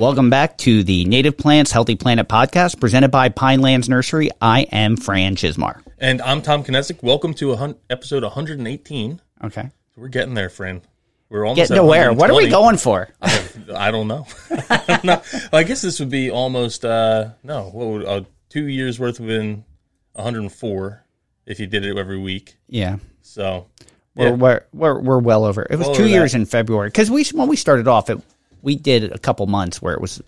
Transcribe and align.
Welcome 0.00 0.30
back 0.30 0.56
to 0.58 0.82
the 0.82 1.04
Native 1.04 1.36
Plants 1.36 1.72
Healthy 1.72 1.96
Planet 1.96 2.26
podcast 2.26 2.80
presented 2.80 3.10
by 3.10 3.28
Pinelands 3.28 3.86
Nursery. 3.86 4.30
I 4.40 4.62
am 4.72 4.96
Fran 4.96 5.36
Chismar. 5.36 5.82
And 5.98 6.22
I'm 6.22 6.40
Tom 6.40 6.64
Kinesic. 6.64 7.02
Welcome 7.02 7.34
to 7.34 7.52
a 7.52 7.56
hun- 7.56 7.74
episode 7.90 8.22
118. 8.22 9.20
Okay. 9.44 9.70
We're 9.98 10.08
getting 10.08 10.32
there, 10.32 10.48
Fran. 10.48 10.80
We're 11.28 11.44
almost 11.44 11.68
Getting 11.68 11.76
at 11.76 11.80
to 11.80 11.86
where? 11.86 12.14
What 12.14 12.30
are 12.30 12.34
we 12.34 12.48
going 12.48 12.78
for? 12.78 13.10
I, 13.20 13.46
I 13.76 13.90
don't 13.90 14.08
know. 14.08 14.26
I 14.70 14.84
don't 14.86 15.04
know. 15.04 15.22
Well, 15.52 15.60
I 15.60 15.64
guess 15.64 15.82
this 15.82 16.00
would 16.00 16.08
be 16.08 16.30
almost 16.30 16.82
uh 16.86 17.32
no, 17.42 17.64
what 17.64 17.86
would 17.86 18.04
uh, 18.06 18.22
two 18.48 18.68
years 18.68 18.98
worth 18.98 19.20
within 19.20 19.66
104 20.14 21.04
if 21.44 21.60
you 21.60 21.66
did 21.66 21.84
it 21.84 21.98
every 21.98 22.18
week. 22.18 22.56
Yeah. 22.68 22.96
So 23.20 23.66
We're, 24.14 24.28
yeah. 24.28 24.32
we're, 24.32 24.64
we're, 24.72 24.98
we're 24.98 25.18
well 25.18 25.44
over. 25.44 25.66
It 25.68 25.76
was 25.76 25.88
Well 25.88 25.94
two 25.94 26.08
years 26.08 26.32
that. 26.32 26.38
in 26.38 26.46
February 26.46 26.88
because 26.88 27.10
we 27.10 27.22
when 27.34 27.48
we 27.48 27.56
started 27.56 27.86
off, 27.86 28.08
it, 28.08 28.18
we 28.62 28.76
did 28.76 29.12
a 29.12 29.18
couple 29.18 29.46
months 29.46 29.80
where 29.80 29.94
it 29.94 30.00
was, 30.00 30.22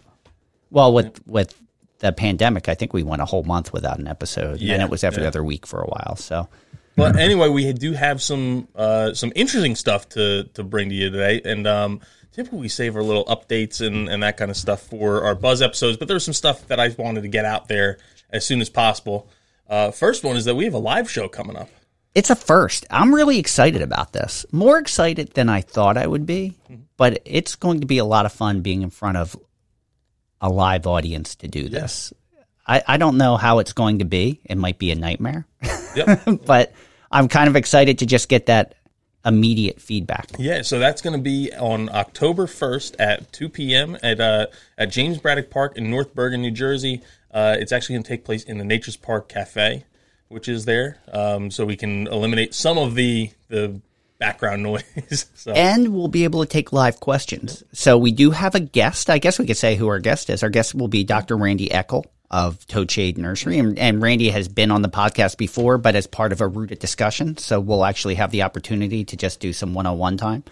well, 0.70 0.92
with 0.92 1.20
with 1.26 1.54
the 1.98 2.12
pandemic, 2.12 2.68
I 2.68 2.74
think 2.74 2.92
we 2.92 3.02
went 3.02 3.22
a 3.22 3.24
whole 3.24 3.44
month 3.44 3.72
without 3.72 3.98
an 3.98 4.08
episode, 4.08 4.60
and 4.60 4.82
it 4.82 4.90
was 4.90 5.04
every 5.04 5.22
yeah. 5.22 5.28
other 5.28 5.44
week 5.44 5.66
for 5.66 5.80
a 5.80 5.86
while. 5.86 6.16
So 6.16 6.48
But 6.96 7.16
anyway, 7.16 7.48
we 7.48 7.72
do 7.72 7.92
have 7.92 8.20
some 8.20 8.68
uh, 8.74 9.14
some 9.14 9.32
interesting 9.34 9.76
stuff 9.76 10.08
to 10.10 10.44
to 10.54 10.62
bring 10.62 10.90
to 10.90 10.94
you 10.94 11.10
today, 11.10 11.40
and 11.44 11.66
um, 11.66 12.00
typically 12.32 12.58
we 12.60 12.68
save 12.68 12.96
our 12.96 13.02
little 13.02 13.24
updates 13.26 13.84
and, 13.84 14.08
and 14.08 14.22
that 14.22 14.36
kind 14.36 14.50
of 14.50 14.56
stuff 14.56 14.82
for 14.82 15.24
our 15.24 15.34
buzz 15.34 15.62
episodes. 15.62 15.96
But 15.96 16.08
there's 16.08 16.24
some 16.24 16.34
stuff 16.34 16.66
that 16.68 16.78
I 16.78 16.88
wanted 16.98 17.22
to 17.22 17.28
get 17.28 17.44
out 17.44 17.68
there 17.68 17.98
as 18.30 18.44
soon 18.44 18.60
as 18.60 18.68
possible. 18.68 19.28
Uh, 19.68 19.90
first 19.90 20.22
one 20.22 20.36
is 20.36 20.44
that 20.44 20.54
we 20.54 20.64
have 20.64 20.74
a 20.74 20.78
live 20.78 21.10
show 21.10 21.28
coming 21.28 21.56
up. 21.56 21.70
It's 22.14 22.30
a 22.30 22.36
first. 22.36 22.86
I'm 22.90 23.14
really 23.14 23.38
excited 23.38 23.82
about 23.82 24.12
this. 24.12 24.44
More 24.52 24.78
excited 24.78 25.32
than 25.34 25.48
I 25.48 25.60
thought 25.62 25.96
I 25.96 26.06
would 26.06 26.26
be, 26.26 26.56
but 26.96 27.22
it's 27.24 27.54
going 27.56 27.80
to 27.80 27.86
be 27.86 27.98
a 27.98 28.04
lot 28.04 28.26
of 28.26 28.32
fun 28.32 28.60
being 28.60 28.82
in 28.82 28.90
front 28.90 29.16
of 29.16 29.36
a 30.40 30.48
live 30.48 30.86
audience 30.86 31.34
to 31.36 31.48
do 31.48 31.68
this. 31.68 32.12
I, 32.66 32.82
I 32.86 32.96
don't 32.96 33.16
know 33.16 33.36
how 33.36 33.58
it's 33.58 33.72
going 33.72 34.00
to 34.00 34.04
be. 34.04 34.40
It 34.44 34.56
might 34.56 34.78
be 34.78 34.90
a 34.90 34.94
nightmare, 34.94 35.46
Yep. 35.96 36.40
but 36.46 36.72
I'm 37.10 37.28
kind 37.28 37.48
of 37.48 37.56
excited 37.56 37.98
to 38.00 38.06
just 38.06 38.28
get 38.28 38.46
that 38.46 38.74
immediate 39.24 39.80
feedback. 39.80 40.26
yeah, 40.38 40.62
so 40.62 40.78
that's 40.80 41.00
going 41.00 41.16
to 41.16 41.22
be 41.22 41.52
on 41.52 41.88
October 41.90 42.46
1st 42.46 42.96
at 42.98 43.32
2 43.32 43.48
p.m. 43.48 43.96
at 44.02 44.20
uh, 44.20 44.46
at 44.76 44.90
James 44.90 45.18
Braddock 45.18 45.48
Park 45.50 45.76
in 45.76 45.90
North 45.90 46.14
Bergen, 46.14 46.40
New 46.42 46.50
Jersey. 46.50 47.02
Uh, 47.32 47.56
it's 47.58 47.70
actually 47.72 47.94
going 47.94 48.02
to 48.02 48.08
take 48.08 48.24
place 48.24 48.42
in 48.44 48.58
the 48.58 48.64
Nature's 48.64 48.96
Park 48.96 49.28
Cafe, 49.28 49.84
which 50.32 50.48
is 50.48 50.64
there, 50.64 50.98
um, 51.12 51.50
so 51.50 51.64
we 51.64 51.76
can 51.76 52.06
eliminate 52.08 52.54
some 52.54 52.78
of 52.78 52.94
the 52.94 53.30
the 53.48 53.80
background 54.18 54.62
noise. 54.64 55.26
so. 55.34 55.52
And 55.52 55.94
we'll 55.94 56.08
be 56.08 56.24
able 56.24 56.40
to 56.42 56.48
take 56.48 56.72
live 56.72 57.00
questions. 57.00 57.62
So 57.72 57.98
we 57.98 58.12
do 58.12 58.30
have 58.30 58.54
a 58.54 58.60
guest. 58.60 59.10
I 59.10 59.18
guess 59.18 59.38
we 59.38 59.46
could 59.46 59.56
say 59.56 59.76
who 59.76 59.88
our 59.88 59.98
guest 59.98 60.30
is. 60.30 60.42
Our 60.42 60.50
guest 60.50 60.74
will 60.74 60.88
be 60.88 61.04
Dr. 61.04 61.36
Randi 61.36 61.68
Eckel 61.68 62.04
of 62.30 62.66
Toad 62.66 62.90
Shade 62.90 63.18
Nursery. 63.18 63.58
And, 63.58 63.78
and 63.78 64.00
Randi 64.00 64.30
has 64.30 64.48
been 64.48 64.70
on 64.70 64.80
the 64.80 64.88
podcast 64.88 65.36
before, 65.36 65.76
but 65.76 65.94
as 65.94 66.06
part 66.06 66.32
of 66.32 66.40
a 66.40 66.46
rooted 66.46 66.78
discussion. 66.78 67.36
So 67.36 67.60
we'll 67.60 67.84
actually 67.84 68.14
have 68.14 68.30
the 68.30 68.42
opportunity 68.42 69.04
to 69.04 69.16
just 69.16 69.40
do 69.40 69.52
some 69.52 69.74
one 69.74 69.86
on 69.86 69.98
one 69.98 70.16
time. 70.16 70.44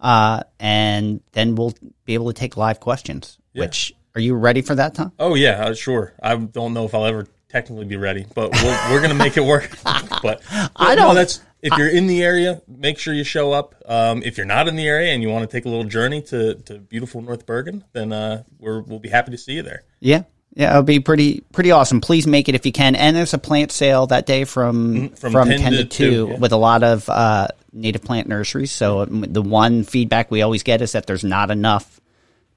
Uh, 0.00 0.42
and 0.58 1.22
then 1.32 1.54
we'll 1.54 1.74
be 2.04 2.14
able 2.14 2.26
to 2.26 2.38
take 2.38 2.56
live 2.56 2.80
questions, 2.80 3.38
which 3.54 3.94
are 4.14 4.20
you 4.20 4.34
ready 4.34 4.62
for 4.62 4.74
that, 4.74 4.94
Tom? 4.94 5.12
Oh 5.18 5.34
yeah, 5.34 5.64
uh, 5.64 5.74
sure. 5.74 6.12
I 6.22 6.36
don't 6.36 6.74
know 6.74 6.84
if 6.84 6.94
I'll 6.94 7.06
ever 7.06 7.26
technically 7.50 7.84
be 7.84 7.96
ready, 7.96 8.26
but 8.34 8.50
we'll, 8.52 8.90
we're 8.90 9.00
going 9.00 9.10
to 9.10 9.14
make 9.16 9.36
it 9.36 9.44
work. 9.44 9.76
but 10.22 10.42
I 10.76 10.94
no, 10.94 11.06
don't- 11.06 11.14
that's 11.14 11.40
if 11.62 11.76
you're 11.76 11.88
in 11.88 12.06
the 12.06 12.22
area, 12.22 12.62
make 12.66 12.98
sure 12.98 13.12
you 13.12 13.24
show 13.24 13.52
up. 13.52 13.74
Um, 13.86 14.22
if 14.22 14.36
you're 14.36 14.46
not 14.46 14.68
in 14.68 14.76
the 14.76 14.88
area 14.88 15.12
and 15.12 15.22
you 15.22 15.28
want 15.28 15.48
to 15.48 15.56
take 15.56 15.66
a 15.66 15.68
little 15.68 15.84
journey 15.84 16.22
to, 16.22 16.54
to 16.54 16.78
beautiful 16.78 17.20
North 17.20 17.44
Bergen, 17.44 17.84
then 17.92 18.12
uh, 18.12 18.44
we're, 18.58 18.80
we'll 18.80 18.98
be 18.98 19.10
happy 19.10 19.30
to 19.32 19.38
see 19.38 19.54
you 19.54 19.62
there. 19.62 19.84
Yeah. 20.00 20.22
Yeah, 20.52 20.70
it'll 20.70 20.82
be 20.82 20.98
pretty 20.98 21.42
pretty 21.52 21.70
awesome. 21.70 22.00
Please 22.00 22.26
make 22.26 22.48
it 22.48 22.56
if 22.56 22.66
you 22.66 22.72
can. 22.72 22.96
And 22.96 23.16
there's 23.16 23.34
a 23.34 23.38
plant 23.38 23.70
sale 23.70 24.08
that 24.08 24.26
day 24.26 24.44
from 24.44 25.10
from, 25.10 25.30
from 25.30 25.48
10, 25.48 25.60
10 25.60 25.72
to, 25.72 25.78
to 25.78 25.84
2, 25.84 26.10
2, 26.10 26.10
yeah. 26.32 26.38
with 26.38 26.50
a 26.50 26.56
lot 26.56 26.82
of 26.82 27.08
uh, 27.08 27.46
native 27.72 28.02
plant 28.02 28.26
nurseries. 28.26 28.72
So 28.72 29.02
um, 29.02 29.20
the 29.20 29.42
one 29.42 29.84
feedback 29.84 30.28
we 30.28 30.42
always 30.42 30.64
get 30.64 30.82
is 30.82 30.90
that 30.92 31.06
there's 31.06 31.22
not 31.22 31.52
enough 31.52 32.00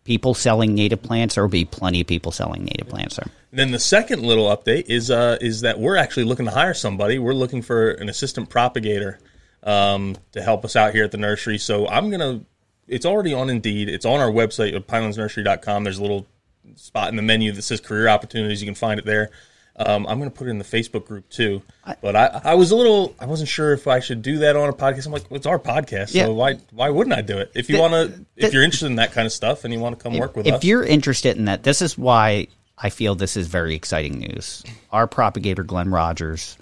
people 0.04 0.34
selling 0.34 0.74
native 0.74 1.02
plants. 1.02 1.36
There 1.36 1.44
will 1.44 1.50
be 1.50 1.66
plenty 1.66 2.02
of 2.02 2.08
people 2.08 2.32
selling 2.32 2.66
native 2.66 2.90
plants 2.90 3.18
there. 3.18 3.28
And 3.52 3.60
then 3.60 3.72
the 3.72 3.80
second 3.80 4.24
little 4.24 4.46
update 4.46 4.86
is 4.88 5.12
uh, 5.12 5.38
is 5.42 5.62
that 5.62 5.80
we're 5.80 5.98
actually 5.98 6.26
looking 6.26 6.46
to 6.46 6.52
hire 6.52 6.74
somebody. 6.74 7.20
We're 7.20 7.34
looking 7.34 7.62
for 7.62 7.92
an 7.92 8.10
assistant 8.10 8.50
propagator 8.50 9.20
um, 9.64 10.16
to 10.32 10.42
help 10.42 10.66
us 10.66 10.76
out 10.76 10.94
here 10.94 11.04
at 11.04 11.12
the 11.12 11.18
nursery. 11.18 11.58
So 11.58 11.88
I'm 11.88 12.10
gonna. 12.10 12.42
It's 12.88 13.06
already 13.06 13.34
on 13.34 13.50
Indeed. 13.50 13.90
It's 13.90 14.06
on 14.06 14.20
our 14.20 14.30
website 14.30 14.76
at 14.76 14.88
pinelandsnursery.com. 14.88 15.84
There's 15.86 16.00
a 16.00 16.02
little 16.02 16.28
spot 16.76 17.10
in 17.10 17.16
the 17.16 17.22
menu 17.22 17.52
that 17.54 17.62
says 17.62 17.80
career 17.80 18.10
opportunities. 18.10 18.62
You 18.62 18.68
can 18.68 18.76
find 18.76 19.00
it 19.00 19.06
there. 19.06 19.32
Um, 19.76 20.06
I'm 20.08 20.20
going 20.20 20.30
to 20.30 20.36
put 20.36 20.48
it 20.48 20.52
in 20.52 20.60
the 20.60 20.64
Facebook 20.64 21.08
group 21.08 21.28
too. 21.30 21.64
But 22.02 22.16
I, 22.16 22.42
I 22.44 22.56
was 22.56 22.70
a 22.72 22.76
little, 22.76 23.16
I 23.20 23.26
wasn't 23.26 23.50
sure 23.50 23.74
if 23.74 23.88
I 23.88 24.00
should 24.02 24.22
do 24.22 24.38
that 24.40 24.56
on 24.56 24.70
a 24.70 24.74
podcast. 24.74 25.08
I'm 25.08 25.12
like, 25.12 25.30
well, 25.32 25.38
it's 25.38 25.48
our 25.48 25.58
podcast, 25.58 26.14
Yeah. 26.14 26.26
so 26.26 26.34
why 26.34 26.56
why 26.72 26.90
wouldn't 26.90 27.16
I 27.16 27.22
do 27.22 27.40
it? 27.40 27.52
If 27.56 27.70
you 27.70 27.80
want 27.80 27.94
to, 27.94 28.26
if 28.38 28.54
you're 28.54 28.62
interested 28.64 28.86
in 28.88 28.96
that 28.98 29.14
kind 29.14 29.26
of 29.26 29.32
stuff 29.32 29.64
and 29.64 29.74
you 29.74 29.80
want 29.80 29.98
to 29.98 30.04
come 30.04 30.18
work 30.18 30.36
with 30.36 30.46
if 30.46 30.54
us, 30.54 30.60
if 30.60 30.64
you're 30.64 30.84
interested 30.84 31.38
in 31.38 31.46
that, 31.46 31.64
this 31.64 31.82
is 31.82 31.98
why 31.98 32.48
I 32.78 32.90
feel 32.92 33.16
this 33.16 33.36
is 33.36 33.48
very 33.48 33.74
exciting 33.74 34.20
news. 34.20 34.64
Our 34.92 35.08
propagator, 35.08 35.64
Glenn 35.64 35.90
Rogers, 35.90 36.56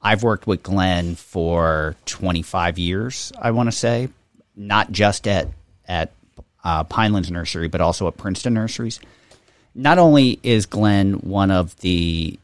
I've 0.00 0.22
worked 0.22 0.46
with 0.46 0.62
Glenn 0.62 1.16
for 1.16 1.96
25 2.06 2.78
years, 2.78 3.32
I 3.40 3.50
want 3.52 3.68
to 3.68 3.76
say, 3.76 4.08
not 4.54 4.92
just 4.92 5.26
at, 5.26 5.48
at 5.88 6.12
uh, 6.62 6.84
Pinelands 6.84 7.30
Nursery, 7.30 7.66
but 7.68 7.80
also 7.80 8.06
at 8.06 8.16
Princeton 8.16 8.54
Nurseries. 8.54 9.00
Not 9.74 9.98
only 9.98 10.38
is 10.42 10.66
Glenn 10.66 11.14
one 11.14 11.50
of 11.50 11.74
the 11.80 12.38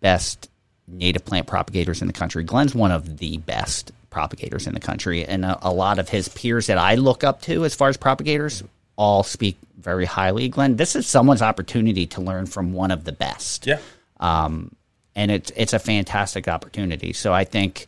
best 0.00 0.48
native 0.86 1.24
plant 1.24 1.46
propagators 1.46 2.00
in 2.00 2.06
the 2.06 2.12
country. 2.12 2.42
Glenn's 2.44 2.74
one 2.74 2.90
of 2.90 3.18
the 3.18 3.38
best 3.38 3.92
propagators 4.10 4.66
in 4.66 4.74
the 4.74 4.80
country, 4.80 5.24
and 5.24 5.44
a, 5.44 5.58
a 5.62 5.72
lot 5.72 5.98
of 5.98 6.08
his 6.08 6.28
peers 6.28 6.66
that 6.66 6.78
I 6.78 6.96
look 6.96 7.22
up 7.22 7.42
to 7.42 7.64
as 7.64 7.74
far 7.74 7.88
as 7.88 7.96
propagators 7.96 8.64
all 8.96 9.22
speak 9.22 9.56
very 9.78 10.04
highly. 10.04 10.48
Glenn, 10.48 10.76
this 10.76 10.96
is 10.96 11.06
someone's 11.06 11.42
opportunity 11.42 12.06
to 12.08 12.20
learn 12.20 12.46
from 12.46 12.72
one 12.72 12.90
of 12.90 13.04
the 13.04 13.12
best, 13.12 13.66
yeah, 13.66 13.78
Um, 14.18 14.74
and 15.14 15.30
it's 15.30 15.52
it's 15.56 15.72
a 15.72 15.78
fantastic 15.78 16.48
opportunity. 16.48 17.12
So 17.12 17.32
I 17.32 17.44
think 17.44 17.86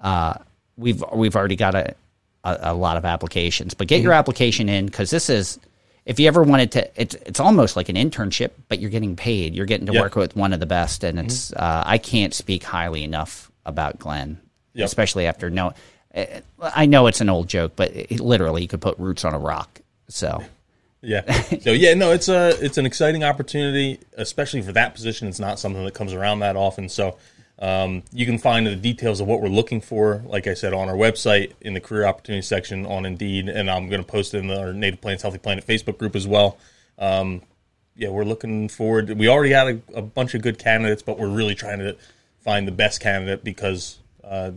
uh, 0.00 0.34
we've 0.76 1.02
we've 1.14 1.36
already 1.36 1.56
got 1.56 1.74
a, 1.74 1.94
a, 2.42 2.58
a 2.62 2.74
lot 2.74 2.96
of 2.96 3.04
applications, 3.04 3.74
but 3.74 3.86
get 3.86 4.02
your 4.02 4.12
application 4.12 4.68
in 4.68 4.86
because 4.86 5.10
this 5.10 5.30
is. 5.30 5.58
If 6.06 6.20
you 6.20 6.28
ever 6.28 6.42
wanted 6.42 6.72
to, 6.72 7.00
it's 7.00 7.14
it's 7.14 7.40
almost 7.40 7.76
like 7.76 7.88
an 7.88 7.96
internship, 7.96 8.50
but 8.68 8.78
you're 8.78 8.90
getting 8.90 9.16
paid. 9.16 9.54
You're 9.54 9.66
getting 9.66 9.86
to 9.86 9.92
Yeah. 9.92 10.02
work 10.02 10.16
with 10.16 10.36
one 10.36 10.52
of 10.52 10.60
the 10.60 10.66
best, 10.66 11.02
and 11.04 11.18
it's 11.18 11.52
uh, 11.54 11.82
I 11.86 11.98
can't 11.98 12.34
speak 12.34 12.62
highly 12.62 13.02
enough 13.04 13.50
about 13.64 13.98
Glenn, 13.98 14.38
Yep. 14.74 14.84
especially 14.86 15.26
after 15.26 15.48
no. 15.48 15.72
eh, 16.14 16.40
I 16.60 16.84
know 16.86 17.06
it's 17.06 17.20
an 17.22 17.30
old 17.30 17.48
joke, 17.48 17.72
but 17.76 17.90
it, 17.94 18.20
literally, 18.20 18.62
you 18.62 18.68
could 18.68 18.82
put 18.82 18.98
roots 18.98 19.24
on 19.24 19.32
a 19.32 19.38
rock. 19.38 19.80
So 20.08 20.44
Yeah. 21.00 21.30
So 21.60 21.70
yeah, 21.70 21.94
no, 21.94 22.12
it's 22.12 22.28
a 22.28 22.50
it's 22.64 22.76
an 22.78 22.84
exciting 22.86 23.24
opportunity, 23.24 23.98
especially 24.16 24.60
for 24.62 24.72
that 24.72 24.94
position. 24.94 25.26
It's 25.28 25.40
not 25.40 25.58
something 25.58 25.84
that 25.84 25.94
comes 25.94 26.12
around 26.12 26.40
that 26.40 26.54
often. 26.56 26.88
So 26.90 27.16
um, 27.58 28.02
you 28.12 28.26
can 28.26 28.38
find 28.38 28.66
the 28.66 28.74
details 28.76 29.20
of 29.20 29.26
what 29.26 29.40
we're 29.40 29.48
looking 29.48 29.80
for, 29.80 30.22
like 30.26 30.46
I 30.46 30.54
said, 30.54 30.72
on 30.72 30.88
our 30.88 30.96
website 30.96 31.52
in 31.60 31.74
the 31.74 31.80
career 31.80 32.04
opportunity 32.04 32.42
section 32.42 32.84
on 32.86 33.06
Indeed, 33.06 33.48
and 33.48 33.70
I'm 33.70 33.88
going 33.88 34.02
to 34.02 34.06
post 34.06 34.34
it 34.34 34.38
in 34.38 34.50
our 34.50 34.72
Native 34.72 35.00
Plants 35.00 35.22
Healthy 35.22 35.38
Planet 35.38 35.66
Facebook 35.66 35.96
group 35.98 36.16
as 36.16 36.26
well. 36.26 36.58
Um, 36.98 37.42
yeah, 37.96 38.08
we're 38.08 38.24
looking 38.24 38.68
forward. 38.68 39.08
We 39.10 39.28
already 39.28 39.52
had 39.52 39.68
a, 39.94 39.98
a 39.98 40.02
bunch 40.02 40.34
of 40.34 40.42
good 40.42 40.58
candidates, 40.58 41.02
but 41.02 41.16
we're 41.18 41.28
really 41.28 41.54
trying 41.54 41.78
to 41.78 41.96
find 42.42 42.66
the 42.66 42.72
best 42.72 43.00
candidate 43.00 43.44
because 43.44 43.98
uh, 44.24 44.50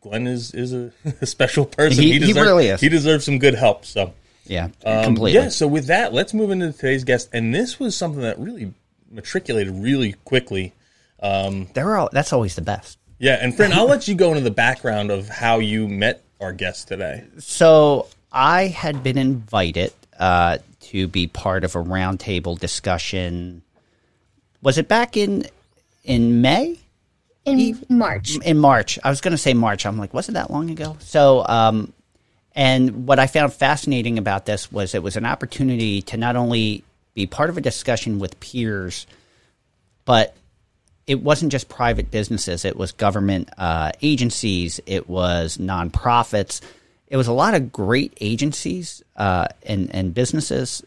Glenn 0.00 0.26
is 0.26 0.52
is 0.52 0.72
a, 0.72 0.90
a 1.20 1.26
special 1.26 1.64
person. 1.64 2.02
He- 2.02 2.12
he 2.14 2.18
deserves, 2.18 2.40
really 2.46 2.66
is. 2.68 2.80
He 2.80 2.88
deserves 2.88 3.24
some 3.24 3.38
good 3.38 3.54
help. 3.54 3.84
So. 3.84 4.12
yeah, 4.46 4.68
Um, 4.84 5.04
completely. 5.04 5.40
Yeah, 5.40 5.48
so 5.50 5.68
with 5.68 5.86
that, 5.86 6.12
let's 6.12 6.34
move 6.34 6.50
into 6.50 6.72
today's 6.72 7.04
guest. 7.04 7.28
And 7.32 7.54
this 7.54 7.78
was 7.78 7.96
something 7.96 8.22
that 8.22 8.36
really 8.38 8.74
matriculated 9.12 9.72
really 9.74 10.14
quickly. 10.24 10.72
They're 11.20 11.96
all, 11.96 12.08
that's 12.12 12.32
always 12.32 12.54
the 12.54 12.62
best. 12.62 12.98
Yeah, 13.18 13.38
and 13.40 13.54
Fran, 13.54 13.72
I'll 13.74 13.86
let 13.86 14.08
you 14.08 14.14
go 14.14 14.30
into 14.30 14.42
the 14.42 14.50
background 14.50 15.10
of 15.10 15.28
how 15.28 15.58
you 15.58 15.88
met 15.88 16.22
our 16.40 16.52
guest 16.52 16.88
today. 16.88 17.24
So 17.38 18.08
I 18.32 18.66
had 18.66 19.02
been 19.02 19.18
invited 19.18 19.92
uh, 20.18 20.58
to 20.80 21.08
be 21.08 21.26
part 21.26 21.64
of 21.64 21.74
a 21.74 21.82
roundtable 21.82 22.58
discussion. 22.58 23.62
Was 24.62 24.78
it 24.78 24.88
back 24.88 25.16
in 25.16 25.46
in 26.06 26.40
May. 26.40 26.78
In 27.44 27.60
Eve? 27.60 27.90
March. 27.90 28.38
In 28.38 28.58
March. 28.58 28.98
I 29.04 29.10
was 29.10 29.20
going 29.20 29.32
to 29.32 29.38
say 29.38 29.52
March. 29.54 29.84
I'm 29.84 29.98
like, 29.98 30.14
was 30.14 30.28
it 30.28 30.32
that 30.32 30.50
long 30.50 30.70
ago? 30.70 30.96
So, 31.00 31.44
um, 31.46 31.92
and 32.54 33.06
what 33.06 33.18
I 33.18 33.26
found 33.26 33.52
fascinating 33.52 34.18
about 34.18 34.46
this 34.46 34.72
was 34.72 34.94
it 34.94 35.02
was 35.02 35.16
an 35.16 35.26
opportunity 35.26 36.00
to 36.02 36.16
not 36.16 36.36
only 36.36 36.84
be 37.14 37.26
part 37.26 37.50
of 37.50 37.58
a 37.58 37.60
discussion 37.60 38.18
with 38.18 38.40
peers, 38.40 39.06
but 40.04 40.34
it 41.06 41.22
wasn't 41.22 41.52
just 41.52 41.68
private 41.68 42.10
businesses, 42.10 42.64
it 42.64 42.76
was 42.76 42.92
government 42.92 43.48
uh, 43.58 43.92
agencies, 44.02 44.80
it 44.86 45.08
was 45.08 45.58
nonprofits. 45.58 46.60
It 47.08 47.16
was 47.16 47.28
a 47.28 47.32
lot 47.32 47.54
of 47.54 47.72
great 47.72 48.16
agencies 48.20 49.02
uh, 49.14 49.46
and, 49.62 49.94
and 49.94 50.12
businesses, 50.12 50.82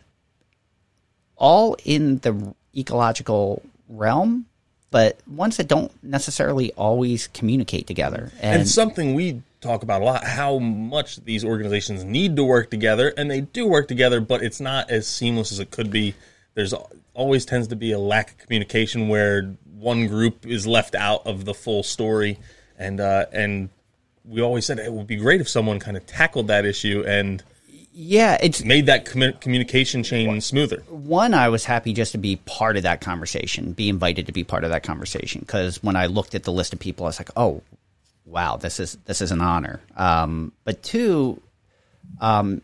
all 1.38 1.77
in 1.86 2.18
the 2.18 2.54
ecological 2.75 3.62
realm, 3.88 4.45
but 4.92 5.18
ones 5.25 5.56
that 5.57 5.69
don't 5.69 5.92
necessarily 6.04 6.74
always 6.74 7.27
communicate 7.27 7.88
together. 7.88 8.33
And, 8.42 8.62
and 8.62 8.69
something 8.69 9.13
we 9.13 9.42
talk 9.62 9.83
about 9.83 10.01
a 10.01 10.06
lot 10.06 10.24
how 10.24 10.57
much 10.57 11.18
these 11.24 11.44
organizations 11.45 12.04
need 12.04 12.36
to 12.36 12.44
work 12.44 12.69
together, 12.69 13.13
and 13.15 13.31
they 13.31 13.42
do 13.42 13.65
work 13.65 13.88
together, 13.88 14.19
but 14.19 14.44
it's 14.44 14.60
not 14.60 14.89
as 14.89 15.07
seamless 15.07 15.54
as 15.54 15.60
it 15.60 15.72
could 15.72 15.89
be. 15.89 16.15
There's 16.56 16.74
always 17.13 17.45
tends 17.45 17.69
to 17.69 17.75
be 17.75 17.92
a 17.92 18.00
lack 18.00 18.31
of 18.31 18.38
communication 18.39 19.07
where 19.07 19.56
one 19.79 20.07
group 20.07 20.45
is 20.45 20.67
left 20.67 20.95
out 20.95 21.25
of 21.25 21.45
the 21.45 21.53
full 21.53 21.83
story, 21.83 22.39
and 22.77 22.99
uh, 22.99 23.25
and 23.31 23.69
we 24.25 24.41
always 24.41 24.65
said 24.65 24.79
it 24.79 24.91
would 24.93 25.07
be 25.07 25.15
great 25.15 25.41
if 25.41 25.49
someone 25.49 25.79
kind 25.79 25.97
of 25.97 26.05
tackled 26.05 26.47
that 26.47 26.65
issue 26.65 27.03
and 27.07 27.43
yeah, 28.01 28.37
it's 28.41 28.63
made 28.63 28.85
that 28.85 29.03
com- 29.03 29.33
communication 29.41 30.03
chain 30.03 30.39
smoother. 30.39 30.83
One, 30.87 31.33
I 31.33 31.49
was 31.49 31.65
happy 31.65 31.91
just 31.91 32.13
to 32.13 32.17
be 32.17 32.37
part 32.37 32.77
of 32.77 32.83
that 32.83 33.01
conversation, 33.01 33.73
be 33.73 33.89
invited 33.89 34.27
to 34.27 34.31
be 34.31 34.45
part 34.45 34.63
of 34.63 34.69
that 34.69 34.83
conversation. 34.83 35.41
Because 35.41 35.83
when 35.83 35.97
I 35.97 36.05
looked 36.05 36.33
at 36.33 36.43
the 36.43 36.51
list 36.53 36.71
of 36.71 36.79
people, 36.79 37.05
I 37.05 37.09
was 37.09 37.19
like, 37.19 37.31
oh, 37.35 37.61
wow, 38.25 38.55
this 38.55 38.79
is 38.79 38.97
this 39.03 39.19
is 39.19 39.33
an 39.33 39.41
honor. 39.41 39.81
Um, 39.97 40.53
but 40.63 40.81
two, 40.81 41.41
um, 42.21 42.61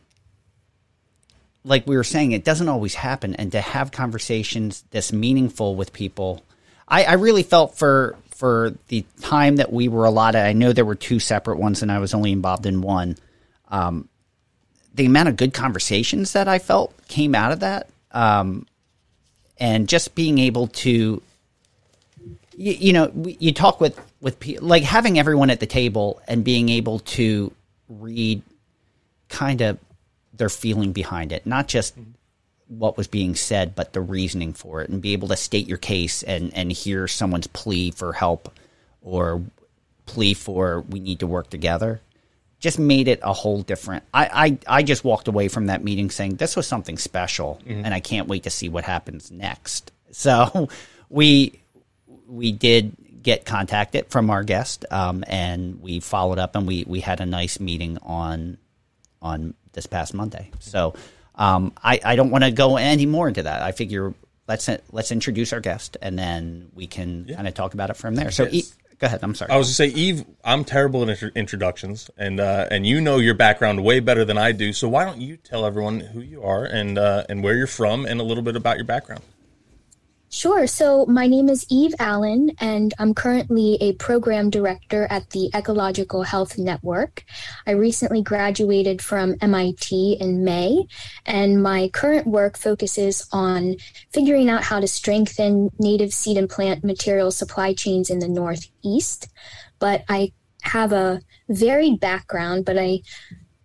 like 1.66 1.86
we 1.86 1.98
were 1.98 2.06
saying, 2.06 2.32
it 2.32 2.46
doesn't 2.46 2.70
always 2.70 2.96
happen, 2.96 3.36
and 3.36 3.52
to 3.52 3.60
have 3.60 3.92
conversations 3.92 4.86
this 4.92 5.12
meaningful 5.12 5.76
with 5.76 5.92
people, 5.92 6.45
I, 6.88 7.04
I 7.06 7.14
really 7.14 7.44
felt 7.44 7.78
for 7.78 8.16
for 8.32 8.74
the 8.90 9.06
time 9.22 9.58
that 9.58 9.72
we 9.72 9.88
were 9.88 10.06
allotted. 10.06 10.40
I 10.42 10.54
know 10.54 10.74
there 10.74 10.86
were 10.86 10.96
two 10.96 11.20
separate 11.20 11.58
ones, 11.58 11.82
and 11.82 11.92
I 11.92 12.00
was 12.00 12.14
only 12.14 12.32
involved 12.32 12.66
in 12.66 12.82
one. 12.82 13.18
Um, 13.70 14.10
the 14.94 15.06
amount 15.06 15.30
of 15.30 15.38
good 15.38 15.54
conversations 15.54 16.34
that 16.34 16.48
I 16.48 16.60
felt 16.60 16.94
came 17.08 17.34
out 17.34 17.52
of 17.52 17.62
that, 17.62 17.90
um, 18.12 18.66
and 19.58 19.88
just 19.88 20.16
being 20.16 20.40
able 20.40 20.68
to 20.68 21.22
you, 22.58 22.74
you 22.74 22.94
know, 22.94 23.12
you 23.40 23.54
talk 23.54 23.80
with 23.80 24.00
with 24.22 24.40
people, 24.40 24.68
like 24.68 24.84
having 24.84 25.20
everyone 25.20 25.50
at 25.50 25.60
the 25.60 25.66
table 25.66 26.22
and 26.28 26.44
being 26.44 26.70
able 26.70 27.00
to 27.00 27.52
read 27.90 28.42
kind 29.30 29.62
of 29.62 29.78
their 30.34 30.50
feeling 30.50 30.92
behind 30.92 31.32
it, 31.32 31.46
not 31.46 31.68
just 31.68 31.96
what 32.68 32.98
was 32.98 33.08
being 33.08 33.36
said, 33.36 33.76
but 33.76 33.94
the 33.94 34.02
reasoning 34.02 34.54
for 34.54 34.82
it, 34.82 34.90
and 34.90 35.02
be 35.02 35.14
able 35.14 35.28
to 35.30 35.36
state 35.36 35.68
your 35.68 35.78
case 35.78 36.24
and 36.24 36.54
and 36.56 36.72
hear 36.72 37.08
someone's 37.08 37.48
plea 37.48 37.92
for 37.92 38.14
help 38.14 38.52
or 39.02 39.44
plea 40.06 40.34
for 40.34 40.82
we 40.90 41.00
need 41.00 41.20
to 41.20 41.28
work 41.28 41.50
together 41.50 42.02
just 42.60 42.80
made 42.80 43.08
it 43.08 43.20
a 43.22 43.34
whole 43.34 43.62
different 43.62 44.04
I, 44.14 44.58
I, 44.68 44.78
I 44.80 44.84
just 44.84 45.04
walked 45.04 45.28
away 45.28 45.48
from 45.48 45.68
that 45.68 45.84
meeting 45.84 46.10
saying 46.10 46.36
this 46.36 46.56
was 46.56 46.68
something 46.68 46.98
special 46.98 47.60
mm-hmm. 47.66 47.86
and 47.86 47.94
I 47.94 48.00
can't 48.00 48.28
wait 48.28 48.44
to 48.44 48.50
see 48.50 48.70
what 48.70 48.84
happens 48.84 49.32
next. 49.32 49.92
So 50.12 50.70
we 51.10 51.60
we 52.26 52.54
did 52.54 52.96
get 53.22 53.44
contacted 53.44 54.08
from 54.08 54.30
our 54.30 54.44
guest, 54.44 54.86
um, 54.92 55.26
and 55.28 55.82
we 55.82 56.00
followed 56.00 56.40
up, 56.40 56.56
and 56.56 56.66
we 56.66 56.86
we 56.88 57.02
had 57.02 57.20
a 57.20 57.26
nice 57.26 57.60
meeting 57.60 57.98
on 58.02 58.58
on 59.22 59.56
this 59.74 59.88
past 59.88 60.14
Monday. 60.14 60.52
So 60.60 60.94
um, 61.36 61.74
I 61.84 62.00
I 62.04 62.16
don't 62.16 62.30
want 62.30 62.44
to 62.44 62.52
go 62.52 62.78
any 62.78 63.06
more 63.06 63.28
into 63.28 63.44
that. 63.44 63.62
I 63.62 63.72
figure 63.72 64.14
let's 64.48 64.70
let's 64.92 65.12
introduce 65.12 65.54
our 65.54 65.60
guest, 65.60 65.98
and 66.02 66.18
then 66.18 66.70
we 66.74 66.88
can 66.88 67.26
yeah. 67.28 67.36
kind 67.36 67.48
of 67.48 67.54
talk 67.54 67.74
about 67.74 67.90
it 67.90 67.98
from 67.98 68.16
there. 68.16 68.32
So. 68.32 68.44
Yes. 68.44 68.54
E- 68.54 68.82
go 69.00 69.08
ahead. 69.08 69.20
I'm 69.24 69.36
sorry. 69.36 69.52
I 69.52 69.58
was 69.58 69.68
to 69.68 69.74
say, 69.74 69.88
Eve, 69.88 70.24
I'm 70.44 70.64
terrible 70.64 71.04
at 71.04 71.10
intro- 71.10 71.32
introductions, 71.36 72.10
and 72.18 72.40
uh, 72.40 72.68
and 72.72 72.86
you 72.86 73.02
know 73.02 73.18
your 73.18 73.34
background 73.34 73.84
way 73.84 74.00
better 74.00 74.26
than 74.26 74.38
I 74.38 74.52
do. 74.52 74.74
So 74.74 74.88
why 74.88 75.06
don't 75.06 75.22
you 75.22 75.38
tell 75.38 75.66
everyone 75.66 76.00
who 76.00 76.22
you 76.22 76.44
are 76.44 76.64
and 76.66 76.98
uh, 76.98 77.26
and 77.30 77.44
where 77.44 77.56
you're 77.56 77.68
from, 77.68 78.06
and 78.06 78.20
a 78.20 78.24
little 78.24 78.44
bit 78.44 78.56
about 78.56 78.78
your 78.78 78.86
background? 78.86 79.22
Sure. 80.36 80.68
So 80.68 81.06
my 81.06 81.28
name 81.28 81.48
is 81.48 81.66
Eve 81.70 81.96
Allen, 81.98 82.52
and 82.60 82.94
I'm 83.00 83.14
currently 83.14 83.78
a 83.80 83.94
program 83.94 84.50
director 84.50 85.08
at 85.10 85.30
the 85.30 85.50
Ecological 85.56 86.24
Health 86.24 86.58
Network. 86.58 87.24
I 87.66 87.72
recently 87.72 88.22
graduated 88.22 89.02
from 89.02 89.38
MIT 89.40 90.18
in 90.20 90.44
May, 90.44 90.88
and 91.26 91.64
my 91.64 91.88
current 91.94 92.28
work 92.28 92.58
focuses 92.58 93.26
on 93.32 93.78
figuring 94.12 94.50
out 94.50 94.66
how 94.66 94.82
to 94.82 94.90
strengthen 94.90 95.70
native 95.80 96.14
seed 96.14 96.36
and 96.36 96.50
plant 96.50 96.84
material 96.84 97.32
supply 97.32 97.74
chains 97.74 98.10
in 98.10 98.20
the 98.20 98.28
Northeast. 98.28 99.30
But 99.80 100.04
I 100.10 100.34
have 100.64 100.92
a 100.92 101.22
varied 101.48 102.02
background, 102.02 102.66
but 102.66 102.78
I 102.78 103.04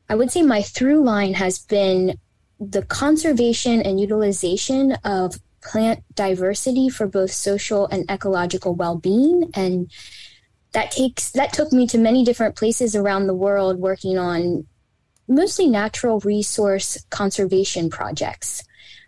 I 0.09 0.15
would 0.15 0.31
say 0.31 0.43
my 0.43 0.63
through 0.63 1.03
line 1.03 1.35
has 1.35 1.59
been 1.59 2.15
the 2.61 2.83
conservation 2.83 3.83
and 3.83 3.99
utilization 3.99 4.93
of 5.03 5.35
plant 5.63 6.03
diversity 6.15 6.89
for 6.89 7.07
both 7.07 7.31
social 7.31 7.87
and 7.89 8.11
ecological 8.11 8.75
well-being 8.75 9.51
and 9.55 9.91
that 10.73 10.91
takes 10.91 11.31
that 11.33 11.53
took 11.53 11.73
me 11.73 11.87
to 11.87 11.99
many 11.99 12.25
different 12.25 12.57
places 12.57 12.95
around 12.95 13.27
the 13.27 13.35
world 13.35 13.79
working 13.79 14.19
on 14.19 14.67
mostly 15.29 15.69
natural 15.69 16.21
resource 16.21 17.05
conservation 17.11 17.91
projects 17.91 18.65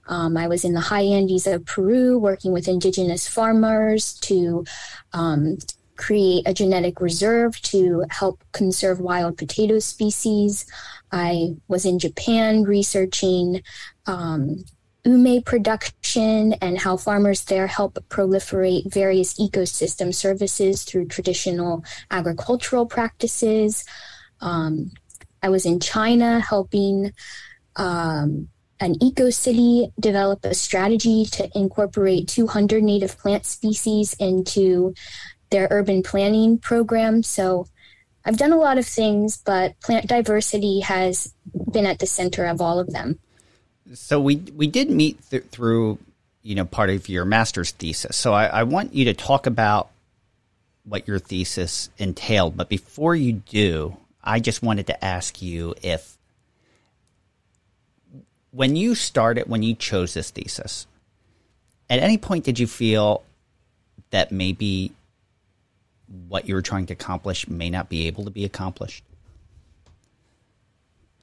um, 0.09 0.37
I 0.37 0.49
was 0.49 0.65
in 0.65 0.75
the 0.75 0.81
high 0.81 1.03
Andes 1.03 1.47
of 1.47 1.65
Peru 1.65 2.19
working 2.19 2.53
with 2.53 2.69
indigenous 2.69 3.29
farmers 3.29 4.15
to 4.21 4.65
um, 5.13 5.59
create 5.97 6.43
a 6.47 6.55
genetic 6.55 7.01
reserve 7.01 7.61
to 7.63 8.05
help 8.11 8.43
conserve 8.53 8.99
wild 8.99 9.39
potato 9.39 9.79
species. 9.79 10.67
I 11.13 11.55
was 11.69 11.85
in 11.85 11.99
Japan 11.99 12.65
researching 12.65 13.63
um, 14.07 14.65
ume 15.05 15.43
production 15.43 16.53
and 16.55 16.79
how 16.79 16.97
farmers 16.97 17.45
there 17.45 17.67
help 17.67 17.99
proliferate 18.09 18.93
various 18.93 19.35
ecosystem 19.35 20.15
services 20.15 20.85
through 20.85 21.07
traditional 21.07 21.85
agricultural 22.11 22.87
practices. 22.87 23.85
Um, 24.41 24.93
I 25.43 25.49
was 25.49 25.67
in 25.67 25.81
China 25.81 26.39
helping 26.41 27.13
um, 27.77 28.49
an 28.79 29.03
eco 29.03 29.31
city 29.31 29.93
develop 29.99 30.45
a 30.45 30.55
strategy 30.55 31.25
to 31.25 31.51
incorporate 31.55 32.29
200 32.29 32.83
native 32.83 33.19
plant 33.19 33.45
species 33.45 34.15
into 34.15 34.95
their 35.51 35.69
urban 35.71 36.03
planning 36.03 36.59
program. 36.59 37.23
So 37.23 37.67
I've 38.25 38.39
done 38.39 38.53
a 38.53 38.57
lot 38.57 38.79
of 38.79 38.87
things, 38.87 39.37
but 39.37 39.79
plant 39.81 40.07
diversity 40.07 40.81
has 40.81 41.35
been 41.73 41.87
at 41.87 41.99
the 41.99 42.07
center 42.07 42.45
of 42.45 42.61
all 42.61 42.79
of 42.79 42.93
them 42.93 43.19
so 43.95 44.21
we 44.21 44.37
we 44.37 44.67
did 44.67 44.91
meet 44.91 45.19
th- 45.31 45.45
through 45.45 45.99
you 46.43 46.55
know 46.55 46.65
part 46.65 46.91
of 46.91 47.09
your 47.09 47.25
master's 47.25 47.73
thesis. 47.73 48.17
So 48.17 48.33
I, 48.33 48.47
I 48.47 48.63
want 48.65 48.95
you 48.95 49.07
to 49.07 49.15
talk 49.15 49.47
about 49.47 49.91
what 50.85 51.07
your 51.07 51.19
thesis 51.19 51.91
entailed. 51.99 52.57
But 52.57 52.69
before 52.69 53.15
you 53.15 53.33
do, 53.33 53.97
I 54.23 54.41
just 54.41 54.63
wanted 54.63 54.87
to 54.89 55.05
ask 55.05 55.41
you 55.41 55.75
if 55.83 56.17
when 58.51 58.77
you 58.77 58.95
started, 58.95 59.49
when 59.49 59.63
you 59.63 59.75
chose 59.75 60.15
this 60.15 60.31
thesis, 60.31 60.87
at 61.89 62.01
any 62.01 62.19
point 62.19 62.45
did 62.45 62.59
you 62.59 62.67
feel 62.67 63.23
that 64.11 64.31
maybe 64.31 64.93
what 66.29 66.47
you 66.47 66.55
were 66.55 66.63
trying 66.63 66.87
to 66.87 66.93
accomplish 66.93 67.49
may 67.49 67.71
not 67.71 67.89
be 67.89 68.07
able 68.07 68.25
to 68.25 68.31
be 68.31 68.45
accomplished? 68.45 69.03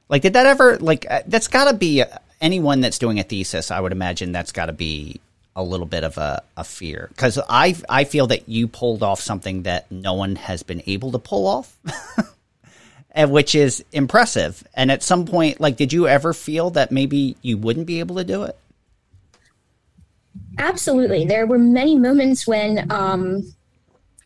Like, 0.10 0.24
did 0.24 0.34
that 0.34 0.48
ever, 0.48 0.78
like, 0.80 1.06
uh, 1.08 1.22
that's 1.28 1.48
got 1.48 1.66
to 1.66 1.78
be 1.78 2.04
anyone 2.42 2.82
that's 2.82 3.00
doing 3.00 3.20
a 3.20 3.24
thesis, 3.24 3.72
I 3.72 3.80
would 3.80 3.92
imagine 3.92 4.32
that's 4.32 4.52
got 4.52 4.68
to 4.68 4.74
be 4.74 5.20
a 5.56 5.64
little 5.64 5.86
bit 5.86 6.04
of 6.04 6.18
a, 6.18 6.42
a 6.56 6.64
fear 6.64 7.08
because 7.10 7.40
I 7.50 7.76
I 7.90 8.06
feel 8.06 8.28
that 8.28 8.48
you 8.48 8.68
pulled 8.68 9.04
off 9.04 9.20
something 9.20 9.64
that 9.64 9.92
no 9.92 10.14
one 10.14 10.36
has 10.36 10.64
been 10.64 10.82
able 10.86 11.12
to 11.12 11.20
pull 11.20 11.48
off, 11.48 11.78
and 13.12 13.32
which 13.32 13.56
is 13.56 13.84
impressive. 13.92 14.64
And 14.74 14.92
at 14.92 15.04
some 15.04 15.26
point, 15.26 15.60
like, 15.60 15.76
did 15.76 15.92
you 15.92 16.08
ever 16.08 16.34
feel 16.34 16.70
that 16.72 16.92
maybe 16.92 17.36
you 17.42 17.58
wouldn't 17.58 17.88
be 17.88 18.00
able 18.00 18.16
to 18.18 18.24
do 18.24 18.44
it? 18.44 18.58
Absolutely, 20.58 21.26
there 21.26 21.46
were 21.46 21.60
many 21.60 21.98
moments 21.98 22.48
when 22.48 22.90
um, 22.92 23.54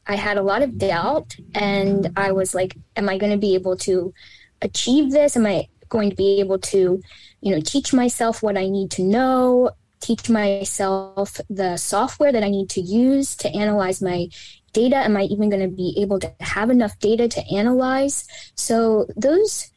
I 0.05 0.15
had 0.15 0.37
a 0.37 0.43
lot 0.43 0.61
of 0.61 0.77
doubt, 0.77 1.35
and 1.55 2.11
I 2.15 2.31
was 2.31 2.53
like, 2.53 2.75
"Am 2.95 3.09
I 3.09 3.17
going 3.17 3.31
to 3.31 3.37
be 3.37 3.55
able 3.55 3.77
to 3.77 4.13
achieve 4.61 5.11
this? 5.11 5.35
Am 5.35 5.45
I 5.45 5.67
going 5.95 6.09
to 6.09 6.15
be 6.15 6.39
able 6.41 6.59
to?" 6.73 7.01
you 7.43 7.51
know, 7.53 7.61
teach 7.73 7.93
myself 7.93 8.35
what 8.41 8.57
I 8.57 8.67
need 8.69 8.89
to 8.91 9.03
know 9.03 9.71
teach 10.03 10.29
myself 10.29 11.39
the 11.49 11.77
software 11.77 12.31
that 12.33 12.43
I 12.43 12.49
need 12.49 12.69
to 12.71 12.81
use 12.81 13.35
to 13.37 13.49
analyze 13.49 14.01
my 14.01 14.27
data. 14.73 14.97
Am 14.97 15.15
I 15.15 15.23
even 15.23 15.49
going 15.49 15.61
to 15.61 15.73
be 15.73 15.97
able 16.01 16.19
to 16.19 16.31
have 16.41 16.69
enough 16.69 16.99
data 16.99 17.27
to 17.29 17.55
analyze? 17.55 18.27
So 18.55 19.07
those 19.15 19.71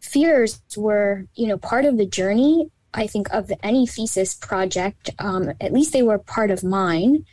fears 0.00 0.62
were, 0.76 1.26
you 1.34 1.48
know, 1.48 1.58
part 1.58 1.86
of 1.86 1.98
the 1.98 2.06
journey. 2.06 2.70
I 2.94 3.08
think 3.08 3.34
of 3.34 3.50
any 3.64 3.86
thesis 3.86 4.34
project. 4.34 5.10
Um, 5.18 5.50
at 5.60 5.72
least 5.72 5.92
they 5.92 6.04
were 6.04 6.18
part 6.18 6.52
of 6.52 6.62
mine, 6.62 7.24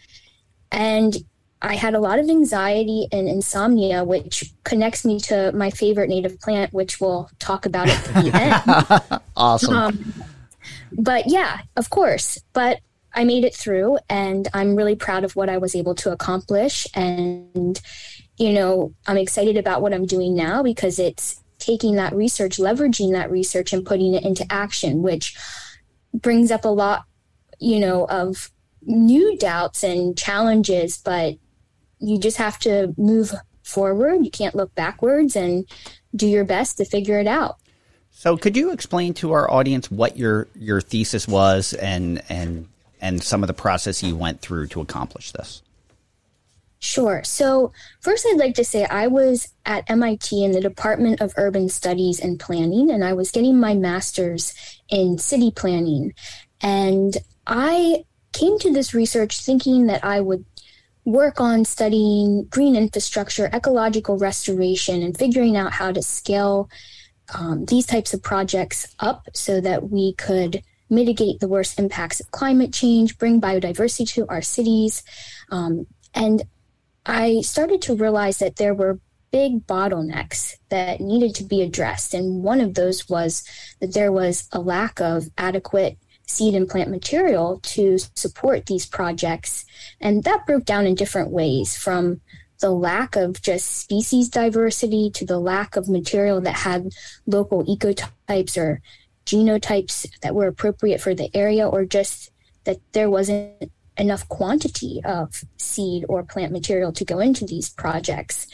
and 0.71 1.15
I 1.61 1.75
had 1.75 1.93
a 1.93 1.99
lot 1.99 2.17
of 2.19 2.29
anxiety 2.29 3.07
and 3.11 3.27
insomnia, 3.27 4.03
which 4.03 4.51
connects 4.63 5.05
me 5.05 5.19
to 5.21 5.51
my 5.51 5.69
favorite 5.69 6.09
native 6.09 6.39
plant, 6.39 6.73
which 6.73 6.99
we'll 6.99 7.29
talk 7.37 7.65
about 7.65 7.87
at 7.87 8.03
the 8.05 9.11
end. 9.11 9.21
awesome. 9.35 9.75
Um, 9.75 10.13
but 10.91 11.27
yeah, 11.27 11.59
of 11.75 11.89
course. 11.89 12.39
But 12.53 12.79
I 13.13 13.25
made 13.25 13.43
it 13.43 13.55
through, 13.55 13.99
and 14.09 14.47
I'm 14.53 14.75
really 14.75 14.95
proud 14.95 15.23
of 15.23 15.35
what 15.35 15.49
I 15.49 15.57
was 15.57 15.75
able 15.75 15.95
to 15.95 16.11
accomplish. 16.11 16.87
And, 16.95 17.79
you 18.37 18.53
know, 18.53 18.93
I'm 19.05 19.17
excited 19.17 19.57
about 19.57 19.81
what 19.81 19.93
I'm 19.93 20.05
doing 20.05 20.35
now 20.35 20.63
because 20.63 20.97
it's 20.97 21.43
taking 21.59 21.95
that 21.95 22.13
research, 22.13 22.57
leveraging 22.57 23.11
that 23.11 23.29
research, 23.29 23.71
and 23.71 23.85
putting 23.85 24.15
it 24.15 24.23
into 24.23 24.45
action, 24.51 25.03
which 25.03 25.35
brings 26.13 26.49
up 26.49 26.65
a 26.65 26.69
lot, 26.69 27.03
you 27.59 27.79
know, 27.79 28.05
of 28.05 28.49
new 28.81 29.37
doubts 29.37 29.83
and 29.83 30.17
challenges, 30.17 30.97
but 30.97 31.35
you 32.01 32.17
just 32.17 32.37
have 32.37 32.59
to 32.59 32.93
move 32.97 33.33
forward. 33.63 34.23
You 34.23 34.31
can't 34.31 34.55
look 34.55 34.73
backwards 34.75 35.35
and 35.35 35.65
do 36.15 36.27
your 36.27 36.43
best 36.43 36.77
to 36.77 36.85
figure 36.85 37.19
it 37.19 37.27
out. 37.27 37.57
So, 38.11 38.37
could 38.37 38.57
you 38.57 38.71
explain 38.71 39.13
to 39.15 39.31
our 39.31 39.49
audience 39.49 39.89
what 39.89 40.17
your 40.17 40.47
your 40.55 40.81
thesis 40.81 41.27
was 41.27 41.73
and 41.73 42.21
and 42.29 42.67
and 42.99 43.23
some 43.23 43.43
of 43.43 43.47
the 43.47 43.53
process 43.53 44.03
you 44.03 44.15
went 44.15 44.41
through 44.41 44.67
to 44.67 44.81
accomplish 44.81 45.31
this? 45.31 45.61
Sure. 46.79 47.21
So, 47.23 47.71
first, 47.99 48.25
I'd 48.27 48.37
like 48.37 48.55
to 48.55 48.65
say 48.65 48.85
I 48.85 49.07
was 49.07 49.49
at 49.65 49.89
MIT 49.89 50.43
in 50.43 50.51
the 50.51 50.59
Department 50.59 51.21
of 51.21 51.33
Urban 51.37 51.69
Studies 51.69 52.19
and 52.19 52.39
Planning, 52.39 52.89
and 52.89 53.03
I 53.05 53.13
was 53.13 53.31
getting 53.31 53.59
my 53.59 53.75
master's 53.75 54.53
in 54.89 55.19
city 55.19 55.51
planning. 55.51 56.13
And 56.59 57.15
I 57.45 58.05
came 58.33 58.57
to 58.59 58.73
this 58.73 58.93
research 58.93 59.41
thinking 59.41 59.87
that 59.87 60.03
I 60.03 60.21
would 60.21 60.43
work 61.05 61.41
on 61.41 61.65
studying 61.65 62.45
green 62.45 62.75
infrastructure, 62.75 63.49
ecological 63.53 64.17
restoration, 64.17 65.01
and 65.01 65.17
figuring 65.17 65.57
out 65.57 65.73
how 65.73 65.91
to 65.91 66.01
scale 66.01 66.69
um, 67.33 67.65
these 67.65 67.85
types 67.85 68.13
of 68.13 68.21
projects 68.21 68.93
up 68.99 69.27
so 69.33 69.61
that 69.61 69.89
we 69.89 70.13
could 70.13 70.63
mitigate 70.89 71.39
the 71.39 71.47
worst 71.47 71.79
impacts 71.79 72.19
of 72.19 72.29
climate 72.31 72.73
change, 72.73 73.17
bring 73.17 73.39
biodiversity 73.39 74.07
to 74.13 74.27
our 74.27 74.41
cities. 74.41 75.03
Um, 75.49 75.87
and 76.13 76.43
I 77.05 77.41
started 77.41 77.81
to 77.83 77.95
realize 77.95 78.39
that 78.39 78.57
there 78.57 78.73
were 78.73 78.99
big 79.31 79.65
bottlenecks 79.65 80.57
that 80.69 80.99
needed 80.99 81.33
to 81.35 81.43
be 81.45 81.61
addressed. 81.61 82.13
And 82.13 82.43
one 82.43 82.59
of 82.59 82.73
those 82.73 83.07
was 83.07 83.43
that 83.79 83.93
there 83.93 84.11
was 84.11 84.47
a 84.51 84.59
lack 84.59 84.99
of 84.99 85.29
adequate 85.37 85.97
seed 86.31 86.55
and 86.55 86.69
plant 86.69 86.89
material 86.89 87.59
to 87.63 87.97
support 88.15 88.65
these 88.65 88.85
projects. 88.85 89.65
And 89.99 90.23
that 90.23 90.45
broke 90.45 90.65
down 90.65 90.85
in 90.85 90.95
different 90.95 91.29
ways 91.29 91.75
from 91.75 92.21
the 92.59 92.71
lack 92.71 93.15
of 93.15 93.41
just 93.41 93.77
species 93.77 94.29
diversity 94.29 95.09
to 95.15 95.25
the 95.25 95.39
lack 95.39 95.75
of 95.75 95.89
material 95.89 96.39
that 96.41 96.55
had 96.55 96.91
local 97.25 97.65
ecotypes 97.65 98.55
or 98.55 98.81
genotypes 99.25 100.07
that 100.21 100.35
were 100.35 100.47
appropriate 100.47 101.01
for 101.01 101.13
the 101.13 101.29
area, 101.35 101.67
or 101.67 101.85
just 101.85 102.31
that 102.63 102.77
there 102.91 103.09
wasn't 103.09 103.71
enough 103.97 104.27
quantity 104.29 105.01
of 105.03 105.43
seed 105.57 106.05
or 106.07 106.23
plant 106.23 106.51
material 106.51 106.91
to 106.91 107.05
go 107.05 107.19
into 107.19 107.45
these 107.45 107.69
projects. 107.69 108.47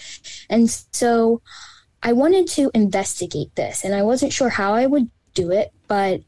And 0.49 0.69
so 0.91 1.41
I 2.01 2.13
wanted 2.13 2.47
to 2.49 2.71
investigate 2.73 3.55
this, 3.55 3.83
and 3.83 3.93
I 3.93 4.03
wasn't 4.03 4.33
sure 4.33 4.49
how 4.49 4.73
I 4.73 4.85
would 4.85 5.09
do 5.33 5.51
it, 5.51 5.71
but 5.87 6.21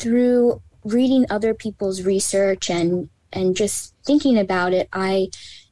through 0.00 0.62
reading 0.84 1.26
other 1.28 1.52
people's 1.52 2.02
research 2.02 2.70
and 2.70 3.10
and 3.32 3.54
just 3.54 3.94
thinking 4.04 4.38
about 4.38 4.72
it, 4.72 4.88
I 4.92 5.28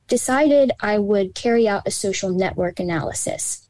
decided 0.06 0.70
I 0.80 0.98
would 0.98 1.34
carry 1.34 1.66
out 1.66 1.86
a 1.86 1.90
social 1.90 2.30
network 2.30 2.78
analysis. 2.78 3.68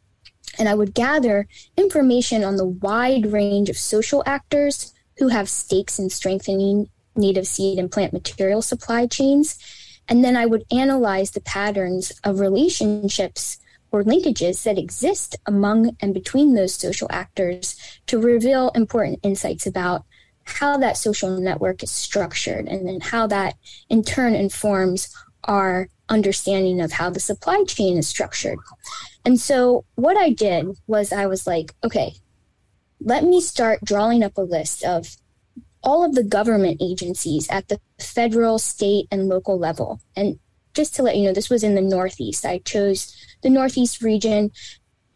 And 0.58 0.68
I 0.68 0.74
would 0.74 0.92
gather 0.92 1.46
information 1.76 2.44
on 2.44 2.56
the 2.56 2.66
wide 2.66 3.32
range 3.32 3.70
of 3.70 3.78
social 3.78 4.22
actors 4.26 4.92
who 5.18 5.28
have 5.28 5.48
stakes 5.48 5.98
in 5.98 6.10
strengthening 6.10 6.90
native 7.16 7.46
seed 7.46 7.78
and 7.78 7.90
plant 7.90 8.12
material 8.12 8.60
supply 8.60 9.06
chains. 9.06 9.58
And 10.08 10.24
then 10.24 10.36
I 10.36 10.46
would 10.46 10.64
analyze 10.70 11.30
the 11.30 11.40
patterns 11.40 12.12
of 12.24 12.40
relationships 12.40 13.58
or 13.90 14.02
linkages 14.02 14.64
that 14.64 14.78
exist 14.78 15.36
among 15.46 15.96
and 16.00 16.12
between 16.12 16.54
those 16.54 16.74
social 16.74 17.08
actors 17.10 17.76
to 18.06 18.18
reveal 18.18 18.70
important 18.74 19.20
insights 19.22 19.66
about 19.66 20.04
how 20.48 20.76
that 20.78 20.96
social 20.96 21.38
network 21.40 21.82
is 21.82 21.90
structured 21.90 22.66
and 22.66 22.86
then 22.86 23.00
how 23.00 23.26
that 23.26 23.54
in 23.88 24.02
turn 24.02 24.34
informs 24.34 25.14
our 25.44 25.88
understanding 26.08 26.80
of 26.80 26.92
how 26.92 27.10
the 27.10 27.20
supply 27.20 27.64
chain 27.64 27.98
is 27.98 28.08
structured. 28.08 28.58
And 29.24 29.38
so 29.38 29.84
what 29.94 30.16
I 30.16 30.30
did 30.30 30.66
was 30.86 31.12
I 31.12 31.26
was 31.26 31.46
like, 31.46 31.74
okay, 31.84 32.14
let 33.00 33.24
me 33.24 33.40
start 33.40 33.84
drawing 33.84 34.24
up 34.24 34.36
a 34.36 34.42
list 34.42 34.84
of 34.84 35.16
all 35.82 36.04
of 36.04 36.14
the 36.14 36.24
government 36.24 36.82
agencies 36.82 37.48
at 37.50 37.68
the 37.68 37.80
federal, 38.00 38.58
state, 38.58 39.06
and 39.10 39.28
local 39.28 39.58
level. 39.58 40.00
And 40.16 40.38
just 40.74 40.94
to 40.96 41.02
let 41.02 41.16
you 41.16 41.24
know, 41.24 41.32
this 41.32 41.50
was 41.50 41.62
in 41.62 41.74
the 41.74 41.80
Northeast. 41.80 42.44
I 42.44 42.58
chose 42.58 43.14
the 43.42 43.50
Northeast 43.50 44.02
region 44.02 44.50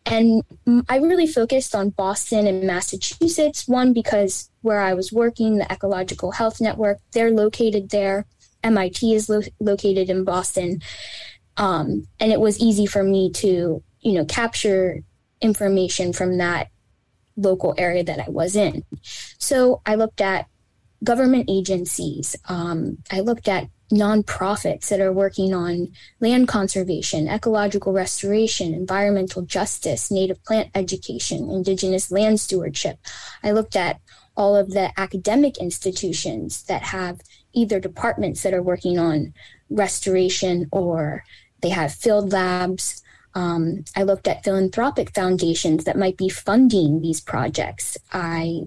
and 0.07 0.43
I 0.89 0.97
really 0.97 1.27
focused 1.27 1.75
on 1.75 1.91
Boston 1.91 2.47
and 2.47 2.65
Massachusetts. 2.65 3.69
One, 3.69 3.93
because 3.93 4.51
where 4.63 4.81
I 4.81 4.95
was 4.95 5.13
working, 5.13 5.59
the 5.59 5.71
Ecological 5.71 6.33
Health 6.33 6.61
Network, 6.61 6.99
they're 7.13 7.31
located 7.31 7.91
there. 7.91 8.27
MIT 8.63 9.15
is 9.15 9.29
lo- 9.29 9.43
located 9.61 10.09
in 10.09 10.25
Boston. 10.25 10.81
Um, 11.57 12.07
and 12.19 12.33
it 12.33 12.41
was 12.41 12.61
easy 12.61 12.87
for 12.87 13.03
me 13.03 13.31
to, 13.33 13.83
you 14.01 14.13
know, 14.13 14.25
capture 14.25 15.03
information 15.41 16.13
from 16.13 16.39
that 16.39 16.69
local 17.37 17.75
area 17.77 18.05
that 18.05 18.21
I 18.21 18.31
was 18.31 18.57
in. 18.57 18.85
So 19.39 19.81
I 19.85 19.97
looked 19.97 20.21
at 20.21 20.47
government 21.03 21.47
agencies. 21.49 22.37
Um, 22.49 22.99
I 23.11 23.21
looked 23.21 23.49
at 23.49 23.69
nonprofits 23.93 24.89
that 24.89 25.01
are 25.01 25.13
working 25.13 25.53
on 25.53 25.93
land 26.21 26.49
conservation, 26.49 27.29
ecological 27.29 27.93
restoration, 27.93 28.73
environmental 28.73 29.43
justice, 29.43 30.11
native 30.11 30.43
plant 30.45 30.71
education, 30.75 31.51
indigenous 31.51 32.11
land 32.11 32.41
stewardship. 32.41 32.99
I 33.43 33.51
looked 33.51 33.77
at 33.77 34.01
all 34.37 34.57
of 34.57 34.71
the 34.71 34.99
academic 34.99 35.59
institutions 35.59 36.63
that 36.65 36.83
have 36.83 37.21
either 37.53 37.79
departments 37.79 38.43
that 38.43 38.55
are 38.55 38.63
working 38.63 38.99
on 38.99 39.35
restoration 39.71 40.69
or 40.73 41.25
they 41.61 41.71
have 41.71 41.93
field 41.93 42.33
labs. 42.33 43.03
Um, 43.35 43.85
I 43.97 44.03
looked 44.03 44.29
at 44.29 44.45
philanthropic 44.45 45.15
foundations 45.15 45.85
that 45.85 45.99
might 45.99 46.17
be 46.17 46.29
funding 46.29 47.01
these 47.01 47.21
projects. 47.21 47.97
I 48.13 48.67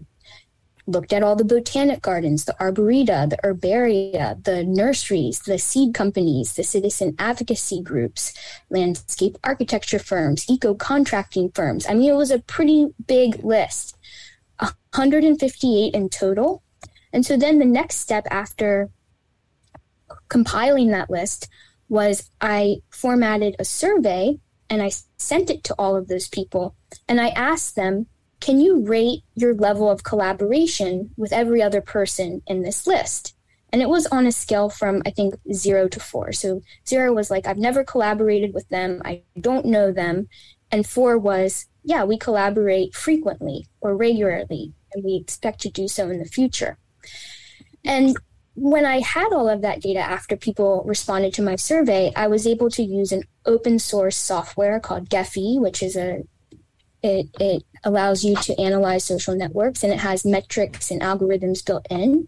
looked 0.88 1.14
at 1.14 1.24
all 1.24 1.36
the 1.36 1.44
botanic 1.44 2.02
gardens, 2.02 2.46
the 2.46 2.56
arboreta, 2.60 3.30
the 3.30 3.38
herbaria, 3.44 4.44
the 4.44 4.64
nurseries, 4.64 5.40
the 5.40 5.58
seed 5.58 5.94
companies, 5.94 6.56
the 6.56 6.64
citizen 6.64 7.16
advocacy 7.18 7.82
groups, 7.82 8.34
landscape 8.70 9.38
architecture 9.44 10.00
firms, 10.00 10.46
eco 10.50 10.74
contracting 10.74 11.50
firms. 11.52 11.86
I 11.88 11.94
mean, 11.94 12.12
it 12.12 12.16
was 12.16 12.32
a 12.32 12.40
pretty 12.40 12.94
big 13.08 13.44
list, 13.44 13.95
158 14.96 15.94
in 15.94 16.10
total. 16.10 16.64
And 17.12 17.26
so 17.26 17.38
then 17.38 17.60
the 17.60 17.66
next 17.66 17.98
step 17.98 18.26
after 18.32 18.90
compiling 20.30 20.90
that 20.92 21.10
list 21.10 21.50
was 21.90 22.30
I 22.40 22.78
formatted 22.90 23.56
a 23.60 23.66
survey 23.66 24.40
and 24.70 24.82
I 24.82 24.92
sent 25.18 25.50
it 25.50 25.64
to 25.66 25.76
all 25.78 25.96
of 25.96 26.08
those 26.08 26.28
people 26.28 26.76
and 27.08 27.20
I 27.20 27.30
asked 27.30 27.76
them 27.76 28.08
can 28.40 28.60
you 28.60 28.86
rate 28.86 29.24
your 29.34 29.56
level 29.56 29.90
of 29.90 30.04
collaboration 30.04 31.10
with 31.18 31.34
every 31.34 31.62
other 31.62 31.82
person 31.82 32.42
in 32.48 32.62
this 32.62 32.86
list? 32.86 33.34
And 33.72 33.82
it 33.82 33.90
was 33.90 34.06
on 34.08 34.28
a 34.28 34.32
scale 34.32 34.70
from, 34.70 35.02
I 35.06 35.10
think, 35.10 35.36
zero 35.52 35.88
to 35.88 36.00
four. 36.00 36.32
So 36.32 36.62
zero 36.88 37.12
was 37.12 37.32
like, 37.32 37.48
I've 37.48 37.58
never 37.58 37.84
collaborated 37.84 38.54
with 38.54 38.70
them, 38.70 39.02
I 39.04 39.24
don't 39.40 39.66
know 39.66 39.92
them. 39.92 40.28
And 40.72 40.86
four 40.86 41.18
was, 41.18 41.66
yeah, 41.84 42.04
we 42.04 42.18
collaborate 42.18 42.94
frequently 42.94 43.66
or 43.82 43.96
regularly, 43.96 44.74
and 44.96 45.04
we 45.04 45.16
expect 45.16 45.62
to 45.62 45.70
do 45.70 45.88
so 45.88 46.10
in 46.10 46.20
the 46.20 46.26
future. 46.26 46.78
And 47.84 48.18
when 48.56 48.86
I 48.86 49.02
had 49.02 49.34
all 49.34 49.50
of 49.50 49.62
that 49.62 49.82
data 49.82 50.00
after 50.00 50.38
people 50.38 50.84
responded 50.86 51.34
to 51.36 51.42
my 51.42 51.58
survey, 51.58 52.12
I 52.16 52.28
was 52.28 52.48
able 52.48 52.70
to 52.72 52.84
use 52.84 53.12
an 53.12 53.24
open 53.46 53.80
source 53.80 54.16
software 54.16 54.80
called 54.80 55.10
Gephi, 55.10 55.60
which 55.60 55.84
is 55.84 55.96
a 55.96 56.24
it, 57.04 57.28
it 57.40 57.64
allows 57.84 58.24
you 58.24 58.36
to 58.36 58.60
analyze 58.60 59.04
social 59.04 59.36
networks 59.36 59.84
and 59.84 59.94
it 59.94 60.00
has 60.00 60.26
metrics 60.26 60.90
and 60.90 61.02
algorithms 61.02 61.64
built 61.64 61.86
in. 61.92 62.26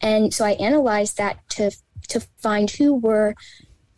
And 0.00 0.32
so 0.32 0.44
I 0.44 0.52
analyzed 0.52 1.16
that 1.16 1.38
to 1.50 1.72
to 2.08 2.20
find 2.38 2.70
who 2.70 2.94
were 2.94 3.34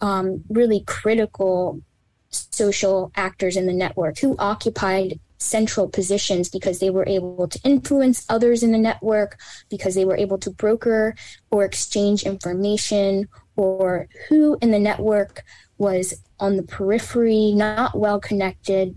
um, 0.01 0.45
really 0.49 0.81
critical 0.87 1.83
social 2.31 3.13
actors 3.17 3.57
in 3.57 3.67
the 3.67 3.73
network 3.73 4.19
who 4.19 4.37
occupied 4.39 5.21
central 5.45 5.89
positions 5.89 6.49
because 6.49 6.79
they 6.79 6.91
were 6.91 7.07
able 7.07 7.47
to 7.49 7.61
influence 7.65 8.25
others 8.29 8.63
in 8.63 8.73
the 8.73 8.79
network, 8.79 9.39
because 9.69 9.95
they 9.95 10.05
were 10.05 10.17
able 10.17 10.39
to 10.39 10.51
broker 10.51 11.15
or 11.51 11.65
exchange 11.65 12.23
information, 12.23 13.29
or 13.57 14.09
who 14.29 14.59
in 14.61 14.71
the 14.71 14.79
network 14.79 15.45
was 15.79 16.15
on 16.41 16.57
the 16.57 16.63
periphery, 16.63 17.53
not 17.53 17.99
well 17.99 18.21
connected. 18.21 18.97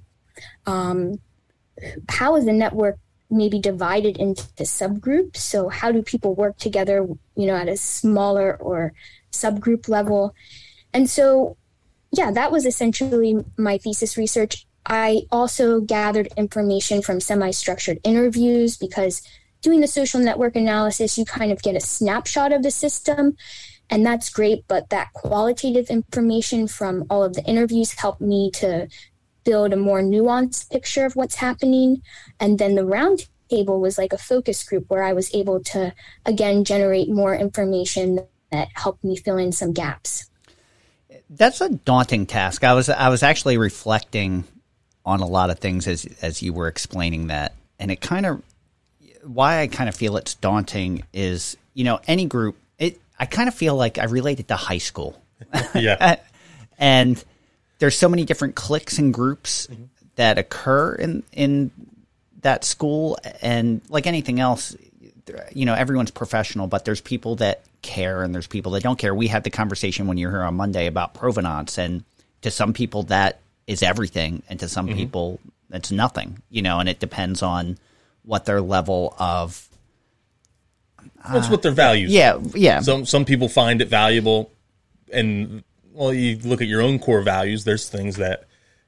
Um, 0.65 1.19
how 2.09 2.35
is 2.35 2.45
the 2.45 2.53
network 2.53 2.97
maybe 3.29 3.59
divided 3.59 4.17
into 4.17 4.43
subgroups? 4.63 5.37
So, 5.37 5.69
how 5.69 5.91
do 5.91 6.01
people 6.01 6.35
work 6.35 6.57
together, 6.57 7.07
you 7.35 7.45
know, 7.45 7.55
at 7.55 7.69
a 7.69 7.77
smaller 7.77 8.55
or 8.57 8.93
subgroup 9.31 9.89
level? 9.89 10.33
And 10.93 11.09
so, 11.09 11.57
yeah, 12.11 12.31
that 12.31 12.51
was 12.51 12.65
essentially 12.65 13.35
my 13.57 13.77
thesis 13.77 14.17
research. 14.17 14.66
I 14.87 15.23
also 15.31 15.81
gathered 15.81 16.29
information 16.37 17.01
from 17.01 17.19
semi 17.19 17.51
structured 17.51 17.99
interviews 18.05 18.77
because 18.77 19.21
doing 19.61 19.81
the 19.81 19.87
social 19.87 20.21
network 20.21 20.55
analysis, 20.55 21.17
you 21.17 21.25
kind 21.25 21.51
of 21.51 21.61
get 21.61 21.75
a 21.75 21.81
snapshot 21.81 22.53
of 22.53 22.63
the 22.63 22.71
system. 22.71 23.35
And 23.89 24.05
that's 24.05 24.29
great, 24.29 24.65
but 24.67 24.89
that 24.89 25.13
qualitative 25.13 25.89
information 25.89 26.67
from 26.67 27.05
all 27.09 27.23
of 27.23 27.33
the 27.33 27.43
interviews 27.43 27.93
helped 27.93 28.21
me 28.21 28.49
to 28.51 28.87
build 29.43 29.73
a 29.73 29.77
more 29.77 30.01
nuanced 30.01 30.69
picture 30.69 31.05
of 31.05 31.15
what's 31.15 31.35
happening. 31.35 32.01
And 32.39 32.59
then 32.59 32.75
the 32.75 32.81
roundtable 32.81 33.79
was 33.79 33.97
like 33.97 34.13
a 34.13 34.17
focus 34.17 34.63
group 34.63 34.85
where 34.89 35.03
I 35.03 35.13
was 35.13 35.33
able 35.33 35.61
to, 35.65 35.93
again, 36.25 36.63
generate 36.63 37.09
more 37.09 37.35
information 37.35 38.19
that 38.51 38.69
helped 38.73 39.03
me 39.03 39.17
fill 39.17 39.37
in 39.37 39.51
some 39.51 39.73
gaps. 39.73 40.29
That's 41.29 41.59
a 41.59 41.69
daunting 41.69 42.25
task. 42.25 42.63
I 42.63 42.73
was 42.73 42.89
I 42.89 43.09
was 43.09 43.23
actually 43.23 43.57
reflecting 43.57 44.45
on 45.07 45.21
a 45.21 45.25
lot 45.25 45.49
of 45.49 45.57
things 45.57 45.87
as 45.87 46.05
as 46.21 46.43
you 46.43 46.51
were 46.51 46.67
explaining 46.67 47.27
that, 47.27 47.55
and 47.79 47.89
it 47.89 48.01
kind 48.01 48.25
of 48.25 48.43
why 49.23 49.61
I 49.61 49.67
kind 49.67 49.87
of 49.87 49.95
feel 49.95 50.17
it's 50.17 50.35
daunting 50.35 51.03
is 51.13 51.57
you 51.73 51.85
know 51.85 51.99
any 52.07 52.25
group. 52.25 52.57
It 52.77 52.99
I 53.17 53.25
kind 53.25 53.47
of 53.47 53.55
feel 53.55 53.75
like 53.75 53.97
I 53.97 54.03
relate 54.03 54.41
it 54.41 54.49
to 54.49 54.57
high 54.57 54.77
school. 54.77 55.19
yeah, 55.73 56.17
and 56.77 57.23
there's 57.79 57.97
so 57.97 58.09
many 58.09 58.25
different 58.25 58.55
cliques 58.55 58.99
and 58.99 59.13
groups 59.13 59.67
mm-hmm. 59.67 59.83
that 60.17 60.37
occur 60.37 60.93
in 60.95 61.23
in 61.31 61.71
that 62.41 62.65
school, 62.65 63.17
and 63.41 63.81
like 63.87 64.07
anything 64.07 64.41
else, 64.41 64.75
you 65.53 65.65
know 65.65 65.73
everyone's 65.73 66.11
professional, 66.11 66.67
but 66.67 66.83
there's 66.83 67.01
people 67.01 67.37
that 67.37 67.61
care 67.81 68.23
and 68.23 68.35
there's 68.35 68.47
people 68.47 68.73
that 68.73 68.83
don't 68.83 68.99
care. 68.99 69.15
We 69.15 69.27
had 69.27 69.45
the 69.45 69.51
conversation 69.51 70.07
when 70.07 70.17
you 70.17 70.27
were 70.27 70.33
here 70.33 70.43
on 70.43 70.55
Monday 70.55 70.87
about 70.87 71.13
provenance, 71.13 71.77
and 71.77 72.03
to 72.41 72.51
some 72.51 72.73
people 72.73 73.03
that 73.03 73.39
is 73.67 73.83
everything, 73.83 74.41
and 74.49 74.59
to 74.61 74.67
some 74.67 74.87
mm-hmm. 74.87 74.97
people 74.97 75.39
it's 75.71 75.91
nothing. 75.91 76.41
You 76.49 76.61
know, 76.61 76.79
and 76.79 76.89
it 76.89 76.99
depends 76.99 77.41
on 77.41 77.77
what 78.23 78.45
their 78.45 78.61
level 78.61 79.15
of. 79.19 79.67
That's 81.31 81.49
what 81.49 81.61
their 81.61 81.71
values. 81.71 82.11
Yeah, 82.11 82.35
are. 82.35 82.41
yeah. 82.55 82.79
Some 82.79 83.05
some 83.05 83.25
people 83.25 83.49
find 83.49 83.81
it 83.81 83.89
valuable, 83.89 84.51
and 85.11 85.63
well, 85.91 86.13
you 86.13 86.37
look 86.37 86.61
at 86.61 86.67
your 86.67 86.81
own 86.81 86.99
core 86.99 87.21
values. 87.21 87.63
There's 87.63 87.89
things 87.89 88.17
that 88.17 88.45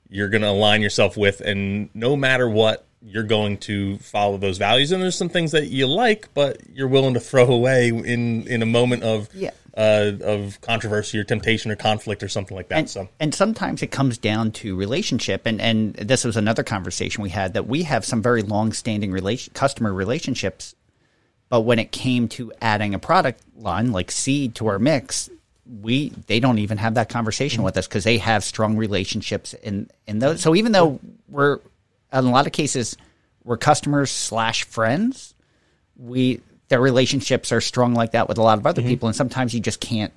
you're 0.09 0.29
going 0.29 0.41
to 0.41 0.49
align 0.49 0.81
yourself 0.81 1.17
with, 1.17 1.41
and 1.41 1.89
no 1.93 2.15
matter 2.15 2.49
what, 2.49 2.85
you're 3.01 3.23
going 3.23 3.57
to 3.57 3.97
follow 3.97 4.37
those 4.37 4.57
values. 4.57 4.91
And 4.91 5.01
there's 5.01 5.17
some 5.17 5.29
things 5.29 5.51
that 5.51 5.67
you 5.67 5.87
like, 5.87 6.33
but 6.33 6.61
you're 6.71 6.87
willing 6.87 7.13
to 7.15 7.19
throw 7.19 7.45
away 7.45 7.89
in 7.89 8.47
in 8.47 8.61
a 8.61 8.65
moment 8.65 9.03
of 9.03 9.29
yeah 9.33 9.51
uh, 9.79 10.11
of 10.21 10.59
controversy 10.59 11.17
or 11.17 11.23
temptation 11.23 11.71
or 11.71 11.75
conflict 11.77 12.21
or 12.21 12.27
something 12.27 12.55
like 12.57 12.67
that. 12.67 12.79
And, 12.79 12.89
so, 12.89 13.09
and 13.17 13.33
sometimes 13.33 13.81
it 13.81 13.91
comes 13.91 14.17
down 14.17 14.51
to 14.51 14.75
relationship. 14.75 15.45
And 15.45 15.61
and 15.61 15.93
this 15.93 16.25
was 16.25 16.35
another 16.35 16.63
conversation 16.63 17.23
we 17.23 17.29
had 17.29 17.53
that 17.53 17.65
we 17.65 17.83
have 17.83 18.03
some 18.03 18.21
very 18.21 18.41
long 18.41 18.73
standing 18.73 19.11
relation 19.13 19.53
customer 19.53 19.93
relationships, 19.93 20.75
but 21.47 21.61
when 21.61 21.79
it 21.79 21.93
came 21.93 22.27
to 22.29 22.51
adding 22.61 22.93
a 22.93 22.99
product 22.99 23.41
line 23.55 23.93
like 23.93 24.11
seed 24.11 24.53
to 24.55 24.67
our 24.67 24.79
mix, 24.79 25.29
we 25.81 26.09
they 26.27 26.41
don't 26.41 26.59
even 26.59 26.77
have 26.77 26.95
that 26.95 27.07
conversation 27.07 27.63
with 27.63 27.77
us 27.77 27.87
because 27.87 28.03
they 28.03 28.17
have 28.17 28.43
strong 28.43 28.75
relationships 28.75 29.53
in 29.53 29.89
in 30.05 30.19
those. 30.19 30.41
So 30.41 30.55
even 30.55 30.73
though 30.73 30.99
we're 31.29 31.59
in 32.11 32.25
a 32.25 32.29
lot 32.29 32.47
of 32.47 32.51
cases 32.51 32.97
we're 33.45 33.55
customers 33.55 34.11
slash 34.11 34.65
friends, 34.65 35.33
we 35.95 36.41
their 36.69 36.79
relationships 36.79 37.51
are 37.51 37.61
strong 37.61 37.93
like 37.93 38.11
that 38.11 38.27
with 38.27 38.37
a 38.37 38.41
lot 38.41 38.57
of 38.57 38.65
other 38.65 38.81
mm-hmm. 38.81 38.89
people, 38.89 39.07
and 39.07 39.15
sometimes 39.15 39.53
you 39.53 39.59
just 39.59 39.79
can't. 39.79 40.13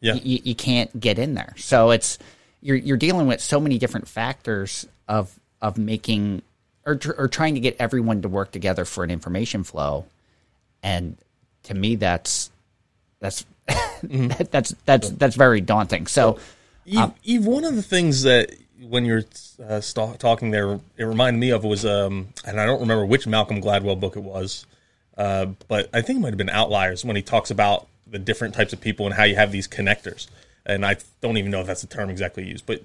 Yeah. 0.00 0.14
You, 0.14 0.40
you 0.42 0.54
can't 0.54 0.98
get 0.98 1.18
in 1.18 1.34
there. 1.34 1.54
So 1.56 1.90
it's 1.90 2.18
you're 2.60 2.76
you're 2.76 2.96
dealing 2.96 3.26
with 3.26 3.40
so 3.40 3.60
many 3.60 3.78
different 3.78 4.08
factors 4.08 4.86
of 5.08 5.32
of 5.60 5.78
making 5.78 6.42
or 6.84 6.98
or 7.16 7.28
trying 7.28 7.54
to 7.54 7.60
get 7.60 7.76
everyone 7.78 8.22
to 8.22 8.28
work 8.28 8.50
together 8.50 8.84
for 8.84 9.04
an 9.04 9.10
information 9.10 9.62
flow, 9.64 10.06
and 10.82 11.16
to 11.64 11.74
me 11.74 11.94
that's 11.94 12.50
that's 13.20 13.46
mm-hmm. 13.68 14.28
that's 14.50 14.74
that's 14.84 15.10
that's 15.10 15.36
very 15.36 15.60
daunting. 15.60 16.06
So, 16.08 16.38
Eve, 16.84 16.98
um, 16.98 17.14
Eve, 17.22 17.46
one 17.46 17.64
of 17.64 17.76
the 17.76 17.82
things 17.82 18.22
that 18.22 18.50
when 18.88 19.04
you're 19.04 19.24
uh, 19.64 19.80
st- 19.80 20.18
talking 20.18 20.50
there, 20.50 20.80
it 20.96 21.04
reminded 21.04 21.38
me 21.38 21.50
of 21.50 21.64
was, 21.64 21.84
um, 21.84 22.28
and 22.44 22.60
I 22.60 22.66
don't 22.66 22.80
remember 22.80 23.06
which 23.06 23.26
Malcolm 23.26 23.62
Gladwell 23.62 23.98
book 23.98 24.16
it 24.16 24.22
was, 24.22 24.66
uh, 25.16 25.46
but 25.68 25.88
I 25.92 26.02
think 26.02 26.18
it 26.18 26.22
might 26.22 26.28
have 26.28 26.38
been 26.38 26.50
Outliers 26.50 27.04
when 27.04 27.16
he 27.16 27.22
talks 27.22 27.50
about 27.50 27.86
the 28.06 28.18
different 28.18 28.54
types 28.54 28.72
of 28.72 28.80
people 28.80 29.06
and 29.06 29.14
how 29.14 29.24
you 29.24 29.36
have 29.36 29.52
these 29.52 29.68
connectors. 29.68 30.28
And 30.64 30.86
I 30.86 30.96
don't 31.20 31.36
even 31.36 31.50
know 31.50 31.60
if 31.60 31.66
that's 31.66 31.80
the 31.80 31.86
term 31.86 32.10
exactly 32.10 32.46
used, 32.46 32.66
but 32.66 32.82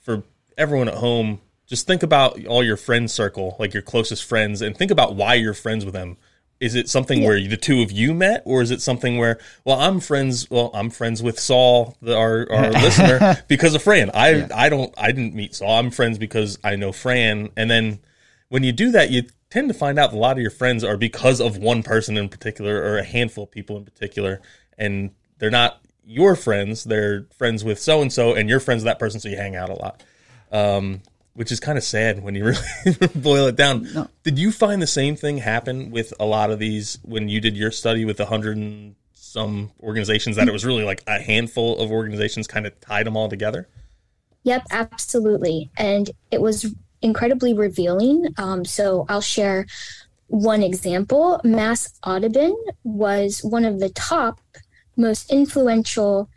for 0.00 0.22
everyone 0.58 0.88
at 0.88 0.94
home, 0.94 1.40
just 1.66 1.86
think 1.86 2.02
about 2.02 2.44
all 2.46 2.62
your 2.62 2.76
friend 2.76 3.10
circle, 3.10 3.56
like 3.58 3.72
your 3.72 3.82
closest 3.82 4.24
friends, 4.24 4.60
and 4.60 4.76
think 4.76 4.90
about 4.90 5.14
why 5.14 5.34
you're 5.34 5.54
friends 5.54 5.84
with 5.84 5.94
them. 5.94 6.16
Is 6.60 6.74
it 6.74 6.88
something 6.88 7.20
yeah. 7.20 7.28
where 7.28 7.48
the 7.48 7.56
two 7.56 7.82
of 7.82 7.90
you 7.90 8.14
met, 8.14 8.42
or 8.44 8.62
is 8.62 8.70
it 8.70 8.80
something 8.80 9.18
where, 9.18 9.38
well, 9.64 9.80
I'm 9.80 10.00
friends, 10.00 10.50
well, 10.50 10.70
I'm 10.72 10.88
friends 10.88 11.22
with 11.22 11.38
Saul, 11.38 11.96
the, 12.00 12.16
our 12.16 12.50
our 12.50 12.70
listener, 12.84 13.42
because 13.48 13.74
of 13.74 13.82
Fran. 13.82 14.10
I 14.14 14.30
yeah. 14.30 14.48
I 14.54 14.68
don't 14.68 14.94
I 14.96 15.10
didn't 15.12 15.34
meet 15.34 15.54
Saul. 15.54 15.78
I'm 15.78 15.90
friends 15.90 16.16
because 16.16 16.58
I 16.62 16.76
know 16.76 16.92
Fran, 16.92 17.50
and 17.56 17.70
then 17.70 17.98
when 18.48 18.62
you 18.62 18.72
do 18.72 18.92
that, 18.92 19.10
you 19.10 19.24
tend 19.54 19.68
to 19.68 19.74
find 19.74 20.00
out 20.00 20.12
a 20.12 20.16
lot 20.16 20.36
of 20.36 20.42
your 20.42 20.50
friends 20.50 20.82
are 20.82 20.96
because 20.96 21.40
of 21.40 21.56
one 21.58 21.84
person 21.84 22.16
in 22.16 22.28
particular 22.28 22.82
or 22.82 22.98
a 22.98 23.04
handful 23.04 23.44
of 23.44 23.52
people 23.52 23.76
in 23.76 23.84
particular, 23.84 24.42
and 24.76 25.12
they're 25.38 25.48
not 25.48 25.80
your 26.04 26.34
friends. 26.34 26.82
They're 26.82 27.26
friends 27.38 27.62
with 27.62 27.78
so 27.78 28.02
and 28.02 28.12
so, 28.12 28.34
and 28.34 28.48
you're 28.48 28.58
friends 28.58 28.80
with 28.82 28.90
that 28.90 28.98
person, 28.98 29.20
so 29.20 29.28
you 29.28 29.36
hang 29.36 29.54
out 29.54 29.70
a 29.70 29.74
lot. 29.74 30.02
Um, 30.50 31.02
which 31.34 31.52
is 31.52 31.60
kind 31.60 31.78
of 31.78 31.84
sad 31.84 32.22
when 32.22 32.34
you 32.34 32.44
really 32.84 33.08
boil 33.14 33.46
it 33.46 33.54
down. 33.54 33.88
No. 33.94 34.08
Did 34.24 34.40
you 34.40 34.50
find 34.50 34.82
the 34.82 34.88
same 34.88 35.14
thing 35.14 35.38
happen 35.38 35.92
with 35.92 36.12
a 36.18 36.24
lot 36.24 36.50
of 36.50 36.58
these 36.58 36.98
when 37.04 37.28
you 37.28 37.40
did 37.40 37.56
your 37.56 37.70
study 37.70 38.04
with 38.04 38.18
a 38.18 38.26
hundred 38.26 38.56
and 38.56 38.96
some 39.12 39.70
organizations 39.80 40.34
that 40.34 40.48
it 40.48 40.52
was 40.52 40.64
really 40.64 40.84
like 40.84 41.02
a 41.06 41.20
handful 41.20 41.78
of 41.78 41.92
organizations 41.92 42.48
kind 42.48 42.66
of 42.66 42.80
tied 42.80 43.06
them 43.06 43.16
all 43.16 43.28
together? 43.28 43.68
Yep, 44.42 44.66
absolutely. 44.70 45.70
And 45.76 46.10
it 46.30 46.40
was 46.40 46.74
incredibly 47.04 47.54
revealing. 47.54 48.26
Um, 48.38 48.64
so 48.64 49.06
I'll 49.08 49.20
share 49.20 49.66
one 50.26 50.62
example. 50.62 51.40
Mass 51.44 51.92
Audubon 52.02 52.56
was 52.82 53.44
one 53.44 53.64
of 53.64 53.78
the 53.78 53.90
top, 53.90 54.40
most 54.96 55.30
influential 55.30 56.28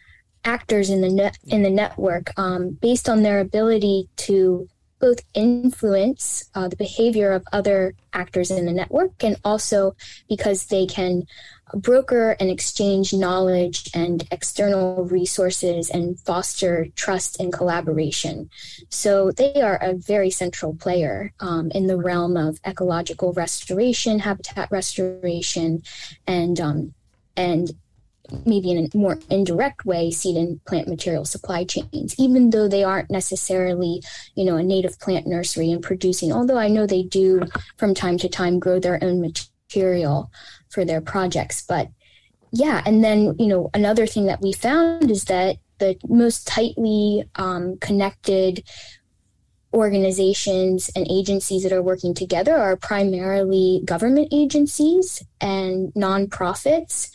actors 0.44 0.90
in 0.90 1.02
the 1.02 1.34
in 1.48 1.64
the 1.64 1.70
network, 1.70 2.38
um, 2.38 2.78
based 2.82 3.10
on 3.10 3.24
their 3.24 3.40
ability 3.40 4.10
to 4.18 4.68
both 5.00 5.20
influence 5.34 6.50
uh, 6.56 6.68
the 6.68 6.76
behavior 6.76 7.32
of 7.32 7.44
other 7.54 7.94
actors 8.14 8.50
in 8.50 8.66
the 8.66 8.74
network 8.74 9.24
and 9.24 9.38
also 9.44 9.96
because 10.28 10.66
they 10.66 10.86
can 10.88 11.24
broker 11.74 12.36
and 12.40 12.50
exchange 12.50 13.14
knowledge 13.14 13.90
and 13.94 14.28
external 14.32 15.04
resources 15.06 15.90
and 15.90 16.20
foster 16.22 16.88
trust 16.96 17.40
and 17.40 17.52
collaboration. 17.52 18.50
So 18.90 19.32
they 19.32 19.62
are 19.62 19.78
a 19.82 19.94
very 19.94 20.30
central 20.30 20.76
player 20.76 21.34
um, 21.40 21.72
in 21.72 21.88
the 21.88 21.98
realm 21.98 22.38
of 22.38 22.60
ecological 22.66 23.34
restoration, 23.34 24.20
habitat 24.20 24.72
restoration, 24.72 25.84
and 26.26 26.60
um, 26.60 26.94
and 27.36 27.72
maybe 28.46 28.72
in 28.72 28.90
a 28.94 28.98
more 28.98 29.20
indirect 29.30 29.86
way 29.86 30.12
seed 30.12 30.36
and 30.36 30.64
plant 30.66 30.88
material 30.88 31.24
supply 31.24 31.64
chains 31.64 32.14
even 32.18 32.50
though 32.50 32.68
they 32.68 32.84
aren't 32.84 33.10
necessarily 33.10 34.04
you 34.36 34.44
know 34.44 34.58
a 34.58 34.64
native 34.64 35.00
plant 35.00 35.26
nursery 35.26 35.72
and 35.72 35.82
producing 35.82 36.34
although 36.34 36.58
i 36.58 36.68
know 36.68 36.86
they 36.86 37.04
do 37.04 37.42
from 37.78 37.94
time 37.94 38.18
to 38.18 38.28
time 38.28 38.60
grow 38.60 38.80
their 38.80 39.02
own 39.02 39.22
material 39.22 40.30
for 40.70 40.86
their 40.86 41.02
projects 41.02 41.62
but 41.62 41.90
yeah 42.52 42.82
and 42.86 43.04
then 43.04 43.36
you 43.40 43.48
know 43.48 43.70
another 43.74 44.08
thing 44.08 44.26
that 44.26 44.42
we 44.42 44.54
found 44.54 45.10
is 45.12 45.26
that 45.26 45.58
the 45.80 45.96
most 46.08 46.48
tightly 46.48 47.24
um, 47.36 47.78
connected 47.78 48.64
organizations 49.74 50.90
and 50.96 51.06
agencies 51.10 51.64
that 51.64 51.72
are 51.72 51.84
working 51.84 52.14
together 52.14 52.56
are 52.56 52.76
primarily 52.76 53.82
government 53.86 54.30
agencies 54.32 55.24
and 55.40 55.94
nonprofits 55.94 57.10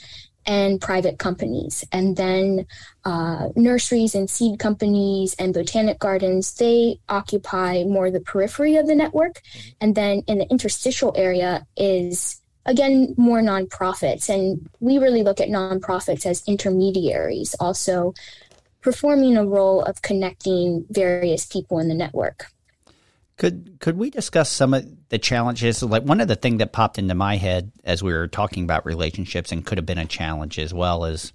and 0.45 0.81
private 0.81 1.19
companies. 1.19 1.85
And 1.93 2.17
then 2.17 2.67
uh, 3.05 3.49
nurseries 3.55 4.15
and 4.15 4.29
seed 4.29 4.59
companies 4.59 5.35
and 5.39 5.55
botanic 5.55 5.99
gardens, 5.99 6.55
they 6.55 6.99
occupy 7.09 7.85
more 7.85 8.11
the 8.11 8.21
periphery 8.21 8.77
of 8.77 8.87
the 8.87 8.95
network. 8.95 9.41
And 9.81 9.95
then 9.95 10.23
in 10.27 10.39
the 10.39 10.51
interstitial 10.51 11.13
area 11.17 11.67
is 11.77 12.42
again 12.67 13.15
more 13.17 13.41
nonprofits 13.41 14.29
and 14.29 14.69
we 14.81 14.99
really 14.99 15.23
look 15.23 15.41
at 15.41 15.49
nonprofits 15.49 16.27
as 16.27 16.43
intermediaries 16.47 17.55
also 17.59 18.15
performing 18.81 19.37
a 19.37 19.47
role 19.47 19.83
of 19.83 20.03
connecting 20.03 20.85
various 20.91 21.45
people 21.47 21.79
in 21.79 21.89
the 21.89 21.95
network 21.95 22.47
could 23.43 23.79
could 23.81 23.97
we 23.97 24.09
discuss 24.09 24.51
some 24.51 24.73
of 24.73 24.87
the 25.09 25.19
challenges? 25.19 25.83
Like 25.83 26.05
one 26.05 26.21
of 26.21 26.29
the 26.29 26.37
things 26.37 26.59
that 26.59 26.73
popped 26.73 26.99
into 26.99 27.15
my 27.15 27.37
head 27.37 27.73
as 27.83 28.01
we 28.01 28.13
were 28.13 28.29
talking 28.29 28.63
about 28.63 28.87
relationships 28.87 29.51
and 29.51 29.67
could 29.67 29.79
have 29.79 29.87
been 29.87 29.99
a 29.99 30.07
challenge 30.07 30.59
as 30.59 30.73
well 30.73 31.05
is 31.07 31.33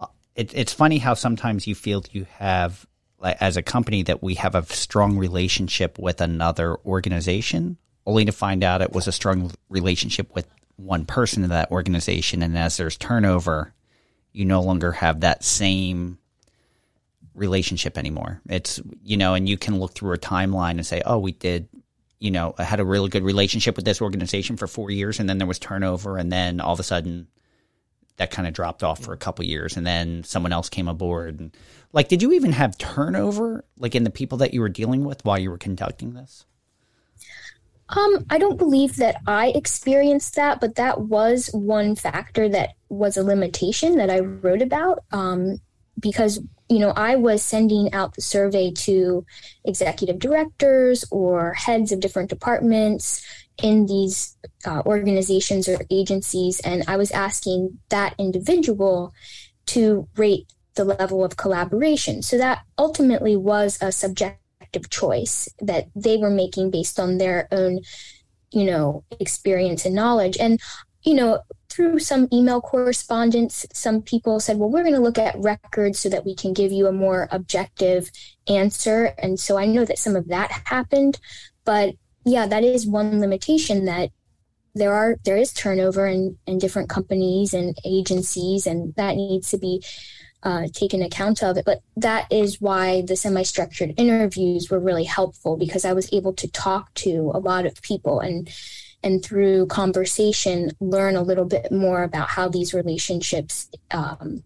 uh, 0.00 0.06
it, 0.34 0.54
it's 0.54 0.72
funny 0.72 0.96
how 0.96 1.12
sometimes 1.12 1.66
you 1.66 1.74
feel 1.74 2.04
you 2.12 2.26
have 2.38 2.86
as 3.22 3.56
a 3.56 3.62
company 3.62 4.02
that 4.04 4.22
we 4.22 4.34
have 4.36 4.54
a 4.54 4.64
strong 4.64 5.18
relationship 5.18 5.98
with 5.98 6.20
another 6.20 6.76
organization, 6.86 7.76
only 8.06 8.24
to 8.24 8.32
find 8.32 8.64
out 8.64 8.80
it 8.80 8.92
was 8.92 9.06
a 9.06 9.12
strong 9.12 9.50
relationship 9.68 10.34
with 10.34 10.46
one 10.76 11.04
person 11.04 11.44
in 11.44 11.50
that 11.50 11.70
organization, 11.70 12.42
and 12.42 12.56
as 12.56 12.76
there's 12.76 12.96
turnover, 12.96 13.74
you 14.32 14.44
no 14.44 14.62
longer 14.62 14.92
have 14.92 15.20
that 15.20 15.44
same 15.44 16.18
relationship 17.34 17.96
anymore. 17.96 18.40
It's, 18.48 18.80
you 19.02 19.16
know, 19.16 19.34
and 19.34 19.48
you 19.48 19.56
can 19.56 19.78
look 19.78 19.92
through 19.92 20.14
a 20.14 20.18
timeline 20.18 20.72
and 20.72 20.86
say, 20.86 21.02
oh, 21.04 21.18
we 21.18 21.32
did, 21.32 21.68
you 22.18 22.30
know, 22.30 22.54
I 22.58 22.64
had 22.64 22.80
a 22.80 22.84
really 22.84 23.08
good 23.08 23.22
relationship 23.22 23.76
with 23.76 23.84
this 23.84 24.02
organization 24.02 24.56
for 24.56 24.66
four 24.66 24.90
years 24.90 25.18
and 25.20 25.28
then 25.28 25.38
there 25.38 25.46
was 25.46 25.58
turnover 25.58 26.18
and 26.18 26.30
then 26.30 26.60
all 26.60 26.74
of 26.74 26.80
a 26.80 26.84
sudden 26.84 27.28
that 28.16 28.30
kind 28.30 28.46
of 28.46 28.54
dropped 28.54 28.82
off 28.82 29.00
for 29.02 29.12
a 29.12 29.18
couple 29.18 29.44
years 29.44 29.76
and 29.76 29.86
then 29.86 30.22
someone 30.24 30.52
else 30.52 30.68
came 30.68 30.88
aboard. 30.88 31.40
And 31.40 31.56
like, 31.92 32.08
did 32.08 32.22
you 32.22 32.32
even 32.32 32.52
have 32.52 32.76
turnover 32.76 33.64
like 33.78 33.94
in 33.94 34.04
the 34.04 34.10
people 34.10 34.38
that 34.38 34.52
you 34.52 34.60
were 34.60 34.68
dealing 34.68 35.04
with 35.04 35.24
while 35.24 35.38
you 35.38 35.50
were 35.50 35.58
conducting 35.58 36.12
this? 36.12 36.44
Um, 37.92 38.24
I 38.30 38.38
don't 38.38 38.56
believe 38.56 38.96
that 38.96 39.16
I 39.26 39.48
experienced 39.48 40.34
that, 40.36 40.60
but 40.60 40.76
that 40.76 41.02
was 41.02 41.50
one 41.52 41.94
factor 41.94 42.48
that 42.48 42.70
was 42.88 43.16
a 43.16 43.22
limitation 43.22 43.96
that 43.98 44.10
I 44.10 44.20
wrote 44.20 44.62
about. 44.62 45.04
Um, 45.12 45.58
because 46.00 46.40
you 46.72 46.78
know, 46.78 46.92
I 46.96 47.16
was 47.16 47.42
sending 47.42 47.92
out 47.92 48.14
the 48.14 48.22
survey 48.22 48.70
to 48.70 49.26
executive 49.62 50.18
directors 50.18 51.04
or 51.10 51.52
heads 51.52 51.92
of 51.92 52.00
different 52.00 52.30
departments 52.30 53.22
in 53.62 53.84
these 53.84 54.38
uh, 54.64 54.82
organizations 54.86 55.68
or 55.68 55.84
agencies, 55.90 56.60
and 56.60 56.82
I 56.88 56.96
was 56.96 57.10
asking 57.10 57.78
that 57.90 58.14
individual 58.18 59.12
to 59.66 60.08
rate 60.16 60.50
the 60.74 60.84
level 60.84 61.22
of 61.22 61.36
collaboration. 61.36 62.22
So 62.22 62.38
that 62.38 62.62
ultimately 62.78 63.36
was 63.36 63.76
a 63.82 63.92
subjective 63.92 64.41
choice 64.80 65.48
that 65.60 65.88
they 65.94 66.16
were 66.16 66.30
making 66.30 66.70
based 66.70 66.98
on 66.98 67.18
their 67.18 67.48
own, 67.52 67.80
you 68.50 68.64
know, 68.64 69.04
experience 69.20 69.84
and 69.84 69.94
knowledge. 69.94 70.36
And, 70.38 70.60
you 71.02 71.14
know, 71.14 71.40
through 71.68 71.98
some 71.98 72.28
email 72.32 72.60
correspondence, 72.60 73.64
some 73.72 74.02
people 74.02 74.40
said, 74.40 74.58
well, 74.58 74.70
we're 74.70 74.82
going 74.82 74.94
to 74.94 75.00
look 75.00 75.18
at 75.18 75.38
records 75.38 75.98
so 75.98 76.08
that 76.10 76.24
we 76.24 76.34
can 76.34 76.52
give 76.52 76.70
you 76.70 76.86
a 76.86 76.92
more 76.92 77.28
objective 77.30 78.10
answer. 78.46 79.14
And 79.18 79.40
so 79.40 79.56
I 79.56 79.66
know 79.66 79.84
that 79.84 79.98
some 79.98 80.14
of 80.14 80.28
that 80.28 80.50
happened. 80.66 81.18
But 81.64 81.94
yeah, 82.24 82.46
that 82.46 82.62
is 82.62 82.86
one 82.86 83.20
limitation 83.20 83.86
that 83.86 84.10
there 84.74 84.92
are 84.92 85.16
there 85.24 85.36
is 85.36 85.52
turnover 85.52 86.06
in, 86.06 86.38
in 86.46 86.58
different 86.58 86.88
companies 86.88 87.52
and 87.52 87.76
agencies 87.84 88.66
and 88.66 88.94
that 88.94 89.16
needs 89.16 89.50
to 89.50 89.58
be 89.58 89.82
uh, 90.42 90.66
taken 90.72 91.02
account 91.02 91.42
of 91.42 91.56
it 91.56 91.64
but 91.64 91.82
that 91.96 92.30
is 92.32 92.60
why 92.60 93.02
the 93.02 93.16
semi-structured 93.16 93.94
interviews 93.96 94.70
were 94.70 94.80
really 94.80 95.04
helpful 95.04 95.56
because 95.56 95.84
i 95.84 95.92
was 95.92 96.12
able 96.12 96.32
to 96.32 96.50
talk 96.50 96.92
to 96.94 97.30
a 97.34 97.38
lot 97.38 97.66
of 97.66 97.80
people 97.82 98.20
and 98.20 98.50
and 99.04 99.24
through 99.24 99.66
conversation 99.66 100.70
learn 100.80 101.16
a 101.16 101.22
little 101.22 101.44
bit 101.44 101.70
more 101.70 102.02
about 102.02 102.28
how 102.28 102.48
these 102.48 102.74
relationships 102.74 103.68
um, 103.92 104.42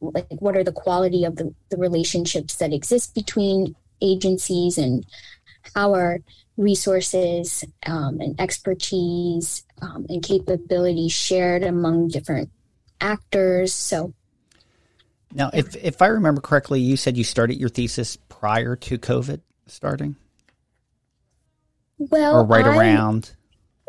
like 0.00 0.26
what 0.40 0.56
are 0.56 0.64
the 0.64 0.72
quality 0.72 1.24
of 1.24 1.36
the, 1.36 1.54
the 1.70 1.76
relationships 1.76 2.56
that 2.56 2.72
exist 2.72 3.14
between 3.14 3.74
agencies 4.00 4.76
and 4.78 5.06
how 5.74 5.94
are 5.94 6.18
resources 6.56 7.64
um, 7.86 8.20
and 8.20 8.40
expertise 8.40 9.64
um, 9.80 10.06
and 10.08 10.22
capabilities 10.22 11.12
shared 11.12 11.62
among 11.62 12.08
different 12.08 12.50
actors. 13.00 13.72
So 13.72 14.12
now 15.34 15.50
if 15.52 15.74
if 15.76 16.02
i 16.02 16.06
remember 16.06 16.40
correctly 16.40 16.80
you 16.80 16.96
said 16.96 17.16
you 17.16 17.24
started 17.24 17.58
your 17.58 17.68
thesis 17.68 18.16
prior 18.28 18.76
to 18.76 18.98
covid 18.98 19.40
starting 19.66 20.16
well 21.98 22.40
or 22.40 22.44
right 22.44 22.66
I, 22.66 22.76
around 22.76 23.32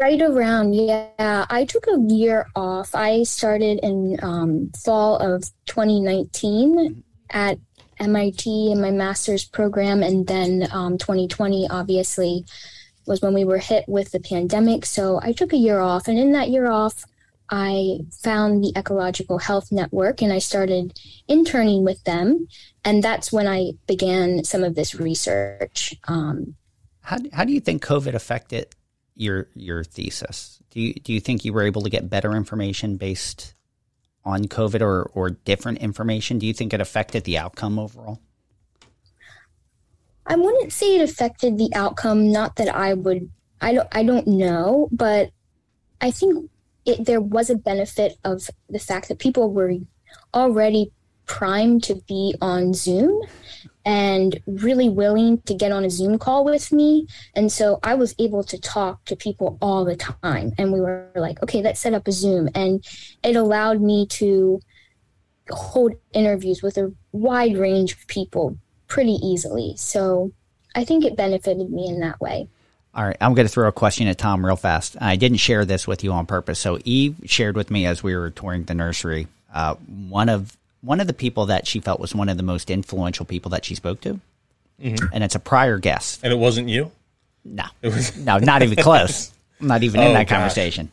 Right 0.02 0.22
around, 0.22 0.76
yeah. 0.76 1.46
I 1.50 1.66
took 1.66 1.86
a 1.88 1.98
year 2.14 2.48
off. 2.56 2.96
I 2.96 3.24
started 3.24 3.80
in 3.84 4.18
um, 4.24 4.72
fall 4.84 5.18
of 5.18 5.44
2019 5.68 7.04
at 7.30 7.60
MIT 8.00 8.72
in 8.72 8.82
my 8.82 8.92
master's 8.92 9.46
program, 9.46 10.02
and 10.02 10.26
then 10.26 10.68
um, 10.72 10.98
2020 10.98 11.70
obviously 11.70 12.44
was 13.06 13.22
when 13.22 13.34
we 13.34 13.46
were 13.46 13.60
hit 13.60 13.86
with 13.88 14.12
the 14.12 14.20
pandemic. 14.20 14.86
So 14.86 15.20
I 15.22 15.32
took 15.32 15.54
a 15.54 15.58
year 15.58 15.80
off, 15.80 16.08
and 16.08 16.18
in 16.18 16.32
that 16.32 16.50
year 16.50 16.70
off, 16.70 17.06
I 17.56 18.00
found 18.24 18.64
the 18.64 18.74
Ecological 18.76 19.38
Health 19.38 19.72
Network 19.72 20.24
and 20.24 20.34
I 20.34 20.40
started 20.40 21.00
interning 21.28 21.86
with 21.86 22.04
them. 22.04 22.48
And 22.84 23.04
that's 23.04 23.32
when 23.32 23.48
I 23.48 23.74
began 23.86 24.44
some 24.44 24.64
of 24.64 24.74
this 24.74 24.96
research. 24.96 25.96
Um, 26.08 26.56
how, 27.02 27.20
how 27.32 27.44
do 27.44 27.54
you 27.54 27.60
think 27.60 27.86
COVID 27.86 28.16
affected 28.16 28.70
your 29.14 29.50
your 29.54 29.84
thesis? 29.84 30.64
Do 30.72 30.82
you 30.82 30.96
do 30.96 31.14
you 31.14 31.20
think 31.20 31.46
you 31.46 31.54
were 31.54 31.62
able 31.62 31.84
to 31.84 31.92
get 31.92 32.10
better 32.10 32.36
information 32.36 32.98
based 32.98 33.54
on 34.26 34.46
COVID 34.46 34.82
or 34.82 35.12
or 35.14 35.30
different 35.30 35.78
information? 35.78 36.40
Do 36.40 36.48
you 36.48 36.54
think 36.54 36.74
it 36.74 36.82
affected 36.82 37.24
the 37.24 37.38
outcome 37.38 37.78
overall? 37.78 38.20
I 40.26 40.38
wouldn't 40.38 40.74
say 40.74 40.96
it 40.96 41.08
affected 41.08 41.60
the 41.60 41.70
outcome. 41.76 42.32
Not 42.32 42.56
that 42.56 42.74
I 42.74 42.96
would. 42.96 43.30
I 43.62 43.74
don't. 43.76 43.90
I 43.92 44.02
don't 44.02 44.26
know, 44.26 44.90
but 44.92 45.30
I 46.02 46.10
think 46.10 46.50
it, 46.86 47.06
there 47.06 47.22
was 47.22 47.50
a 47.50 47.56
benefit 47.56 48.18
of 48.24 48.50
the 48.70 48.80
fact 48.80 49.08
that 49.08 49.20
people 49.20 49.52
were 49.52 49.74
already 50.34 50.92
primed 51.26 51.84
to 51.84 51.96
be 52.08 52.36
on 52.42 52.74
Zoom 52.74 53.22
and 53.86 54.40
really 54.46 54.90
willing 54.90 55.42
to 55.42 55.54
get 55.54 55.72
on 55.72 55.84
a 55.84 55.90
Zoom 55.90 56.18
call 56.18 56.46
with 56.46 56.72
me. 56.72 57.08
And 57.36 57.52
so 57.52 57.80
I 57.84 57.96
was 57.96 58.16
able 58.20 58.44
to 58.46 58.60
talk 58.60 59.04
to 59.06 59.16
people 59.16 59.58
all 59.62 59.84
the 59.84 59.96
time. 59.96 60.54
And 60.58 60.72
we 60.72 60.80
were 60.80 61.10
like, 61.16 61.42
okay, 61.44 61.62
let's 61.62 61.80
set 61.80 61.94
up 61.94 62.08
a 62.08 62.12
Zoom. 62.12 62.50
And 62.56 62.86
it 63.24 63.36
allowed 63.36 63.82
me 63.82 64.08
to 64.08 64.62
hold 65.50 65.94
interviews 66.14 66.62
with 66.62 66.78
a 66.78 66.94
wide 67.12 67.58
range 67.58 67.94
of 67.94 68.08
people 68.08 68.58
pretty 68.88 69.18
easily. 69.22 69.76
So 69.78 70.32
I 70.76 70.86
think 70.86 71.04
it 71.04 71.18
benefited 71.18 71.70
me 71.70 71.88
in 71.88 72.00
that 72.00 72.22
way. 72.22 72.48
All 72.96 73.04
right, 73.04 73.18
I'm 73.20 73.34
going 73.34 73.48
to 73.48 73.52
throw 73.52 73.68
a 73.68 73.72
question 73.72 74.08
at 74.08 74.18
Tom 74.18 74.46
real 74.46 74.56
fast. 74.56 74.96
I 75.02 75.16
didn't 75.16 75.38
share 75.38 75.66
this 75.66 75.88
with 75.88 76.04
you 76.04 76.12
on 76.12 76.26
purpose. 76.28 76.60
So 76.60 76.78
Eve 76.86 77.16
shared 77.26 77.56
with 77.56 77.72
me 77.72 77.88
as 77.88 78.04
we 78.04 78.16
were 78.16 78.30
touring 78.30 78.66
the 78.66 78.76
nursery 78.76 79.28
uh, 79.54 79.76
one 79.76 80.30
of 80.30 80.58
one 80.82 81.00
of 81.00 81.08
the 81.08 81.14
people 81.14 81.46
that 81.46 81.66
she 81.68 81.80
felt 81.80 82.00
was 82.00 82.14
one 82.14 82.28
of 82.28 82.38
the 82.38 82.44
most 82.44 82.70
influential 82.70 83.26
people 83.26 83.52
that 83.52 83.64
she 83.64 83.76
spoke 83.76 84.02
to, 84.02 84.20
mm-hmm. 84.82 85.06
and 85.14 85.24
it's 85.24 85.36
a 85.36 85.40
prior 85.40 85.78
guest. 85.78 86.22
And 86.24 86.34
it 86.34 86.36
wasn't 86.36 86.70
you. 86.70 86.92
No, 87.46 87.66
it 87.82 87.94
was 87.94 88.18
no, 88.26 88.40
not 88.40 88.64
even 88.64 88.84
close. 88.84 89.32
not 89.60 89.84
even 89.84 90.02
oh, 90.02 90.08
in 90.08 90.14
that 90.14 90.28
gosh. 90.28 90.38
conversation. 90.38 90.92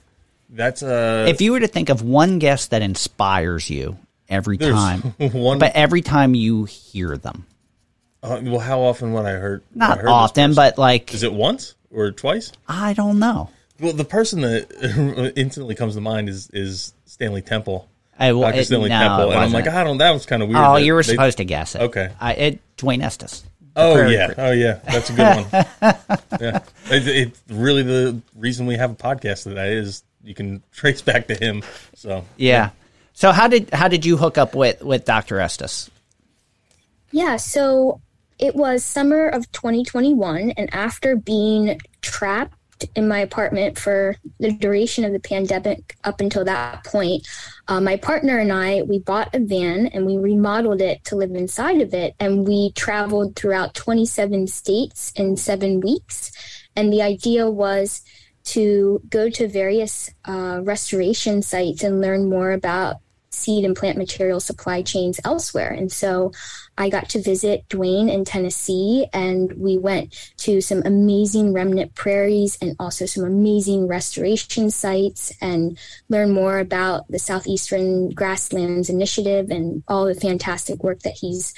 That's 0.50 0.82
a. 0.82 1.24
Uh, 1.24 1.26
if 1.26 1.40
you 1.40 1.52
were 1.52 1.60
to 1.60 1.68
think 1.68 1.88
of 1.88 2.02
one 2.02 2.38
guest 2.38 2.70
that 2.70 2.82
inspires 2.82 3.70
you 3.70 3.96
every 4.28 4.58
time, 4.58 5.00
one, 5.18 5.58
but 5.58 5.72
every 5.74 6.02
time 6.02 6.34
you 6.34 6.64
hear 6.64 7.16
them. 7.16 7.46
Uh, 8.22 8.40
well, 8.42 8.60
how 8.60 8.80
often 8.80 9.14
would 9.14 9.24
I 9.24 9.32
heard? 9.32 9.62
Not 9.74 9.98
I 9.98 10.02
heard 10.02 10.08
often, 10.08 10.54
but 10.54 10.76
like, 10.76 11.14
is 11.14 11.22
it 11.22 11.32
once 11.32 11.74
or 11.92 12.12
twice? 12.12 12.52
I 12.68 12.92
don't 12.92 13.18
know. 13.18 13.50
Well, 13.78 13.92
the 13.92 14.04
person 14.04 14.42
that 14.42 15.32
instantly 15.36 15.74
comes 15.74 15.94
to 15.94 16.00
mind 16.00 16.28
is 16.28 16.50
is 16.52 16.94
Stanley 17.06 17.42
Temple. 17.42 17.88
I, 18.18 18.32
well, 18.32 18.50
Dr. 18.50 18.64
Stanley 18.64 18.90
no, 18.90 18.98
Temple, 18.98 19.30
and 19.32 19.40
I'm 19.40 19.52
like, 19.52 19.66
I 19.66 19.82
don't. 19.82 19.98
That 19.98 20.10
was 20.10 20.26
kind 20.26 20.42
of 20.42 20.50
weird. 20.50 20.60
Oh, 20.60 20.76
you 20.76 20.92
were 20.92 21.02
they, 21.02 21.12
supposed 21.12 21.38
to 21.38 21.44
guess 21.44 21.74
it. 21.74 21.80
Okay, 21.82 22.10
I, 22.20 22.34
it 22.34 22.76
Dwayne 22.76 23.02
Estes. 23.02 23.44
Oh 23.76 24.06
yeah, 24.06 24.34
oh 24.36 24.50
yeah, 24.50 24.80
that's 24.84 25.08
a 25.10 25.12
good 25.14 25.36
one. 25.36 25.46
yeah, 26.40 26.60
it, 26.90 27.08
it, 27.08 27.38
really 27.48 27.82
the 27.82 28.20
reason 28.36 28.66
we 28.66 28.76
have 28.76 28.90
a 28.90 28.94
podcast 28.94 29.44
today 29.44 29.74
is 29.74 30.02
you 30.22 30.34
can 30.34 30.62
trace 30.72 31.00
back 31.00 31.28
to 31.28 31.34
him. 31.34 31.62
So 31.94 32.26
yeah. 32.36 32.52
yeah. 32.56 32.70
So 33.14 33.32
how 33.32 33.48
did 33.48 33.70
how 33.72 33.88
did 33.88 34.04
you 34.04 34.16
hook 34.16 34.38
up 34.38 34.54
with 34.54 34.82
with 34.82 35.04
Dr. 35.04 35.40
Estes? 35.40 35.90
Yeah, 37.12 37.36
so 37.36 38.00
it 38.40 38.56
was 38.56 38.82
summer 38.82 39.28
of 39.28 39.50
2021, 39.52 40.52
and 40.52 40.72
after 40.74 41.14
being 41.14 41.78
trapped 42.00 42.54
in 42.94 43.06
my 43.06 43.18
apartment 43.18 43.78
for 43.78 44.16
the 44.38 44.52
duration 44.52 45.04
of 45.04 45.12
the 45.12 45.20
pandemic 45.20 45.96
up 46.04 46.22
until 46.22 46.44
that 46.46 46.82
point, 46.84 47.28
uh, 47.68 47.80
my 47.80 47.96
partner 47.96 48.38
and 48.38 48.50
I, 48.50 48.80
we 48.82 48.98
bought 48.98 49.34
a 49.34 49.38
van 49.38 49.88
and 49.88 50.06
we 50.06 50.16
remodeled 50.16 50.80
it 50.80 51.04
to 51.04 51.16
live 51.16 51.32
inside 51.32 51.82
of 51.82 51.92
it. 51.92 52.14
And 52.18 52.48
we 52.48 52.72
traveled 52.72 53.36
throughout 53.36 53.74
27 53.74 54.46
states 54.46 55.12
in 55.14 55.36
seven 55.36 55.80
weeks. 55.80 56.32
And 56.74 56.90
the 56.90 57.02
idea 57.02 57.50
was 57.50 58.00
to 58.44 59.02
go 59.10 59.28
to 59.28 59.46
various 59.48 60.10
uh, 60.24 60.60
restoration 60.62 61.42
sites 61.42 61.82
and 61.82 62.00
learn 62.00 62.30
more 62.30 62.52
about 62.52 62.96
seed 63.40 63.64
and 63.64 63.74
plant 63.74 63.98
material 63.98 64.40
supply 64.40 64.82
chains 64.82 65.18
elsewhere. 65.24 65.70
And 65.70 65.90
so 65.90 66.32
I 66.76 66.88
got 66.88 67.08
to 67.10 67.22
visit 67.22 67.68
Dwayne 67.68 68.10
in 68.10 68.24
Tennessee, 68.24 69.06
and 69.12 69.52
we 69.54 69.76
went 69.76 70.32
to 70.38 70.60
some 70.60 70.82
amazing 70.84 71.52
remnant 71.52 71.94
prairies 71.94 72.56
and 72.62 72.76
also 72.78 73.04
some 73.06 73.24
amazing 73.24 73.86
restoration 73.86 74.70
sites 74.70 75.32
and 75.40 75.78
learn 76.08 76.30
more 76.30 76.58
about 76.58 77.08
the 77.08 77.18
Southeastern 77.18 78.10
Grasslands 78.10 78.88
Initiative 78.88 79.50
and 79.50 79.82
all 79.88 80.06
the 80.06 80.14
fantastic 80.14 80.82
work 80.82 81.00
that 81.00 81.14
he's 81.14 81.54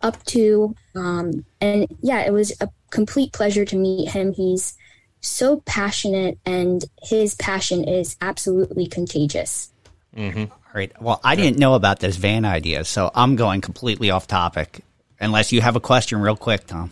up 0.00 0.22
to. 0.24 0.74
Um, 0.94 1.44
and 1.60 1.86
yeah, 2.00 2.26
it 2.26 2.32
was 2.32 2.52
a 2.60 2.68
complete 2.90 3.32
pleasure 3.32 3.64
to 3.64 3.76
meet 3.76 4.10
him. 4.10 4.32
He's 4.32 4.76
so 5.20 5.62
passionate, 5.64 6.38
and 6.44 6.84
his 7.02 7.34
passion 7.36 7.84
is 7.84 8.16
absolutely 8.20 8.86
contagious. 8.86 9.72
Mm-hmm. 10.16 10.52
Right. 10.74 10.90
Well, 11.00 11.20
I 11.22 11.36
didn't 11.36 11.58
know 11.60 11.74
about 11.74 12.00
this 12.00 12.16
van 12.16 12.44
idea, 12.44 12.84
so 12.84 13.08
I'm 13.14 13.36
going 13.36 13.60
completely 13.60 14.10
off 14.10 14.26
topic. 14.26 14.80
Unless 15.20 15.52
you 15.52 15.60
have 15.60 15.76
a 15.76 15.80
question, 15.80 16.20
real 16.20 16.36
quick, 16.36 16.66
Tom. 16.66 16.90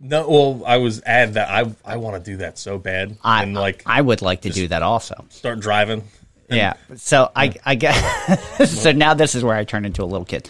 No, 0.00 0.30
well, 0.30 0.62
I 0.64 0.76
was 0.76 1.02
add 1.04 1.34
that 1.34 1.50
I 1.50 1.74
I 1.84 1.96
want 1.96 2.24
to 2.24 2.30
do 2.30 2.36
that 2.36 2.56
so 2.56 2.78
bad, 2.78 3.18
I, 3.24 3.42
and 3.42 3.54
like 3.54 3.82
I 3.84 4.00
would 4.00 4.22
like 4.22 4.42
to 4.42 4.50
do 4.50 4.68
that 4.68 4.84
also. 4.84 5.24
Start 5.28 5.58
driving. 5.58 6.04
And, 6.48 6.56
yeah. 6.56 6.74
So 6.94 7.32
I 7.34 7.52
I 7.66 7.74
guess 7.74 8.70
so 8.80 8.92
now 8.92 9.14
this 9.14 9.34
is 9.34 9.42
where 9.42 9.56
I 9.56 9.64
turn 9.64 9.84
into 9.84 10.04
a 10.04 10.06
little 10.06 10.24
kid. 10.24 10.48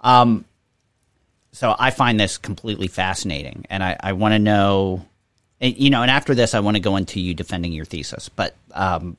Um. 0.00 0.44
So 1.52 1.74
I 1.78 1.90
find 1.90 2.20
this 2.20 2.36
completely 2.36 2.88
fascinating, 2.88 3.64
and 3.70 3.82
I 3.82 3.96
I 3.98 4.12
want 4.12 4.34
to 4.34 4.38
know, 4.38 5.06
you 5.60 5.88
know, 5.88 6.02
and 6.02 6.10
after 6.10 6.34
this 6.34 6.54
I 6.54 6.60
want 6.60 6.76
to 6.76 6.80
go 6.80 6.96
into 6.96 7.20
you 7.20 7.32
defending 7.32 7.72
your 7.72 7.86
thesis, 7.86 8.28
but 8.28 8.54
um, 8.72 9.16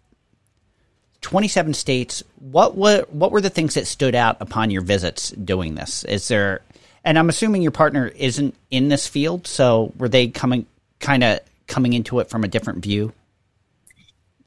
27 1.24 1.74
states. 1.74 2.24
What 2.40 2.78
were 2.78 3.06
what 3.10 3.32
were 3.32 3.42
the 3.42 3.50
things 3.50 3.74
that 3.74 3.88
stood 3.88 4.14
out 4.14 4.38
upon 4.40 4.70
your 4.70 4.82
visits 4.82 5.32
doing 5.32 5.74
this? 5.74 6.04
Is 6.04 6.28
there 6.28 6.62
and 7.04 7.18
I'm 7.18 7.30
assuming 7.30 7.64
your 7.64 7.72
partner 7.72 8.08
isn't 8.16 8.56
in 8.70 8.90
this 8.90 9.08
field, 9.08 9.48
so 9.48 9.92
were 9.98 10.10
they 10.10 10.28
coming 10.28 10.68
kind 11.00 11.24
of 11.24 11.40
coming 11.68 11.94
into 11.94 12.20
it 12.20 12.30
from 12.30 12.44
a 12.44 12.48
different 12.48 12.84
view? 12.84 13.14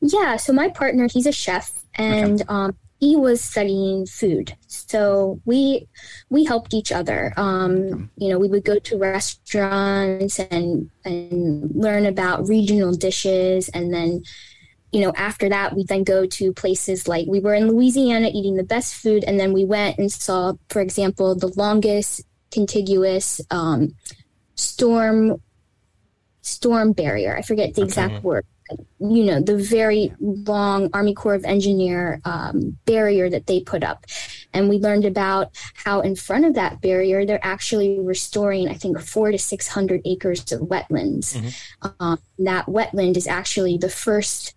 Yeah, 0.00 0.36
so 0.36 0.52
my 0.52 0.68
partner, 0.68 1.08
he's 1.10 1.26
a 1.26 1.32
chef 1.32 1.72
and 1.94 2.42
okay. 2.42 2.48
um, 2.48 2.76
he 3.00 3.16
was 3.16 3.42
studying 3.42 4.06
food. 4.06 4.56
So 4.66 5.40
we 5.44 5.88
we 6.30 6.44
helped 6.44 6.72
each 6.72 6.92
other. 6.92 7.32
Um, 7.36 8.10
you 8.16 8.28
know, 8.28 8.38
we 8.38 8.48
would 8.48 8.64
go 8.64 8.78
to 8.78 8.98
restaurants 8.98 10.38
and 10.38 10.90
and 11.04 11.74
learn 11.74 12.06
about 12.06 12.48
regional 12.48 12.92
dishes 12.92 13.68
and 13.70 13.92
then 13.92 14.22
you 14.92 15.00
know, 15.00 15.12
after 15.16 15.48
that, 15.48 15.74
we 15.74 15.84
then 15.84 16.04
go 16.04 16.26
to 16.26 16.52
places 16.52 17.08
like 17.08 17.26
we 17.26 17.40
were 17.40 17.54
in 17.54 17.68
Louisiana 17.68 18.30
eating 18.32 18.56
the 18.56 18.64
best 18.64 18.94
food, 18.94 19.24
and 19.24 19.38
then 19.38 19.52
we 19.52 19.64
went 19.64 19.98
and 19.98 20.10
saw, 20.10 20.54
for 20.68 20.80
example, 20.80 21.34
the 21.34 21.52
longest 21.56 22.22
contiguous 22.50 23.40
um, 23.50 23.94
storm 24.54 25.40
storm 26.40 26.92
barrier. 26.92 27.36
I 27.36 27.42
forget 27.42 27.74
the 27.74 27.82
exact 27.82 28.22
word. 28.22 28.46
You 28.98 29.24
know, 29.24 29.40
the 29.40 29.56
very 29.56 30.12
long 30.20 30.90
Army 30.92 31.14
Corps 31.14 31.34
of 31.34 31.44
Engineer 31.44 32.20
um, 32.24 32.78
barrier 32.84 33.28
that 33.30 33.46
they 33.46 33.60
put 33.60 33.84
up. 33.84 34.06
And 34.52 34.68
we 34.68 34.78
learned 34.78 35.04
about 35.04 35.50
how 35.74 36.00
in 36.00 36.16
front 36.16 36.46
of 36.46 36.54
that 36.54 36.80
barrier, 36.80 37.24
they're 37.24 37.44
actually 37.44 38.00
restoring, 38.00 38.68
I 38.68 38.74
think, 38.74 38.98
four 39.00 39.30
to 39.30 39.38
600 39.38 40.00
acres 40.04 40.50
of 40.50 40.62
wetlands. 40.62 41.36
Mm-hmm. 41.36 41.88
Um, 42.00 42.18
that 42.40 42.66
wetland 42.66 43.16
is 43.16 43.28
actually 43.28 43.78
the 43.78 43.90
first 43.90 44.55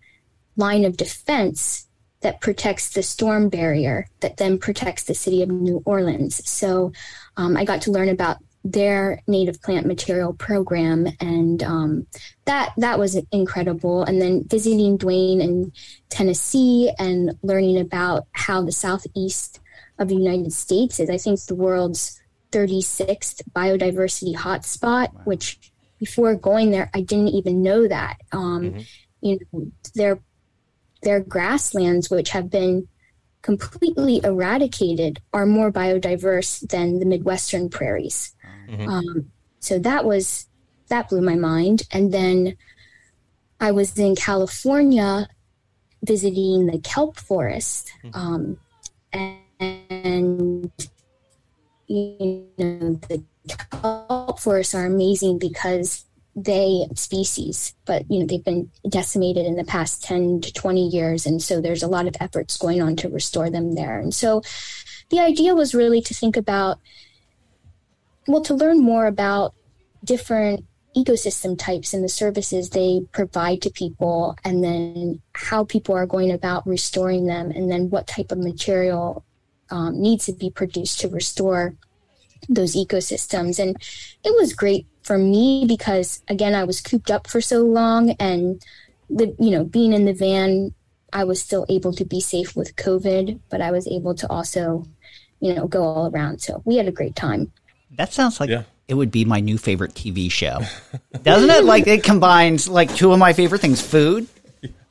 line 0.60 0.84
of 0.84 0.96
defense 0.96 1.88
that 2.20 2.40
protects 2.40 2.90
the 2.90 3.02
storm 3.02 3.48
barrier 3.48 4.06
that 4.20 4.36
then 4.36 4.58
protects 4.58 5.04
the 5.04 5.14
city 5.14 5.42
of 5.42 5.48
New 5.48 5.82
Orleans. 5.84 6.46
So 6.48 6.92
um, 7.36 7.56
I 7.56 7.64
got 7.64 7.82
to 7.82 7.90
learn 7.90 8.08
about 8.08 8.36
their 8.62 9.22
native 9.26 9.62
plant 9.62 9.86
material 9.86 10.34
program 10.34 11.06
and 11.18 11.62
um, 11.62 12.06
that 12.44 12.74
that 12.76 12.98
was 12.98 13.18
incredible 13.32 14.04
and 14.04 14.20
then 14.20 14.44
visiting 14.46 14.98
Dwayne 14.98 15.40
in 15.40 15.72
Tennessee 16.10 16.92
and 16.98 17.38
learning 17.42 17.78
about 17.78 18.26
how 18.32 18.62
the 18.62 18.72
southeast 18.72 19.60
of 19.98 20.08
the 20.08 20.14
United 20.14 20.52
States 20.52 21.00
is 21.00 21.08
I 21.08 21.16
think 21.16 21.42
the 21.44 21.54
world's 21.54 22.20
36th 22.52 23.40
biodiversity 23.54 24.36
hotspot 24.36 25.08
which 25.24 25.58
before 25.98 26.34
going 26.34 26.70
there 26.70 26.90
I 26.92 27.00
didn't 27.00 27.28
even 27.28 27.62
know 27.62 27.88
that 27.88 28.18
um, 28.32 28.62
mm-hmm. 28.62 28.80
you 29.22 29.38
know 29.52 29.72
their 29.94 30.20
their 31.02 31.20
grasslands, 31.20 32.10
which 32.10 32.30
have 32.30 32.50
been 32.50 32.88
completely 33.42 34.20
eradicated, 34.22 35.20
are 35.32 35.46
more 35.46 35.72
biodiverse 35.72 36.66
than 36.68 36.98
the 36.98 37.06
Midwestern 37.06 37.68
prairies. 37.70 38.34
Mm-hmm. 38.68 38.88
Um, 38.88 39.30
so 39.60 39.78
that 39.78 40.04
was 40.04 40.46
that 40.88 41.08
blew 41.08 41.22
my 41.22 41.36
mind. 41.36 41.82
And 41.90 42.12
then 42.12 42.56
I 43.60 43.70
was 43.72 43.96
in 43.98 44.16
California 44.16 45.28
visiting 46.02 46.66
the 46.66 46.78
kelp 46.78 47.16
forest, 47.18 47.92
mm-hmm. 48.02 48.18
um, 48.18 48.58
and, 49.12 49.38
and 49.60 50.72
you 51.86 52.48
know 52.58 53.00
the 53.08 53.22
kelp 53.70 54.38
forests 54.38 54.74
are 54.74 54.86
amazing 54.86 55.38
because 55.38 56.04
they 56.36 56.86
species, 56.94 57.74
but 57.86 58.08
you 58.10 58.20
know 58.20 58.26
they've 58.26 58.44
been 58.44 58.70
decimated 58.88 59.46
in 59.46 59.56
the 59.56 59.64
past 59.64 60.02
10 60.04 60.40
to 60.42 60.52
20 60.52 60.88
years 60.88 61.26
and 61.26 61.42
so 61.42 61.60
there's 61.60 61.82
a 61.82 61.88
lot 61.88 62.06
of 62.06 62.16
efforts 62.20 62.56
going 62.56 62.80
on 62.80 62.96
to 62.96 63.08
restore 63.08 63.50
them 63.50 63.74
there. 63.74 63.98
And 63.98 64.14
so 64.14 64.42
the 65.10 65.20
idea 65.20 65.54
was 65.54 65.74
really 65.74 66.00
to 66.02 66.14
think 66.14 66.36
about 66.36 66.78
well 68.26 68.42
to 68.42 68.54
learn 68.54 68.80
more 68.80 69.06
about 69.06 69.54
different 70.04 70.64
ecosystem 70.96 71.56
types 71.58 71.94
and 71.94 72.02
the 72.02 72.08
services 72.08 72.70
they 72.70 73.00
provide 73.12 73.62
to 73.62 73.70
people 73.70 74.36
and 74.44 74.64
then 74.64 75.20
how 75.34 75.64
people 75.64 75.94
are 75.94 76.06
going 76.06 76.32
about 76.32 76.66
restoring 76.66 77.26
them 77.26 77.50
and 77.50 77.70
then 77.70 77.90
what 77.90 78.06
type 78.06 78.32
of 78.32 78.38
material 78.38 79.24
um, 79.70 80.00
needs 80.00 80.26
to 80.26 80.32
be 80.32 80.50
produced 80.50 81.00
to 81.00 81.08
restore 81.08 81.74
those 82.48 82.74
ecosystems 82.74 83.58
and 83.60 83.76
it 84.24 84.34
was 84.36 84.52
great 84.52 84.86
for 85.02 85.18
me 85.18 85.64
because 85.66 86.22
again 86.28 86.54
I 86.54 86.64
was 86.64 86.80
cooped 86.80 87.10
up 87.10 87.26
for 87.26 87.40
so 87.40 87.60
long 87.60 88.10
and 88.12 88.62
the 89.08 89.34
you 89.38 89.50
know 89.50 89.64
being 89.64 89.92
in 89.92 90.04
the 90.04 90.12
van 90.12 90.74
I 91.12 91.24
was 91.24 91.40
still 91.40 91.66
able 91.68 91.92
to 91.94 92.04
be 92.04 92.20
safe 92.20 92.56
with 92.56 92.76
COVID, 92.76 93.40
but 93.48 93.60
I 93.60 93.70
was 93.70 93.86
able 93.88 94.14
to 94.16 94.28
also, 94.28 94.86
you 95.40 95.54
know, 95.54 95.66
go 95.66 95.82
all 95.82 96.10
around. 96.10 96.40
So 96.40 96.62
we 96.64 96.76
had 96.76 96.88
a 96.88 96.92
great 96.92 97.16
time. 97.16 97.52
That 97.96 98.12
sounds 98.12 98.40
like 98.40 98.50
yeah. 98.50 98.62
it 98.88 98.94
would 98.94 99.10
be 99.10 99.24
my 99.24 99.40
new 99.40 99.58
favorite 99.58 99.94
TV 99.94 100.30
show. 100.30 100.60
Doesn't 101.22 101.50
it? 101.50 101.64
Like 101.64 101.86
it 101.86 102.04
combines 102.04 102.68
like 102.68 102.94
two 102.94 103.12
of 103.12 103.18
my 103.18 103.32
favorite 103.32 103.60
things, 103.60 103.80
food 103.80 104.28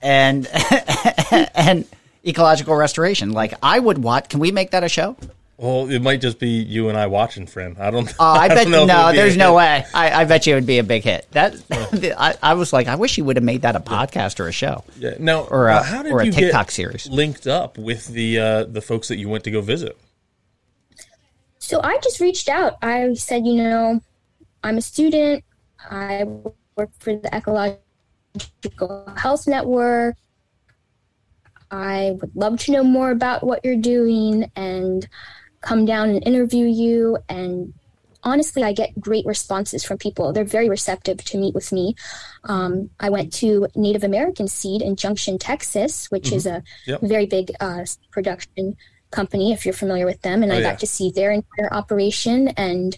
and 0.01 0.47
and 1.55 1.85
ecological 2.25 2.75
restoration. 2.75 3.31
Like 3.31 3.53
I 3.63 3.79
would 3.79 3.99
watch 3.99 4.29
can 4.29 4.39
we 4.39 4.51
make 4.51 4.71
that 4.71 4.83
a 4.83 4.89
show? 4.89 5.15
Well, 5.59 5.91
it 5.91 6.01
might 6.01 6.21
just 6.21 6.39
be 6.39 6.47
you 6.47 6.87
and 6.87 6.97
I 6.97 7.07
watching 7.07 7.45
Fran. 7.45 7.75
I 7.77 7.91
don't. 7.91 8.07
Uh, 8.17 8.23
I, 8.23 8.45
I 8.45 8.47
bet 8.47 8.69
no. 8.69 9.11
There's 9.11 9.35
no 9.35 9.55
way. 9.55 9.85
I, 9.93 10.21
I, 10.21 10.23
bet 10.23 10.47
you 10.47 10.53
it 10.53 10.55
would 10.55 10.65
be 10.65 10.79
a 10.79 10.85
big 10.85 11.03
hit. 11.03 11.27
That 11.31 11.53
I, 12.17 12.35
I, 12.41 12.53
was 12.53 12.71
like, 12.71 12.87
I 12.87 12.95
wish 12.95 13.17
you 13.17 13.25
would 13.25 13.35
have 13.35 13.43
made 13.43 13.63
that 13.63 13.75
a 13.75 13.81
podcast 13.81 14.39
or 14.39 14.47
a 14.47 14.53
show. 14.53 14.85
Yeah. 14.97 15.15
Now, 15.19 15.41
or 15.41 15.67
a, 15.67 15.75
uh, 15.75 15.83
how 15.83 16.03
did 16.03 16.13
or 16.13 16.21
a 16.21 16.25
you 16.27 16.31
TikTok 16.31 16.71
series 16.71 17.09
linked 17.09 17.45
up 17.45 17.77
with 17.77 18.07
the 18.07 18.39
uh, 18.39 18.63
the 18.63 18.81
folks 18.81 19.09
that 19.09 19.17
you 19.17 19.27
went 19.27 19.43
to 19.43 19.51
go 19.51 19.59
visit? 19.59 19.97
So 21.57 21.81
I 21.83 21.97
just 21.97 22.21
reached 22.21 22.47
out. 22.47 22.77
I 22.81 23.13
said, 23.15 23.45
you 23.45 23.55
know, 23.55 23.99
I'm 24.63 24.77
a 24.77 24.81
student. 24.81 25.43
I 25.91 26.23
work 26.77 26.91
for 26.99 27.17
the 27.17 27.35
Ecological 27.35 29.13
Health 29.17 29.45
Network. 29.45 30.15
I 31.69 32.15
would 32.21 32.33
love 32.33 32.59
to 32.61 32.71
know 32.71 32.83
more 32.83 33.11
about 33.11 33.43
what 33.43 33.59
you're 33.65 33.75
doing 33.75 34.49
and 34.55 35.05
come 35.61 35.85
down 35.85 36.09
and 36.09 36.25
interview 36.25 36.65
you. 36.65 37.17
And 37.27 37.73
honestly, 38.23 38.63
I 38.63 38.73
get 38.73 38.99
great 38.99 39.25
responses 39.25 39.83
from 39.83 39.97
people. 39.97 40.33
They're 40.33 40.43
very 40.43 40.69
receptive 40.69 41.23
to 41.25 41.37
meet 41.37 41.55
with 41.55 41.71
me. 41.71 41.95
Um, 42.43 42.89
I 42.99 43.09
went 43.09 43.33
to 43.33 43.67
Native 43.75 44.03
American 44.03 44.47
Seed 44.47 44.81
in 44.81 44.95
Junction, 44.95 45.37
Texas, 45.37 46.11
which 46.11 46.27
mm-hmm. 46.27 46.35
is 46.35 46.45
a 46.45 46.63
yep. 46.85 47.01
very 47.01 47.25
big 47.25 47.51
uh, 47.59 47.85
production 48.11 48.75
company, 49.11 49.53
if 49.53 49.65
you're 49.65 49.73
familiar 49.73 50.05
with 50.05 50.21
them. 50.21 50.43
And 50.43 50.51
oh, 50.51 50.55
I 50.55 50.61
got 50.61 50.79
to 50.79 50.87
see 50.87 51.11
their 51.11 51.31
entire 51.31 51.73
operation 51.73 52.49
and 52.49 52.97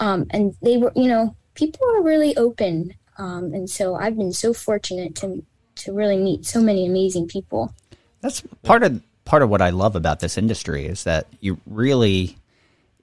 Um, 0.00 0.26
and 0.30 0.54
they 0.60 0.76
were, 0.76 0.92
you 0.96 1.06
know, 1.06 1.36
people 1.54 1.86
are 1.94 2.02
really 2.02 2.36
open. 2.36 2.94
Um, 3.16 3.54
and 3.54 3.70
so 3.70 3.94
I've 3.94 4.16
been 4.16 4.32
so 4.32 4.52
fortunate 4.52 5.14
to 5.22 5.44
to 5.76 5.92
really 5.92 6.18
meet 6.18 6.44
so 6.44 6.60
many 6.60 6.84
amazing 6.84 7.28
people. 7.28 7.72
That's 8.20 8.42
part 8.64 8.82
of 8.82 9.00
part 9.24 9.42
of 9.42 9.50
what 9.50 9.62
I 9.62 9.70
love 9.70 9.96
about 9.96 10.20
this 10.20 10.38
industry 10.38 10.86
is 10.86 11.04
that 11.04 11.26
you 11.40 11.58
really, 11.66 12.36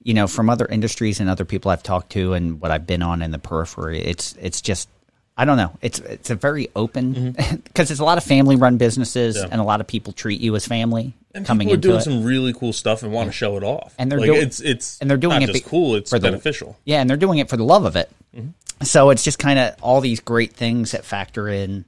you 0.02 0.14
know, 0.14 0.26
from 0.26 0.50
other 0.50 0.66
industries 0.66 1.20
and 1.20 1.28
other 1.28 1.44
people 1.44 1.70
I've 1.70 1.82
talked 1.82 2.12
to 2.12 2.34
and 2.34 2.60
what 2.60 2.70
I've 2.70 2.86
been 2.86 3.02
on 3.02 3.22
in 3.22 3.30
the 3.30 3.38
periphery, 3.38 4.00
it's 4.00 4.34
it's 4.40 4.60
just 4.60 4.88
I 5.36 5.44
don't 5.44 5.56
know. 5.56 5.76
It's 5.80 5.98
it's 5.98 6.30
a 6.30 6.34
very 6.34 6.68
open 6.76 7.32
because 7.32 7.46
mm-hmm. 7.46 7.80
it's 7.80 8.00
a 8.00 8.04
lot 8.04 8.18
of 8.18 8.24
family 8.24 8.56
run 8.56 8.76
businesses 8.76 9.36
yeah. 9.36 9.48
and 9.50 9.60
a 9.60 9.64
lot 9.64 9.80
of 9.80 9.86
people 9.86 10.12
treat 10.12 10.40
you 10.40 10.54
as 10.56 10.66
family. 10.66 11.14
And 11.34 11.46
coming 11.46 11.68
people 11.68 11.78
are 11.78 11.80
doing 11.80 11.96
it. 11.96 12.02
some 12.02 12.24
really 12.24 12.52
cool 12.52 12.74
stuff 12.74 13.02
and 13.02 13.10
want 13.10 13.28
to 13.28 13.32
show 13.32 13.56
it 13.56 13.62
off. 13.62 13.94
And 13.98 14.12
they're 14.12 14.20
like, 14.20 14.26
doing 14.26 14.42
it's 14.42 14.60
it's 14.60 15.00
and 15.00 15.10
they're 15.10 15.16
doing 15.16 15.40
it 15.40 15.48
it 15.48 15.54
be, 15.54 15.60
cool. 15.60 15.94
It's 15.96 16.10
for 16.10 16.18
the, 16.18 16.28
beneficial. 16.28 16.76
Yeah, 16.84 17.00
and 17.00 17.08
they're 17.08 17.16
doing 17.16 17.38
it 17.38 17.48
for 17.48 17.56
the 17.56 17.64
love 17.64 17.84
of 17.86 17.96
it. 17.96 18.10
Mm-hmm. 18.36 18.84
So 18.84 19.10
it's 19.10 19.24
just 19.24 19.38
kind 19.38 19.58
of 19.58 19.74
all 19.80 20.00
these 20.00 20.20
great 20.20 20.52
things 20.52 20.90
that 20.90 21.04
factor 21.04 21.48
in. 21.48 21.86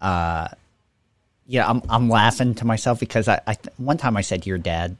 Uh, 0.00 0.48
yeah, 1.46 1.68
I'm 1.68 1.82
I'm 1.88 2.08
laughing 2.08 2.54
to 2.56 2.64
myself 2.64 3.00
because 3.00 3.28
I, 3.28 3.40
I 3.46 3.56
one 3.76 3.98
time 3.98 4.16
I 4.16 4.20
said 4.22 4.42
to 4.42 4.48
your 4.48 4.58
dad, 4.58 4.96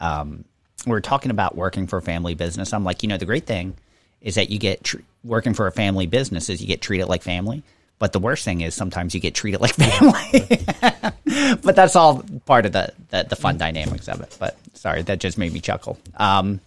um, 0.00 0.44
we 0.86 0.92
were 0.92 1.00
talking 1.00 1.30
about 1.30 1.56
working 1.56 1.86
for 1.86 1.96
a 1.98 2.02
family 2.02 2.34
business. 2.34 2.72
I'm 2.72 2.84
like, 2.84 3.02
you 3.02 3.08
know, 3.08 3.16
the 3.16 3.26
great 3.26 3.46
thing 3.46 3.74
is 4.20 4.34
that 4.36 4.50
you 4.50 4.58
get 4.58 4.84
tr- 4.84 4.98
working 5.22 5.54
for 5.54 5.66
a 5.66 5.72
family 5.72 6.06
business 6.06 6.48
is 6.48 6.60
you 6.60 6.66
get 6.66 6.80
treated 6.80 7.06
like 7.06 7.22
family 7.22 7.62
but 7.98 8.12
the 8.12 8.18
worst 8.18 8.44
thing 8.44 8.60
is 8.60 8.74
sometimes 8.74 9.14
you 9.14 9.20
get 9.20 9.34
treated 9.34 9.60
like 9.60 9.74
family. 9.76 11.56
but 11.62 11.76
that's 11.76 11.96
all 11.96 12.24
part 12.44 12.66
of 12.66 12.72
the, 12.72 12.92
the, 13.10 13.26
the 13.30 13.36
fun 13.36 13.56
dynamics 13.56 14.08
of 14.08 14.20
it. 14.20 14.36
But 14.38 14.58
sorry, 14.74 15.02
that 15.02 15.20
just 15.20 15.38
made 15.38 15.52
me 15.52 15.60
chuckle. 15.60 15.98
Um, 16.16 16.60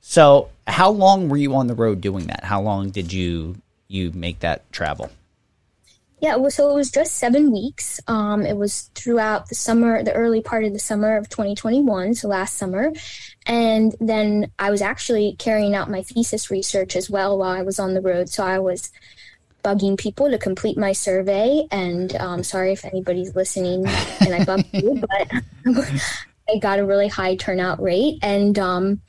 so 0.00 0.48
how 0.66 0.90
long 0.90 1.28
were 1.28 1.36
you 1.36 1.54
on 1.54 1.66
the 1.66 1.74
road 1.74 2.00
doing 2.00 2.28
that? 2.28 2.44
How 2.44 2.62
long 2.62 2.90
did 2.90 3.12
you 3.12 3.56
you 3.88 4.12
make 4.12 4.40
that 4.40 4.70
travel? 4.72 5.10
Yeah, 6.20 6.36
well, 6.36 6.50
so 6.50 6.70
it 6.70 6.74
was 6.74 6.90
just 6.90 7.14
seven 7.14 7.50
weeks. 7.50 7.98
Um, 8.06 8.44
it 8.44 8.56
was 8.56 8.90
throughout 8.94 9.48
the 9.48 9.54
summer, 9.54 10.02
the 10.02 10.12
early 10.12 10.42
part 10.42 10.64
of 10.64 10.74
the 10.74 10.78
summer 10.78 11.16
of 11.16 11.30
2021, 11.30 12.14
so 12.14 12.28
last 12.28 12.58
summer. 12.58 12.92
And 13.46 13.94
then 14.00 14.52
I 14.58 14.70
was 14.70 14.82
actually 14.82 15.34
carrying 15.38 15.74
out 15.74 15.90
my 15.90 16.02
thesis 16.02 16.50
research 16.50 16.94
as 16.94 17.08
well 17.08 17.38
while 17.38 17.50
I 17.50 17.62
was 17.62 17.78
on 17.78 17.94
the 17.94 18.02
road. 18.02 18.28
So 18.28 18.44
I 18.44 18.58
was 18.58 18.90
bugging 19.64 19.98
people 19.98 20.30
to 20.30 20.36
complete 20.36 20.76
my 20.76 20.92
survey. 20.92 21.66
And 21.70 22.14
um, 22.16 22.42
sorry 22.44 22.72
if 22.72 22.84
anybody's 22.84 23.34
listening 23.34 23.86
and 24.20 24.34
I 24.34 24.44
bugged 24.44 24.68
you, 24.74 25.02
but 25.64 25.82
I 26.50 26.58
got 26.58 26.78
a 26.78 26.86
really 26.86 27.08
high 27.08 27.36
turnout 27.36 27.80
rate. 27.80 28.18
And 28.20 28.58
um, 28.58 29.00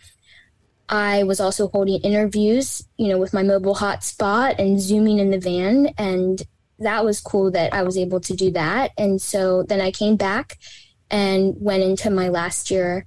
I 0.87 1.23
was 1.23 1.41
also 1.41 1.67
holding 1.67 1.99
interviews, 2.01 2.87
you 2.95 3.09
know, 3.09 3.17
with 3.17 3.33
my 3.33 3.43
mobile 3.43 3.75
hotspot 3.75 4.59
and 4.59 4.79
zooming 4.79 5.19
in 5.19 5.29
the 5.29 5.39
van. 5.39 5.87
And 5.97 6.41
that 6.81 7.05
was 7.05 7.21
cool 7.21 7.51
that 7.51 7.73
I 7.73 7.83
was 7.83 7.97
able 7.97 8.19
to 8.21 8.35
do 8.35 8.51
that. 8.51 8.91
And 8.97 9.21
so 9.21 9.63
then 9.63 9.81
I 9.81 9.91
came 9.91 10.15
back 10.15 10.57
and 11.09 11.55
went 11.59 11.83
into 11.83 12.09
my 12.09 12.29
last 12.29 12.71
year 12.71 13.05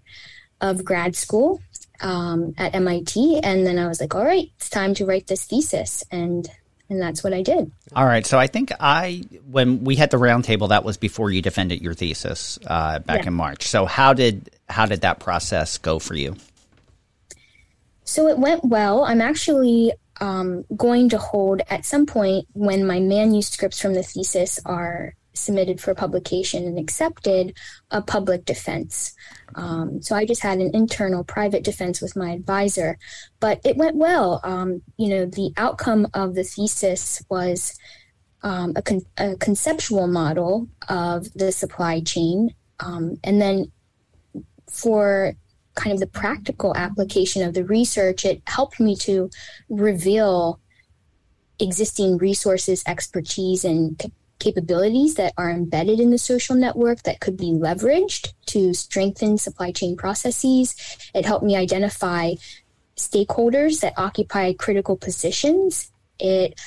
of 0.61 0.85
grad 0.85 1.17
school 1.17 1.61
um, 2.01 2.55
at 2.59 2.75
MIT. 2.75 3.41
And 3.43 3.67
then 3.67 3.79
I 3.79 3.89
was 3.89 4.01
like, 4.01 4.15
all 4.15 4.25
right, 4.25 4.51
it's 4.57 4.71
time 4.71 4.95
to 4.95 5.07
write 5.07 5.27
this 5.27 5.45
thesis. 5.45 6.05
And 6.11 6.49
and 6.91 7.01
that's 7.01 7.25
what 7.25 7.33
I 7.33 7.43
did. 7.43 7.73
All 7.97 8.05
right. 8.05 8.27
So 8.27 8.39
I 8.39 8.47
think 8.47 8.71
I, 8.79 9.25
when 9.51 9.85
we 9.85 9.97
had 9.97 10.11
the 10.11 10.19
roundtable, 10.19 10.69
that 10.69 10.85
was 10.85 10.99
before 10.99 11.31
you 11.31 11.41
defended 11.41 11.81
your 11.81 11.95
thesis 11.95 12.59
uh, 12.67 12.99
back 12.99 13.23
yeah. 13.23 13.29
in 13.29 13.35
March. 13.35 13.67
So 13.67 13.87
how 13.87 14.13
did 14.13 14.51
how 14.69 14.85
did 14.85 15.01
that 15.01 15.19
process 15.19 15.79
go 15.79 15.99
for 15.99 16.15
you? 16.15 16.37
So 18.05 18.29
it 18.29 18.39
went 18.39 18.65
well. 18.65 19.05
I'm 19.05 19.23
actually 19.23 19.93
um, 20.21 20.65
going 20.77 21.09
to 21.11 21.19
hold 21.19 21.63
at 21.69 21.85
some 21.85 22.07
point 22.07 22.47
when 22.53 22.87
my 22.87 23.01
manuscripts 23.01 23.81
from 23.81 23.95
the 23.95 24.03
thesis 24.03 24.61
are 24.65 25.15
submitted 25.35 25.81
for 25.81 25.95
publication 25.95 26.65
and 26.65 26.79
accepted 26.79 27.57
a 27.91 28.01
public 28.01 28.45
defense. 28.45 29.15
Um, 29.57 30.01
so 30.01 30.15
I 30.15 30.25
just 30.25 30.43
had 30.43 30.59
an 30.59 30.71
internal 30.75 31.25
private 31.25 31.65
defense 31.65 32.01
with 32.01 32.17
my 32.17 32.31
advisor, 32.31 32.99
but 33.41 33.61
it 33.65 33.77
went 33.77 33.97
well. 33.97 34.41
Um, 34.45 34.83
you 34.97 35.09
know, 35.09 35.27
the 35.27 35.53
outcome 35.57 36.07
of 36.15 36.35
the 36.35 36.45
thesis 36.45 37.23
was 37.29 37.77
um, 38.43 38.75
a, 38.77 38.83
con- 38.83 39.07
a, 39.19 39.37
conceptual 39.37 40.07
model 40.07 40.69
of 40.89 41.33
the 41.35 41.51
supply 41.51 42.01
chain. 42.01 42.55
Um, 42.79 43.19
and 43.25 43.41
then 43.41 43.73
for 44.71 45.35
kind 45.75 45.93
of 45.93 46.01
the 46.01 46.07
practical 46.07 46.77
application 46.77 47.43
of 47.43 47.55
the 47.55 47.65
research, 47.65 48.25
it 48.25 48.43
helped 48.47 48.81
me 48.81 48.97
to 48.97 49.31
reveal 49.69 50.61
existing 51.61 52.19
resources, 52.19 52.83
expertise, 52.87 53.65
and 53.65 54.13
capabilities 54.39 55.15
that 55.15 55.33
are 55.39 55.51
embedded 55.51 56.01
in 56.01 56.11
the 56.11 56.19
social 56.19 56.55
network 56.55 57.03
that 57.05 57.21
could 57.21 57.37
be 57.37 57.53
leveraged 57.53 58.33
to 58.47 58.75
strengthen 58.75 59.39
supply 59.39 59.73
chain 59.73 59.97
processes. 59.97 60.75
It 61.15 61.25
helped 61.25 61.45
me 61.45 61.57
identify 61.57 62.35
stakeholders 62.97 63.81
that 63.81 63.95
occupy 63.97 64.53
critical 64.53 64.97
positions. 64.97 65.91
It 66.19 66.61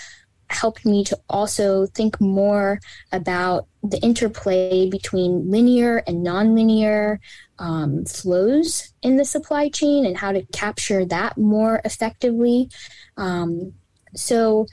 helped 0.49 0.85
me 0.85 1.03
to 1.03 1.19
also 1.29 1.85
think 1.87 2.19
more 2.21 2.79
about 3.11 3.67
the 3.83 3.99
interplay 3.99 4.89
between 4.89 5.49
linear 5.49 5.97
and 6.07 6.25
nonlinear 6.25 7.19
um, 7.59 8.05
flows 8.05 8.93
in 9.01 9.17
the 9.17 9.25
supply 9.25 9.69
chain 9.69 10.05
and 10.05 10.17
how 10.17 10.31
to 10.31 10.45
capture 10.53 11.05
that 11.05 11.37
more 11.37 11.81
effectively. 11.85 12.69
Um, 13.17 13.73
so, 14.15 14.67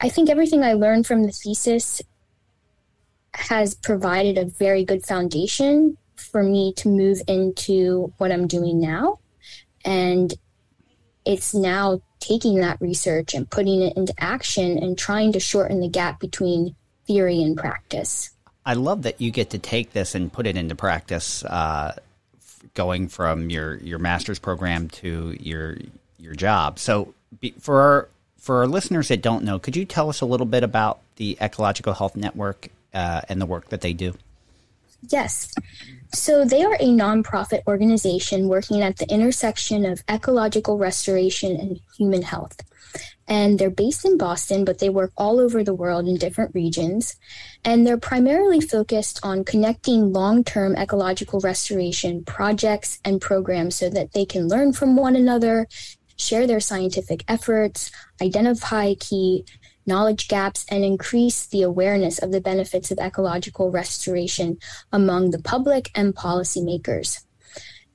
I 0.00 0.08
think 0.08 0.30
everything 0.30 0.62
I 0.62 0.74
learned 0.74 1.06
from 1.06 1.24
the 1.24 1.32
thesis 1.32 2.00
has 3.34 3.74
provided 3.74 4.38
a 4.38 4.44
very 4.44 4.84
good 4.84 5.04
foundation 5.04 5.96
for 6.16 6.42
me 6.42 6.72
to 6.74 6.88
move 6.88 7.20
into 7.26 8.12
what 8.18 8.30
I'm 8.30 8.46
doing 8.46 8.80
now. 8.80 9.18
And 9.84 10.32
it's 11.24 11.54
now 11.54 12.00
taking 12.28 12.56
that 12.56 12.80
research 12.80 13.34
and 13.34 13.48
putting 13.48 13.82
it 13.82 13.96
into 13.96 14.12
action 14.18 14.78
and 14.78 14.98
trying 14.98 15.32
to 15.32 15.40
shorten 15.40 15.80
the 15.80 15.88
gap 15.88 16.20
between 16.20 16.74
theory 17.06 17.42
and 17.42 17.56
practice. 17.56 18.30
I 18.66 18.74
love 18.74 19.02
that 19.02 19.20
you 19.20 19.30
get 19.30 19.50
to 19.50 19.58
take 19.58 19.92
this 19.92 20.14
and 20.14 20.32
put 20.32 20.46
it 20.46 20.56
into 20.56 20.74
practice, 20.74 21.42
uh, 21.44 21.96
going 22.74 23.08
from 23.08 23.48
your, 23.50 23.76
your 23.76 23.98
master's 23.98 24.38
program 24.38 24.88
to 24.88 25.36
your 25.40 25.78
your 26.18 26.34
job. 26.34 26.78
So, 26.78 27.14
be, 27.40 27.54
for 27.58 27.80
our 27.80 28.08
for 28.36 28.58
our 28.58 28.66
listeners 28.66 29.08
that 29.08 29.22
don't 29.22 29.44
know, 29.44 29.58
could 29.58 29.76
you 29.76 29.84
tell 29.84 30.08
us 30.08 30.20
a 30.20 30.26
little 30.26 30.46
bit 30.46 30.62
about 30.62 31.00
the 31.16 31.38
Ecological 31.40 31.92
Health 31.94 32.16
Network 32.16 32.68
uh, 32.92 33.22
and 33.28 33.40
the 33.40 33.46
work 33.46 33.68
that 33.70 33.80
they 33.80 33.92
do? 33.92 34.14
Yes. 35.02 35.52
So 36.12 36.44
they 36.44 36.64
are 36.64 36.74
a 36.74 36.86
nonprofit 36.86 37.62
organization 37.66 38.48
working 38.48 38.82
at 38.82 38.96
the 38.96 39.08
intersection 39.08 39.84
of 39.84 40.02
ecological 40.08 40.78
restoration 40.78 41.56
and 41.56 41.80
human 41.96 42.22
health. 42.22 42.56
And 43.28 43.58
they're 43.58 43.68
based 43.68 44.06
in 44.06 44.16
Boston, 44.16 44.64
but 44.64 44.78
they 44.78 44.88
work 44.88 45.12
all 45.16 45.38
over 45.38 45.62
the 45.62 45.74
world 45.74 46.08
in 46.08 46.16
different 46.16 46.54
regions. 46.54 47.16
And 47.62 47.86
they're 47.86 47.98
primarily 47.98 48.60
focused 48.60 49.20
on 49.22 49.44
connecting 49.44 50.14
long 50.14 50.44
term 50.44 50.74
ecological 50.76 51.38
restoration 51.40 52.24
projects 52.24 52.98
and 53.04 53.20
programs 53.20 53.76
so 53.76 53.90
that 53.90 54.14
they 54.14 54.24
can 54.24 54.48
learn 54.48 54.72
from 54.72 54.96
one 54.96 55.14
another, 55.14 55.68
share 56.16 56.46
their 56.46 56.60
scientific 56.60 57.22
efforts, 57.28 57.90
identify 58.22 58.94
key 58.94 59.44
knowledge 59.88 60.28
gaps, 60.28 60.64
and 60.70 60.84
increase 60.84 61.46
the 61.46 61.62
awareness 61.62 62.18
of 62.18 62.30
the 62.30 62.40
benefits 62.40 62.92
of 62.92 62.98
ecological 62.98 63.72
restoration 63.72 64.58
among 64.92 65.32
the 65.32 65.42
public 65.42 65.90
and 65.96 66.14
policymakers. 66.14 67.24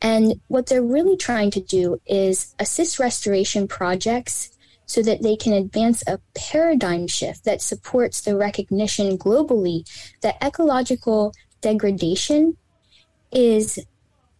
And 0.01 0.41
what 0.47 0.65
they're 0.65 0.84
really 0.84 1.15
trying 1.15 1.51
to 1.51 1.62
do 1.62 2.01
is 2.06 2.53
assist 2.60 2.99
restoration 2.99 3.69
projects 3.69 4.49
so 4.86 5.01
that 5.01 5.21
they 5.23 5.38
can 5.38 5.53
advance 5.53 6.03
a 6.06 6.19
paradigm 6.36 7.08
shift 7.08 7.45
that 7.45 7.62
supports 7.62 8.21
the 8.21 8.36
recognition 8.36 9.17
globally 9.17 9.88
that 10.21 10.36
ecological 10.43 11.32
degradation 11.62 12.58
is 13.32 13.80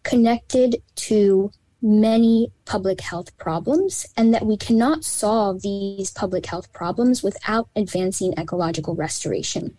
connected 0.02 0.76
to 0.96 1.50
many 1.84 2.50
public 2.64 3.00
health 3.02 3.36
problems 3.36 4.06
and 4.16 4.32
that 4.32 4.46
we 4.46 4.56
cannot 4.56 5.04
solve 5.04 5.60
these 5.60 6.10
public 6.10 6.46
health 6.46 6.72
problems 6.72 7.22
without 7.22 7.68
advancing 7.76 8.32
ecological 8.38 8.94
restoration. 8.94 9.76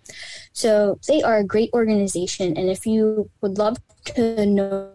So 0.54 1.00
they 1.08 1.24
are 1.24 1.38
a 1.38 1.44
great 1.44 1.72
organization. 1.74 2.56
And 2.56 2.70
if 2.70 2.86
you 2.86 3.32
would 3.42 3.58
love 3.58 3.78
to 4.14 4.46
know 4.46 4.92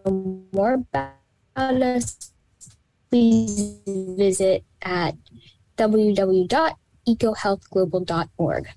more 0.53 0.75
about 0.75 1.15
us, 1.57 2.31
please 3.09 3.81
visit 3.85 4.63
at 4.81 5.17
www.ecohealthglobal.org. 5.77 8.69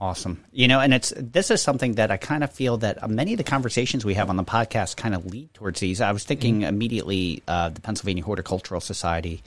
Awesome. 0.00 0.42
You 0.50 0.66
know, 0.66 0.80
and 0.80 0.94
it's 0.94 1.12
this 1.16 1.50
is 1.50 1.60
something 1.60 1.96
that 1.96 2.10
I 2.10 2.16
kind 2.16 2.42
of 2.42 2.50
feel 2.50 2.78
that 2.78 3.08
many 3.10 3.34
of 3.34 3.38
the 3.38 3.44
conversations 3.44 4.02
we 4.04 4.14
have 4.14 4.30
on 4.30 4.36
the 4.36 4.44
podcast 4.44 4.96
kind 4.96 5.14
of 5.14 5.26
lead 5.26 5.52
towards 5.52 5.80
these. 5.80 6.00
I 6.00 6.12
was 6.12 6.24
thinking 6.24 6.60
mm-hmm. 6.60 6.68
immediately 6.68 7.42
uh, 7.46 7.68
the 7.68 7.82
Pennsylvania 7.82 8.24
Horticultural 8.24 8.80
Society 8.80 9.42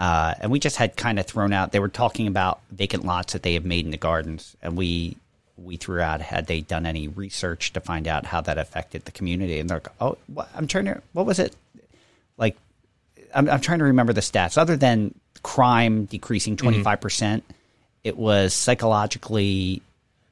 Uh, 0.00 0.34
and 0.40 0.50
we 0.50 0.58
just 0.58 0.76
had 0.76 0.96
kind 0.96 1.18
of 1.18 1.26
thrown 1.26 1.52
out. 1.52 1.72
They 1.72 1.78
were 1.78 1.88
talking 1.88 2.26
about 2.26 2.60
vacant 2.70 3.04
lots 3.04 3.34
that 3.34 3.42
they 3.42 3.52
have 3.54 3.66
made 3.66 3.84
in 3.84 3.90
the 3.90 3.98
gardens, 3.98 4.56
and 4.62 4.76
we 4.76 5.16
we 5.58 5.76
threw 5.76 6.00
out 6.00 6.22
had 6.22 6.46
they 6.46 6.62
done 6.62 6.86
any 6.86 7.06
research 7.06 7.74
to 7.74 7.80
find 7.80 8.08
out 8.08 8.24
how 8.24 8.40
that 8.40 8.56
affected 8.56 9.04
the 9.04 9.12
community. 9.12 9.58
And 9.58 9.68
they're 9.68 9.76
like, 9.76 9.92
oh, 10.00 10.16
what, 10.28 10.48
I'm 10.54 10.66
trying 10.66 10.86
to. 10.86 11.02
What 11.12 11.26
was 11.26 11.38
it? 11.38 11.54
Like, 12.38 12.56
I'm, 13.34 13.46
I'm 13.50 13.60
trying 13.60 13.80
to 13.80 13.84
remember 13.84 14.14
the 14.14 14.22
stats. 14.22 14.56
Other 14.56 14.76
than 14.76 15.14
crime 15.42 16.06
decreasing 16.06 16.56
25 16.56 16.82
mm-hmm. 16.82 17.02
percent, 17.02 17.44
it 18.04 18.16
was 18.16 18.54
psychologically 18.54 19.82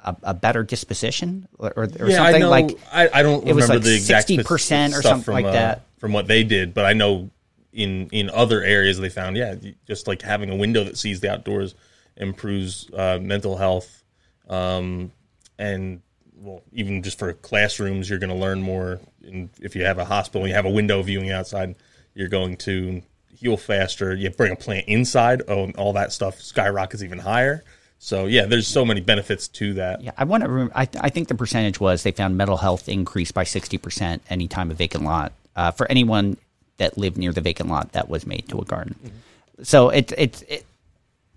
a, 0.01 0.16
a, 0.23 0.35
better 0.35 0.62
disposition 0.62 1.49
or, 1.59 1.73
or 1.77 1.85
yeah, 1.85 2.16
something 2.16 2.35
I 2.37 2.39
know, 2.39 2.51
like 2.51 2.79
I, 2.93 3.09
I 3.12 3.23
don't 3.23 3.47
it 3.47 3.53
was 3.53 3.69
like 3.69 3.83
the 3.83 3.95
exact 3.95 4.29
60% 4.29 4.97
or 4.97 5.03
something 5.03 5.25
from, 5.25 5.35
like 5.35 5.45
uh, 5.47 5.53
that 5.53 5.83
from 5.99 6.12
what 6.12 6.29
they 6.29 6.45
did 6.45 6.73
but 6.73 6.85
i 6.85 6.93
know 6.93 7.31
in 7.73 8.09
in 8.12 8.31
other 8.31 8.62
areas 8.62 8.99
they 8.99 9.09
found 9.09 9.37
yeah 9.37 9.57
just 9.87 10.07
like 10.07 10.23
having 10.23 10.51
a 10.51 10.57
window 10.57 10.85
that 10.85 10.97
sees 10.97 11.21
the 11.21 11.31
outdoors 11.31 11.75
improves 12.19 12.91
uh, 12.95 13.19
mental 13.21 13.57
health 13.57 14.03
um, 14.49 15.12
and 15.59 16.03
well 16.37 16.62
even 16.73 17.03
just 17.03 17.19
for 17.19 17.33
classrooms 17.33 18.09
you're 18.09 18.19
going 18.19 18.31
to 18.31 18.37
learn 18.37 18.62
more. 18.62 19.01
And 19.25 19.51
if 19.61 19.77
you 19.77 19.85
have 19.85 19.99
a 19.99 20.05
hospital 20.05 20.43
and 20.43 20.49
you 20.49 20.55
have 20.55 20.64
a 20.64 20.71
window 20.71 21.03
viewing 21.03 21.31
outside 21.31 21.75
you're 22.14 22.29
going 22.29 22.57
to 22.59 23.03
heal 23.41 23.57
faster 23.57 24.14
you 24.14 24.30
bring 24.30 24.53
a 24.53 24.57
plant 24.57 24.86
inside 24.89 25.43
oh 25.49 25.70
all 25.72 25.93
that 25.93 26.12
stuff 26.12 26.41
skyrockets 26.41 27.03
even 27.03 27.18
higher 27.18 27.64
so 27.99 28.26
yeah, 28.26 28.47
there's 28.47 28.66
so 28.66 28.84
many 28.84 29.01
benefits 29.01 29.49
to 29.49 29.74
that. 29.74 30.03
Yeah, 30.03 30.12
I 30.16 30.24
want 30.24 30.45
to. 30.45 30.49
Rem- 30.49 30.72
I, 30.74 30.89
I 31.01 31.09
think 31.11 31.28
the 31.28 31.34
percentage 31.34 31.80
was 31.80 32.05
they 32.05 32.12
found 32.12 32.36
mental 32.36 32.57
health 32.57 32.89
increased 32.89 33.34
by 33.34 33.45
sixty 33.45 33.76
percent 33.76 34.22
anytime 34.30 34.70
a 34.70 34.74
vacant 34.74 35.05
lot 35.05 35.32
uh, 35.57 35.72
for 35.72 35.91
anyone 35.91 36.36
that 36.76 36.97
lived 36.97 37.18
near 37.18 37.32
the 37.32 37.41
vacant 37.41 37.68
lot 37.68 37.93
that 37.93 38.09
was 38.09 38.24
made 38.24 38.49
to 38.49 38.59
a 38.61 38.64
garden. 38.64 38.95
Mm-hmm. 39.03 39.64
So 39.64 39.89
it 39.89 40.12
it 40.16 40.45
it 40.49 40.66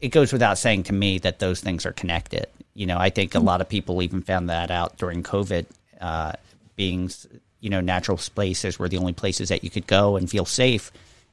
it 0.01 0.09
goes 0.09 0.31
without 0.31 0.59
saying 0.59 0.83
to 0.83 0.93
me 0.93 1.17
that 1.19 1.39
those 1.39 1.61
things 1.61 1.85
are 1.87 1.93
connected. 1.93 2.45
You 2.75 2.85
know, 2.85 2.97
I 2.97 3.09
think 3.09 3.31
mm-hmm. 3.31 3.41
a 3.41 3.45
lot 3.45 3.61
of 3.61 3.67
people 3.67 4.03
even 4.03 4.21
found 4.21 4.49
that 4.49 4.69
out 4.69 4.97
during 4.97 5.23
COVID. 5.23 5.65
Uh, 5.99 6.33
being 6.75 7.11
you 7.59 7.69
know 7.69 7.81
natural 7.81 8.17
spaces 8.17 8.77
were 8.77 8.87
the 8.87 8.97
only 8.97 9.13
places 9.13 9.49
that 9.49 9.63
you 9.63 9.69
could 9.71 9.87
go 9.87 10.15
and 10.15 10.29
feel 10.29 10.45
safe, 10.45 10.91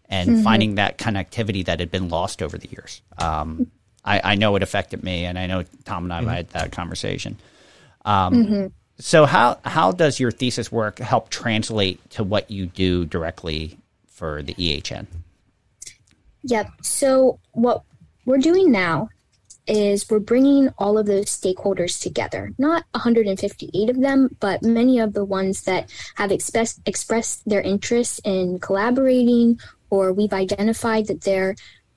and 0.09 0.31
mm-hmm. 0.31 0.43
finding 0.43 0.75
that 0.77 0.99
connectivity 0.99 1.65
that 1.65 1.81
had 1.81 1.91
been 1.91 2.09
lost 2.09 2.43
over 2.43 2.57
the 2.57 2.69
years. 2.69 3.03
Um, 3.19 3.71
I, 4.05 4.21
I 4.25 4.35
know 4.37 4.57
it 4.57 4.63
affected 4.63 5.03
me, 5.03 5.25
and 5.25 5.39
I 5.39 5.47
know 5.47 5.65
Tom 5.85 6.05
and 6.05 6.13
I 6.13 6.21
mm-hmm. 6.21 6.29
had 6.29 6.49
that 6.51 6.73
conversation. 6.73 7.37
Um, 8.05 8.35
mm-hmm. 8.35 8.67
So 9.01 9.27
how 9.27 9.59
how 9.65 9.93
does 9.93 10.19
your 10.19 10.31
thesis 10.31 10.73
work 10.73 10.99
help 10.99 11.29
translate 11.29 12.11
to 12.11 12.25
what 12.25 12.51
you 12.51 12.67
do 12.67 13.05
directly 13.05 13.79
for 14.09 14.43
the 14.43 14.55
EHN? 14.55 15.07
Yep. 16.43 16.71
So 16.83 17.39
what 17.53 17.83
we're 18.25 18.39
doing 18.39 18.73
now 18.73 19.11
is 19.69 20.09
we're 20.09 20.19
bringing 20.19 20.71
all 20.79 20.99
of 20.99 21.07
those 21.07 21.27
stakeholders 21.27 22.01
together. 22.01 22.53
Not 22.59 22.85
158 22.93 23.91
of 23.91 24.01
them, 24.01 24.37
but 24.41 24.63
many 24.63 24.99
of 24.99 25.13
the 25.13 25.25
ones 25.25 25.63
that 25.63 25.93
have 26.17 26.33
expressed 26.33 26.81
expressed 26.87 27.49
their 27.49 27.61
interest 27.61 28.21
in 28.25 28.59
collaborating, 28.59 29.61
or 29.91 30.13
we've 30.13 30.33
identified 30.33 31.07
that 31.07 31.23
they're 31.23 31.55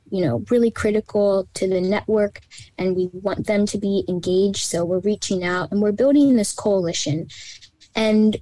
you 0.10 0.24
know 0.24 0.44
really 0.50 0.72
critical 0.72 1.48
to 1.54 1.68
the 1.68 1.82
network 1.82 2.42
and 2.78 2.96
we 2.96 3.10
want 3.14 3.48
them 3.48 3.66
to 3.66 3.78
be 3.78 4.04
engaged. 4.08 4.66
So 4.66 4.86
we're 4.86 5.00
reaching 5.00 5.44
out 5.44 5.72
and 5.72 5.82
we're 5.82 5.92
building 5.92 6.36
this 6.36 6.54
coalition. 6.54 7.28
And 7.96 8.38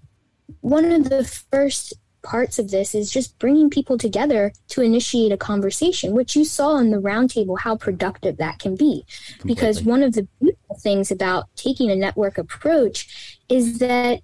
one 0.61 0.85
of 0.91 1.09
the 1.09 1.23
first 1.23 1.93
parts 2.21 2.59
of 2.59 2.69
this 2.69 2.93
is 2.93 3.09
just 3.09 3.39
bringing 3.39 3.69
people 3.69 3.97
together 3.97 4.51
to 4.67 4.81
initiate 4.81 5.31
a 5.31 5.37
conversation 5.37 6.13
which 6.13 6.35
you 6.35 6.43
saw 6.43 6.77
in 6.77 6.91
the 6.91 6.97
roundtable 6.97 7.57
how 7.59 7.77
productive 7.77 8.37
that 8.37 8.59
can 8.59 8.75
be. 8.75 9.05
Completely. 9.39 9.55
because 9.55 9.83
one 9.83 10.03
of 10.03 10.13
the 10.13 10.27
beautiful 10.41 10.77
things 10.79 11.11
about 11.11 11.45
taking 11.55 11.89
a 11.89 11.95
network 11.95 12.37
approach 12.37 13.39
is 13.47 13.79
that 13.79 14.21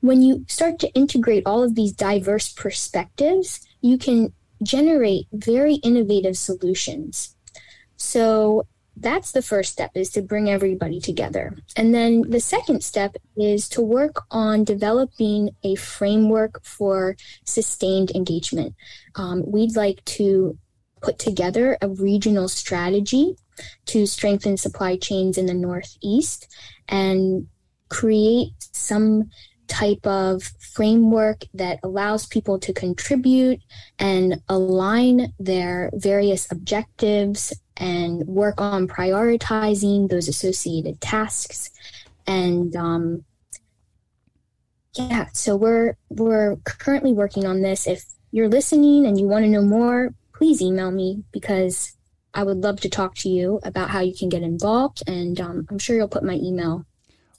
when 0.00 0.22
you 0.22 0.44
start 0.48 0.78
to 0.80 0.92
integrate 0.94 1.44
all 1.46 1.62
of 1.62 1.74
these 1.74 1.92
diverse 1.92 2.52
perspectives 2.52 3.60
you 3.82 3.98
can 3.98 4.32
generate 4.62 5.26
very 5.32 5.74
innovative 5.74 6.36
solutions. 6.36 7.36
So 7.96 8.66
that's 8.96 9.32
the 9.32 9.42
first 9.42 9.72
step 9.72 9.90
is 9.94 10.10
to 10.10 10.22
bring 10.22 10.50
everybody 10.50 11.00
together. 11.00 11.56
And 11.76 11.94
then 11.94 12.22
the 12.28 12.40
second 12.40 12.84
step 12.84 13.16
is 13.36 13.68
to 13.70 13.80
work 13.80 14.24
on 14.30 14.64
developing 14.64 15.50
a 15.64 15.74
framework 15.76 16.62
for 16.64 17.16
sustained 17.44 18.10
engagement. 18.14 18.74
Um, 19.16 19.42
we'd 19.50 19.76
like 19.76 20.04
to 20.04 20.58
put 21.00 21.18
together 21.18 21.76
a 21.80 21.88
regional 21.88 22.48
strategy 22.48 23.36
to 23.86 24.06
strengthen 24.06 24.56
supply 24.56 24.96
chains 24.96 25.36
in 25.36 25.46
the 25.46 25.54
Northeast 25.54 26.54
and 26.88 27.48
create 27.88 28.52
some 28.72 29.30
type 29.68 30.06
of 30.06 30.42
framework 30.74 31.44
that 31.54 31.78
allows 31.82 32.26
people 32.26 32.58
to 32.58 32.72
contribute 32.72 33.60
and 33.98 34.42
align 34.48 35.32
their 35.38 35.90
various 35.94 36.50
objectives 36.50 37.52
and 37.76 38.26
work 38.26 38.60
on 38.60 38.86
prioritizing 38.86 40.08
those 40.08 40.28
associated 40.28 41.00
tasks. 41.00 41.70
And 42.26 42.74
um, 42.76 43.24
yeah 44.94 45.26
so 45.32 45.56
we're 45.56 45.96
we're 46.10 46.56
currently 46.64 47.12
working 47.12 47.46
on 47.46 47.62
this. 47.62 47.86
If 47.86 48.04
you're 48.32 48.48
listening 48.48 49.06
and 49.06 49.18
you 49.18 49.26
want 49.26 49.44
to 49.44 49.50
know 49.50 49.62
more 49.62 50.14
please 50.34 50.60
email 50.60 50.90
me 50.90 51.22
because 51.32 51.96
i 52.34 52.42
would 52.42 52.56
love 52.56 52.80
to 52.80 52.88
talk 52.88 53.14
to 53.14 53.28
you 53.28 53.60
about 53.62 53.90
how 53.90 54.00
you 54.00 54.12
can 54.12 54.28
get 54.28 54.42
involved 54.42 55.02
and 55.06 55.40
um, 55.40 55.66
i'm 55.70 55.78
sure 55.78 55.94
you'll 55.94 56.08
put 56.08 56.24
my 56.24 56.34
email 56.34 56.84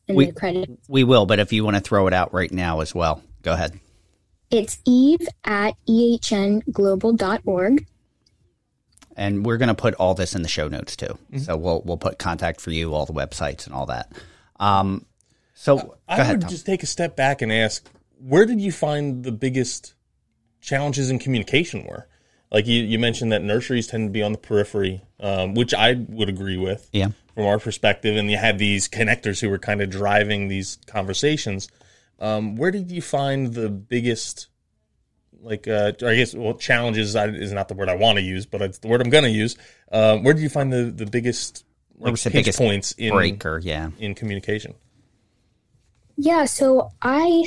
in 0.08 0.16
we, 0.16 0.26
the 0.28 0.34
credit. 0.34 0.70
We 0.88 1.04
will, 1.04 1.26
but 1.26 1.40
if 1.40 1.54
you 1.54 1.64
want 1.64 1.76
to 1.76 1.82
throw 1.82 2.08
it 2.08 2.14
out 2.14 2.34
right 2.34 2.52
now 2.52 2.82
as 2.82 2.94
well, 2.94 3.22
go 3.42 3.54
ahead. 3.54 3.80
It's 4.52 4.80
eve 4.86 5.28
at 5.44 5.76
ehnglobal.org. 5.88 7.88
And 9.16 9.46
we're 9.46 9.58
going 9.58 9.70
to 9.70 9.76
put 9.76 9.94
all 9.96 10.16
this 10.16 10.36
in 10.36 10.42
the 10.42 10.48
show 10.48 10.68
notes 10.68 10.96
too. 10.96 11.06
Mm-hmm. 11.06 11.40
So 11.40 11.56
we'll 11.56 11.82
we'll 11.86 11.98
put 11.98 12.18
contact 12.18 12.62
for 12.62 12.72
you, 12.72 12.94
all 12.94 13.06
the 13.06 13.14
websites 13.14 13.66
and 13.66 13.76
all 13.76 13.86
that. 13.88 14.12
Um, 14.60 15.06
so 15.54 15.98
I, 16.08 16.16
I 16.16 16.20
ahead, 16.20 16.36
would 16.36 16.42
Tom. 16.42 16.50
just 16.50 16.66
take 16.66 16.84
a 16.84 16.88
step 16.88 17.16
back 17.16 17.42
and 17.42 17.52
ask, 17.52 17.88
where 18.20 18.46
did 18.46 18.60
you 18.60 18.72
find 18.72 19.24
the 19.24 19.32
biggest 19.32 19.94
challenges 20.62 21.12
in 21.12 21.20
communication 21.20 21.86
were? 21.86 22.08
Like 22.52 22.66
you, 22.66 22.84
you 22.84 23.00
mentioned 23.00 23.32
that 23.32 23.44
nurseries 23.44 23.88
tend 23.88 24.08
to 24.08 24.12
be 24.12 24.24
on 24.24 24.32
the 24.32 24.38
periphery, 24.38 25.02
um, 25.20 25.54
which 25.54 25.74
I 25.74 25.94
would 26.10 26.30
agree 26.30 26.58
with. 26.58 26.90
Yeah 26.92 27.10
from 27.34 27.46
our 27.46 27.60
perspective, 27.60 28.16
and 28.16 28.30
you 28.30 28.38
had 28.38 28.58
these 28.58 28.88
connectors 28.88 29.42
who 29.42 29.50
were 29.50 29.58
kind 29.58 29.82
of 29.82 29.90
driving 29.90 30.48
these 30.48 30.78
conversations. 30.86 31.68
Um, 32.20 32.56
where 32.56 32.72
did 32.72 32.92
you 32.92 33.02
find 33.02 33.54
the 33.54 33.70
biggest, 33.70 34.48
like, 35.42 35.68
uh, 35.68 35.94
I 36.06 36.16
guess, 36.16 36.34
well, 36.34 36.54
challenges 36.54 37.16
is 37.16 37.52
not 37.52 37.68
the 37.68 37.74
word 37.74 37.90
I 37.90 37.96
want 37.96 38.18
to 38.18 38.24
use, 38.24 38.46
but 38.46 38.62
it's 38.62 38.78
the 38.78 38.88
word 38.88 39.02
I'm 39.02 39.10
going 39.10 39.24
to 39.24 39.30
use. 39.30 39.58
Um, 39.92 40.24
where 40.24 40.34
did 40.34 40.44
you 40.44 40.50
find 40.50 40.72
the 40.72 40.86
the 40.86 41.06
biggest, 41.06 41.66
like, 41.98 42.16
the 42.16 42.30
biggest 42.30 42.60
points 42.60 42.92
in 42.94 43.14
breaker, 43.14 43.60
yeah, 43.64 43.90
in 44.00 44.16
communication? 44.16 44.76
Yeah, 46.16 46.46
so 46.46 46.92
I 47.02 47.46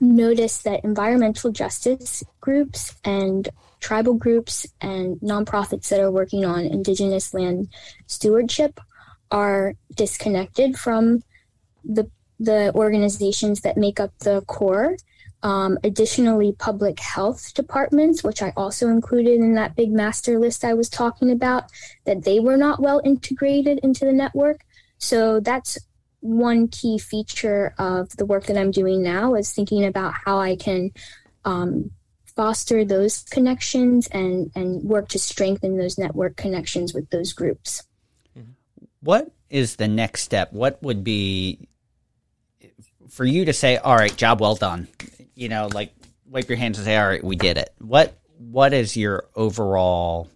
noticed 0.00 0.64
that 0.64 0.84
environmental 0.84 1.50
justice 1.50 2.22
groups 2.40 2.94
and 3.04 3.48
tribal 3.84 4.14
groups 4.14 4.66
and 4.80 5.20
nonprofits 5.20 5.90
that 5.90 6.00
are 6.00 6.10
working 6.10 6.42
on 6.42 6.64
indigenous 6.64 7.34
land 7.34 7.68
stewardship 8.06 8.80
are 9.30 9.74
disconnected 9.94 10.78
from 10.78 11.22
the 11.84 12.10
the 12.40 12.72
organizations 12.74 13.60
that 13.60 13.76
make 13.76 14.00
up 14.00 14.10
the 14.20 14.40
core. 14.46 14.96
Um, 15.42 15.78
additionally, 15.84 16.52
public 16.58 16.98
health 16.98 17.52
departments, 17.52 18.24
which 18.24 18.40
I 18.40 18.54
also 18.56 18.88
included 18.88 19.34
in 19.34 19.54
that 19.56 19.76
big 19.76 19.92
master 19.92 20.38
list 20.38 20.64
I 20.64 20.72
was 20.72 20.88
talking 20.88 21.30
about, 21.30 21.64
that 22.06 22.24
they 22.24 22.40
were 22.40 22.56
not 22.56 22.80
well 22.80 23.02
integrated 23.04 23.80
into 23.82 24.06
the 24.06 24.14
network. 24.14 24.64
So 24.96 25.40
that's 25.40 25.78
one 26.20 26.68
key 26.68 26.96
feature 26.98 27.74
of 27.78 28.16
the 28.16 28.24
work 28.24 28.44
that 28.46 28.56
I'm 28.56 28.70
doing 28.70 29.02
now 29.02 29.34
is 29.34 29.52
thinking 29.52 29.84
about 29.84 30.14
how 30.24 30.38
I 30.38 30.56
can 30.56 30.90
um, 31.44 31.90
foster 32.36 32.84
those 32.84 33.22
connections 33.24 34.06
and 34.08 34.50
and 34.54 34.82
work 34.82 35.08
to 35.08 35.18
strengthen 35.18 35.76
those 35.76 35.98
network 35.98 36.36
connections 36.36 36.94
with 36.94 37.08
those 37.10 37.32
groups. 37.32 37.82
Mm-hmm. 38.38 38.52
What 39.00 39.30
is 39.50 39.76
the 39.76 39.88
next 39.88 40.22
step? 40.22 40.52
What 40.52 40.82
would 40.82 41.04
be 41.04 41.68
for 43.08 43.24
you 43.24 43.44
to 43.44 43.52
say, 43.52 43.76
"All 43.76 43.96
right, 43.96 44.14
job 44.16 44.40
well 44.40 44.56
done." 44.56 44.88
You 45.34 45.48
know, 45.48 45.68
like 45.72 45.92
wipe 46.26 46.48
your 46.48 46.58
hands 46.58 46.78
and 46.78 46.84
say, 46.84 46.96
"All 46.96 47.08
right, 47.08 47.24
we 47.24 47.36
did 47.36 47.58
it." 47.58 47.72
What 47.78 48.18
what 48.38 48.72
is 48.72 48.96
your 48.96 49.28
overall 49.34 50.28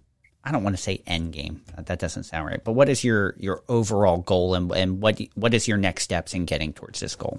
I 0.48 0.50
don't 0.50 0.64
want 0.64 0.76
to 0.76 0.82
say 0.82 1.02
end 1.06 1.34
game. 1.34 1.62
That 1.76 1.98
doesn't 1.98 2.24
sound 2.24 2.46
right. 2.46 2.64
But 2.64 2.72
what 2.72 2.88
is 2.88 3.04
your 3.04 3.34
your 3.38 3.62
overall 3.68 4.18
goal 4.18 4.54
and 4.54 4.72
and 4.72 5.00
what 5.02 5.20
what 5.34 5.52
is 5.52 5.68
your 5.68 5.76
next 5.76 6.04
steps 6.04 6.32
in 6.32 6.46
getting 6.46 6.72
towards 6.72 7.00
this 7.00 7.14
goal? 7.14 7.38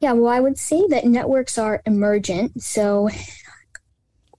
Yeah, 0.00 0.12
well, 0.12 0.32
I 0.32 0.40
would 0.40 0.58
say 0.58 0.86
that 0.88 1.04
networks 1.04 1.58
are 1.58 1.82
emergent. 1.84 2.62
So 2.62 3.10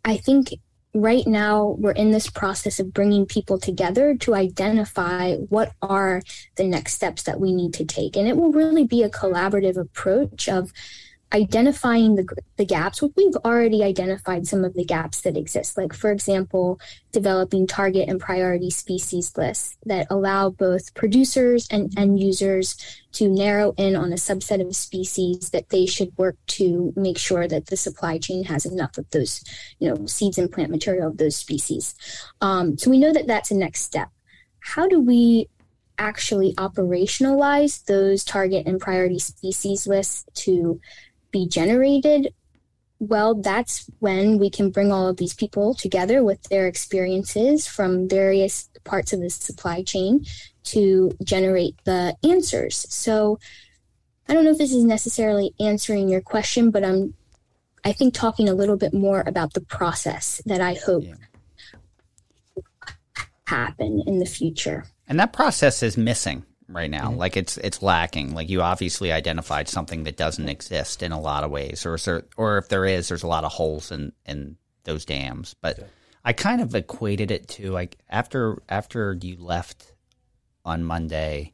I 0.03 0.17
think 0.17 0.55
right 0.93 1.25
now 1.25 1.75
we're 1.79 1.91
in 1.91 2.11
this 2.11 2.29
process 2.29 2.79
of 2.79 2.93
bringing 2.93 3.25
people 3.25 3.57
together 3.57 4.15
to 4.15 4.35
identify 4.35 5.35
what 5.35 5.71
are 5.81 6.21
the 6.57 6.65
next 6.65 6.93
steps 6.93 7.23
that 7.23 7.39
we 7.39 7.53
need 7.53 7.73
to 7.73 7.85
take 7.85 8.17
and 8.17 8.27
it 8.27 8.35
will 8.35 8.51
really 8.51 8.85
be 8.85 9.01
a 9.01 9.09
collaborative 9.09 9.77
approach 9.77 10.49
of 10.49 10.73
identifying 11.33 12.15
the, 12.15 12.27
the 12.57 12.65
gaps 12.65 13.01
we've 13.01 13.35
already 13.45 13.83
identified 13.83 14.45
some 14.45 14.65
of 14.65 14.73
the 14.73 14.83
gaps 14.83 15.21
that 15.21 15.37
exist. 15.37 15.77
Like 15.77 15.93
for 15.93 16.11
example 16.11 16.79
developing 17.11 17.67
target 17.67 18.09
and 18.09 18.19
priority 18.19 18.69
species 18.69 19.35
lists 19.37 19.77
that 19.85 20.07
allow 20.09 20.49
both 20.49 20.93
producers 20.93 21.67
and 21.71 21.97
end 21.97 22.19
users 22.19 22.75
to 23.13 23.27
narrow 23.27 23.73
in 23.77 23.95
on 23.95 24.11
a 24.11 24.15
subset 24.15 24.65
of 24.65 24.75
species 24.75 25.49
that 25.49 25.69
they 25.69 25.85
should 25.85 26.17
work 26.17 26.37
to 26.47 26.93
make 26.95 27.17
sure 27.17 27.47
that 27.47 27.67
the 27.67 27.77
supply 27.77 28.17
chain 28.17 28.45
has 28.45 28.65
enough 28.65 28.97
of 28.97 29.09
those 29.11 29.43
you 29.79 29.89
know 29.89 30.05
seeds 30.05 30.37
and 30.37 30.51
plant 30.51 30.69
material 30.69 31.07
of 31.07 31.17
those 31.17 31.35
species. 31.35 31.95
Um, 32.41 32.77
so 32.77 32.89
we 32.89 32.97
know 32.97 33.13
that 33.13 33.27
that's 33.27 33.51
a 33.51 33.55
next 33.55 33.81
step. 33.81 34.09
How 34.59 34.87
do 34.87 34.99
we 34.99 35.49
actually 35.97 36.53
operationalize 36.55 37.85
those 37.85 38.23
target 38.23 38.65
and 38.65 38.79
priority 38.79 39.19
species 39.19 39.85
lists 39.85 40.25
to 40.33 40.81
be 41.31 41.47
generated, 41.47 42.33
well, 42.99 43.33
that's 43.33 43.89
when 43.99 44.37
we 44.37 44.49
can 44.49 44.69
bring 44.69 44.91
all 44.91 45.07
of 45.07 45.17
these 45.17 45.33
people 45.33 45.73
together 45.73 46.23
with 46.23 46.41
their 46.43 46.67
experiences 46.67 47.67
from 47.67 48.07
various 48.07 48.69
parts 48.83 49.11
of 49.11 49.21
the 49.21 49.29
supply 49.29 49.81
chain 49.81 50.23
to 50.63 51.11
generate 51.23 51.75
the 51.83 52.15
answers. 52.23 52.85
So 52.89 53.39
I 54.29 54.33
don't 54.33 54.43
know 54.43 54.51
if 54.51 54.59
this 54.59 54.71
is 54.71 54.83
necessarily 54.83 55.53
answering 55.59 56.09
your 56.09 56.21
question, 56.21 56.69
but 56.69 56.83
I'm 56.83 57.15
I 57.83 57.93
think 57.93 58.13
talking 58.13 58.47
a 58.47 58.53
little 58.53 58.77
bit 58.77 58.93
more 58.93 59.23
about 59.25 59.53
the 59.53 59.61
process 59.61 60.39
that 60.45 60.61
I 60.61 60.75
hope 60.75 61.03
yeah. 61.03 61.15
happen 63.47 64.03
in 64.05 64.19
the 64.19 64.27
future. 64.27 64.85
And 65.07 65.19
that 65.19 65.33
process 65.33 65.81
is 65.81 65.97
missing 65.97 66.45
right 66.73 66.89
now. 66.89 67.09
Mm-hmm. 67.09 67.19
Like 67.19 67.37
it's 67.37 67.57
it's 67.57 67.81
lacking. 67.81 68.33
Like 68.33 68.49
you 68.49 68.61
obviously 68.61 69.11
identified 69.11 69.67
something 69.67 70.03
that 70.03 70.17
doesn't 70.17 70.49
exist 70.49 71.03
in 71.03 71.11
a 71.11 71.19
lot 71.19 71.43
of 71.43 71.51
ways, 71.51 71.85
or 71.85 71.97
there, 71.97 72.23
or 72.37 72.57
if 72.57 72.69
there 72.69 72.85
is, 72.85 73.07
there's 73.07 73.23
a 73.23 73.27
lot 73.27 73.43
of 73.43 73.51
holes 73.51 73.91
in 73.91 74.11
in 74.25 74.57
those 74.83 75.05
dams. 75.05 75.55
But 75.61 75.79
yeah. 75.79 75.85
I 76.23 76.33
kind 76.33 76.61
of 76.61 76.75
equated 76.75 77.31
it 77.31 77.47
to 77.49 77.71
like 77.71 77.97
after 78.09 78.61
after 78.69 79.17
you 79.21 79.37
left 79.39 79.93
on 80.65 80.83
Monday, 80.83 81.53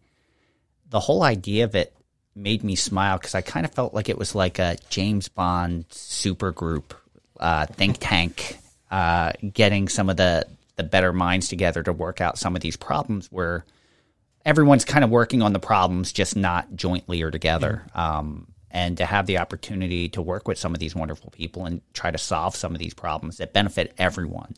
the 0.89 0.99
whole 0.99 1.23
idea 1.23 1.65
of 1.65 1.75
it 1.75 1.93
made 2.35 2.63
me 2.63 2.75
smile 2.75 3.17
because 3.17 3.35
I 3.35 3.41
kind 3.41 3.65
of 3.65 3.73
felt 3.73 3.93
like 3.93 4.09
it 4.09 4.17
was 4.17 4.35
like 4.35 4.59
a 4.59 4.77
James 4.89 5.27
Bond 5.27 5.85
super 5.89 6.51
group 6.51 6.93
uh, 7.39 7.65
think 7.65 7.97
tank 8.01 8.57
uh, 8.91 9.33
getting 9.53 9.89
some 9.89 10.09
of 10.09 10.17
the 10.17 10.45
the 10.75 10.83
better 10.83 11.11
minds 11.11 11.47
together 11.47 11.81
to 11.81 11.91
work 11.91 12.21
out 12.21 12.37
some 12.37 12.55
of 12.55 12.61
these 12.61 12.77
problems 12.77 13.27
where 13.31 13.65
everyone's 14.47 14.85
kind 14.85 15.03
of 15.03 15.09
working 15.09 15.41
on 15.41 15.51
the 15.51 15.59
problems, 15.59 16.13
just 16.13 16.37
not 16.37 16.73
jointly 16.73 17.21
or 17.21 17.29
together. 17.29 17.85
Um, 17.93 18.47
and 18.71 18.97
to 18.97 19.05
have 19.05 19.25
the 19.25 19.37
opportunity 19.39 20.09
to 20.09 20.21
work 20.21 20.47
with 20.47 20.57
some 20.57 20.73
of 20.73 20.79
these 20.79 20.95
wonderful 20.95 21.31
people 21.31 21.65
and 21.65 21.81
try 21.93 22.11
to 22.11 22.17
solve 22.17 22.55
some 22.55 22.73
of 22.73 22.79
these 22.79 22.93
problems 22.93 23.37
that 23.37 23.53
benefit 23.53 23.93
everyone. 23.97 24.55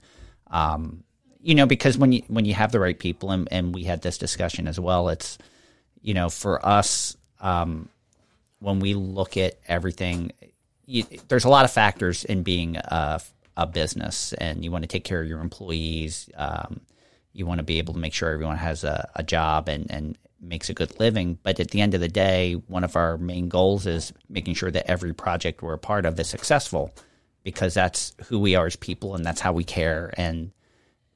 Um, 0.47 1.03
you 1.41 1.55
know, 1.55 1.65
because 1.65 1.97
when 1.97 2.11
you 2.11 2.21
when 2.27 2.45
you 2.45 2.53
have 2.53 2.71
the 2.71 2.79
right 2.79 2.97
people, 2.97 3.31
and, 3.31 3.47
and 3.51 3.73
we 3.73 3.83
had 3.83 4.01
this 4.01 4.17
discussion 4.17 4.67
as 4.67 4.79
well, 4.79 5.09
it's 5.09 5.37
you 6.01 6.13
know, 6.13 6.29
for 6.29 6.63
us, 6.65 7.15
um, 7.39 7.89
when 8.59 8.79
we 8.79 8.93
look 8.93 9.37
at 9.37 9.57
everything, 9.67 10.31
you, 10.85 11.03
there's 11.27 11.45
a 11.45 11.49
lot 11.49 11.65
of 11.65 11.71
factors 11.71 12.25
in 12.25 12.43
being 12.43 12.77
a, 12.77 13.21
a, 13.55 13.65
business, 13.67 14.33
and 14.33 14.63
you 14.63 14.71
want 14.71 14.83
to 14.83 14.87
take 14.87 15.03
care 15.03 15.21
of 15.21 15.27
your 15.27 15.39
employees. 15.39 16.29
Um, 16.35 16.81
you 17.33 17.45
want 17.45 17.59
to 17.59 17.63
be 17.63 17.77
able 17.77 17.93
to 17.93 17.99
make 17.99 18.13
sure 18.13 18.31
everyone 18.31 18.57
has 18.57 18.83
a, 18.83 19.09
a 19.15 19.23
job 19.23 19.69
and, 19.69 19.89
and 19.89 20.17
makes 20.41 20.69
a 20.69 20.73
good 20.73 20.99
living. 20.99 21.37
But 21.43 21.59
at 21.59 21.71
the 21.71 21.81
end 21.81 21.93
of 21.93 22.01
the 22.01 22.07
day, 22.07 22.53
one 22.53 22.83
of 22.83 22.95
our 22.95 23.17
main 23.17 23.49
goals 23.49 23.85
is 23.85 24.13
making 24.29 24.55
sure 24.55 24.71
that 24.71 24.89
every 24.89 25.13
project 25.13 25.61
we're 25.61 25.73
a 25.73 25.79
part 25.79 26.05
of 26.05 26.19
is 26.19 26.27
successful 26.27 26.93
because 27.43 27.73
that's 27.73 28.15
who 28.25 28.39
we 28.39 28.55
are 28.55 28.65
as 28.65 28.75
people 28.75 29.15
and 29.15 29.25
that's 29.25 29.41
how 29.41 29.53
we 29.53 29.63
care. 29.63 30.13
And 30.17 30.51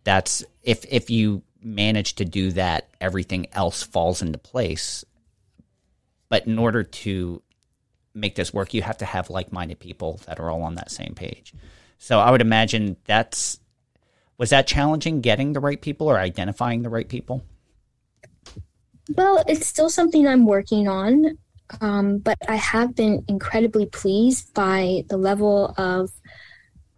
that's 0.04 0.44
if 0.62 0.86
if 0.90 1.10
you 1.10 1.44
manage 1.62 2.16
to 2.16 2.26
do 2.26 2.52
that, 2.52 2.90
everything 3.00 3.48
else 3.54 3.84
falls 3.84 4.22
into 4.22 4.38
place. 4.38 5.06
But 6.30 6.48
in 6.48 6.60
order 6.60 6.84
to 6.84 7.42
make 8.14 8.36
this 8.36 8.54
work, 8.54 8.74
you 8.74 8.82
have 8.82 8.98
to 9.00 9.06
have 9.06 9.30
like 9.30 9.52
minded 9.52 9.80
people 9.80 10.20
that 10.26 10.40
are 10.40 10.50
all 10.50 10.64
on 10.64 10.76
that 10.76 10.92
same 10.92 11.14
page. 11.16 11.54
So 11.98 12.20
I 12.20 12.32
would 12.32 12.42
imagine 12.42 12.98
that's 13.06 13.60
was 14.38 14.50
that 14.50 14.68
challenging 14.68 15.22
getting 15.22 15.54
the 15.54 15.60
right 15.60 15.82
people 15.82 16.08
or 16.08 16.18
identifying 16.18 16.82
the 16.82 16.90
right 16.90 17.08
people? 17.08 17.44
Well, 19.16 19.44
it's 19.48 19.68
still 19.68 19.90
something 19.90 20.28
I'm 20.28 20.46
working 20.46 20.88
on, 20.88 21.38
um, 21.82 22.20
but 22.20 22.38
I 22.48 22.56
have 22.56 22.96
been 22.96 23.24
incredibly 23.28 23.86
pleased 23.86 24.54
by 24.54 25.04
the 25.10 25.18
level 25.18 25.74
of 25.78 26.10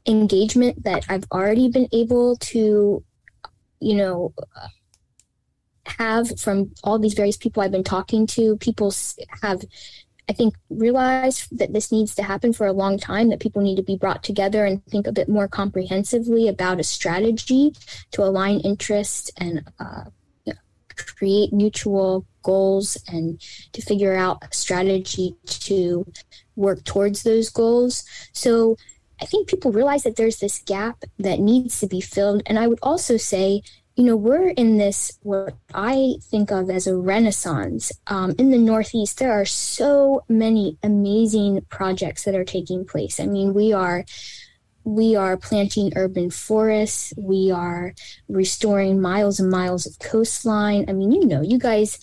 engagement 0.08 0.84
that 0.84 1.06
I've 1.10 1.26
already 1.32 1.70
been 1.70 1.88
able 1.92 2.38
to, 2.38 3.04
you 3.80 3.96
know, 3.96 4.34
have 5.86 6.40
from 6.40 6.72
all 6.84 7.00
these 7.00 7.14
various 7.14 7.38
people 7.38 7.62
I've 7.62 7.72
been 7.72 7.84
talking 7.84 8.28
to. 8.28 8.58
People 8.58 8.94
have 9.42 9.64
I 10.28 10.34
think 10.34 10.56
realize 10.70 11.48
that 11.52 11.74
this 11.74 11.92
needs 11.92 12.16
to 12.16 12.24
happen 12.24 12.52
for 12.52 12.66
a 12.66 12.74
long 12.74 12.98
time, 12.98 13.30
that 13.30 13.40
people 13.40 13.62
need 13.62 13.76
to 13.76 13.84
be 13.84 13.98
brought 13.98 14.24
together 14.24 14.66
and 14.66 14.84
think 14.86 15.06
a 15.06 15.12
bit 15.12 15.30
more 15.30 15.48
comprehensively 15.48 16.48
about 16.48 16.80
a 16.80 16.84
strategy 16.84 17.74
to 18.12 18.24
align 18.24 18.60
interests 18.62 19.30
and 19.38 19.64
uh, 19.80 20.06
create 20.96 21.54
mutual 21.54 22.26
goals 22.44 22.98
and 23.08 23.42
to 23.74 23.82
figure 23.82 24.16
out 24.16 24.44
a 24.44 24.48
strategy 24.56 25.36
to 25.46 26.06
work 26.56 26.84
towards 26.84 27.24
those 27.24 27.50
goals. 27.50 28.04
So 28.34 28.78
I 29.22 29.26
think 29.26 29.48
people 29.48 29.72
realize 29.72 30.04
that 30.04 30.16
there's 30.16 30.40
this 30.40 30.60
gap 30.60 31.04
that 31.20 31.40
needs 31.40 31.80
to 31.80 31.88
be 31.88 32.02
filled. 32.02 32.44
And 32.46 32.60
I 32.60 32.68
would 32.68 32.80
also 32.82 33.18
say 33.18 33.62
you 33.96 34.04
know, 34.04 34.16
we're 34.18 34.50
in 34.50 34.78
this, 34.78 35.18
what 35.24 35.56
I 35.74 36.16
think 36.22 36.52
of 36.52 36.70
as 36.70 36.86
a 36.86 36.98
renaissance. 36.98 37.94
Um, 38.08 38.36
in 38.38 38.52
the 38.52 38.58
Northeast, 38.58 39.20
there 39.20 39.32
are 39.32 39.46
so 39.46 40.26
many 40.28 40.78
amazing 40.84 41.66
projects 41.70 42.24
that 42.24 42.36
are 42.36 42.44
taking 42.44 42.86
place. 42.86 43.20
I 43.20 43.26
mean, 43.26 43.54
we 43.54 43.74
are. 43.74 44.06
We 44.88 45.16
are 45.16 45.36
planting 45.36 45.94
urban 45.96 46.30
forests. 46.30 47.12
We 47.18 47.50
are 47.50 47.96
restoring 48.30 49.02
miles 49.02 49.40
and 49.40 49.50
miles 49.50 49.88
of 49.88 49.98
coastline. 49.98 50.86
I 50.88 50.94
mean, 50.94 51.12
you 51.12 51.26
know, 51.26 51.42
you 51.42 51.58
guys 51.58 51.98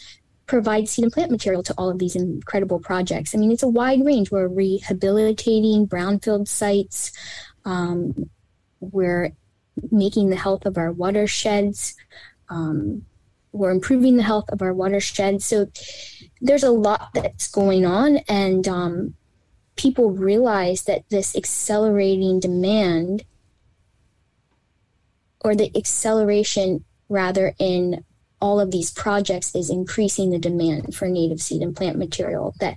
provide 0.46 0.88
seed 0.88 1.04
and 1.04 1.12
plant 1.12 1.30
material 1.30 1.62
to 1.62 1.74
all 1.78 1.90
of 1.90 2.00
these 2.00 2.16
incredible 2.16 2.80
projects. 2.80 3.36
I 3.36 3.38
mean, 3.38 3.52
it's 3.52 3.62
a 3.62 3.68
wide 3.68 4.04
range. 4.04 4.32
We're 4.32 4.48
rehabilitating 4.48 5.86
brownfield 5.86 6.48
sites. 6.48 7.12
Um, 7.64 8.28
we're 8.80 9.30
making 9.90 10.30
the 10.30 10.36
health 10.36 10.66
of 10.66 10.78
our 10.78 10.92
watersheds. 10.92 11.94
Um, 12.48 13.04
we're 13.52 13.70
improving 13.70 14.16
the 14.16 14.22
health 14.22 14.48
of 14.48 14.62
our 14.62 14.72
watersheds. 14.72 15.44
So 15.44 15.68
there's 16.40 16.62
a 16.62 16.70
lot 16.70 17.10
that's 17.14 17.50
going 17.50 17.84
on, 17.84 18.18
and 18.28 18.66
um, 18.66 19.14
people 19.76 20.10
realize 20.10 20.84
that 20.84 21.08
this 21.10 21.36
accelerating 21.36 22.40
demand, 22.40 23.24
or 25.40 25.54
the 25.54 25.70
acceleration 25.76 26.84
rather 27.08 27.54
in 27.58 28.04
all 28.40 28.58
of 28.58 28.70
these 28.70 28.90
projects, 28.90 29.54
is 29.54 29.70
increasing 29.70 30.30
the 30.30 30.38
demand 30.38 30.94
for 30.94 31.08
native 31.08 31.40
seed 31.40 31.62
and 31.62 31.76
plant 31.76 31.98
material 31.98 32.54
that 32.58 32.76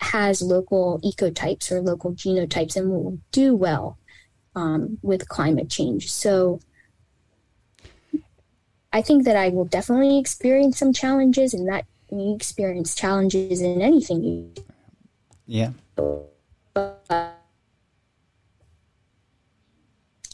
has 0.00 0.42
local 0.42 1.00
ecotypes 1.00 1.72
or 1.72 1.80
local 1.80 2.12
genotypes 2.12 2.76
and 2.76 2.90
will 2.90 3.18
do 3.32 3.54
well 3.54 3.98
um, 4.54 4.98
with 5.02 5.28
climate 5.28 5.68
change. 5.70 6.10
So 6.10 6.60
I 8.92 9.02
think 9.02 9.24
that 9.24 9.36
I 9.36 9.50
will 9.50 9.66
definitely 9.66 10.18
experience 10.18 10.78
some 10.78 10.92
challenges, 10.92 11.54
and 11.54 11.68
that 11.68 11.84
you 12.10 12.34
experience 12.34 12.94
challenges 12.94 13.60
in 13.60 13.82
anything 13.82 14.22
you. 14.22 14.52
Yeah. 15.46 15.70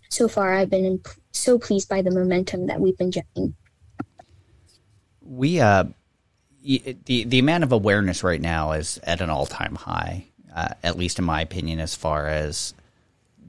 so 0.09 0.29
far, 0.29 0.55
I've 0.55 0.71
been 0.71 1.01
so 1.33 1.59
pleased 1.59 1.89
by 1.89 2.03
the 2.03 2.11
momentum 2.11 2.67
that 2.67 2.81
we've 2.81 2.97
been 2.97 3.11
getting. 3.11 3.55
We 5.21 5.61
uh, 5.61 5.85
the 6.63 7.25
the 7.25 7.39
amount 7.39 7.65
of 7.65 7.73
awareness 7.73 8.23
right 8.23 8.41
now 8.41 8.73
is 8.73 8.99
at 9.05 9.21
an 9.21 9.31
all 9.31 9.47
time 9.47 9.75
high, 9.75 10.27
uh, 10.55 10.75
at 10.83 10.97
least 10.97 11.19
in 11.19 11.25
my 11.25 11.41
opinion, 11.41 11.81
as 11.81 11.95
far 11.95 12.29
as 12.29 12.75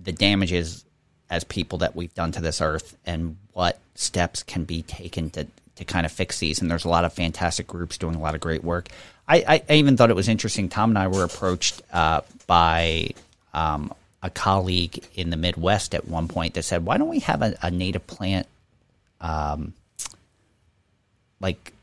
the 0.05 0.11
damages 0.11 0.85
as 1.29 1.43
people 1.43 1.79
that 1.79 1.95
we've 1.95 2.13
done 2.13 2.31
to 2.31 2.41
this 2.41 2.61
earth 2.61 2.95
and 3.05 3.37
what 3.53 3.79
steps 3.95 4.43
can 4.43 4.63
be 4.63 4.81
taken 4.83 5.29
to 5.31 5.47
to 5.75 5.83
kind 5.83 6.05
of 6.05 6.11
fix 6.11 6.39
these. 6.39 6.61
And 6.61 6.71
there's 6.71 6.85
a 6.85 6.89
lot 6.89 7.03
of 7.03 7.11
fantastic 7.11 7.67
groups 7.67 7.97
doing 7.97 8.15
a 8.15 8.19
lot 8.19 8.33
of 8.33 8.39
great 8.39 8.63
work. 8.63 8.87
I, 9.27 9.43
I, 9.45 9.63
I 9.69 9.73
even 9.73 9.97
thought 9.97 10.09
it 10.09 10.15
was 10.15 10.29
interesting. 10.29 10.69
Tom 10.69 10.91
and 10.91 10.97
I 10.97 11.07
were 11.07 11.25
approached 11.25 11.81
uh, 11.91 12.21
by 12.47 13.09
um, 13.53 13.93
a 14.23 14.29
colleague 14.29 15.03
in 15.15 15.31
the 15.31 15.37
Midwest 15.37 15.93
at 15.93 16.07
one 16.07 16.29
point 16.29 16.53
that 16.53 16.63
said, 16.63 16.85
"Why 16.85 16.97
don't 16.97 17.09
we 17.09 17.19
have 17.19 17.41
a, 17.41 17.55
a 17.61 17.71
native 17.71 18.07
plant, 18.07 18.47
um, 19.19 19.73
like 21.41 21.73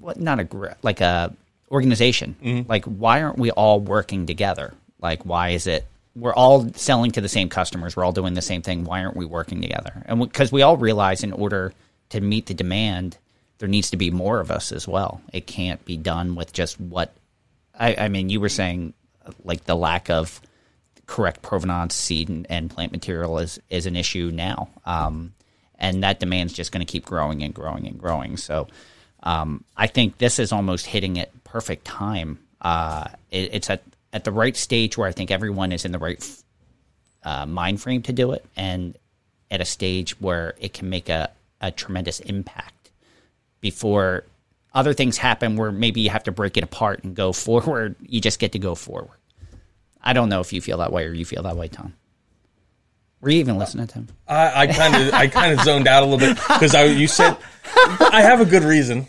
what? 0.00 0.18
Not 0.18 0.40
a 0.40 0.76
like 0.82 1.00
a 1.00 1.32
organization. 1.70 2.36
Mm-hmm. 2.42 2.68
Like, 2.68 2.84
why 2.84 3.22
aren't 3.22 3.38
we 3.38 3.50
all 3.50 3.80
working 3.80 4.26
together? 4.26 4.74
Like, 5.00 5.24
why 5.24 5.50
is 5.50 5.66
it 5.66 5.86
we're 6.16 6.34
all 6.34 6.72
selling 6.74 7.12
to 7.12 7.20
the 7.20 7.28
same 7.28 7.48
customers? 7.48 7.96
We're 7.96 8.04
all 8.04 8.12
doing 8.12 8.34
the 8.34 8.42
same 8.42 8.62
thing. 8.62 8.84
Why 8.84 9.04
aren't 9.04 9.16
we 9.16 9.24
working 9.24 9.62
together? 9.62 10.02
And 10.06 10.20
because 10.20 10.50
we, 10.50 10.58
we 10.58 10.62
all 10.62 10.76
realize, 10.76 11.22
in 11.22 11.32
order 11.32 11.72
to 12.10 12.20
meet 12.20 12.46
the 12.46 12.54
demand, 12.54 13.16
there 13.58 13.68
needs 13.68 13.90
to 13.90 13.96
be 13.96 14.10
more 14.10 14.40
of 14.40 14.50
us 14.50 14.72
as 14.72 14.88
well. 14.88 15.20
It 15.32 15.46
can't 15.46 15.84
be 15.84 15.96
done 15.96 16.34
with 16.34 16.52
just 16.52 16.80
what 16.80 17.14
I, 17.78 17.94
I 17.94 18.08
mean. 18.08 18.28
You 18.28 18.40
were 18.40 18.48
saying 18.48 18.94
like 19.44 19.64
the 19.64 19.76
lack 19.76 20.10
of 20.10 20.40
correct 21.06 21.42
provenance 21.42 21.94
seed 21.94 22.28
and, 22.28 22.46
and 22.50 22.70
plant 22.70 22.92
material 22.92 23.38
is 23.38 23.60
is 23.68 23.86
an 23.86 23.96
issue 23.96 24.30
now, 24.32 24.68
um, 24.86 25.34
and 25.78 26.02
that 26.02 26.20
demand's 26.20 26.52
just 26.52 26.72
going 26.72 26.84
to 26.84 26.90
keep 26.90 27.04
growing 27.04 27.42
and 27.42 27.54
growing 27.54 27.86
and 27.86 27.98
growing. 27.98 28.36
So. 28.36 28.68
Um, 29.22 29.64
I 29.76 29.86
think 29.86 30.16
this 30.16 30.38
is 30.38 30.50
almost 30.50 30.86
hitting 30.86 31.18
it 31.18 31.30
perfect 31.44 31.84
time. 31.84 32.38
Uh, 32.58 33.04
it, 33.30 33.50
it's 33.52 33.68
at 33.68 33.82
at 34.12 34.24
the 34.24 34.32
right 34.32 34.56
stage 34.56 34.96
where 34.96 35.08
I 35.08 35.12
think 35.12 35.30
everyone 35.30 35.72
is 35.72 35.84
in 35.84 35.92
the 35.92 35.98
right 35.98 36.24
uh, 37.22 37.46
mind 37.46 37.80
frame 37.80 38.02
to 38.02 38.12
do 38.12 38.32
it, 38.32 38.44
and 38.56 38.96
at 39.50 39.60
a 39.60 39.64
stage 39.64 40.20
where 40.20 40.54
it 40.58 40.72
can 40.72 40.88
make 40.88 41.08
a, 41.08 41.30
a 41.60 41.70
tremendous 41.70 42.20
impact 42.20 42.90
before 43.60 44.24
other 44.72 44.94
things 44.94 45.18
happen 45.18 45.56
where 45.56 45.72
maybe 45.72 46.00
you 46.00 46.10
have 46.10 46.24
to 46.24 46.32
break 46.32 46.56
it 46.56 46.64
apart 46.64 47.02
and 47.04 47.14
go 47.14 47.32
forward. 47.32 47.96
You 48.06 48.20
just 48.20 48.38
get 48.38 48.52
to 48.52 48.58
go 48.58 48.74
forward. 48.74 49.18
I 50.02 50.12
don't 50.12 50.28
know 50.28 50.40
if 50.40 50.52
you 50.52 50.60
feel 50.60 50.78
that 50.78 50.92
way 50.92 51.04
or 51.04 51.12
you 51.12 51.24
feel 51.24 51.42
that 51.42 51.56
way, 51.56 51.68
Tom. 51.68 51.94
Were 53.20 53.30
you 53.30 53.40
even 53.40 53.58
listening 53.58 53.86
to 53.86 53.94
him? 53.94 54.08
I 54.26 54.66
kind 54.66 54.94
of 54.96 55.12
I 55.12 55.26
kind 55.26 55.52
of 55.52 55.64
zoned 55.64 55.86
out 55.86 56.02
a 56.02 56.06
little 56.06 56.18
bit 56.18 56.36
because 56.36 56.74
I 56.74 56.84
you 56.84 57.06
said 57.06 57.36
I 58.00 58.22
have 58.22 58.40
a 58.40 58.46
good 58.46 58.62
reason. 58.62 59.06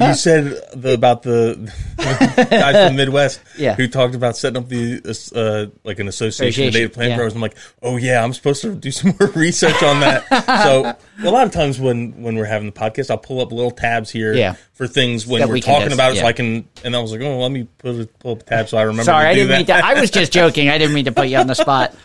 You 0.00 0.14
said 0.14 0.60
the, 0.74 0.92
about 0.94 1.22
the, 1.22 1.72
guy 1.96 2.72
from 2.72 2.96
the 2.96 3.04
Midwest 3.04 3.40
yeah. 3.56 3.74
who 3.74 3.86
talked 3.86 4.14
about 4.14 4.36
setting 4.36 4.62
up 4.62 4.68
the 4.68 5.00
uh, 5.34 5.74
like 5.84 5.98
an 5.98 6.08
association 6.08 6.66
of 6.66 6.74
native 6.74 6.92
plant 6.92 7.10
yeah. 7.10 7.16
growers. 7.16 7.34
I'm 7.34 7.40
like, 7.40 7.56
oh 7.82 7.96
yeah, 7.96 8.22
I'm 8.22 8.32
supposed 8.32 8.62
to 8.62 8.74
do 8.74 8.90
some 8.90 9.14
more 9.18 9.30
research 9.34 9.82
on 9.82 10.00
that. 10.00 10.26
so 10.64 10.96
a 11.26 11.30
lot 11.30 11.46
of 11.46 11.52
times 11.52 11.80
when 11.80 12.22
when 12.22 12.36
we're 12.36 12.44
having 12.44 12.66
the 12.66 12.78
podcast, 12.78 13.10
I'll 13.10 13.18
pull 13.18 13.40
up 13.40 13.52
little 13.52 13.70
tabs 13.70 14.10
here 14.10 14.34
yeah. 14.34 14.56
for 14.72 14.86
things 14.86 15.26
when 15.26 15.40
that 15.40 15.48
we're 15.48 15.54
we 15.54 15.60
talking 15.60 15.92
about 15.92 16.12
it, 16.12 16.18
so 16.18 16.26
I 16.26 16.32
can. 16.32 16.68
And 16.84 16.94
I 16.94 17.00
was 17.00 17.12
like, 17.12 17.20
oh, 17.20 17.38
let 17.38 17.50
me 17.50 17.68
pull, 17.78 18.04
pull 18.18 18.32
up 18.32 18.40
a 18.42 18.44
tab 18.44 18.68
so 18.68 18.78
I 18.78 18.82
remember. 18.82 19.04
Sorry, 19.04 19.26
I 19.26 19.34
didn't 19.34 19.48
that. 19.48 19.56
mean 19.58 19.66
to. 19.66 19.86
I 19.86 20.00
was 20.00 20.10
just 20.10 20.32
joking. 20.32 20.68
I 20.68 20.78
didn't 20.78 20.94
mean 20.94 21.06
to 21.06 21.12
put 21.12 21.28
you 21.28 21.38
on 21.38 21.46
the 21.46 21.54
spot. 21.54 21.94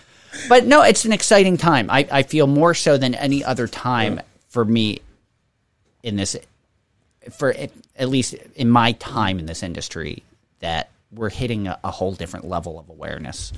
But 0.49 0.65
no, 0.65 0.81
it's 0.81 1.05
an 1.05 1.13
exciting 1.13 1.57
time. 1.57 1.89
I, 1.89 2.07
I 2.11 2.23
feel 2.23 2.47
more 2.47 2.73
so 2.73 2.97
than 2.97 3.15
any 3.15 3.43
other 3.43 3.67
time 3.67 4.21
for 4.49 4.65
me 4.65 5.01
in 6.01 6.15
this, 6.15 6.35
for 7.31 7.55
at 7.95 8.09
least 8.09 8.35
in 8.55 8.69
my 8.69 8.93
time 8.93 9.39
in 9.39 9.45
this 9.45 9.63
industry, 9.63 10.23
that 10.59 10.89
we're 11.11 11.29
hitting 11.29 11.67
a, 11.67 11.79
a 11.83 11.91
whole 11.91 12.13
different 12.13 12.47
level 12.47 12.79
of 12.79 12.89
awareness, 12.89 13.53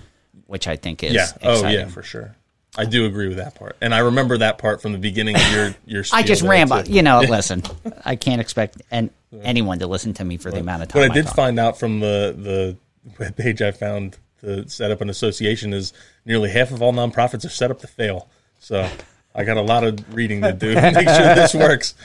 which 0.47 0.67
I 0.67 0.75
think 0.75 1.03
is 1.03 1.13
yeah. 1.13 1.23
Exciting. 1.23 1.65
Oh 1.65 1.69
yeah, 1.69 1.87
for 1.87 2.03
sure. 2.03 2.35
I 2.77 2.83
do 2.83 3.05
agree 3.05 3.29
with 3.29 3.37
that 3.37 3.55
part, 3.55 3.77
and 3.79 3.95
I 3.95 3.99
remember 3.99 4.37
that 4.39 4.57
part 4.57 4.81
from 4.81 4.91
the 4.91 4.97
beginning 4.97 5.37
of 5.37 5.51
your 5.53 5.75
your. 5.85 6.03
I 6.13 6.23
just 6.23 6.41
ramble, 6.41 6.83
you 6.83 7.01
know. 7.01 7.21
listen, 7.21 7.63
I 8.03 8.17
can't 8.17 8.41
expect 8.41 8.81
and 8.91 9.11
anyone 9.43 9.79
to 9.79 9.87
listen 9.87 10.13
to 10.15 10.25
me 10.25 10.35
for 10.35 10.51
the 10.51 10.59
amount 10.59 10.83
of 10.83 10.89
time. 10.89 11.01
What 11.01 11.11
I 11.11 11.13
did 11.13 11.27
I 11.27 11.31
find 11.31 11.57
out 11.57 11.79
from 11.79 12.01
the 12.01 12.35
the 12.37 12.77
web 13.17 13.37
page 13.37 13.61
I 13.61 13.71
found 13.71 14.17
to 14.45 14.69
set 14.69 14.91
up 14.91 15.01
an 15.01 15.09
association 15.09 15.73
is 15.73 15.93
nearly 16.25 16.49
half 16.49 16.71
of 16.71 16.81
all 16.81 16.93
nonprofits 16.93 17.45
are 17.45 17.49
set 17.49 17.71
up 17.71 17.79
to 17.81 17.87
fail. 17.87 18.29
So 18.59 18.87
I 19.33 19.43
got 19.43 19.57
a 19.57 19.61
lot 19.61 19.83
of 19.83 20.13
reading 20.13 20.41
to 20.41 20.53
do 20.53 20.73
to 20.73 20.81
make 20.81 21.09
sure 21.09 21.35
this 21.35 21.53
works. 21.53 21.93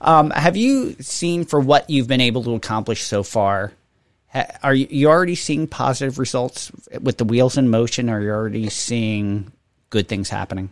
Um, 0.00 0.30
have 0.30 0.56
you 0.56 0.96
seen 0.98 1.44
for 1.44 1.60
what 1.60 1.88
you've 1.88 2.08
been 2.08 2.20
able 2.20 2.42
to 2.42 2.56
accomplish 2.56 3.04
so 3.04 3.22
far? 3.22 3.72
Are 4.60 4.74
you, 4.74 4.88
you 4.90 5.08
already 5.08 5.36
seeing 5.36 5.68
positive 5.68 6.18
results 6.18 6.72
with 7.00 7.18
the 7.18 7.24
wheels 7.24 7.56
in 7.56 7.70
motion? 7.70 8.08
Are 8.08 8.20
you 8.20 8.30
already 8.30 8.68
seeing 8.68 9.52
good 9.90 10.08
things 10.08 10.28
happening? 10.28 10.70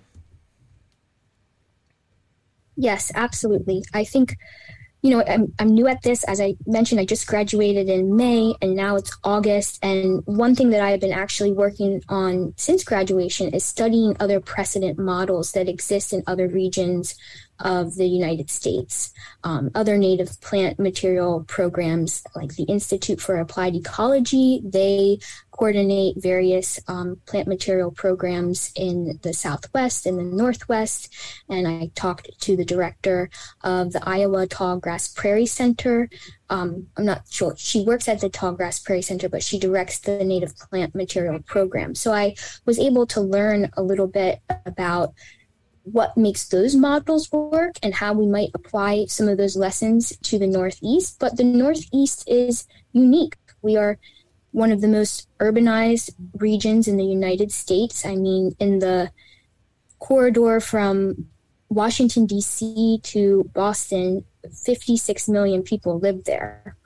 Yes, 2.76 3.12
absolutely. 3.14 3.84
I 3.94 4.02
think 4.02 4.36
you 5.02 5.10
know, 5.10 5.24
I'm, 5.26 5.52
I'm 5.58 5.68
new 5.68 5.86
at 5.86 6.02
this. 6.02 6.24
As 6.24 6.40
I 6.40 6.56
mentioned, 6.66 7.00
I 7.00 7.04
just 7.04 7.26
graduated 7.26 7.88
in 7.88 8.16
May 8.16 8.54
and 8.60 8.74
now 8.74 8.96
it's 8.96 9.16
August. 9.24 9.78
And 9.82 10.22
one 10.26 10.54
thing 10.54 10.70
that 10.70 10.82
I 10.82 10.90
have 10.90 11.00
been 11.00 11.12
actually 11.12 11.52
working 11.52 12.02
on 12.08 12.52
since 12.56 12.84
graduation 12.84 13.54
is 13.54 13.64
studying 13.64 14.16
other 14.20 14.40
precedent 14.40 14.98
models 14.98 15.52
that 15.52 15.68
exist 15.68 16.12
in 16.12 16.22
other 16.26 16.48
regions 16.48 17.14
of 17.60 17.94
the 17.96 18.06
United 18.06 18.50
States. 18.50 19.12
Um, 19.44 19.70
other 19.74 19.98
native 19.98 20.40
plant 20.40 20.78
material 20.78 21.44
programs 21.46 22.22
like 22.34 22.54
the 22.56 22.64
Institute 22.64 23.20
for 23.20 23.36
Applied 23.36 23.74
Ecology, 23.74 24.60
they 24.64 25.20
coordinate 25.60 26.16
various 26.16 26.80
um, 26.88 27.20
plant 27.26 27.46
material 27.46 27.90
programs 27.90 28.72
in 28.76 29.20
the 29.20 29.34
Southwest 29.34 30.06
and 30.06 30.18
the 30.18 30.24
Northwest. 30.24 31.14
And 31.50 31.68
I 31.68 31.90
talked 31.94 32.30
to 32.40 32.56
the 32.56 32.64
director 32.64 33.28
of 33.60 33.92
the 33.92 34.02
Iowa 34.08 34.46
Tall 34.46 34.78
Grass 34.78 35.08
Prairie 35.08 35.44
Center. 35.44 36.08
Um, 36.48 36.86
I'm 36.96 37.04
not 37.04 37.24
sure. 37.28 37.54
She 37.58 37.84
works 37.84 38.08
at 38.08 38.22
the 38.22 38.30
Tall 38.30 38.52
Grass 38.52 38.78
Prairie 38.78 39.02
Center, 39.02 39.28
but 39.28 39.42
she 39.42 39.58
directs 39.58 39.98
the 39.98 40.24
native 40.24 40.56
plant 40.56 40.94
material 40.94 41.40
program. 41.40 41.94
So 41.94 42.10
I 42.10 42.36
was 42.64 42.78
able 42.78 43.06
to 43.08 43.20
learn 43.20 43.70
a 43.76 43.82
little 43.82 44.08
bit 44.08 44.40
about 44.64 45.12
what 45.82 46.16
makes 46.16 46.48
those 46.48 46.74
models 46.74 47.30
work 47.30 47.76
and 47.82 47.92
how 47.92 48.14
we 48.14 48.26
might 48.26 48.50
apply 48.54 49.04
some 49.08 49.28
of 49.28 49.36
those 49.36 49.58
lessons 49.58 50.16
to 50.22 50.38
the 50.38 50.46
Northeast. 50.46 51.18
But 51.20 51.36
the 51.36 51.44
Northeast 51.44 52.24
is 52.26 52.66
unique. 52.94 53.36
We 53.60 53.76
are 53.76 53.98
one 54.52 54.72
of 54.72 54.80
the 54.80 54.88
most 54.88 55.28
urbanized 55.38 56.10
regions 56.34 56.88
in 56.88 56.96
the 56.96 57.04
United 57.04 57.52
States. 57.52 58.04
I 58.04 58.16
mean, 58.16 58.56
in 58.58 58.80
the 58.80 59.10
corridor 59.98 60.60
from 60.60 61.26
Washington, 61.68 62.26
D.C. 62.26 63.00
to 63.04 63.50
Boston, 63.54 64.24
56 64.64 65.28
million 65.28 65.62
people 65.62 65.98
live 65.98 66.24
there. 66.24 66.76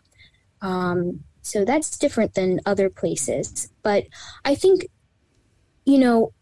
Um, 0.60 1.24
so 1.42 1.64
that's 1.64 1.98
different 1.98 2.34
than 2.34 2.60
other 2.66 2.90
places. 2.90 3.70
But 3.82 4.06
I 4.44 4.54
think, 4.54 4.86
you 5.84 5.98
know, 5.98 6.32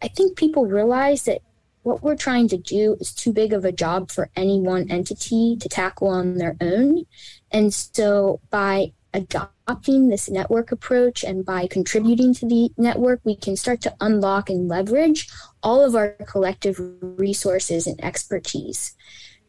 I 0.00 0.08
think 0.08 0.36
people 0.36 0.66
realize 0.66 1.24
that 1.24 1.42
what 1.82 2.02
we're 2.02 2.16
trying 2.16 2.48
to 2.48 2.56
do 2.56 2.96
is 3.00 3.12
too 3.12 3.32
big 3.32 3.52
of 3.52 3.64
a 3.64 3.72
job 3.72 4.10
for 4.10 4.30
any 4.36 4.60
one 4.60 4.90
entity 4.90 5.56
to 5.60 5.68
tackle 5.68 6.08
on 6.08 6.38
their 6.38 6.56
own. 6.60 7.04
And 7.50 7.74
so 7.74 8.40
by 8.50 8.92
adopting 9.12 9.61
this 9.82 10.28
network 10.28 10.72
approach 10.72 11.24
and 11.24 11.44
by 11.44 11.66
contributing 11.66 12.34
to 12.34 12.46
the 12.46 12.70
network, 12.76 13.20
we 13.24 13.36
can 13.36 13.56
start 13.56 13.80
to 13.82 13.94
unlock 14.00 14.50
and 14.50 14.68
leverage 14.68 15.28
all 15.62 15.84
of 15.84 15.94
our 15.94 16.10
collective 16.26 16.76
resources 17.00 17.86
and 17.86 18.02
expertise. 18.04 18.94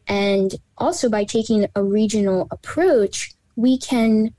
And 0.06 0.54
also 0.76 1.08
by 1.08 1.24
taking 1.24 1.66
a 1.74 1.82
regional 1.82 2.48
approach, 2.50 3.34
we 3.56 3.78
can 3.78 4.34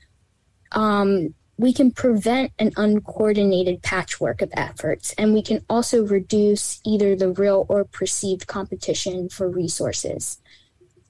um, 0.72 1.34
we 1.58 1.72
can 1.72 1.92
prevent 1.92 2.52
an 2.60 2.72
uncoordinated 2.76 3.82
patchwork 3.82 4.42
of 4.42 4.52
efforts, 4.58 5.14
and 5.18 5.34
we 5.34 5.42
can 5.42 5.64
also 5.70 6.06
reduce 6.06 6.82
either 6.84 7.16
the 7.16 7.32
real 7.32 7.66
or 7.70 7.86
perceived 7.86 8.48
competition 8.48 9.30
for 9.30 9.50
resources. 9.50 10.42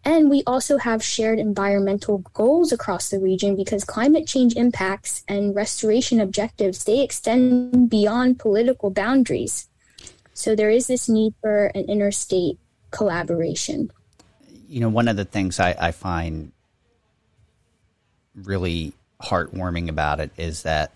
And 0.05 0.29
we 0.29 0.43
also 0.45 0.77
have 0.77 1.03
shared 1.03 1.39
environmental 1.39 2.19
goals 2.33 2.71
across 2.71 3.09
the 3.09 3.19
region 3.19 3.55
because 3.55 3.83
climate 3.83 4.27
change 4.27 4.55
impacts 4.55 5.23
and 5.27 5.55
restoration 5.55 6.21
objectives, 6.21 6.83
they 6.83 7.01
extend 7.01 7.89
beyond 7.89 8.37
political 8.37 8.91
boundaries. 8.91 9.67
So 10.35 10.55
there 10.55 10.69
is 10.69 10.85
this 10.85 11.09
need 11.09 11.33
for 11.41 11.67
an 11.73 11.85
interstate 11.89 12.59
collaboration. 12.91 13.91
You 14.67 14.81
know, 14.81 14.89
one 14.89 15.07
of 15.07 15.17
the 15.17 15.25
things 15.25 15.59
I, 15.59 15.75
I 15.79 15.91
find 15.91 16.51
really 18.35 18.93
heartwarming 19.21 19.89
about 19.89 20.19
it 20.19 20.31
is 20.37 20.63
that 20.63 20.91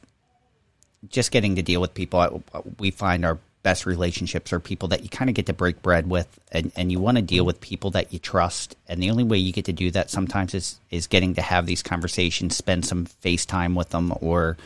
just 1.08 1.32
getting 1.32 1.56
to 1.56 1.62
deal 1.62 1.80
with 1.80 1.94
people 1.94 2.44
we 2.78 2.92
find 2.92 3.26
our 3.26 3.40
best 3.64 3.86
relationships 3.86 4.54
are 4.54 4.60
people 4.60 4.88
that 4.88 5.04
you 5.04 5.10
kind 5.10 5.30
of 5.30 5.36
get 5.36 5.46
to 5.46 5.54
break 5.54 5.82
bread 5.82 6.10
with 6.10 6.40
and, 6.52 6.72
and 6.76 6.92
you 6.92 7.00
want 7.00 7.18
to 7.18 7.22
deal 7.22 7.46
with 7.46 7.60
people 7.60 7.92
that 7.92 8.14
you 8.14 8.20
trust 8.20 8.76
and 8.88 9.04
the 9.04 9.10
only 9.10 9.24
way 9.24 9.38
you 9.38 9.52
get 9.52 9.66
to 9.66 9.74
do 9.74 9.92
that 9.92 10.10
sometimes 10.10 10.54
is 10.54 10.80
is 10.92 11.08
getting 11.08 11.34
to 11.36 11.42
have 11.42 11.66
these 11.66 11.84
conversations 11.84 12.56
spend 12.56 12.86
some 12.86 13.06
face 13.06 13.46
time 13.46 13.76
with 13.76 13.90
them 13.90 14.14
or 14.22 14.58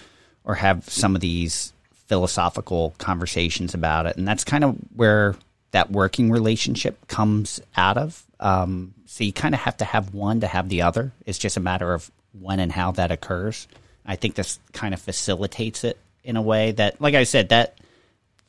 or 0.43 0.55
have 0.55 0.87
some 0.89 1.15
of 1.15 1.21
these 1.21 1.73
philosophical 2.07 2.93
conversations 2.99 3.73
about 3.73 4.05
it 4.05 4.15
and 4.17 4.27
that's 4.27 4.43
kind 4.43 4.63
of 4.63 4.75
where 4.95 5.35
that 5.71 5.89
working 5.91 6.29
relationship 6.29 7.07
comes 7.07 7.59
out 7.75 7.97
of 7.97 8.23
um, 8.39 8.93
so 9.05 9.23
you 9.23 9.33
kind 9.33 9.55
of 9.55 9.61
have 9.61 9.77
to 9.77 9.85
have 9.85 10.13
one 10.13 10.41
to 10.41 10.47
have 10.47 10.69
the 10.69 10.83
other 10.83 11.11
it's 11.25 11.39
just 11.39 11.57
a 11.57 11.61
matter 11.61 11.93
of 11.93 12.11
when 12.39 12.59
and 12.59 12.71
how 12.71 12.91
that 12.91 13.11
occurs. 13.11 13.67
I 14.05 14.15
think 14.15 14.35
this 14.35 14.59
kind 14.73 14.93
of 14.93 15.01
facilitates 15.01 15.83
it 15.83 15.97
in 16.23 16.35
a 16.35 16.41
way 16.41 16.71
that, 16.71 16.99
like 16.99 17.15
I 17.15 17.23
said, 17.23 17.49
that 17.49 17.77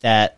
that 0.04 0.36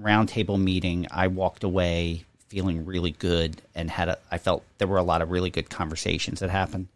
roundtable 0.00 0.60
meeting, 0.60 1.06
I 1.08 1.28
walked 1.28 1.62
away 1.62 2.24
feeling 2.48 2.84
really 2.84 3.12
good 3.12 3.62
and 3.72 3.88
had 3.88 4.08
a, 4.08 4.18
I 4.28 4.38
felt 4.38 4.64
there 4.78 4.88
were 4.88 4.98
a 4.98 5.04
lot 5.04 5.22
of 5.22 5.30
really 5.30 5.50
good 5.50 5.70
conversations 5.70 6.40
that 6.40 6.50
happened. 6.50 6.88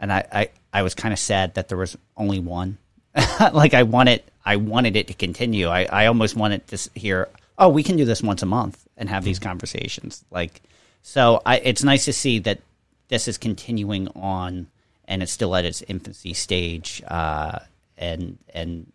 And 0.00 0.10
I, 0.10 0.24
I, 0.32 0.48
I 0.72 0.82
was 0.82 0.94
kind 0.94 1.12
of 1.12 1.18
sad 1.18 1.54
that 1.54 1.68
there 1.68 1.76
was 1.76 1.98
only 2.16 2.40
one. 2.40 2.78
like 3.52 3.74
I 3.74 3.82
wanted, 3.82 4.22
I 4.42 4.56
wanted 4.56 4.96
it 4.96 5.08
to 5.08 5.14
continue. 5.14 5.68
I, 5.68 5.84
I 5.84 6.06
almost 6.06 6.34
wanted 6.34 6.66
to 6.68 6.90
hear, 6.98 7.28
oh, 7.58 7.68
we 7.68 7.82
can 7.82 7.96
do 7.96 8.06
this 8.06 8.22
once 8.22 8.42
a 8.42 8.46
month 8.46 8.82
and 8.96 9.10
have 9.10 9.22
these 9.22 9.38
conversations. 9.38 10.24
Like, 10.30 10.62
so 11.02 11.42
I, 11.44 11.58
it's 11.58 11.84
nice 11.84 12.06
to 12.06 12.14
see 12.14 12.38
that 12.38 12.60
this 13.08 13.28
is 13.28 13.36
continuing 13.36 14.08
on 14.16 14.66
and 15.04 15.22
it's 15.22 15.32
still 15.32 15.54
at 15.54 15.66
its 15.66 15.82
infancy 15.82 16.32
stage. 16.32 17.02
Uh, 17.06 17.58
and, 17.98 18.38
and 18.54 18.90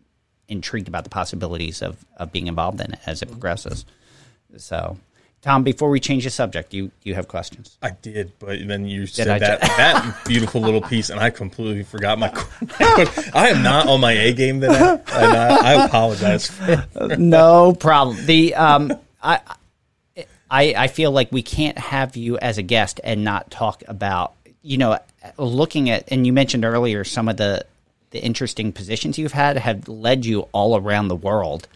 intrigued 0.48 0.88
about 0.88 1.04
the 1.04 1.10
possibilities 1.10 1.82
of, 1.82 2.06
of 2.18 2.32
being 2.32 2.48
involved 2.48 2.82
in 2.82 2.94
it 2.94 3.00
as 3.06 3.22
it 3.22 3.28
progresses. 3.28 3.86
So, 4.58 4.98
Tom, 5.42 5.64
before 5.64 5.90
we 5.90 6.00
change 6.00 6.24
the 6.24 6.30
subject, 6.30 6.74
you 6.74 6.92
you 7.04 7.14
have 7.14 7.28
questions. 7.28 7.78
I 7.82 7.92
did, 7.92 8.32
but 8.40 8.68
then 8.68 8.88
you 8.88 9.06
said 9.06 9.28
I 9.28 9.40
that 9.40 9.62
that 9.62 10.26
beautiful 10.26 10.62
little 10.62 10.82
piece, 10.82 11.10
and 11.10 11.20
I 11.20 11.30
completely 11.30 11.84
forgot 11.84 12.18
my. 12.18 12.30
I 13.34 13.50
am 13.50 13.62
not 13.62 13.88
on 13.88 14.02
my 14.02 14.14
A 14.14 14.34
game 14.34 14.62
today, 14.62 14.74
and 14.74 15.38
I, 15.38 15.82
I 15.82 15.86
apologize. 15.86 16.52
no 17.18 17.74
problem. 17.74 18.26
The 18.26 18.56
um, 18.56 18.94
I, 19.22 19.40
I 20.50 20.74
I 20.76 20.88
feel 20.88 21.12
like 21.12 21.32
we 21.32 21.44
can't 21.44 21.78
have 21.78 22.16
you 22.16 22.38
as 22.40 22.58
a 22.58 22.64
guest 22.64 23.00
and 23.04 23.24
not 23.24 23.52
talk 23.52 23.84
about 23.88 24.34
you 24.62 24.78
know 24.78 24.98
looking 25.38 25.90
at 25.90 26.12
and 26.12 26.26
you 26.26 26.34
mentioned 26.34 26.66
earlier 26.66 27.04
some 27.04 27.28
of 27.28 27.38
the 27.38 27.66
the 28.16 28.24
interesting 28.24 28.72
positions 28.72 29.18
you've 29.18 29.34
had 29.34 29.58
have 29.58 29.90
led 29.90 30.26
you 30.26 30.48
all 30.54 30.78
around 30.78 31.10
the 31.10 31.16
world. 31.18 31.68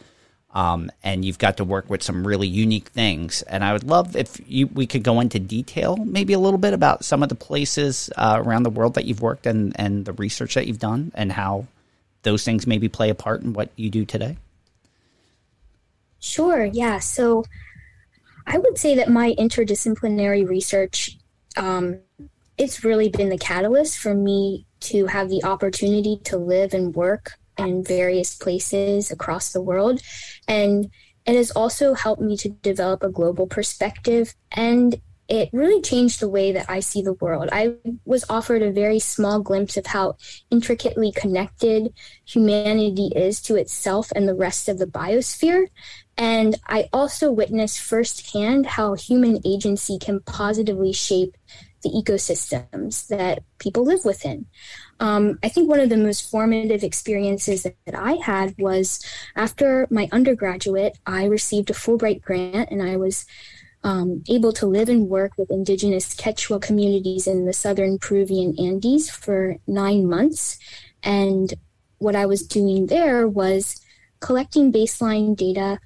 Um, 0.52 0.90
and 1.04 1.26
you've 1.26 1.38
got 1.38 1.58
to 1.58 1.66
work 1.66 1.90
with 1.90 2.02
some 2.02 2.26
really 2.26 2.48
unique 2.48 2.88
things. 2.88 3.42
And 3.42 3.62
I 3.62 3.74
would 3.74 3.84
love 3.84 4.16
if 4.16 4.40
you, 4.48 4.68
we 4.68 4.88
could 4.88 5.04
go 5.04 5.20
into 5.20 5.38
detail, 5.38 5.98
maybe 5.98 6.32
a 6.32 6.40
little 6.40 6.58
bit 6.58 6.74
about 6.74 7.04
some 7.04 7.22
of 7.22 7.30
the 7.30 7.36
places 7.36 8.10
uh, 8.16 8.42
around 8.44 8.64
the 8.64 8.70
world 8.70 8.94
that 8.94 9.04
you've 9.04 9.22
worked 9.22 9.46
and, 9.46 9.74
and 9.76 10.06
the 10.06 10.14
research 10.14 10.56
that 10.56 10.66
you've 10.66 10.80
done 10.80 11.12
and 11.14 11.34
how 11.34 11.68
those 12.24 12.46
things 12.46 12.66
maybe 12.66 12.88
play 12.88 13.10
a 13.10 13.16
part 13.16 13.42
in 13.42 13.52
what 13.52 13.70
you 13.76 13.90
do 13.90 14.06
today. 14.06 14.38
Sure, 16.20 16.64
yeah. 16.64 17.00
So 17.00 17.44
I 18.48 18.58
would 18.58 18.78
say 18.78 18.96
that 18.96 19.10
my 19.10 19.36
interdisciplinary 19.38 20.48
research, 20.48 21.18
um, 21.58 22.00
it's 22.58 22.86
really 22.86 23.10
been 23.10 23.30
the 23.30 23.38
catalyst 23.38 24.00
for 24.00 24.16
me 24.16 24.66
to 24.82 25.06
have 25.08 25.30
the 25.30 25.44
opportunity 25.44 26.20
to 26.26 26.38
live 26.38 26.74
and 26.74 26.96
work 26.96 27.34
in 27.58 27.84
various 27.84 28.36
places 28.36 29.12
across 29.12 29.52
the 29.52 29.62
world. 29.62 30.02
And 30.48 30.90
it 31.26 31.36
has 31.36 31.52
also 31.52 31.94
helped 31.94 32.22
me 32.22 32.38
to 32.38 32.50
develop 32.50 33.04
a 33.04 33.10
global 33.10 33.48
perspective 33.48 34.34
and 34.52 35.00
it 35.30 35.50
really 35.54 35.80
changed 35.80 36.20
the 36.20 36.28
way 36.28 36.52
that 36.52 36.66
I 36.68 36.80
see 36.80 37.04
the 37.04 37.14
world. 37.14 37.50
I 37.52 37.76
was 38.04 38.26
offered 38.30 38.64
a 38.64 38.72
very 38.72 38.98
small 38.98 39.40
glimpse 39.42 39.78
of 39.78 39.86
how 39.86 40.18
intricately 40.50 41.12
connected 41.12 41.94
humanity 42.26 43.12
is 43.16 43.40
to 43.44 43.56
itself 43.56 44.12
and 44.16 44.28
the 44.28 44.34
rest 44.34 44.68
of 44.68 44.80
the 44.80 44.88
biosphere. 44.88 45.68
And 46.18 46.60
I 46.66 46.90
also 46.92 47.32
witnessed 47.32 47.80
firsthand 47.80 48.66
how 48.66 48.96
human 48.96 49.40
agency 49.46 50.00
can 50.00 50.20
positively 50.22 50.94
shape 50.94 51.38
the 51.82 51.90
ecosystems 51.90 53.08
that 53.08 53.44
people 53.58 53.84
live 53.84 54.04
within. 54.04 54.46
Um, 55.00 55.40
I 55.44 55.50
think 55.50 55.70
one 55.70 55.80
of 55.80 55.90
the 55.90 55.98
most 55.98 56.30
formative 56.30 56.84
experiences 56.84 57.64
that, 57.64 57.76
that, 57.86 57.96
I 57.96 58.14
had 58.14 58.56
was 58.58 59.04
after 59.36 59.88
my 59.90 60.10
undergraduate, 60.12 60.98
I 61.06 61.26
received 61.26 61.70
a 61.70 61.74
Fulbright 61.74 62.22
grant 62.22 62.70
and 62.70 62.82
I 62.84 62.98
was 62.98 63.26
um, 63.84 64.24
able 64.28 64.52
to 64.54 64.66
live 64.66 64.90
and 64.90 65.08
work 65.08 65.32
with 65.38 65.52
indigenous 65.52 66.14
Quechua 66.14 66.62
communities 66.62 67.28
in 67.28 67.46
the 67.46 67.54
southern 67.54 67.98
Peruvian 67.98 68.56
Andes 68.60 69.10
for 69.10 69.58
nine 69.68 70.06
months. 70.06 70.58
And 71.02 71.54
what 72.00 72.16
I 72.16 72.26
was 72.26 72.46
doing 72.46 72.88
there 72.88 73.28
was 73.28 73.80
collecting 74.20 74.72
baseline 74.72 75.36
data 75.36 75.80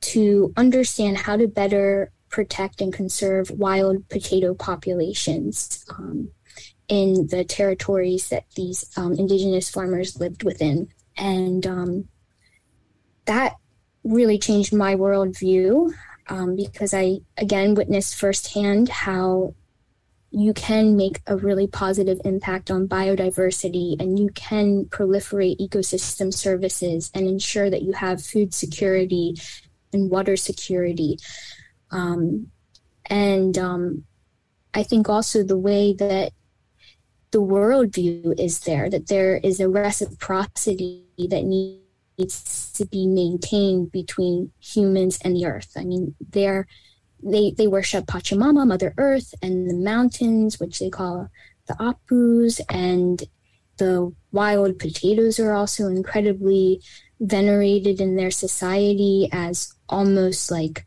to 0.00 0.52
understand 0.56 1.16
how 1.18 1.36
to 1.36 1.48
better 1.48 2.12
protect 2.36 2.82
and 2.82 2.92
conserve 2.92 3.50
wild 3.50 4.06
potato 4.10 4.52
populations 4.52 5.86
um, 5.88 6.28
in 6.86 7.26
the 7.28 7.42
territories 7.44 8.28
that 8.28 8.44
these 8.56 8.84
um, 8.98 9.14
indigenous 9.14 9.70
farmers 9.70 10.20
lived 10.20 10.42
within. 10.44 10.86
And 11.16 11.66
um, 11.66 12.08
that 13.24 13.54
really 14.04 14.38
changed 14.38 14.74
my 14.74 14.94
worldview 14.96 15.94
um, 16.28 16.56
because 16.56 16.92
I, 16.92 17.20
again, 17.38 17.74
witnessed 17.74 18.16
firsthand 18.16 18.90
how 18.90 19.54
you 20.30 20.52
can 20.52 20.94
make 20.94 21.22
a 21.26 21.38
really 21.38 21.66
positive 21.66 22.20
impact 22.26 22.70
on 22.70 22.86
biodiversity 22.86 23.98
and 23.98 24.18
you 24.18 24.28
can 24.34 24.84
proliferate 24.84 25.58
ecosystem 25.58 26.34
services 26.34 27.10
and 27.14 27.26
ensure 27.26 27.70
that 27.70 27.80
you 27.80 27.92
have 27.92 28.22
food 28.22 28.52
security 28.52 29.34
and 29.94 30.10
water 30.10 30.36
security. 30.36 31.18
Um, 31.90 32.50
and 33.06 33.56
um, 33.56 34.04
I 34.74 34.82
think 34.82 35.08
also 35.08 35.42
the 35.42 35.58
way 35.58 35.94
that 35.94 36.32
the 37.30 37.42
worldview 37.42 38.38
is 38.38 38.60
there, 38.60 38.88
that 38.90 39.08
there 39.08 39.36
is 39.36 39.60
a 39.60 39.68
reciprocity 39.68 41.04
that 41.18 41.44
needs 41.44 42.72
to 42.72 42.86
be 42.86 43.06
maintained 43.06 43.92
between 43.92 44.52
humans 44.60 45.18
and 45.22 45.36
the 45.36 45.46
earth. 45.46 45.72
I 45.76 45.84
mean, 45.84 46.14
they're 46.30 46.66
they 47.22 47.50
they 47.50 47.66
worship 47.66 48.06
Pachamama, 48.06 48.66
Mother 48.66 48.94
Earth, 48.96 49.34
and 49.42 49.68
the 49.68 49.74
mountains, 49.74 50.60
which 50.60 50.78
they 50.78 50.90
call 50.90 51.28
the 51.66 51.74
Apus, 51.74 52.60
and 52.68 53.22
the 53.78 54.14
wild 54.32 54.78
potatoes 54.78 55.38
are 55.38 55.52
also 55.52 55.88
incredibly 55.88 56.80
venerated 57.20 58.00
in 58.00 58.16
their 58.16 58.30
society 58.30 59.28
as 59.32 59.74
almost 59.88 60.50
like 60.50 60.85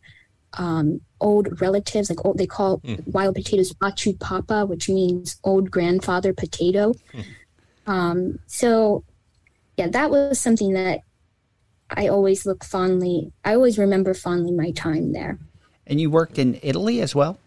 um, 0.54 1.02
old 1.22 1.62
relatives, 1.62 2.10
like 2.10 2.24
old, 2.26 2.38
they 2.38 2.47
call 2.47 2.80
mm. 2.80 3.06
wild 3.08 3.36
potatoes 3.36 3.74
machu 3.74 4.20
papa, 4.20 4.66
which 4.66 4.89
means 4.89 5.39
old 5.43 5.70
grandfather 5.70 6.34
potato. 6.34 6.93
Mm. 7.14 7.24
Um, 7.88 8.39
so, 8.47 9.04
yeah, 9.78 9.88
that 9.88 10.12
was 10.12 10.39
something 10.39 10.74
that 10.74 11.02
I 11.89 12.08
always 12.08 12.45
look 12.45 12.64
fondly. 12.64 13.32
I 13.43 13.54
always 13.56 13.78
remember 13.78 14.14
fondly 14.14 14.52
my 14.52 14.72
time 14.72 15.14
there. 15.14 15.39
And 15.88 16.00
you 16.00 16.10
worked 16.10 16.38
in 16.38 16.60
Italy 16.62 17.02
as 17.02 17.16
well. 17.16 17.39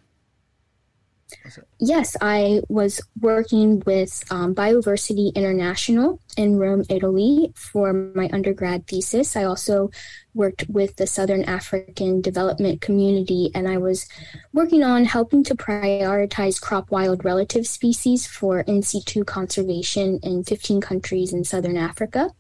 Yes, 1.79 2.17
I 2.21 2.63
was 2.69 3.01
working 3.21 3.83
with 3.87 4.25
um, 4.31 4.55
Bioversity 4.55 5.35
International 5.35 6.21
in 6.37 6.57
Rome, 6.57 6.85
Italy 6.89 7.53
for 7.55 7.93
my 7.93 8.29
undergrad 8.33 8.87
thesis. 8.87 9.37
I 9.37 9.45
also 9.45 9.91
worked 10.35 10.65
with 10.69 10.97
the 10.97 11.07
Southern 11.07 11.45
African 11.45 12.21
Development 12.21 12.81
Community, 12.81 13.51
and 13.55 13.69
I 13.69 13.79
was 13.79 14.09
working 14.53 14.83
on 14.83 15.05
helping 15.05 15.43
to 15.45 15.55
prioritize 15.55 16.61
crop 16.61 16.91
wild 16.91 17.25
relative 17.25 17.67
species 17.67 18.27
for 18.27 18.61
in 18.61 18.83
situ 18.83 19.25
conservation 19.25 20.21
in 20.23 20.45
15 20.45 20.81
countries 20.81 21.33
in 21.33 21.45
Southern 21.45 21.77
Africa. 21.77 22.31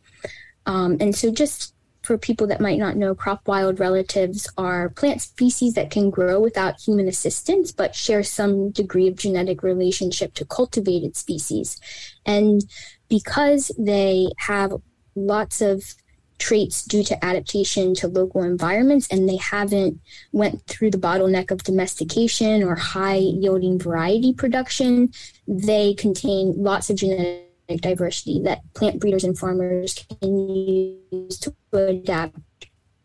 Um, 0.66 0.97
and 1.01 1.14
so, 1.14 1.30
just 1.32 1.72
for 2.03 2.18
people 2.18 2.46
that 2.48 2.61
might 2.61 2.78
not 2.78 2.96
know, 2.96 3.14
crop 3.14 3.46
wild 3.46 3.78
relatives 3.78 4.48
are 4.59 4.90
plant 4.90 5.22
species 5.22 5.74
that 5.74 5.90
can 5.90 6.11
grow 6.11 6.40
without 6.40 6.80
human 6.80 7.09
assistance, 7.09 7.72
but 7.72 7.94
share 7.94 8.22
some 8.22 8.70
degree 8.70 9.09
of 9.09 9.16
genetic 9.16 9.62
relationship 9.62 10.34
to 10.34 10.44
cultivated 10.44 11.16
species. 11.16 11.80
And 12.26 12.64
because 13.09 13.70
they 13.78 14.28
have 14.38 14.72
lots 15.14 15.61
of 15.61 15.84
traits 16.38 16.84
due 16.84 17.05
to 17.05 17.24
adaptation 17.24 17.94
to 17.94 18.09
local 18.09 18.42
environments 18.42 19.07
and 19.12 19.28
they 19.28 19.36
haven't 19.36 20.00
went 20.32 20.66
through 20.66 20.90
the 20.90 20.98
bottleneck 20.98 21.53
of 21.53 21.62
domestication 21.62 22.64
or 22.64 22.74
high 22.74 23.14
yielding 23.14 23.78
variety 23.78 24.32
production 24.32 25.09
they 25.46 25.94
contain 25.94 26.53
lots 26.57 26.90
of 26.90 26.96
genetic 26.96 27.51
diversity 27.69 28.41
that 28.43 28.61
plant 28.75 29.01
breeders 29.01 29.25
and 29.25 29.39
farmers 29.39 30.05
can 30.21 30.49
use 31.11 31.39
to 31.39 31.55
adapt 31.73 32.37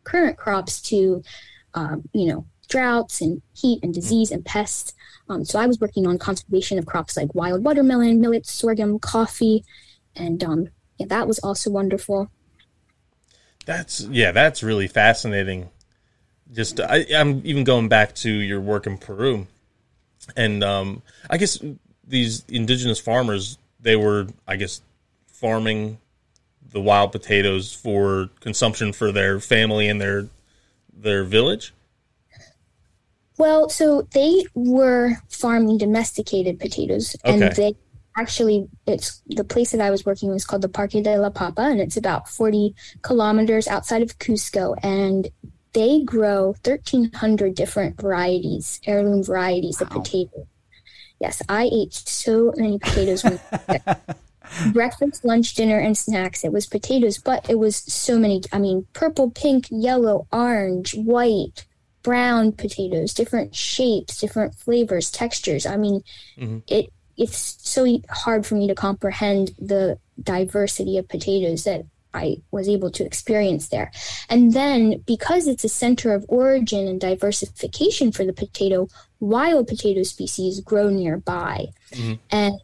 current 0.04 0.38
crops 0.38 0.82
to, 0.82 1.22
um, 1.74 2.08
you 2.14 2.28
know, 2.28 2.46
droughts 2.68 3.22
and 3.22 3.42
heat 3.54 3.80
and 3.84 3.94
disease 3.94 4.32
and 4.32 4.46
pests. 4.46 4.94
Um, 5.30 5.46
so 5.46 5.60
I 5.60 5.68
was 5.68 5.80
working 5.80 6.08
on 6.08 6.18
conservation 6.18 6.78
of 6.78 6.86
crops 6.86 7.18
like 7.18 7.34
wild 7.36 7.64
watermelon, 7.64 8.22
millet, 8.22 8.46
sorghum, 8.46 9.00
coffee, 9.00 9.64
and 10.16 10.44
um, 10.44 10.70
yeah, 10.98 11.08
that 11.08 11.28
was 11.28 11.40
also 11.40 11.70
wonderful. 11.70 12.30
That's 13.66 14.02
yeah, 14.02 14.32
that's 14.32 14.64
really 14.64 14.88
fascinating. 14.88 15.70
Just 16.54 16.80
I, 16.80 17.00
am 17.10 17.42
even 17.44 17.66
going 17.66 17.90
back 17.90 18.16
to 18.16 18.32
your 18.32 18.62
work 18.62 18.88
in 18.88 18.98
Peru, 18.98 19.48
and 20.38 20.64
um, 20.64 21.02
I 21.30 21.38
guess 21.38 21.62
these 22.08 22.46
indigenous 22.48 23.00
farmers 23.00 23.58
they 23.88 23.96
were, 23.96 24.28
I 24.46 24.58
guess, 24.58 24.82
farming 25.28 25.98
the 26.74 26.82
wild 26.82 27.14
potatoes 27.14 27.72
for 27.74 28.30
consumption 28.42 28.92
for 28.92 29.14
their 29.14 29.40
family 29.40 29.88
and 29.88 30.02
their 30.02 30.28
their 30.94 31.24
village? 31.24 31.74
Well, 33.38 33.70
so 33.70 34.06
they 34.12 34.46
were 34.54 35.16
farming 35.30 35.78
domesticated 35.78 36.60
potatoes, 36.60 37.16
and 37.24 37.42
they 37.42 37.76
actually 38.18 38.68
it's 38.86 39.22
the 39.28 39.46
place 39.46 39.72
that 39.72 39.80
I 39.80 39.90
was 39.90 40.06
working 40.06 40.30
was 40.32 40.44
called 40.44 40.64
the 40.64 40.70
Parque 40.70 41.02
de 41.02 41.18
la 41.18 41.30
Papa, 41.30 41.62
and 41.62 41.80
it's 41.80 41.96
about 41.96 42.28
forty 42.28 42.76
kilometers 43.04 43.70
outside 43.70 44.02
of 44.02 44.20
Cusco, 44.20 44.76
and 44.84 45.30
they 45.72 46.02
grow 46.04 46.56
thirteen 46.62 47.14
hundred 47.14 47.56
different 47.56 48.02
varieties, 48.02 48.82
heirloom 48.86 49.24
varieties 49.24 49.80
of 49.80 49.90
Wow. 49.92 50.02
potato. 50.02 50.48
Yes, 51.20 51.42
I 51.50 51.70
ate 51.72 51.94
so 51.94 52.54
many 52.58 52.78
potatoes. 52.80 53.24
Breakfast, 54.72 55.26
lunch, 55.26 55.56
dinner, 55.56 55.78
and 55.78 55.98
snacks. 55.98 56.44
It 56.44 56.54
was 56.54 56.66
potatoes, 56.68 57.18
but 57.18 57.50
it 57.50 57.60
was 57.60 57.76
so 57.76 58.18
many. 58.18 58.42
I 58.54 58.60
mean, 58.60 58.88
purple, 58.94 59.30
pink, 59.32 59.68
yellow, 59.70 60.28
orange, 60.32 60.96
white, 60.96 61.66
brown 62.04 62.54
potatoes, 62.54 63.14
different 63.14 63.54
shapes, 63.56 64.20
different 64.20 64.56
flavors, 64.56 65.12
textures. 65.12 65.66
I 65.66 65.76
mean, 65.78 66.02
Mhm. 66.38 66.64
it 66.68 66.92
it's 67.18 67.58
so 67.64 67.88
hard 68.12 68.46
for 68.46 68.54
me 68.54 68.68
to 68.68 68.76
comprehend 68.76 69.52
the 69.58 69.98
diversity 70.22 71.00
of 71.00 71.08
potatoes 71.08 71.64
that 71.64 71.84
I 72.14 72.38
was 72.52 72.70
able 72.70 72.92
to 72.92 73.04
experience 73.04 73.70
there. 73.70 73.92
And 74.30 74.54
then 74.54 75.04
because 75.08 75.48
it's 75.48 75.64
a 75.64 75.70
center 75.70 76.14
of 76.14 76.26
origin 76.30 76.88
and 76.88 77.02
diversification 77.02 78.12
for 78.12 78.24
the 78.24 78.34
potato, 78.34 78.88
wild 79.20 79.68
potato 79.68 80.04
species 80.04 80.60
grow 80.62 80.90
nearby. 80.90 81.68
Mhm. 81.92 82.20
And 82.32 82.60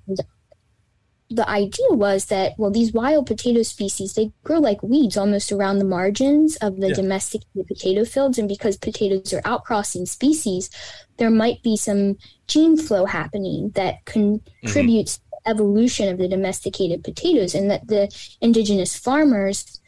the 1.29 1.49
idea 1.49 1.87
was 1.89 2.25
that 2.25 2.53
well 2.59 2.69
these 2.69 2.93
wild 2.93 3.25
potato 3.25 3.63
species 3.63 4.13
they 4.13 4.31
grow 4.43 4.59
like 4.59 4.83
weeds 4.83 5.17
almost 5.17 5.51
around 5.51 5.79
the 5.79 5.85
margins 5.85 6.57
of 6.57 6.79
the 6.79 6.89
Yeah. 6.89 6.95
domesticated 6.95 7.65
potato 7.67 8.05
fields 8.05 8.37
and 8.37 8.47
because 8.47 8.77
potatoes 8.77 9.33
are 9.33 9.41
outcrossing 9.41 10.07
species 10.07 10.69
there 11.17 11.31
might 11.31 11.63
be 11.63 11.75
some 11.75 12.17
gene 12.47 12.77
flow 12.77 13.05
happening 13.05 13.71
that 13.73 14.05
contributes 14.05 15.17
to 15.17 15.21
the 15.31 15.49
evolution 15.49 16.07
of 16.09 16.19
the 16.19 16.27
domesticated 16.27 17.03
potatoes 17.03 17.55
and 17.55 17.71
that 17.71 17.87
the 17.87 18.13
indigenous 18.41 18.95
farmers 18.95 19.79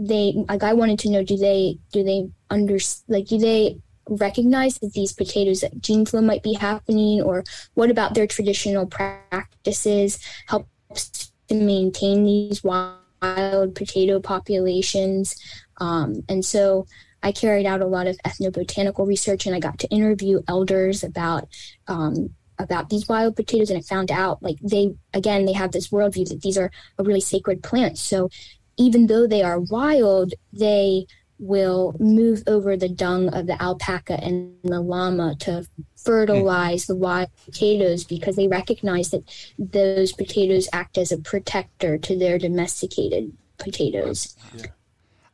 they 0.00 0.32
like 0.48 0.64
i 0.64 0.72
wanted 0.72 0.98
to 0.98 1.10
know 1.10 1.22
do 1.22 1.36
they 1.36 1.78
do 1.92 2.02
they 2.02 2.28
under 2.50 2.78
like 3.06 3.26
do 3.26 3.38
they 3.38 3.78
recognize 4.08 4.78
that 4.78 4.92
these 4.92 5.12
potatoes 5.12 5.60
that 5.60 5.80
gene 5.80 6.06
flow 6.06 6.20
might 6.20 6.42
be 6.42 6.54
happening 6.54 7.22
or 7.22 7.44
what 7.74 7.90
about 7.90 8.14
their 8.14 8.26
traditional 8.26 8.86
practices 8.86 10.18
helps 10.46 11.32
to 11.48 11.54
maintain 11.54 12.24
these 12.24 12.62
wild 12.62 13.74
potato 13.74 14.20
populations? 14.20 15.36
Um, 15.78 16.24
and 16.28 16.44
so 16.44 16.86
i 17.22 17.32
carried 17.32 17.66
out 17.66 17.80
a 17.80 17.86
lot 17.86 18.06
of 18.06 18.16
ethnobotanical 18.24 19.04
research 19.06 19.44
and 19.44 19.54
i 19.54 19.58
got 19.58 19.76
to 19.78 19.88
interview 19.88 20.40
elders 20.46 21.02
about 21.02 21.48
um, 21.88 22.30
about 22.58 22.90
these 22.90 23.08
wild 23.08 23.36
potatoes 23.36 23.70
and 23.70 23.78
i 23.78 23.82
found 23.82 24.10
out 24.10 24.42
like 24.42 24.56
they 24.62 24.94
again 25.14 25.44
they 25.44 25.52
have 25.52 25.72
this 25.72 25.88
worldview 25.88 26.28
that 26.28 26.42
these 26.42 26.58
are 26.58 26.70
a 26.98 27.02
really 27.02 27.20
sacred 27.20 27.62
plant. 27.62 27.98
So 27.98 28.28
even 28.76 29.06
though 29.06 29.26
they 29.26 29.42
are 29.42 29.60
wild 29.60 30.34
they 30.52 31.06
will 31.38 31.94
move 32.00 32.42
over 32.46 32.76
the 32.76 32.88
dung 32.88 33.28
of 33.34 33.46
the 33.46 33.60
alpaca 33.62 34.18
and 34.22 34.54
the 34.64 34.80
llama 34.80 35.36
to 35.40 35.66
fertilize 35.96 36.86
the 36.86 36.96
wild 36.96 37.28
potatoes 37.44 38.04
because 38.04 38.36
they 38.36 38.48
recognize 38.48 39.10
that 39.10 39.22
those 39.58 40.12
potatoes 40.12 40.68
act 40.72 40.98
as 40.98 41.12
a 41.12 41.18
protector 41.18 41.96
to 41.98 42.18
their 42.18 42.38
domesticated 42.38 43.32
potatoes. 43.58 44.36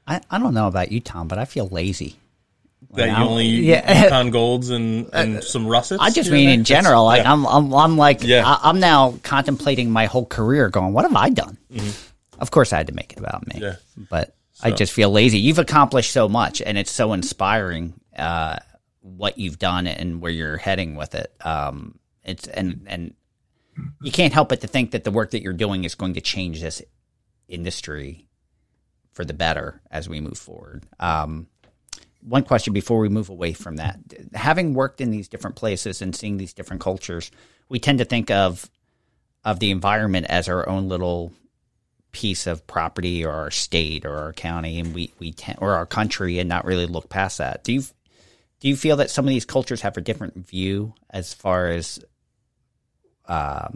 I, 0.07 0.21
I 0.31 0.39
don't 0.39 0.53
know 0.55 0.67
about 0.67 0.93
you, 0.93 1.01
Tom, 1.01 1.29
but 1.29 1.39
I 1.39 1.45
feel 1.47 1.69
lazy. 1.69 2.17
That 2.95 3.07
you 3.09 3.13
Wow. 3.15 3.29
only 3.31 3.47
Yeah. 3.47 4.03
Yukon 4.05 4.31
Golds 4.31 4.69
and, 4.71 5.09
and 5.15 5.43
some 5.43 5.67
russets? 5.67 6.03
I 6.03 6.11
just 6.11 6.31
mean 6.31 6.49
and 6.49 6.55
in 6.55 6.61
there? 6.61 6.65
general. 6.83 7.05
Like 7.07 7.23
Yeah. 7.23 7.33
I'm, 7.33 7.47
I'm, 7.47 7.73
I'm 7.75 7.97
like, 7.97 8.23
Yeah. 8.23 8.43
I, 8.47 8.61
I'm 8.69 8.79
now 8.79 9.15
contemplating 9.23 9.91
my 9.91 10.05
whole 10.07 10.27
career, 10.27 10.69
going, 10.69 10.93
what 10.93 11.05
have 11.05 11.17
I 11.17 11.31
done? 11.31 11.57
Of 12.39 12.51
course, 12.51 12.73
I 12.73 12.77
had 12.77 12.89
to 12.89 12.93
make 12.95 13.13
it 13.13 13.19
about 13.19 13.47
me, 13.47 13.55
Mm-hmm. 13.55 13.63
Yeah. 13.65 14.07
but 14.11 14.37
I 14.65 14.71
just 14.73 14.93
feel 14.93 15.11
lazy. 15.11 15.39
You've 15.39 15.59
accomplished 15.59 16.11
so 16.11 16.29
much, 16.29 16.63
and 16.63 16.79
it's 16.79 16.91
so 16.91 17.13
inspiring 17.13 17.95
uh, 18.17 18.57
what 19.01 19.39
you've 19.39 19.59
done 19.59 19.87
and 19.87 20.21
where 20.21 20.33
you're 20.33 20.57
heading 20.57 20.97
with 20.97 21.15
it. 21.15 21.33
Um, 21.45 21.99
it's 22.25 22.47
and 22.49 22.85
and 22.87 23.15
you 24.03 24.11
can't 24.11 24.33
help 24.33 24.49
but 24.49 24.61
to 24.63 24.67
think 24.67 24.93
that 24.93 25.05
the 25.05 25.11
work 25.11 25.33
that 25.33 25.43
you're 25.43 25.53
doing 25.53 25.85
is 25.85 25.95
going 25.95 26.15
to 26.15 26.21
change 26.21 26.61
this 26.61 26.83
industry 27.49 28.27
for 29.13 29.25
the 29.25 29.35
better 29.35 29.81
as 29.91 30.09
we 30.09 30.21
move 30.21 30.39
forward. 30.39 30.85
Um, 30.99 31.49
one 32.25 32.43
question 32.43 32.73
before 32.73 32.99
we 33.01 33.09
move 33.09 33.29
away 33.29 33.53
from 33.53 33.77
that 33.77 33.99
having 34.33 34.73
worked 34.73 35.01
in 35.01 35.11
these 35.11 35.29
different 35.29 35.57
places 35.57 36.01
and 36.01 36.17
seeing 36.17 36.39
these 36.39 36.55
different 36.55 36.81
cultures 36.81 37.31
we 37.69 37.79
tend 37.79 37.99
to 37.99 38.05
think 38.05 38.31
of 38.31 38.71
of 39.45 39.61
the 39.61 39.71
environment 39.71 40.27
as 40.29 40.49
our 40.49 40.67
own 40.69 40.89
little 40.89 41.33
piece 42.15 42.47
of 42.47 42.67
property 42.67 43.25
or 43.25 43.33
our 43.33 43.51
state 43.51 44.07
or 44.07 44.17
our 44.17 44.33
county 44.33 44.79
and 44.79 44.95
we 44.95 45.13
we 45.19 45.33
tend, 45.33 45.59
or 45.61 45.73
our 45.73 45.85
country 45.85 46.39
and 46.39 46.49
not 46.49 46.65
really 46.65 46.87
look 46.87 47.11
past 47.11 47.39
that 47.39 47.63
do 47.65 47.73
you 47.73 47.83
do 48.61 48.69
you 48.69 48.77
feel 48.77 48.97
that 48.97 49.11
some 49.11 49.27
of 49.27 49.29
these 49.29 49.45
cultures 49.45 49.83
have 49.83 49.99
a 49.99 50.01
different 50.01 50.49
view 50.49 50.95
as 51.11 51.35
far 51.35 51.67
as 51.67 51.99
um, 53.27 53.75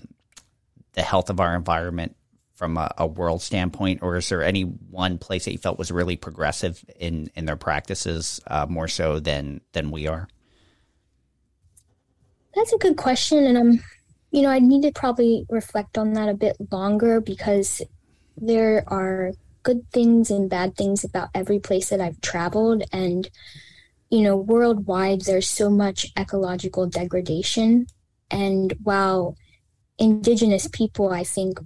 the 0.95 1.03
health 1.03 1.29
of 1.29 1.41
our 1.41 1.55
environment 1.55 2.17
from 2.55 2.77
a, 2.77 2.93
a 2.99 3.07
world 3.07 3.41
standpoint, 3.41 4.03
or 4.03 4.17
is 4.17 4.29
there 4.29 4.43
any 4.43 4.63
one 4.63 5.19
place 5.19 5.45
that 5.45 5.53
you 5.53 5.59
felt 5.59 5.79
was 5.79 5.93
really 5.93 6.17
progressive 6.17 6.85
in 6.99 7.31
in 7.35 7.45
their 7.45 7.57
practices 7.57 8.41
uh, 8.47 8.67
more 8.69 8.89
so 8.89 9.21
than 9.21 9.61
than 9.73 9.91
we 9.91 10.07
are? 10.07 10.27
That's 12.55 12.73
a 12.73 12.79
good 12.79 12.97
question, 12.97 13.47
and 13.47 13.57
I'm, 13.57 13.85
you 14.31 14.43
know, 14.43 14.51
I 14.51 14.59
need 14.59 14.83
to 14.83 14.93
probably 14.93 15.47
reflect 15.49 15.99
on 15.99 16.15
that 16.15 16.29
a 16.29 16.35
bit 16.35 16.57
longer 16.73 17.21
because 17.21 17.81
there 18.41 18.85
are 18.87 19.33
good 19.63 19.91
things 19.93 20.31
and 20.31 20.49
bad 20.49 20.77
things 20.77 21.05
about 21.05 21.29
every 21.35 21.59
place 21.59 21.91
that 21.91 22.01
I've 22.01 22.21
traveled, 22.21 22.83
and 22.93 23.29
you 24.11 24.23
know, 24.23 24.37
worldwide 24.37 25.23
there's 25.23 25.49
so 25.49 25.71
much 25.71 26.07
ecological 26.19 26.87
degradation, 26.87 27.87
and 28.31 28.75
while 28.83 29.37
indigenous 29.99 30.69
people, 30.69 31.11
I 31.11 31.25
think, 31.25 31.59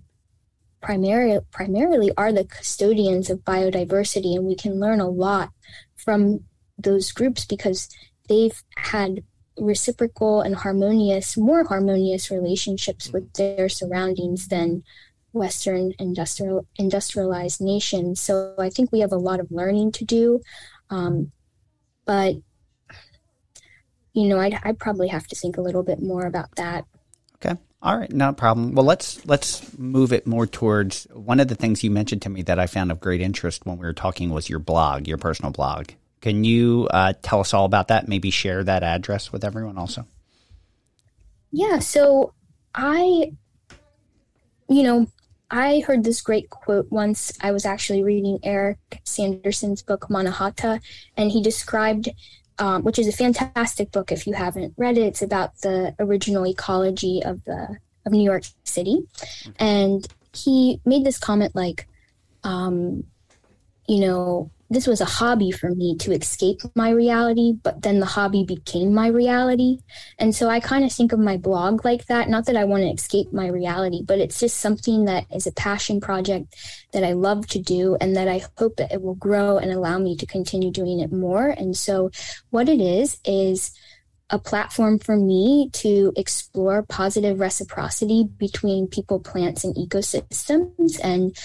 primarily 0.80 1.38
primarily 1.50 2.10
are 2.16 2.32
the 2.32 2.44
custodians 2.44 3.30
of 3.30 3.44
biodiversity, 3.44 4.34
and 4.34 4.44
we 4.44 4.56
can 4.56 4.80
learn 4.80 5.00
a 5.00 5.08
lot 5.08 5.50
from 5.96 6.40
those 6.78 7.12
groups 7.12 7.44
because 7.44 7.88
they've 8.28 8.62
had 8.76 9.22
reciprocal 9.58 10.40
and 10.40 10.56
harmonious, 10.56 11.36
more 11.36 11.64
harmonious 11.64 12.30
relationships 12.30 13.06
hmm. 13.06 13.12
with 13.12 13.32
their 13.34 13.68
surroundings 13.68 14.48
than 14.48 14.82
Western 15.32 15.92
industrial 15.98 16.66
industrialized 16.76 17.60
nation. 17.60 18.16
So 18.16 18.54
I 18.58 18.70
think 18.70 18.92
we 18.92 19.00
have 19.00 19.12
a 19.12 19.16
lot 19.16 19.40
of 19.40 19.50
learning 19.50 19.92
to 19.92 20.04
do, 20.04 20.40
um, 20.90 21.32
but 22.04 22.36
you 24.12 24.28
know, 24.28 24.38
I'd, 24.38 24.58
I'd 24.62 24.78
probably 24.78 25.08
have 25.08 25.26
to 25.28 25.36
think 25.36 25.56
a 25.56 25.62
little 25.62 25.82
bit 25.82 26.02
more 26.02 26.26
about 26.26 26.54
that. 26.56 26.84
Okay. 27.36 27.58
All 27.82 27.98
right, 27.98 28.12
no 28.12 28.32
problem. 28.32 28.74
Well, 28.74 28.84
let's 28.84 29.24
let's 29.26 29.76
move 29.76 30.12
it 30.12 30.26
more 30.26 30.46
towards 30.46 31.04
one 31.12 31.40
of 31.40 31.48
the 31.48 31.56
things 31.56 31.82
you 31.82 31.90
mentioned 31.90 32.22
to 32.22 32.28
me 32.28 32.42
that 32.42 32.58
I 32.58 32.66
found 32.66 32.92
of 32.92 33.00
great 33.00 33.20
interest 33.20 33.66
when 33.66 33.78
we 33.78 33.86
were 33.86 33.92
talking 33.92 34.30
was 34.30 34.48
your 34.48 34.60
blog, 34.60 35.08
your 35.08 35.18
personal 35.18 35.50
blog. 35.50 35.88
Can 36.20 36.44
you 36.44 36.88
uh, 36.92 37.14
tell 37.22 37.40
us 37.40 37.52
all 37.52 37.64
about 37.64 37.88
that? 37.88 38.06
Maybe 38.06 38.30
share 38.30 38.62
that 38.62 38.84
address 38.84 39.32
with 39.32 39.42
everyone 39.42 39.76
also. 39.76 40.06
Yeah, 41.50 41.80
so 41.80 42.32
I, 42.72 43.32
you 44.68 44.82
know, 44.84 45.08
I 45.52 45.80
heard 45.86 46.02
this 46.02 46.22
great 46.22 46.48
quote 46.48 46.90
once. 46.90 47.30
I 47.42 47.52
was 47.52 47.66
actually 47.66 48.02
reading 48.02 48.38
Eric 48.42 48.78
Sanderson's 49.04 49.82
book, 49.82 50.08
Mannahatta, 50.08 50.80
and 51.14 51.30
he 51.30 51.42
described, 51.42 52.08
um, 52.58 52.82
which 52.84 52.98
is 52.98 53.06
a 53.06 53.12
fantastic 53.12 53.92
book 53.92 54.10
if 54.10 54.26
you 54.26 54.32
haven't 54.32 54.72
read 54.78 54.96
it. 54.96 55.02
It's 55.02 55.20
about 55.20 55.58
the 55.58 55.94
original 55.98 56.46
ecology 56.46 57.22
of 57.22 57.44
the 57.44 57.76
of 58.06 58.12
New 58.12 58.24
York 58.24 58.44
City, 58.64 59.06
and 59.58 60.08
he 60.32 60.80
made 60.86 61.04
this 61.04 61.18
comment 61.18 61.54
like, 61.54 61.86
um, 62.44 63.04
you 63.86 64.00
know, 64.00 64.50
this 64.72 64.86
was 64.86 65.00
a 65.00 65.06
hobby 65.06 65.50
for 65.50 65.70
me 65.70 65.96
to 65.98 66.12
escape 66.12 66.60
my 66.74 66.90
reality, 66.90 67.52
but 67.62 67.82
then 67.82 68.00
the 68.00 68.06
hobby 68.06 68.44
became 68.44 68.94
my 68.94 69.08
reality. 69.08 69.78
And 70.18 70.34
so 70.34 70.48
I 70.48 70.60
kind 70.60 70.84
of 70.84 70.92
think 70.92 71.12
of 71.12 71.18
my 71.18 71.36
blog 71.36 71.84
like 71.84 72.06
that. 72.06 72.28
Not 72.28 72.46
that 72.46 72.56
I 72.56 72.64
want 72.64 72.82
to 72.82 72.90
escape 72.90 73.32
my 73.32 73.48
reality, 73.48 74.02
but 74.02 74.18
it's 74.18 74.40
just 74.40 74.60
something 74.60 75.04
that 75.04 75.26
is 75.34 75.46
a 75.46 75.52
passion 75.52 76.00
project 76.00 76.56
that 76.92 77.04
I 77.04 77.12
love 77.12 77.46
to 77.48 77.58
do 77.58 77.96
and 78.00 78.16
that 78.16 78.28
I 78.28 78.42
hope 78.56 78.76
that 78.76 78.92
it 78.92 79.02
will 79.02 79.14
grow 79.14 79.58
and 79.58 79.70
allow 79.70 79.98
me 79.98 80.16
to 80.16 80.26
continue 80.26 80.70
doing 80.70 81.00
it 81.00 81.12
more. 81.12 81.48
And 81.48 81.76
so 81.76 82.10
what 82.50 82.68
it 82.68 82.80
is, 82.80 83.18
is 83.24 83.72
a 84.30 84.38
platform 84.38 84.98
for 84.98 85.14
me 85.14 85.68
to 85.74 86.12
explore 86.16 86.82
positive 86.82 87.38
reciprocity 87.38 88.24
between 88.38 88.86
people, 88.86 89.20
plants, 89.20 89.62
and 89.62 89.76
ecosystems 89.76 90.98
and 91.04 91.36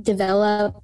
develop 0.00 0.82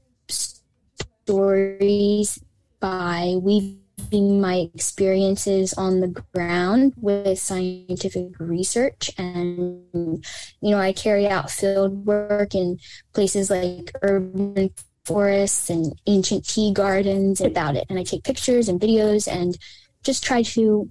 stories 1.24 2.38
by 2.80 3.36
weaving 3.40 4.40
my 4.40 4.68
experiences 4.74 5.72
on 5.74 6.00
the 6.00 6.08
ground 6.34 6.92
with 7.00 7.38
scientific 7.38 8.38
research. 8.38 9.10
And 9.16 10.24
you 10.60 10.70
know 10.70 10.78
i 10.78 10.92
carry 10.92 11.26
out 11.26 11.50
field 11.50 12.06
work 12.06 12.54
in 12.54 12.78
places 13.14 13.50
like 13.50 13.92
urban 14.02 14.70
forests 15.04 15.70
and 15.70 15.98
ancient 16.06 16.46
tea 16.46 16.72
gardens 16.72 17.40
about 17.40 17.76
it. 17.76 17.86
And 17.88 17.98
i 17.98 18.02
take 18.02 18.22
pictures 18.22 18.68
and 18.68 18.80
videos 18.80 19.26
and 19.26 19.56
just 20.02 20.22
try 20.22 20.42
to 20.42 20.90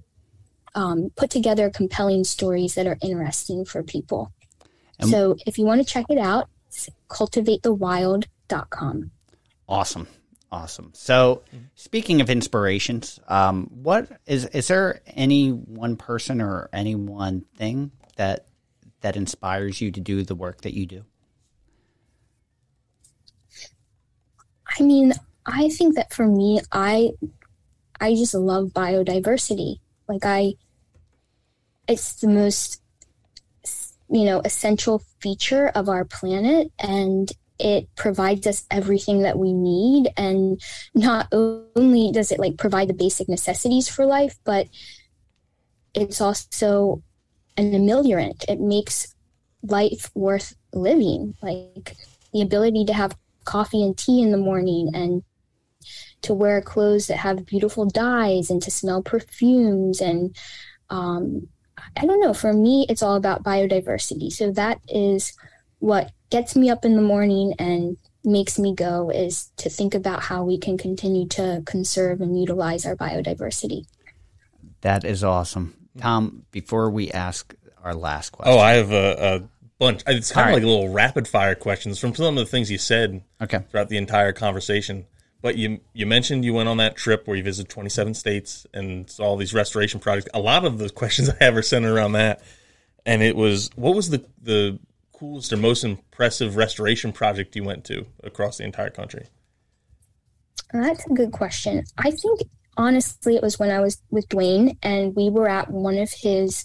um, 0.74 1.12
put 1.14 1.30
together 1.30 1.70
compelling 1.70 2.24
stories 2.24 2.74
that 2.74 2.88
are 2.88 2.98
interesting 3.00 3.64
for 3.64 3.84
people. 3.84 4.32
And 4.98 5.08
so 5.08 5.36
if 5.46 5.58
you 5.58 5.64
want 5.64 5.80
to 5.80 5.86
check 5.86 6.06
it 6.08 6.18
out 6.18 6.48
cultivatethewild.com 7.08 9.10
awesome 9.68 10.06
Awesome. 10.54 10.92
So, 10.94 11.42
speaking 11.74 12.20
of 12.20 12.30
inspirations, 12.30 13.18
um, 13.26 13.68
what 13.72 14.08
is 14.24 14.44
is 14.44 14.68
there 14.68 15.00
any 15.04 15.48
one 15.48 15.96
person 15.96 16.40
or 16.40 16.68
any 16.72 16.94
one 16.94 17.40
thing 17.56 17.90
that 18.14 18.46
that 19.00 19.16
inspires 19.16 19.80
you 19.80 19.90
to 19.90 20.00
do 20.00 20.22
the 20.22 20.36
work 20.36 20.60
that 20.60 20.72
you 20.72 20.86
do? 20.86 21.04
I 24.78 24.84
mean, 24.84 25.12
I 25.44 25.70
think 25.70 25.96
that 25.96 26.12
for 26.12 26.28
me, 26.28 26.60
I 26.70 27.10
I 28.00 28.14
just 28.14 28.34
love 28.34 28.68
biodiversity. 28.68 29.80
Like 30.08 30.24
I, 30.24 30.54
it's 31.88 32.14
the 32.14 32.28
most 32.28 32.80
you 34.08 34.24
know 34.24 34.40
essential 34.44 35.02
feature 35.18 35.66
of 35.70 35.88
our 35.88 36.04
planet, 36.04 36.70
and 36.78 37.32
it 37.58 37.88
provides 37.96 38.46
us 38.46 38.64
everything 38.70 39.22
that 39.22 39.38
we 39.38 39.52
need. 39.52 40.08
And 40.16 40.60
not 40.94 41.28
only 41.32 42.10
does 42.12 42.32
it 42.32 42.40
like 42.40 42.58
provide 42.58 42.88
the 42.88 42.94
basic 42.94 43.28
necessities 43.28 43.88
for 43.88 44.06
life 44.06 44.36
but 44.44 44.68
it's 45.94 46.20
also 46.20 47.02
an 47.56 47.72
ameliorant 47.72 48.44
it 48.48 48.60
makes 48.60 49.14
life 49.62 50.10
worth 50.14 50.54
living 50.72 51.34
like 51.40 51.96
the 52.32 52.42
ability 52.42 52.84
to 52.84 52.92
have 52.92 53.16
coffee 53.44 53.82
and 53.82 53.96
tea 53.96 54.22
in 54.22 54.32
the 54.32 54.36
morning 54.36 54.90
and 54.94 55.22
to 56.22 56.34
wear 56.34 56.60
clothes 56.60 57.06
that 57.06 57.18
have 57.18 57.46
beautiful 57.46 57.84
dyes 57.84 58.50
and 58.50 58.62
to 58.62 58.70
smell 58.70 59.02
perfumes 59.02 60.00
and 60.00 60.36
um, 60.90 61.46
i 61.96 62.06
don't 62.06 62.20
know 62.20 62.34
for 62.34 62.52
me 62.52 62.86
it's 62.88 63.02
all 63.02 63.16
about 63.16 63.44
biodiversity. 63.44 64.32
So 64.32 64.50
that 64.52 64.80
is 64.88 65.34
what 65.78 66.12
gets 66.30 66.56
me 66.56 66.70
up 66.70 66.84
in 66.84 66.96
the 66.96 67.02
morning 67.02 67.54
and 67.58 67.96
makes 68.24 68.58
me 68.58 68.74
go 68.74 69.10
is 69.10 69.50
to 69.56 69.68
think 69.68 69.94
about 69.94 70.22
how 70.22 70.42
we 70.44 70.58
can 70.58 70.78
continue 70.78 71.28
to 71.28 71.62
conserve 71.66 72.20
and 72.20 72.38
utilize 72.38 72.86
our 72.86 72.96
biodiversity. 72.96 73.86
That 74.80 75.04
is 75.04 75.22
awesome. 75.22 75.74
Tom, 75.98 76.44
before 76.50 76.90
we 76.90 77.10
ask 77.10 77.54
our 77.82 77.94
last 77.94 78.30
question. 78.30 78.54
Oh, 78.54 78.58
I 78.58 78.72
have 78.72 78.90
a, 78.90 79.36
a 79.36 79.48
bunch. 79.78 80.02
It's 80.06 80.32
kind 80.32 80.50
All 80.50 80.56
of 80.56 80.62
right. 80.62 80.62
like 80.62 80.68
little 80.68 80.92
rapid 80.92 81.28
fire 81.28 81.54
questions 81.54 81.98
from 81.98 82.14
some 82.14 82.26
of 82.26 82.44
the 82.44 82.50
things 82.50 82.70
you 82.70 82.78
said 82.78 83.22
okay. 83.40 83.60
throughout 83.70 83.88
the 83.88 83.98
entire 83.98 84.32
conversation. 84.32 85.06
But 85.42 85.56
you 85.56 85.80
you 85.92 86.06
mentioned 86.06 86.44
you 86.44 86.54
went 86.54 86.68
on 86.68 86.78
that 86.78 86.96
trip 86.96 87.26
where 87.28 87.36
you 87.36 87.42
visited 87.42 87.70
27 87.70 88.14
states 88.14 88.66
and 88.72 89.08
saw 89.10 89.24
all 89.24 89.36
these 89.36 89.52
restoration 89.52 90.00
projects. 90.00 90.28
A 90.32 90.40
lot 90.40 90.64
of 90.64 90.78
the 90.78 90.88
questions 90.88 91.28
I 91.40 91.44
have 91.44 91.56
are 91.56 91.62
centered 91.62 91.94
around 91.94 92.12
that. 92.12 92.42
And 93.04 93.22
it 93.22 93.36
was 93.36 93.70
what 93.76 93.94
was 93.94 94.08
the 94.08 94.24
the 94.40 94.78
coolest 95.14 95.52
or 95.52 95.56
most 95.56 95.84
impressive 95.84 96.56
restoration 96.56 97.12
project 97.12 97.56
you 97.56 97.64
went 97.64 97.84
to 97.84 98.06
across 98.22 98.58
the 98.58 98.64
entire 98.64 98.90
country? 98.90 99.26
That's 100.72 101.06
a 101.06 101.14
good 101.14 101.32
question. 101.32 101.84
I 101.96 102.10
think 102.10 102.40
honestly, 102.76 103.36
it 103.36 103.42
was 103.42 103.58
when 103.58 103.70
I 103.70 103.80
was 103.80 104.02
with 104.10 104.28
Dwayne 104.28 104.76
and 104.82 105.14
we 105.14 105.30
were 105.30 105.48
at 105.48 105.70
one 105.70 105.98
of 105.98 106.10
his 106.12 106.64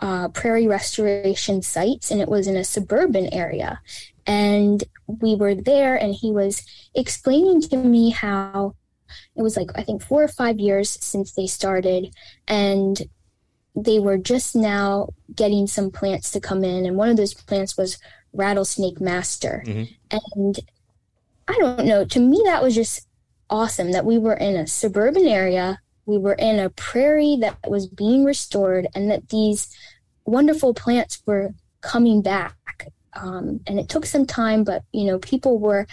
uh, 0.00 0.28
prairie 0.28 0.66
restoration 0.66 1.62
sites, 1.62 2.10
and 2.10 2.20
it 2.20 2.28
was 2.28 2.46
in 2.46 2.56
a 2.56 2.64
suburban 2.64 3.32
area. 3.32 3.80
And 4.26 4.82
we 5.06 5.34
were 5.34 5.54
there, 5.54 5.96
and 5.96 6.14
he 6.14 6.32
was 6.32 6.62
explaining 6.94 7.60
to 7.62 7.76
me 7.76 8.10
how 8.10 8.74
it 9.36 9.42
was 9.42 9.56
like, 9.56 9.70
I 9.76 9.82
think, 9.82 10.02
four 10.02 10.22
or 10.22 10.28
five 10.28 10.58
years 10.58 10.98
since 11.00 11.32
they 11.32 11.46
started, 11.46 12.14
and 12.48 13.00
they 13.74 13.98
were 13.98 14.18
just 14.18 14.54
now 14.54 15.08
getting 15.34 15.66
some 15.66 15.90
plants 15.90 16.30
to 16.32 16.40
come 16.40 16.64
in, 16.64 16.86
and 16.86 16.96
one 16.96 17.08
of 17.08 17.16
those 17.16 17.34
plants 17.34 17.76
was 17.76 17.98
rattlesnake 18.32 19.00
master. 19.00 19.62
Mm-hmm. 19.66 20.18
And 20.34 20.60
I 21.48 21.56
don't 21.58 21.86
know, 21.86 22.04
to 22.04 22.20
me, 22.20 22.42
that 22.44 22.62
was 22.62 22.74
just 22.74 23.06
awesome 23.50 23.92
that 23.92 24.04
we 24.04 24.18
were 24.18 24.34
in 24.34 24.56
a 24.56 24.66
suburban 24.66 25.26
area, 25.26 25.80
we 26.06 26.18
were 26.18 26.34
in 26.34 26.58
a 26.58 26.70
prairie 26.70 27.36
that 27.40 27.58
was 27.68 27.86
being 27.86 28.24
restored, 28.24 28.86
and 28.94 29.10
that 29.10 29.28
these 29.28 29.74
wonderful 30.24 30.74
plants 30.74 31.22
were 31.26 31.54
coming 31.80 32.22
back. 32.22 32.56
Um, 33.14 33.60
and 33.66 33.78
it 33.78 33.88
took 33.88 34.06
some 34.06 34.26
time, 34.26 34.64
but 34.64 34.82
you 34.92 35.04
know, 35.04 35.18
people 35.18 35.58
were 35.58 35.86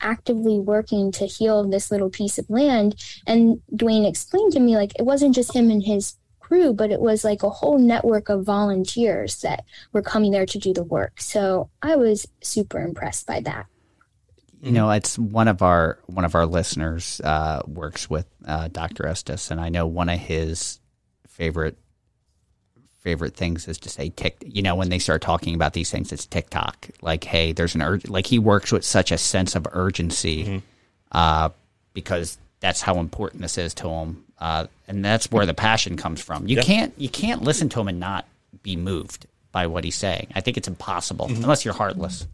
actively 0.00 0.58
working 0.58 1.12
to 1.12 1.26
heal 1.26 1.62
this 1.68 1.90
little 1.90 2.10
piece 2.10 2.38
of 2.38 2.50
land. 2.50 2.96
And 3.26 3.60
Dwayne 3.72 4.08
explained 4.08 4.52
to 4.52 4.60
me 4.60 4.76
like 4.76 4.92
it 4.98 5.04
wasn't 5.04 5.34
just 5.34 5.54
him 5.54 5.70
and 5.70 5.82
his 5.82 6.16
crew, 6.52 6.74
but 6.74 6.90
it 6.90 7.00
was 7.00 7.24
like 7.24 7.42
a 7.42 7.48
whole 7.48 7.78
network 7.78 8.28
of 8.28 8.44
volunteers 8.44 9.40
that 9.40 9.64
were 9.92 10.02
coming 10.02 10.32
there 10.32 10.44
to 10.44 10.58
do 10.58 10.74
the 10.74 10.84
work. 10.84 11.18
So 11.18 11.70
I 11.80 11.96
was 11.96 12.28
super 12.42 12.78
impressed 12.78 13.26
by 13.26 13.40
that. 13.40 13.66
You 14.60 14.70
know, 14.70 14.90
it's 14.90 15.18
one 15.18 15.48
of 15.48 15.62
our 15.62 15.98
one 16.06 16.24
of 16.24 16.34
our 16.34 16.46
listeners 16.46 17.20
uh, 17.24 17.62
works 17.66 18.08
with 18.08 18.26
uh, 18.46 18.68
Dr. 18.68 19.06
Estes, 19.06 19.50
and 19.50 19.60
I 19.60 19.70
know 19.70 19.86
one 19.86 20.08
of 20.08 20.18
his 20.18 20.78
favorite 21.26 21.78
favorite 23.00 23.34
things 23.34 23.66
is 23.66 23.78
to 23.78 23.88
say 23.88 24.10
tick. 24.10 24.44
You 24.46 24.62
know, 24.62 24.76
when 24.76 24.90
they 24.90 25.00
start 25.00 25.22
talking 25.22 25.54
about 25.54 25.72
these 25.72 25.90
things, 25.90 26.12
it's 26.12 26.26
TikTok. 26.26 26.90
Like, 27.00 27.24
hey, 27.24 27.52
there's 27.52 27.74
an 27.74 27.82
urge. 27.82 28.08
Like 28.08 28.26
he 28.26 28.38
works 28.38 28.70
with 28.70 28.84
such 28.84 29.10
a 29.10 29.18
sense 29.18 29.56
of 29.56 29.66
urgency 29.72 30.44
mm-hmm. 30.44 30.58
uh, 31.10 31.48
because 31.92 32.38
that's 32.62 32.80
how 32.80 32.98
important 32.98 33.42
this 33.42 33.58
is 33.58 33.74
to 33.74 33.88
him. 33.88 34.24
Uh, 34.38 34.66
and 34.88 35.04
that's 35.04 35.30
where 35.30 35.44
the 35.44 35.52
passion 35.52 35.96
comes 35.96 36.22
from. 36.22 36.46
You 36.48 36.56
yeah. 36.56 36.62
can't 36.62 36.94
you 36.96 37.08
can't 37.08 37.42
listen 37.42 37.68
to 37.70 37.80
him 37.80 37.88
and 37.88 38.00
not 38.00 38.26
be 38.62 38.76
moved 38.76 39.26
by 39.50 39.66
what 39.66 39.84
he's 39.84 39.96
saying. 39.96 40.28
I 40.34 40.40
think 40.40 40.56
it's 40.56 40.68
impossible 40.68 41.26
mm-hmm. 41.26 41.42
unless 41.42 41.64
you're 41.64 41.74
heartless. 41.74 42.26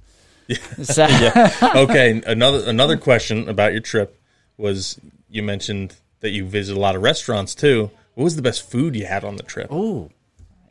Yeah. 0.47 0.57
So. 0.83 1.07
yeah. 1.07 1.73
Okay. 1.75 2.23
Another 2.27 2.63
another 2.69 2.97
question 2.97 3.49
about 3.49 3.73
your 3.73 3.81
trip 3.81 4.19
was 4.57 5.01
you 5.29 5.43
mentioned 5.43 5.97
that 6.21 6.31
you 6.31 6.45
visited 6.45 6.79
a 6.79 6.81
lot 6.81 6.95
of 6.95 7.03
restaurants 7.03 7.55
too. 7.55 7.91
What 8.15 8.25
was 8.25 8.37
the 8.37 8.43
best 8.43 8.69
food 8.71 8.97
you 8.97 9.07
had 9.07 9.25
on 9.25 9.37
the 9.37 9.43
trip? 9.43 9.69
Oh, 9.71 10.11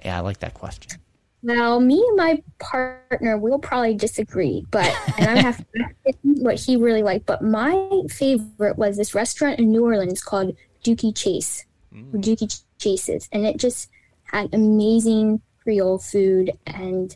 yeah, 0.04 0.18
I 0.18 0.22
like 0.22 0.40
that 0.40 0.54
question. 0.54 1.00
Well, 1.44 1.80
me 1.80 2.04
and 2.08 2.18
my 2.18 2.44
partner 2.60 3.38
will 3.38 3.60
probably 3.60 3.94
disagree, 3.94 4.66
but 4.72 4.94
and 5.18 5.30
I 5.30 5.42
have 5.42 5.66
what 6.24 6.56
he 6.56 6.76
really 6.76 7.04
liked. 7.04 7.26
But 7.26 7.44
my 7.44 8.02
favorite 8.10 8.78
was 8.78 8.98
this 8.98 9.14
restaurant 9.14 9.60
in 9.60 9.72
New 9.72 9.84
Orleans 9.84 10.24
called 10.24 10.56
Dooky 10.84 11.16
Chase, 11.16 11.66
mm. 11.94 12.14
or 12.14 12.18
Dooky 12.18 12.64
Chases, 12.80 13.30
and 13.32 13.46
it 13.46 13.58
just 13.58 13.90
had 14.24 14.54
amazing 14.54 15.42
Creole 15.62 16.00
food. 16.00 16.52
And 16.66 17.16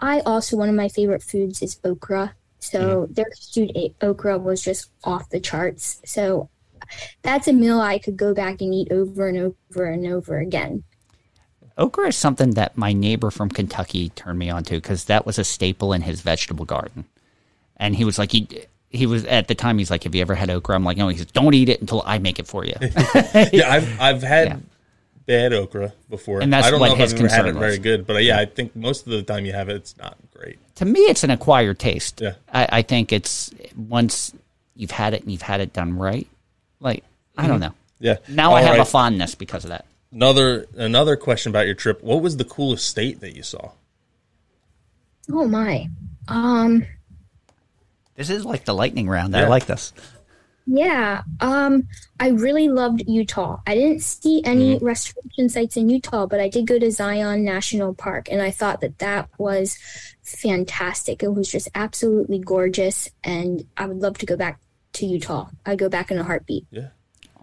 I 0.00 0.20
also 0.20 0.56
one 0.56 0.68
of 0.68 0.74
my 0.74 0.88
favorite 0.88 1.22
foods 1.22 1.62
is 1.62 1.78
okra. 1.84 2.34
So 2.58 3.06
mm. 3.06 3.14
their 3.14 3.26
stewed 3.34 3.76
okra 4.00 4.38
was 4.38 4.62
just 4.62 4.90
off 5.04 5.28
the 5.28 5.40
charts. 5.40 6.00
So 6.06 6.48
that's 7.22 7.48
a 7.48 7.52
meal 7.52 7.80
I 7.80 7.98
could 7.98 8.16
go 8.16 8.34
back 8.34 8.60
and 8.60 8.72
eat 8.72 8.90
over 8.90 9.28
and 9.28 9.54
over 9.72 9.84
and 9.84 10.06
over 10.06 10.38
again. 10.38 10.84
Okra 11.76 12.08
is 12.08 12.16
something 12.16 12.52
that 12.52 12.76
my 12.76 12.92
neighbor 12.92 13.30
from 13.30 13.50
Kentucky 13.50 14.10
turned 14.10 14.38
me 14.38 14.50
on 14.50 14.62
to 14.64 14.74
because 14.76 15.06
that 15.06 15.26
was 15.26 15.38
a 15.38 15.44
staple 15.44 15.92
in 15.92 16.02
his 16.02 16.20
vegetable 16.20 16.64
garden. 16.64 17.04
And 17.76 17.96
he 17.96 18.04
was 18.04 18.18
like, 18.18 18.32
he 18.32 18.48
he 18.94 19.06
was 19.06 19.24
at 19.24 19.48
the 19.48 19.54
time. 19.54 19.78
He's 19.78 19.90
like, 19.90 20.04
"Have 20.04 20.14
you 20.14 20.20
ever 20.20 20.34
had 20.36 20.50
okra?" 20.50 20.76
I'm 20.76 20.84
like, 20.84 20.96
"No." 20.96 21.08
He 21.08 21.16
says, 21.16 21.26
"Don't 21.26 21.52
eat 21.52 21.68
it 21.68 21.80
until 21.80 22.02
I 22.06 22.18
make 22.18 22.38
it 22.38 22.46
for 22.46 22.64
you." 22.64 22.74
yeah, 22.80 23.70
I've 23.72 24.00
I've 24.00 24.22
had 24.22 24.48
yeah. 24.48 24.56
bad 25.26 25.52
okra 25.52 25.92
before, 26.08 26.40
and 26.40 26.52
that's 26.52 26.68
I 26.68 26.70
don't 26.70 26.78
what 26.78 26.90
know 26.90 26.94
his 26.94 27.12
if 27.12 27.18
I've 27.18 27.24
ever 27.24 27.34
had 27.34 27.46
it 27.46 27.58
very 27.58 27.78
good, 27.78 28.06
but 28.06 28.16
uh, 28.16 28.20
yeah, 28.20 28.38
I 28.38 28.46
think 28.46 28.76
most 28.76 29.06
of 29.06 29.12
the 29.12 29.24
time 29.24 29.44
you 29.44 29.52
have 29.52 29.68
it, 29.68 29.76
it's 29.76 29.96
not 29.98 30.16
great. 30.32 30.58
To 30.76 30.84
me, 30.84 31.00
it's 31.00 31.24
an 31.24 31.30
acquired 31.30 31.80
taste. 31.80 32.20
Yeah, 32.20 32.34
I, 32.52 32.68
I 32.70 32.82
think 32.82 33.12
it's 33.12 33.50
once 33.76 34.32
you've 34.76 34.92
had 34.92 35.12
it 35.12 35.22
and 35.22 35.32
you've 35.32 35.42
had 35.42 35.60
it 35.60 35.72
done 35.72 35.98
right. 35.98 36.28
Like 36.78 37.02
I 37.36 37.42
mm-hmm. 37.42 37.50
don't 37.50 37.60
know. 37.60 37.74
Yeah. 37.98 38.16
Now 38.28 38.50
All 38.50 38.56
I 38.56 38.62
have 38.62 38.72
right. 38.72 38.80
a 38.80 38.84
fondness 38.84 39.34
because 39.34 39.64
of 39.64 39.70
that. 39.70 39.86
Another 40.14 40.66
another 40.74 41.16
question 41.16 41.50
about 41.50 41.66
your 41.66 41.74
trip. 41.74 42.02
What 42.02 42.22
was 42.22 42.36
the 42.36 42.44
coolest 42.44 42.88
state 42.88 43.20
that 43.20 43.34
you 43.34 43.42
saw? 43.42 43.72
Oh 45.30 45.48
my. 45.48 45.88
Um 46.28 46.86
this 48.14 48.30
is 48.30 48.44
like 48.44 48.64
the 48.64 48.74
lightning 48.74 49.08
round. 49.08 49.34
Yeah. 49.34 49.44
I 49.44 49.48
like 49.48 49.66
this. 49.66 49.92
Yeah. 50.66 51.22
Um, 51.40 51.88
I 52.18 52.28
really 52.28 52.68
loved 52.68 53.02
Utah. 53.06 53.60
I 53.66 53.74
didn't 53.74 54.00
see 54.00 54.42
any 54.44 54.76
mm-hmm. 54.76 54.84
restoration 54.84 55.48
sites 55.48 55.76
in 55.76 55.90
Utah, 55.90 56.26
but 56.26 56.40
I 56.40 56.48
did 56.48 56.66
go 56.66 56.78
to 56.78 56.90
Zion 56.90 57.44
National 57.44 57.92
Park 57.92 58.28
and 58.30 58.40
I 58.40 58.50
thought 58.50 58.80
that 58.80 58.98
that 59.00 59.28
was 59.36 59.76
fantastic. 60.22 61.22
It 61.22 61.34
was 61.34 61.50
just 61.50 61.68
absolutely 61.74 62.38
gorgeous 62.38 63.10
and 63.22 63.66
I 63.76 63.86
would 63.86 64.00
love 64.00 64.16
to 64.18 64.26
go 64.26 64.36
back 64.36 64.60
to 64.94 65.06
Utah. 65.06 65.48
I'd 65.66 65.78
go 65.78 65.88
back 65.88 66.10
in 66.10 66.18
a 66.18 66.24
heartbeat. 66.24 66.66
Yeah. 66.70 66.88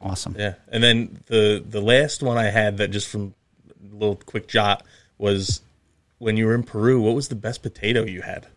Awesome. 0.02 0.36
Yeah, 0.38 0.56
and 0.70 0.84
then 0.84 1.20
the 1.28 1.64
the 1.68 1.82
last 1.82 2.22
one 2.24 2.38
I 2.38 2.46
had 2.50 2.78
that 2.78 2.90
just 2.90 3.08
from 3.08 3.34
a 3.70 3.96
little 3.96 4.16
quick 4.16 4.48
jot 4.48 4.84
was 5.18 5.62
when 6.20 6.38
you 6.38 6.46
were 6.46 6.56
in 6.56 6.64
Peru. 6.64 7.02
What 7.02 7.16
was 7.16 7.28
the 7.30 7.36
best 7.36 7.62
potato 7.64 8.04
you 8.06 8.22
had? 8.22 8.48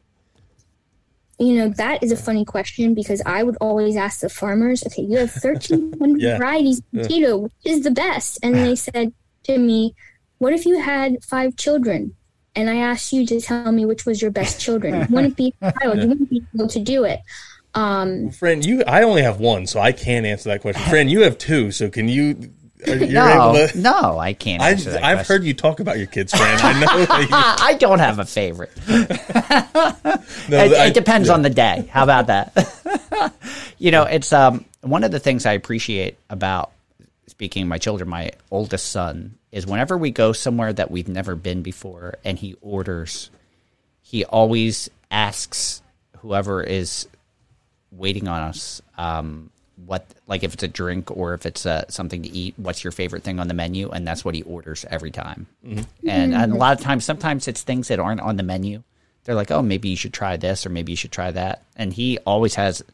You 1.39 1.55
know, 1.57 1.69
that 1.71 2.03
is 2.03 2.13
a 2.13 2.17
funny 2.17 2.45
question 2.45 2.95
because 2.95 3.21
I 3.27 3.43
would 3.43 3.57
always 3.61 3.97
ask 3.97 4.21
the 4.21 4.29
farmers, 4.29 4.85
okay, 4.87 5.03
you 5.03 5.19
have 5.19 5.31
13 5.43 6.17
Yeah. 6.19 6.39
varieties 6.39 6.79
of 6.79 6.85
potato, 7.03 7.39
which 7.39 7.53
is 7.65 7.83
the 7.83 7.91
best? 7.91 8.39
And 8.43 8.55
they 8.55 8.77
said 8.77 9.13
to 9.45 9.59
me, 9.59 9.95
what 10.39 10.53
if 10.53 10.65
you 10.65 10.79
had 10.79 11.25
five 11.25 11.57
children? 11.57 12.15
And 12.55 12.71
I 12.71 12.77
asked 12.77 13.13
you 13.13 13.27
to 13.27 13.41
tell 13.41 13.73
me 13.73 13.85
which 13.85 14.07
was 14.07 14.23
your 14.23 14.31
best 14.31 14.61
children. 14.61 15.09
Wouldn't 15.11 15.37
be 15.37 15.53
a 15.61 15.73
child. 15.73 15.99
You 15.99 16.09
wouldn't 16.09 16.31
be 16.31 16.45
able 16.55 16.69
to 16.69 16.79
do 16.79 17.03
it. 17.03 17.19
Um, 17.75 18.31
Fran, 18.31 18.63
you 18.63 18.85
I 18.85 19.03
only 19.03 19.23
have 19.23 19.41
one, 19.41 19.67
so 19.67 19.81
I 19.81 19.93
can't 19.93 20.27
answer 20.27 20.51
that 20.51 20.61
question. 20.61 20.89
Fran, 20.89 21.09
you 21.09 21.23
have 21.23 21.39
two, 21.39 21.71
so 21.73 21.91
can 21.91 22.09
you? 22.09 22.51
Are, 22.87 22.95
you're 22.97 23.09
no, 23.09 23.55
able 23.55 23.69
to. 23.69 23.79
no, 23.81 24.19
I 24.19 24.33
can't. 24.35 24.63
I've, 24.63 24.73
answer 24.75 24.91
that 24.93 25.03
I've 25.03 25.17
question. 25.19 25.35
heard 25.35 25.45
you 25.45 25.55
talk 25.55 25.81
about 25.81 25.97
your 25.99 26.07
kids, 26.07 26.33
Fran. 26.33 26.59
I 26.61 26.81
know. 26.81 27.05
That 27.07 27.21
you, 27.23 27.29
I 27.33 27.75
don't 27.75 27.99
have 27.99 28.19
a 28.19 28.25
favorite. 28.25 28.71
no, 28.89 28.99
it, 30.65 30.73
I- 30.73 30.87
it 30.87 30.95
depends 30.95 31.29
yeah. 31.29 31.35
on 31.35 31.43
the 31.43 31.51
day. 31.51 31.89
How 31.91 32.05
about 32.05 32.27
that? 32.29 33.33
you 33.79 33.91
know, 33.91 34.05
it's 34.05 34.33
um 34.33 34.65
one 34.83 35.03
of 35.03 35.11
the 35.11 35.21
things 35.21 35.47
I 35.47 35.53
appreciate 35.53 36.19
about 36.31 36.73
speaking 37.27 37.63
of 37.63 37.69
my 37.69 37.79
children. 37.79 38.09
My 38.09 38.33
oldest 38.51 38.91
son 38.91 39.37
is 39.51 39.67
whenever 39.67 39.97
we 39.97 40.11
go 40.11 40.33
somewhere 40.33 40.73
that 40.73 40.91
we've 40.91 41.09
never 41.09 41.35
been 41.35 41.63
before, 41.63 42.17
and 42.25 42.39
he 42.39 42.55
orders, 42.61 43.31
he 44.03 44.25
always 44.25 44.91
asks 45.11 45.81
whoever 46.19 46.63
is 46.63 47.09
waiting 47.97 48.29
on 48.29 48.43
us. 48.43 48.83
Um, 48.97 49.51
what 49.87 50.07
like 50.29 50.45
if 50.45 50.55
it's 50.55 50.63
a 50.63 50.69
drink 50.69 51.11
or 51.11 51.35
if 51.35 51.47
it's 51.47 51.67
uh, 51.67 51.85
something 51.89 52.23
to 52.23 52.29
eat 52.31 52.55
what's 52.57 52.85
your 52.85 52.93
favorite 52.93 53.25
thing 53.25 53.41
on 53.41 53.49
the 53.49 53.55
menu? 53.55 53.91
And 53.91 54.07
that's 54.07 54.25
what 54.25 54.35
he 54.35 54.43
orders 54.43 54.85
every 54.89 55.11
time. 55.11 55.47
And, 55.65 56.35
and 56.35 56.53
a 56.53 56.57
lot 56.57 56.79
of 56.79 56.85
times 56.85 57.05
sometimes 57.05 57.49
it's 57.49 57.63
things 57.63 57.89
that 57.89 57.99
aren't 57.99 58.21
on 58.21 58.37
the 58.37 58.45
menu. 58.45 58.83
They're 59.25 59.35
like 59.35 59.51
oh 59.51 59.63
maybe 59.63 59.89
you 59.89 59.97
should 59.97 60.13
try 60.13 60.37
this 60.37 60.65
or 60.65 60.69
maybe 60.69 60.93
you 60.93 60.97
should 60.97 61.13
try 61.13 61.33
that. 61.33 61.65
And 61.77 61.93
he 61.93 62.19
always 62.19 62.55
has 62.55 62.85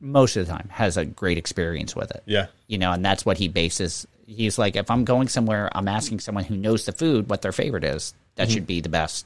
most 0.00 0.36
of 0.36 0.46
the 0.46 0.52
time 0.52 0.68
has 0.70 0.96
a 0.96 1.04
great 1.04 1.36
experience 1.36 1.94
with 1.94 2.10
it. 2.10 2.22
Yeah. 2.24 2.46
you 2.68 2.78
know 2.78 2.92
and 2.92 3.04
that's 3.04 3.26
what 3.26 3.36
he 3.36 3.48
bases. 3.48 4.06
He's 4.26 4.58
like 4.58 4.74
if 4.74 4.90
i'm 4.90 5.04
going 5.04 5.28
somewhere 5.28 5.70
i'm 5.72 5.86
asking 5.86 6.18
someone 6.18 6.42
who 6.42 6.56
knows 6.56 6.84
the 6.84 6.90
food 6.90 7.30
what 7.30 7.42
their 7.42 7.52
favorite 7.52 7.84
is 7.84 8.12
that 8.34 8.50
should 8.50 8.66
be 8.66 8.80
the 8.80 8.88
best 8.88 9.24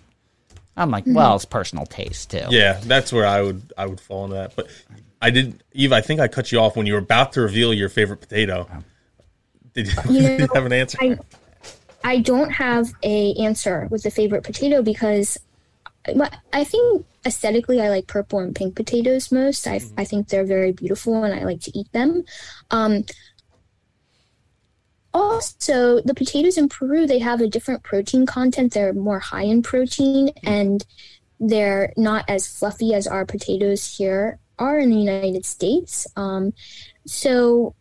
i'm 0.80 0.90
like 0.90 1.04
well 1.06 1.36
it's 1.36 1.44
personal 1.44 1.86
taste 1.86 2.30
too 2.30 2.46
Yeah, 2.50 2.80
that's 2.84 3.12
where 3.12 3.26
I 3.26 3.42
would 3.42 3.72
I 3.78 3.86
would 3.86 4.00
fall 4.00 4.24
into 4.24 4.36
that. 4.36 4.56
But 4.56 4.68
I 5.22 5.30
didn't, 5.30 5.62
Eve. 5.72 5.92
I 5.92 6.00
think 6.00 6.18
I 6.20 6.28
cut 6.28 6.50
you 6.50 6.58
off 6.58 6.76
when 6.76 6.86
you 6.86 6.94
were 6.94 7.00
about 7.00 7.32
to 7.34 7.42
reveal 7.42 7.74
your 7.74 7.88
favorite 7.90 8.20
potato. 8.20 8.68
Did 9.74 9.88
you, 9.88 9.94
You 10.10 10.22
did 10.22 10.40
you 10.40 10.48
have 10.54 10.66
an 10.66 10.72
answer? 10.72 10.98
I 11.00 11.18
I 12.02 12.18
don't 12.20 12.50
have 12.50 12.88
a 13.02 13.34
answer 13.34 13.86
with 13.90 14.02
the 14.02 14.10
favorite 14.10 14.42
potato 14.44 14.82
because 14.82 15.38
but 16.16 16.34
I 16.52 16.64
think 16.64 17.04
aesthetically 17.26 17.80
I 17.80 17.90
like 17.90 18.06
purple 18.06 18.38
and 18.38 18.54
pink 18.56 18.74
potatoes 18.74 19.30
most. 19.30 19.66
I 19.66 19.80
I 19.98 20.04
think 20.04 20.28
they're 20.28 20.46
very 20.46 20.72
beautiful 20.72 21.22
and 21.22 21.34
I 21.38 21.44
like 21.44 21.60
to 21.62 21.78
eat 21.78 21.92
them. 21.92 22.24
Um 22.70 23.04
also 25.12 26.00
the 26.02 26.14
potatoes 26.14 26.56
in 26.56 26.68
Peru 26.68 27.06
they 27.06 27.18
have 27.18 27.40
a 27.40 27.48
different 27.48 27.82
protein 27.82 28.26
content. 28.26 28.72
They're 28.72 28.92
more 28.92 29.18
high 29.18 29.42
in 29.44 29.62
protein 29.62 30.30
and 30.42 30.84
they're 31.38 31.92
not 31.96 32.24
as 32.28 32.46
fluffy 32.46 32.94
as 32.94 33.06
our 33.06 33.24
potatoes 33.24 33.96
here 33.96 34.38
are 34.58 34.78
in 34.78 34.90
the 34.90 34.96
United 34.96 35.44
States. 35.44 36.06
Um 36.16 36.52
so 37.06 37.74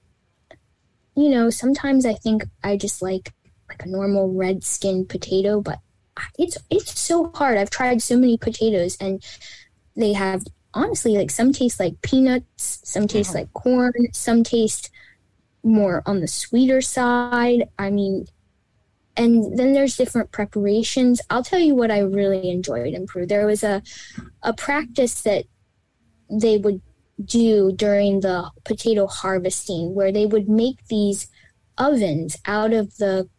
you 1.15 1.29
know, 1.29 1.49
sometimes 1.49 2.05
I 2.05 2.13
think 2.13 2.43
I 2.63 2.77
just 2.77 3.01
like 3.01 3.33
like 3.67 3.83
a 3.85 3.89
normal 3.89 4.33
red 4.33 4.63
skinned 4.63 5.09
potato, 5.09 5.61
but 5.61 5.79
it's 6.37 6.57
it's 6.69 6.99
so 6.99 7.31
hard. 7.35 7.57
I've 7.57 7.69
tried 7.69 8.01
so 8.01 8.17
many 8.17 8.37
potatoes 8.37 8.97
and 8.99 9.23
they 9.95 10.13
have 10.13 10.43
honestly 10.73 11.17
like 11.17 11.31
some 11.31 11.51
taste 11.51 11.79
like 11.79 12.01
peanuts, 12.01 12.79
some 12.83 13.07
taste 13.07 13.33
like 13.35 13.51
corn, 13.53 13.93
some 14.13 14.43
taste 14.43 14.89
more 15.63 16.03
on 16.05 16.19
the 16.19 16.27
sweeter 16.27 16.81
side. 16.81 17.67
I 17.77 17.89
mean, 17.89 18.25
and 19.17 19.57
then 19.57 19.73
there's 19.73 19.97
different 19.97 20.31
preparations. 20.31 21.21
I'll 21.29 21.43
tell 21.43 21.59
you 21.59 21.75
what 21.75 21.91
I 21.91 21.99
really 21.99 22.49
enjoyed 22.49 22.93
in 22.93 23.05
Peru. 23.05 23.25
There 23.25 23.45
was 23.45 23.63
a 23.63 23.81
a 24.43 24.53
practice 24.53 25.21
that 25.23 25.45
they 26.29 26.57
would 26.57 26.81
do 27.23 27.71
during 27.73 28.21
the 28.21 28.49
potato 28.63 29.07
harvesting 29.07 29.93
where 29.93 30.11
they 30.11 30.25
would 30.25 30.47
make 30.47 30.85
these 30.87 31.27
ovens 31.77 32.37
out 32.45 32.71
of 32.71 32.95
the 32.97 33.29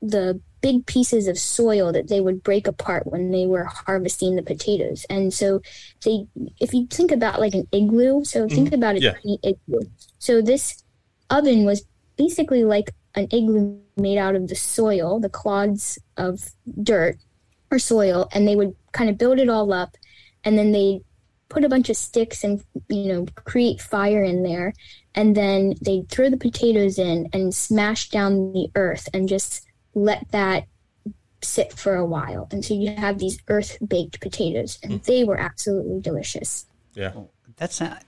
the 0.00 0.40
big 0.60 0.86
pieces 0.86 1.28
of 1.28 1.38
soil 1.38 1.92
that 1.92 2.08
they 2.08 2.20
would 2.20 2.42
break 2.42 2.66
apart 2.66 3.06
when 3.06 3.30
they 3.30 3.46
were 3.46 3.64
harvesting 3.64 4.36
the 4.36 4.42
potatoes. 4.42 5.06
And 5.10 5.32
so 5.32 5.60
they 6.04 6.26
if 6.60 6.72
you 6.72 6.86
think 6.86 7.12
about 7.12 7.40
like 7.40 7.54
an 7.54 7.68
igloo, 7.72 8.24
so 8.24 8.48
think 8.48 8.68
mm-hmm. 8.68 8.74
about 8.74 8.96
a 8.96 9.00
yeah. 9.00 9.12
tiny 9.12 9.38
igloo. 9.42 9.88
So 10.18 10.40
this 10.40 10.82
oven 11.30 11.64
was 11.64 11.84
basically 12.16 12.64
like 12.64 12.90
an 13.14 13.28
igloo 13.32 13.78
made 13.96 14.18
out 14.18 14.34
of 14.34 14.48
the 14.48 14.54
soil, 14.54 15.20
the 15.20 15.28
clods 15.28 15.98
of 16.16 16.50
dirt 16.82 17.16
or 17.70 17.78
soil, 17.78 18.28
and 18.32 18.46
they 18.46 18.56
would 18.56 18.74
kind 18.92 19.10
of 19.10 19.18
build 19.18 19.38
it 19.38 19.48
all 19.48 19.72
up 19.72 19.96
and 20.44 20.58
then 20.58 20.72
they 20.72 21.00
put 21.48 21.64
a 21.64 21.68
bunch 21.68 21.88
of 21.88 21.96
sticks 21.96 22.44
and 22.44 22.62
you 22.88 23.12
know 23.12 23.26
create 23.44 23.80
fire 23.80 24.22
in 24.22 24.42
there 24.42 24.74
and 25.14 25.34
then 25.34 25.74
they 25.80 26.04
throw 26.10 26.28
the 26.28 26.36
potatoes 26.36 26.98
in 26.98 27.28
and 27.32 27.54
smash 27.54 28.10
down 28.10 28.52
the 28.52 28.68
earth 28.74 29.08
and 29.14 29.28
just 29.28 29.66
let 29.94 30.30
that 30.30 30.66
sit 31.40 31.72
for 31.72 31.94
a 31.94 32.04
while 32.04 32.48
and 32.50 32.64
so 32.64 32.74
you 32.74 32.90
have 32.94 33.18
these 33.18 33.38
earth 33.48 33.78
baked 33.86 34.20
potatoes 34.20 34.78
and 34.82 34.92
hmm. 34.92 34.98
they 35.06 35.24
were 35.24 35.38
absolutely 35.38 36.00
delicious 36.00 36.66
yeah. 36.98 37.12
That's 37.56 37.80
not. 37.80 38.02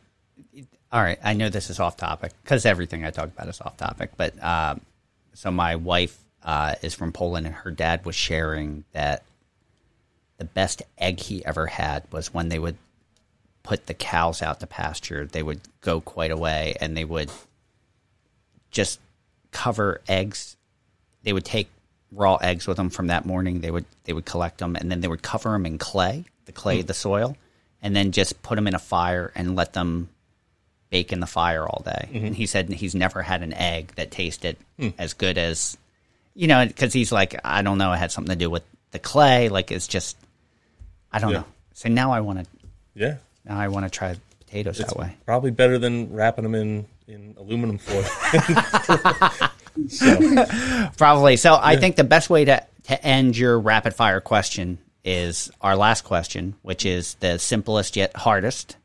All 0.93 1.01
right, 1.01 1.19
I 1.23 1.35
know 1.35 1.49
this 1.49 1.71
is 1.71 1.79
off 1.79 1.97
topic 1.97 2.33
because 2.43 2.67
everything 2.67 3.05
I 3.05 3.11
talk 3.11 3.27
about 3.27 3.49
is 3.49 3.61
off 3.61 3.77
topic. 3.77 4.11
But 4.17 4.43
um, 4.43 4.81
so 5.35 5.51
my 5.53 5.77
wife 5.77 6.19
uh, 6.43 6.75
is 6.83 6.95
from 6.95 7.13
Poland, 7.13 7.47
and 7.47 7.55
her 7.55 7.71
dad 7.71 8.05
was 8.05 8.17
sharing 8.17 8.85
that 8.93 9.23
the 10.39 10.45
best 10.45 10.83
egg 10.99 11.21
he 11.21 11.45
ever 11.45 11.67
had 11.67 12.05
was 12.11 12.35
when 12.35 12.49
they 12.49 12.59
would 12.59 12.77
put 13.63 13.87
the 13.87 13.95
cows 13.95 14.43
out 14.43 14.59
to 14.61 14.67
pasture. 14.67 15.27
They 15.27 15.45
would 15.45 15.61
go 15.81 16.01
quite 16.01 16.33
a 16.33 16.37
way, 16.37 16.77
and 16.81 16.97
they 16.97 17.05
would 17.05 17.31
just 18.73 18.99
cover 19.53 20.01
eggs. 20.09 20.57
They 21.23 21.33
would 21.33 21.45
take 21.45 21.69
raw 22.11 22.35
eggs 22.37 22.67
with 22.67 22.79
them 22.79 22.91
from 22.91 23.07
that 23.09 23.25
morning. 23.25 23.61
They 23.61 23.71
would 23.71 23.85
they 24.05 24.13
would 24.13 24.25
collect 24.25 24.59
them, 24.59 24.75
and 24.75 24.91
then 24.91 25.03
they 25.03 25.09
would 25.09 25.23
cover 25.23 25.51
them 25.51 25.67
in 25.67 25.79
clay, 25.79 26.25
the 26.47 26.53
clay, 26.53 26.83
the 26.83 26.95
soil, 26.95 27.37
and 27.81 27.95
then 27.95 28.11
just 28.11 28.43
put 28.43 28.57
them 28.57 28.67
in 28.67 28.75
a 28.75 28.81
fire 28.81 29.31
and 29.37 29.55
let 29.55 29.75
them 29.75 30.09
bake 30.91 31.13
in 31.13 31.21
the 31.21 31.27
fire 31.27 31.67
all 31.67 31.83
day. 31.85 32.09
And 32.13 32.25
mm-hmm. 32.25 32.33
he 32.33 32.47
said 32.47 32.69
he's 32.69 32.95
never 32.95 33.23
had 33.23 33.43
an 33.43 33.53
egg 33.53 33.93
that 33.95 34.11
tasted 34.11 34.57
hmm. 34.79 34.89
as 34.99 35.15
good 35.15 35.39
as, 35.39 35.79
you 36.35 36.49
know, 36.49 36.67
because 36.67 36.93
he's 36.93 37.13
like, 37.13 37.41
I 37.45 37.63
don't 37.63 37.79
know, 37.79 37.93
it 37.93 37.97
had 37.97 38.13
something 38.13 38.33
to 38.33 38.39
do 38.39 38.51
with 38.51 38.65
the 38.91 38.99
clay. 38.99 39.49
Like 39.49 39.71
it's 39.71 39.87
just, 39.87 40.17
I 41.13 41.21
don't 41.21 41.31
Yeah. 41.31 41.39
know. 41.39 41.45
So 41.75 41.89
now 41.89 42.13
I 42.13 42.21
want 42.21 42.41
to, 42.41 42.47
Yeah. 42.95 43.17
now 43.45 43.59
I 43.59 43.69
want 43.69 43.87
to 43.87 43.91
try 43.91 44.17
potatoes 44.41 44.79
that 44.79 44.97
way. 44.97 45.17
Probably 45.25 45.53
better 45.53 45.79
than 45.79 46.13
wrapping 46.13 46.43
them 46.43 46.55
in 46.55 46.87
in 47.07 47.35
aluminum 47.39 47.79
foil. 47.79 48.03
so 49.89 50.91
Probably. 50.97 51.37
So 51.37 51.59
I 51.61 51.77
think 51.77 51.97
the 51.97 52.05
best 52.05 52.31
way 52.31 52.45
to, 52.45 52.65
to 52.85 53.05
end 53.05 53.37
your 53.37 53.59
rapid 53.59 53.95
fire 53.95 54.21
question 54.21 54.79
is 55.05 55.51
our 55.61 55.77
last 55.77 56.05
question, 56.05 56.55
which 56.63 56.87
is 56.87 57.15
the 57.15 57.39
simplest 57.39 57.97
yet 57.97 58.15
hardest. 58.17 58.77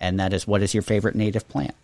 And 0.00 0.18
that 0.18 0.32
is, 0.32 0.46
what 0.46 0.62
is 0.62 0.72
your 0.74 0.82
favorite 0.82 1.14
native 1.14 1.48
plant? 1.48 1.74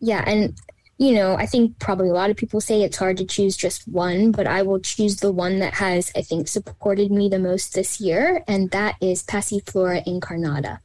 yeah 0.00 0.22
and 0.26 0.54
you 0.98 1.14
know 1.14 1.34
i 1.36 1.46
think 1.46 1.78
probably 1.78 2.08
a 2.08 2.12
lot 2.12 2.28
of 2.28 2.36
people 2.36 2.60
say 2.60 2.82
it's 2.82 2.96
hard 2.96 3.16
to 3.16 3.24
choose 3.24 3.56
just 3.56 3.86
one 3.88 4.30
but 4.32 4.46
i 4.46 4.60
will 4.60 4.78
choose 4.78 5.16
the 5.16 5.32
one 5.32 5.58
that 5.60 5.72
has 5.74 6.12
i 6.14 6.20
think 6.20 6.46
supported 6.46 7.10
me 7.10 7.28
the 7.28 7.38
most 7.38 7.74
this 7.74 8.00
year 8.00 8.44
and 8.46 8.70
that 8.70 8.96
is 9.00 9.22
passiflora 9.22 10.04
incarnata 10.04 10.78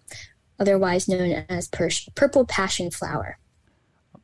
otherwise 0.59 1.07
known 1.07 1.43
as 1.49 1.67
pur- 1.67 1.89
purple 2.15 2.45
passion 2.45 2.89
flower 2.89 3.38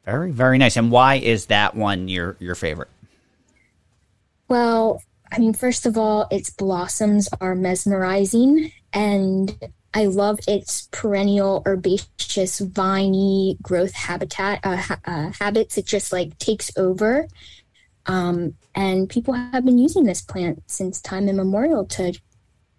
Very, 0.06 0.31
very 0.31 0.57
nice. 0.57 0.77
And 0.77 0.91
why 0.91 1.15
is 1.15 1.47
that 1.47 1.76
one 1.76 2.07
your 2.07 2.38
your 2.39 2.56
favorite? 2.56 2.89
Well, 4.47 5.02
I 5.31 5.39
mean, 5.39 5.53
first 5.53 5.88
of 5.88 5.97
all, 5.97 6.27
its 6.30 6.52
blossoms 6.52 7.27
are 7.41 7.56
mesmerizing, 7.56 8.72
and 8.93 9.57
I 9.95 10.07
love 10.07 10.39
its 10.45 10.89
perennial 10.91 11.63
herbaceous, 11.65 12.59
viney 12.59 13.57
growth 13.61 13.93
habitat 13.93 14.59
uh, 14.63 14.76
ha- 14.76 14.99
uh, 15.05 15.31
habits. 15.39 15.77
It 15.77 15.85
just 15.85 16.11
like 16.11 16.38
takes 16.38 16.69
over, 16.77 17.30
um, 18.05 18.55
and 18.76 19.09
people 19.09 19.34
have 19.34 19.63
been 19.63 19.77
using 19.77 20.03
this 20.03 20.22
plant 20.22 20.61
since 20.67 20.99
time 20.99 21.30
immemorial 21.30 21.85
to 21.85 22.13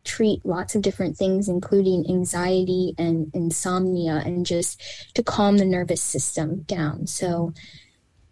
treat 0.05 0.45
lots 0.45 0.75
of 0.75 0.83
different 0.83 1.17
things, 1.17 1.49
including 1.49 2.05
anxiety 2.09 2.95
and 2.99 3.31
insomnia, 3.35 4.23
and 4.25 4.45
just 4.45 4.81
to 5.15 5.23
calm 5.23 5.57
the 5.57 5.65
nervous 5.65 6.03
system 6.03 6.61
down. 6.63 7.07
So, 7.07 7.55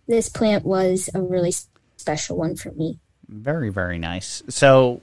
this 0.06 0.28
plant 0.28 0.66
was 0.66 1.08
a 1.14 1.22
really 1.22 1.54
special 1.96 2.36
one 2.36 2.54
for 2.54 2.70
me. 2.72 2.98
Very, 3.28 3.70
very 3.70 3.98
nice. 3.98 4.42
So, 4.50 5.00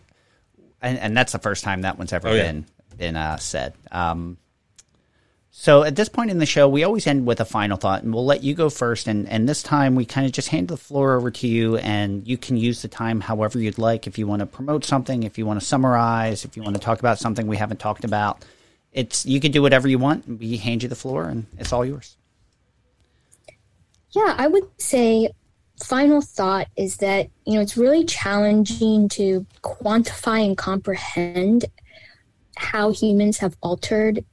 and, 0.83 0.99
and 0.99 1.17
that's 1.17 1.31
the 1.31 1.39
first 1.39 1.63
time 1.63 1.81
that 1.81 1.97
one's 1.97 2.13
ever 2.13 2.29
Oh, 2.29 2.33
yeah. 2.35 2.43
been 2.43 2.65
been 2.97 3.15
uh, 3.15 3.37
said. 3.37 3.73
Um, 3.91 4.37
so 5.53 5.83
at 5.83 5.97
this 5.97 6.07
point 6.07 6.31
in 6.31 6.37
the 6.37 6.45
show, 6.45 6.67
we 6.69 6.83
always 6.83 7.05
end 7.05 7.25
with 7.25 7.41
a 7.41 7.45
final 7.45 7.75
thought, 7.75 8.03
and 8.03 8.13
we'll 8.13 8.25
let 8.25 8.41
you 8.41 8.53
go 8.53 8.69
first. 8.69 9.07
And, 9.07 9.27
and 9.27 9.49
this 9.49 9.61
time, 9.61 9.95
we 9.95 10.05
kind 10.05 10.25
of 10.25 10.31
just 10.31 10.47
hand 10.47 10.69
the 10.69 10.77
floor 10.77 11.15
over 11.15 11.29
to 11.29 11.47
you, 11.47 11.77
and 11.77 12.25
you 12.25 12.37
can 12.37 12.55
use 12.55 12.81
the 12.81 12.87
time 12.87 13.19
however 13.19 13.59
you'd 13.59 13.77
like. 13.77 14.07
If 14.07 14.17
you 14.17 14.27
want 14.27 14.39
to 14.39 14.45
promote 14.45 14.85
something, 14.85 15.23
if 15.23 15.37
you 15.37 15.45
want 15.45 15.59
to 15.59 15.65
summarize, 15.65 16.45
if 16.45 16.55
you 16.55 16.63
want 16.63 16.75
to 16.75 16.81
talk 16.81 16.99
about 16.99 17.19
something 17.19 17.47
we 17.47 17.57
haven't 17.57 17.81
talked 17.81 18.05
about, 18.05 18.45
it's 18.93 19.25
you 19.25 19.39
can 19.39 19.51
do 19.51 19.61
whatever 19.61 19.87
you 19.87 19.99
want. 19.99 20.25
We 20.39 20.57
hand 20.57 20.83
you 20.83 20.89
the 20.89 20.95
floor, 20.95 21.25
and 21.25 21.45
it's 21.57 21.73
all 21.73 21.85
yours. 21.85 22.15
Yeah, 24.11 24.35
I 24.37 24.47
would 24.47 24.67
say 24.77 25.29
final 25.83 26.21
thought 26.21 26.67
is 26.77 26.97
that, 26.97 27.29
you 27.45 27.55
know, 27.55 27.61
it's 27.61 27.77
really 27.77 28.05
challenging 28.05 29.09
to 29.09 29.45
quantify 29.63 30.45
and 30.45 30.57
comprehend 30.57 31.65
how 32.57 32.91
humans 32.91 33.39
have 33.39 33.57
altered 33.61 34.25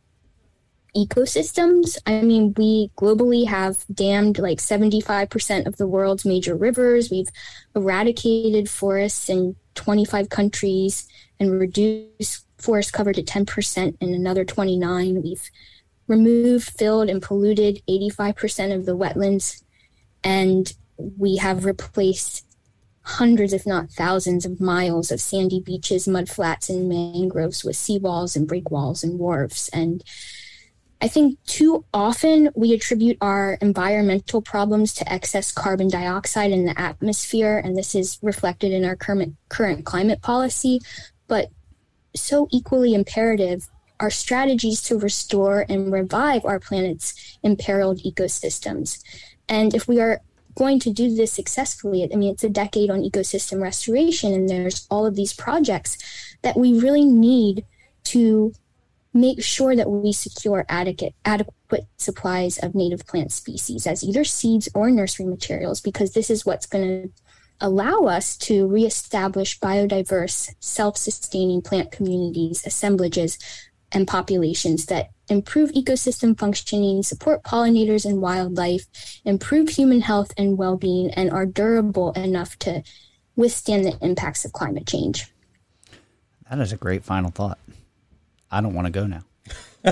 ecosystems. 0.97 1.97
I 2.07 2.23
mean, 2.23 2.55
we 2.57 2.91
globally 2.97 3.47
have 3.47 3.85
dammed 3.93 4.39
like 4.39 4.59
75% 4.59 5.67
of 5.67 5.77
the 5.77 5.87
world's 5.87 6.25
major 6.25 6.57
rivers. 6.57 7.11
We've 7.11 7.29
eradicated 7.77 8.69
forests 8.69 9.29
in 9.29 9.57
25 9.75 10.29
countries 10.29 11.07
and 11.39 11.61
reduced 11.61 12.45
forest 12.59 12.93
cover 12.93 13.13
to 13.13 13.23
10% 13.23 13.97
in 14.01 14.15
another 14.15 14.45
29. 14.45 15.23
We've 15.23 15.51
removed, 16.09 16.71
filled, 16.71 17.09
and 17.09 17.23
polluted 17.23 17.83
85% 17.89 18.75
of 18.75 18.87
the 18.87 18.97
wetlands 18.97 19.63
and 20.25 20.73
we 20.99 21.37
have 21.37 21.65
replaced 21.65 22.45
hundreds, 23.09 23.53
if 23.53 23.67
not 23.67 23.91
thousands, 23.91 24.45
of 24.45 24.61
miles 24.61 25.11
of 25.11 25.21
sandy 25.21 25.61
beaches, 25.61 26.07
mud 26.07 26.29
flats, 26.29 26.69
and 26.69 26.89
mangroves 26.89 27.65
with 27.65 27.75
seawalls 27.75 28.37
and 28.37 28.49
breakwalls 28.49 29.03
and 29.03 29.19
wharves. 29.19 29.69
And 29.73 30.05
I 31.01 31.09
think 31.09 31.43
too 31.45 31.85
often 31.95 32.51
we 32.55 32.75
attribute 32.75 33.17
our 33.21 33.55
environmental 33.61 34.43
problems 34.43 34.93
to 34.95 35.13
excess 35.13 35.53
carbon 35.53 35.89
dioxide 35.89 36.51
in 36.51 36.67
the 36.67 36.79
atmosphere, 36.79 37.59
and 37.65 37.77
this 37.77 37.95
is 37.95 38.19
reflected 38.21 38.73
in 38.73 38.85
our 38.85 38.97
current, 38.97 39.37
current 39.49 39.87
climate 39.87 40.21
policy. 40.21 40.81
But 41.29 41.51
so 42.15 42.49
equally 42.51 42.95
imperative 42.95 43.69
are 44.01 44.11
strategies 44.11 44.83
to 44.83 44.99
restore 44.99 45.65
and 45.69 45.93
revive 45.93 46.45
our 46.45 46.61
planet's 46.61 47.39
imperiled 47.43 47.99
ecosystems. 48.01 49.03
And 49.49 49.75
if 49.75 49.89
we 49.89 50.01
are 50.01 50.21
going 50.59 50.81
to 50.81 50.93
do 50.93 51.15
this 51.15 51.33
successfully, 51.33 52.03
I 52.13 52.17
mean, 52.17 52.33
it's 52.33 52.45
a 52.45 52.51
decade 52.51 52.91
on 52.91 53.03
ecosystem 53.03 53.63
restoration, 53.63 54.33
and 54.35 54.49
there's 54.49 54.87
all 54.91 55.07
of 55.07 55.15
these 55.15 55.33
projects 55.33 55.97
that 56.43 56.57
we 56.57 56.79
really 56.79 57.05
need 57.05 57.65
to 58.05 58.53
make 59.15 59.43
sure 59.43 59.77
that 59.77 59.91
we 59.91 60.13
secure 60.13 60.67
adequate, 60.69 61.15
adequate 61.25 61.87
supplies 61.97 62.59
of 62.59 62.75
native 62.75 63.07
plant 63.07 63.33
species 63.33 63.87
as 63.87 64.03
either 64.03 64.25
seeds 64.25 64.69
or 64.75 64.91
nursery 64.91 65.27
materials, 65.27 65.81
because 65.81 66.13
this 66.13 66.29
is 66.29 66.45
what's 66.45 66.67
going 66.67 67.03
to 67.03 67.13
allow 67.61 68.05
us 68.05 68.37
to 68.37 68.67
reestablish 68.67 69.61
biodiverse, 69.61 70.51
self 70.61 70.97
sustaining 70.97 71.63
plant 71.63 71.93
communities, 71.93 72.67
assemblages, 72.67 73.39
and 73.93 74.07
populations 74.07 74.87
that 74.87 75.11
improve 75.29 75.71
ecosystem 75.73 76.39
functioning, 76.39 77.03
support 77.03 77.43
pollinators 77.43 78.05
and 78.05 78.21
wildlife, 78.21 78.87
improve 79.25 79.69
human 79.71 80.01
health 80.01 80.33
and 80.37 80.57
well 80.59 80.77
being, 80.77 81.11
and 81.13 81.31
are 81.31 81.47
durable 81.47 82.13
enough 82.13 82.59
to 82.61 82.83
withstand 83.37 83.85
the 83.85 83.97
impacts 84.01 84.45
of 84.45 84.53
climate 84.53 84.87
change. 84.87 85.27
That 86.51 86.59
is 86.61 86.73
a 86.73 86.77
great 86.77 87.05
final 87.05 87.31
thought. 87.31 87.59
I 88.51 88.61
don't 88.61 88.75
want 88.75 88.87
to 88.87 88.91
go 88.93 89.07
now. 89.07 89.23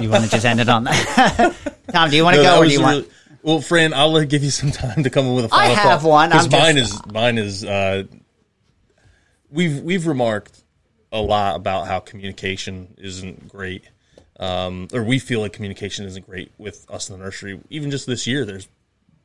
You 0.00 0.10
want 0.10 0.24
to 0.24 0.30
just 0.30 0.44
end 0.44 0.58
it 0.60 0.68
on 0.68 0.84
that? 0.84 1.54
Tom, 1.92 2.10
do 2.10 2.16
you 2.16 2.24
want 2.24 2.36
to 2.36 2.42
No, 2.42 2.54
go 2.56 2.62
or 2.62 2.64
do 2.66 2.72
you 2.72 2.80
a 2.80 2.82
want? 2.82 3.08
well, 3.42 3.60
Fran, 3.60 3.94
I'll 3.94 4.24
give 4.24 4.42
you 4.42 4.50
some 4.50 4.70
time 4.72 5.04
to 5.04 5.10
come 5.10 5.28
up 5.28 5.36
with 5.36 5.44
a 5.44 5.48
final 5.48 5.74
have 5.76 6.02
thought, 6.02 6.08
one. 6.08 6.30
'cause 6.30 6.46
I'm 6.46 6.50
mine 6.60 6.76
just- 6.76 6.94
is 7.06 7.12
mine 7.12 7.38
is. 7.38 7.64
Uh, 7.64 8.02
we've 9.50 9.80
we've 9.82 10.06
remarked 10.06 10.62
a 11.12 11.20
lot 11.20 11.56
about 11.56 11.86
how 11.86 12.00
communication 12.00 12.94
isn't 12.98 13.48
great, 13.48 13.84
um, 14.38 14.88
or 14.92 15.02
we 15.02 15.18
feel 15.18 15.40
like 15.40 15.52
communication 15.52 16.04
isn't 16.06 16.26
great 16.26 16.52
with 16.58 16.86
us 16.90 17.08
in 17.08 17.18
the 17.18 17.24
nursery. 17.24 17.60
Even 17.70 17.90
just 17.90 18.06
this 18.06 18.26
year, 18.26 18.44
there's 18.44 18.68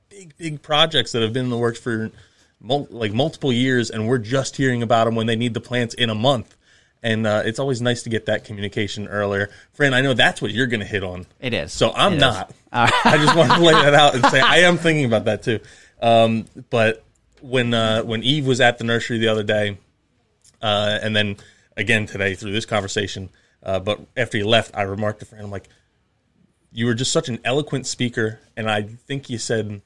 big 0.10 0.36
big 0.38 0.62
projects 0.62 1.12
that 1.14 1.22
have 1.22 1.34
been 1.34 1.46
in 1.46 1.52
the 1.52 1.58
works 1.58 1.80
for 1.80 2.12
mul- 2.60 2.88
like 2.90 3.14
multiple 3.14 3.52
years, 3.52 3.90
and 3.90 4.08
we're 4.08 4.18
just 4.18 4.58
hearing 4.58 4.84
about 4.84 5.06
them 5.06 5.16
when 5.16 5.28
they 5.28 5.36
need 5.36 5.54
the 5.54 5.62
plants 5.62 5.94
in 5.96 6.10
a 6.10 6.16
month. 6.16 6.56
And 7.04 7.26
uh, 7.26 7.42
it's 7.46 7.58
always 7.58 7.82
nice 7.82 8.04
to 8.04 8.10
get 8.10 8.28
that 8.28 8.46
communication 8.46 9.08
earlier. 9.08 9.50
Fran, 9.74 9.96
I 9.96 10.02
know 10.02 10.14
that's 10.14 10.40
what 10.40 10.52
you're 10.52 10.68
going 10.68 10.82
to 10.82 10.86
hit 10.86 11.04
on. 11.04 11.26
It 11.40 11.52
is. 11.52 11.74
So 11.74 11.92
I'm 11.96 12.14
It 12.14 12.20
not. 12.20 12.52
I 12.72 13.18
just 13.18 13.36
want 13.36 13.52
to 13.52 13.60
lay 13.60 13.74
that 13.74 13.96
out 13.96 14.14
and 14.14 14.24
say 14.28 14.40
I 14.40 14.58
am 14.60 14.78
thinking 14.78 15.06
about 15.06 15.26
that 15.26 15.42
too. 15.42 15.60
Um, 16.02 16.46
but 16.70 17.04
when 17.42 17.74
uh, 17.74 18.04
when 18.04 18.24
Eve 18.24 18.46
was 18.46 18.62
at 18.62 18.78
the 18.78 18.84
nursery 18.84 19.18
the 19.18 19.28
other 19.30 19.44
day, 19.44 19.78
uh, 20.62 21.00
and 21.02 21.16
then 21.16 21.38
again 21.76 22.06
today 22.06 22.36
through 22.36 22.52
this 22.52 22.66
conversation, 22.66 23.30
uh, 23.64 23.80
but 23.80 24.02
after 24.18 24.38
he 24.38 24.44
left, 24.44 24.76
I 24.76 24.84
remarked 24.84 25.20
to 25.20 25.26
Fran, 25.26 25.44
I'm 25.44 25.52
like, 25.52 25.70
you 26.72 26.86
were 26.86 26.94
just 26.94 27.12
such 27.12 27.30
an 27.30 27.40
eloquent 27.44 27.86
speaker, 27.86 28.40
and 28.56 28.70
I 28.70 28.84
think 28.84 29.30
you 29.30 29.38
said 29.38 29.82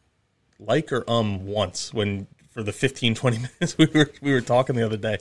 like 0.60 0.92
or 0.92 1.04
um 1.10 1.46
once 1.46 1.94
when 1.94 2.28
for 2.50 2.64
the 2.64 2.72
15 2.72 3.16
20 3.16 3.38
minutes 3.60 3.78
we 3.78 3.88
were 3.94 4.10
we 4.22 4.32
were 4.32 4.42
talking 4.42 4.76
the 4.76 4.86
other 4.86 4.98
day. 4.98 5.18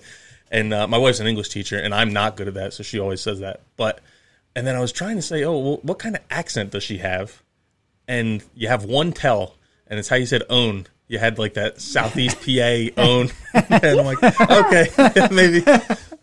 And 0.51 0.73
uh, 0.73 0.87
my 0.87 0.99
wife's 0.99 1.21
an 1.21 1.27
english 1.27 1.49
teacher 1.49 1.79
and 1.79 1.95
i'm 1.95 2.13
not 2.13 2.37
good 2.37 2.49
at 2.49 2.55
that 2.55 2.73
so 2.73 2.83
she 2.83 2.99
always 2.99 3.21
says 3.21 3.41
that. 3.41 3.63
But 3.77 4.01
and 4.55 4.67
then 4.67 4.77
i 4.77 4.81
was 4.81 4.93
trying 4.93 5.17
to 5.17 5.23
say 5.23 5.45
oh 5.45 5.59
well, 5.59 5.79
what 5.83 5.99
kind 5.99 6.15
of 6.15 6.23
accent 6.31 6.71
does 6.71 6.83
she 6.83 6.99
have? 6.99 7.43
And 8.07 8.43
you 8.55 8.69
have 8.69 8.85
one 8.85 9.13
tell 9.13 9.57
and 9.87 9.99
it's 9.99 10.09
how 10.09 10.17
you 10.17 10.27
said 10.27 10.43
own. 10.49 10.87
You 11.09 11.19
had 11.19 11.39
like 11.39 11.55
that 11.55 11.81
southeast 11.81 12.39
pa 12.41 13.03
own. 13.03 13.31
And 13.55 14.01
i'm 14.01 14.07
like 14.07 14.23
okay 14.51 15.29
maybe 15.31 15.65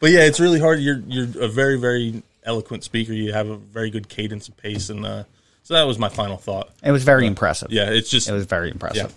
but 0.02 0.12
yeah 0.12 0.22
it's 0.22 0.40
really 0.40 0.60
hard 0.60 0.80
you're 0.80 1.00
you're 1.08 1.28
a 1.42 1.48
very 1.48 1.78
very 1.80 2.22
eloquent 2.44 2.84
speaker 2.84 3.14
you 3.14 3.32
have 3.32 3.48
a 3.50 3.56
very 3.56 3.90
good 3.90 4.10
cadence 4.10 4.48
and 4.48 4.58
pace 4.58 4.90
and 4.90 5.06
uh 5.06 5.24
so 5.64 5.76
that 5.76 5.84
was 5.84 5.98
my 5.98 6.10
final 6.10 6.38
thought 6.38 6.70
It 6.84 6.92
was 6.92 7.04
very 7.04 7.26
impressive. 7.28 7.72
yeah 7.72 7.90
it's 7.90 8.10
just 8.10 8.28
It 8.28 8.34
was 8.34 8.46
very 8.46 8.70
impressive. 8.72 9.14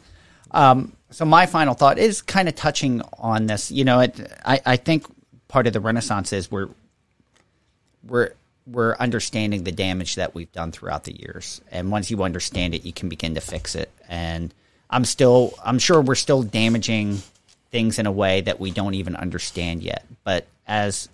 Um, 0.51 0.93
so 1.11 1.25
my 1.25 1.47
final 1.47 1.75
thought 1.75 1.99
is 1.99 2.23
kind 2.23 2.49
of 2.49 2.55
touching 2.55 3.03
on 3.19 3.47
this. 3.47 3.73
You 3.73 3.85
know, 3.85 3.99
it, 4.01 4.21
I, 4.45 4.61
I 4.65 4.77
think 4.77 5.05
part 5.49 5.67
of 5.67 5.73
the 5.73 5.81
renaissance 5.81 6.33
is 6.33 6.49
we're 6.49 6.69
we're 8.07 8.31
we're 8.67 8.95
understanding 8.97 9.65
the 9.65 9.73
damage 9.73 10.15
that 10.15 10.35
we've 10.35 10.53
done 10.53 10.71
throughout 10.71 11.05
the 11.05 11.19
years, 11.19 11.61
and 11.73 11.91
once 11.91 12.11
you 12.11 12.23
understand 12.23 12.75
it, 12.75 12.85
you 12.85 12.93
can 12.93 13.09
begin 13.09 13.35
to 13.35 13.41
fix 13.41 13.75
it. 13.75 13.91
And 14.09 14.55
I'm 14.91 15.05
still, 15.05 15.55
I'm 15.65 15.79
sure 15.81 16.01
we're 16.01 16.15
still 16.15 16.43
damaging 16.45 17.19
things 17.73 17.99
in 17.99 18.07
a 18.07 18.13
way 18.13 18.41
that 18.43 18.61
we 18.61 18.71
don't 18.71 18.95
even 18.95 19.17
understand 19.17 19.83
yet. 19.83 20.05
But 20.23 20.47
as 20.67 21.09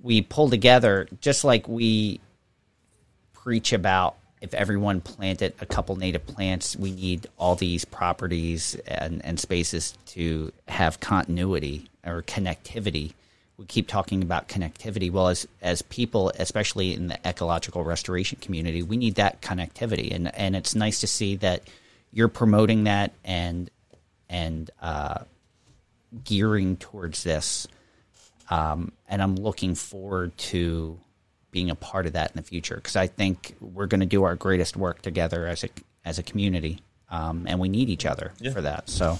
we 0.00 0.22
pull 0.22 0.50
together, 0.50 1.08
just 1.20 1.44
like 1.44 1.68
we 1.68 2.20
preach 3.32 3.72
about 3.72 4.16
if 4.40 4.52
everyone 4.54 5.00
planted 5.00 5.54
a 5.60 5.66
couple 5.66 5.96
native 5.96 6.26
plants, 6.26 6.76
we 6.76 6.92
need 6.92 7.26
all 7.38 7.56
these 7.56 7.84
properties 7.84 8.74
and, 8.86 9.24
and 9.24 9.40
spaces 9.40 9.96
to 10.06 10.52
have 10.68 11.00
continuity 11.00 11.88
or 12.04 12.22
connectivity. 12.22 13.14
We 13.56 13.64
keep 13.64 13.88
talking 13.88 14.22
about 14.22 14.48
connectivity. 14.48 15.10
Well, 15.10 15.28
as 15.28 15.48
as 15.62 15.80
people, 15.80 16.30
especially 16.38 16.92
in 16.92 17.06
the 17.06 17.18
ecological 17.26 17.84
restoration 17.84 18.38
community, 18.40 18.82
we 18.82 18.98
need 18.98 19.14
that 19.14 19.40
connectivity, 19.40 20.14
and 20.14 20.32
and 20.36 20.54
it's 20.54 20.74
nice 20.74 21.00
to 21.00 21.06
see 21.06 21.36
that 21.36 21.62
you're 22.12 22.28
promoting 22.28 22.84
that 22.84 23.12
and 23.24 23.70
and 24.28 24.70
uh, 24.82 25.24
gearing 26.24 26.76
towards 26.76 27.22
this. 27.24 27.66
Um, 28.48 28.92
and 29.08 29.22
I'm 29.22 29.36
looking 29.36 29.74
forward 29.74 30.36
to 30.38 30.98
being 31.50 31.70
a 31.70 31.74
part 31.74 32.06
of 32.06 32.12
that 32.12 32.30
in 32.30 32.36
the 32.36 32.42
future 32.42 32.76
because 32.76 32.96
I 32.96 33.06
think 33.06 33.56
we're 33.60 33.86
going 33.86 34.00
to 34.00 34.06
do 34.06 34.24
our 34.24 34.36
greatest 34.36 34.76
work 34.76 35.02
together 35.02 35.46
as 35.46 35.64
a 35.64 35.68
as 36.04 36.18
a 36.18 36.22
community, 36.22 36.82
um, 37.10 37.46
and 37.48 37.58
we 37.58 37.68
need 37.68 37.88
each 37.88 38.06
other 38.06 38.32
for 38.52 38.60
that. 38.60 38.88
So, 38.88 39.18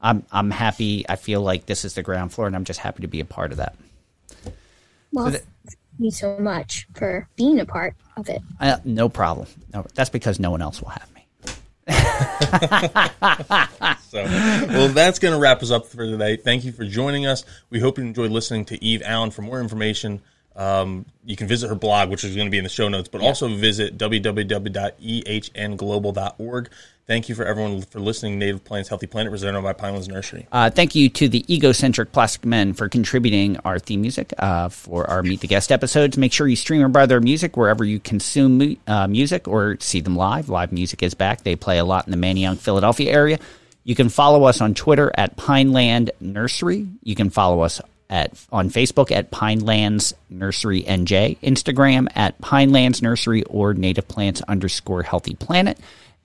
I'm 0.00 0.24
I'm 0.30 0.50
happy. 0.50 1.04
I 1.08 1.16
feel 1.16 1.40
like 1.40 1.66
this 1.66 1.84
is 1.84 1.94
the 1.94 2.02
ground 2.02 2.32
floor, 2.32 2.46
and 2.46 2.54
I'm 2.54 2.64
just 2.64 2.80
happy 2.80 3.02
to 3.02 3.08
be 3.08 3.20
a 3.20 3.24
part 3.24 3.50
of 3.50 3.58
that. 3.58 3.74
Well, 5.12 5.30
thank 5.30 5.44
you 5.98 6.10
so 6.10 6.38
much 6.38 6.86
for 6.94 7.28
being 7.36 7.58
a 7.58 7.66
part 7.66 7.94
of 8.16 8.28
it. 8.28 8.42
Uh, 8.60 8.76
no 8.84 9.08
problem. 9.08 9.48
No, 9.72 9.84
that's 9.94 10.10
because 10.10 10.38
no 10.38 10.50
one 10.50 10.62
else 10.62 10.80
will 10.80 10.90
have 10.90 11.12
me. 11.14 11.17
So, 14.10 14.24
well, 14.24 14.88
that's 14.88 15.18
going 15.18 15.34
to 15.34 15.38
wrap 15.38 15.62
us 15.62 15.70
up 15.70 15.84
for 15.84 15.98
today. 15.98 16.36
Thank 16.36 16.64
you 16.64 16.72
for 16.72 16.86
joining 16.86 17.26
us. 17.26 17.44
We 17.68 17.78
hope 17.78 17.98
you 17.98 18.04
enjoyed 18.04 18.30
listening 18.30 18.64
to 18.66 18.82
Eve 18.82 19.02
Allen. 19.04 19.30
For 19.30 19.42
more 19.42 19.60
information 19.60 20.22
Um, 20.56 21.04
you 21.24 21.36
can 21.36 21.46
visit 21.46 21.68
her 21.68 21.76
blog, 21.76 22.10
which 22.10 22.24
is 22.24 22.34
going 22.34 22.48
to 22.48 22.50
be 22.50 22.58
in 22.58 22.64
the 22.64 22.70
show 22.70 22.88
notes, 22.88 23.08
but 23.08 23.20
also 23.20 23.46
visit 23.48 23.96
www.ehnglobal.org. 23.96 26.70
Thank 27.08 27.30
you 27.30 27.34
for 27.34 27.46
everyone 27.46 27.80
for 27.80 28.00
listening. 28.00 28.38
Native 28.38 28.62
Plants, 28.62 28.90
Healthy 28.90 29.06
Planet, 29.06 29.32
presented 29.32 29.62
by 29.62 29.72
Pinelands 29.72 30.08
Nursery. 30.08 30.46
Uh, 30.52 30.68
thank 30.68 30.94
you 30.94 31.08
to 31.08 31.26
the 31.26 31.42
Egocentric 31.48 32.12
Plastic 32.12 32.44
Men 32.44 32.74
for 32.74 32.86
contributing 32.90 33.56
our 33.64 33.78
theme 33.78 34.02
music 34.02 34.34
uh, 34.36 34.68
for 34.68 35.08
our 35.08 35.22
Meet 35.22 35.40
the 35.40 35.46
Guest 35.46 35.72
episodes. 35.72 36.18
Make 36.18 36.34
sure 36.34 36.46
you 36.46 36.54
stream 36.54 36.82
or 36.82 36.88
buy 36.88 37.06
their 37.06 37.22
music 37.22 37.56
wherever 37.56 37.82
you 37.82 37.98
consume 37.98 38.76
uh, 38.86 39.08
music 39.08 39.48
or 39.48 39.78
see 39.80 40.02
them 40.02 40.16
live. 40.16 40.50
Live 40.50 40.70
music 40.70 41.02
is 41.02 41.14
back. 41.14 41.44
They 41.44 41.56
play 41.56 41.78
a 41.78 41.84
lot 41.86 42.06
in 42.06 42.10
the 42.10 42.18
Manayunk, 42.18 42.58
Philadelphia 42.58 43.10
area. 43.10 43.38
You 43.84 43.94
can 43.94 44.10
follow 44.10 44.44
us 44.44 44.60
on 44.60 44.74
Twitter 44.74 45.10
at 45.14 45.34
Pineland 45.38 46.10
Nursery. 46.20 46.88
You 47.02 47.14
can 47.14 47.30
follow 47.30 47.60
us 47.62 47.80
at 48.10 48.32
on 48.52 48.68
Facebook 48.68 49.10
at 49.10 49.30
Pinelands 49.30 50.12
Nursery 50.28 50.82
NJ, 50.82 51.38
Instagram 51.38 52.08
at 52.14 52.38
Pinelands 52.42 53.00
Nursery 53.00 53.44
or 53.44 53.72
Native 53.72 54.08
Plants 54.08 54.42
underscore 54.42 55.04
Healthy 55.04 55.36
Planet 55.36 55.78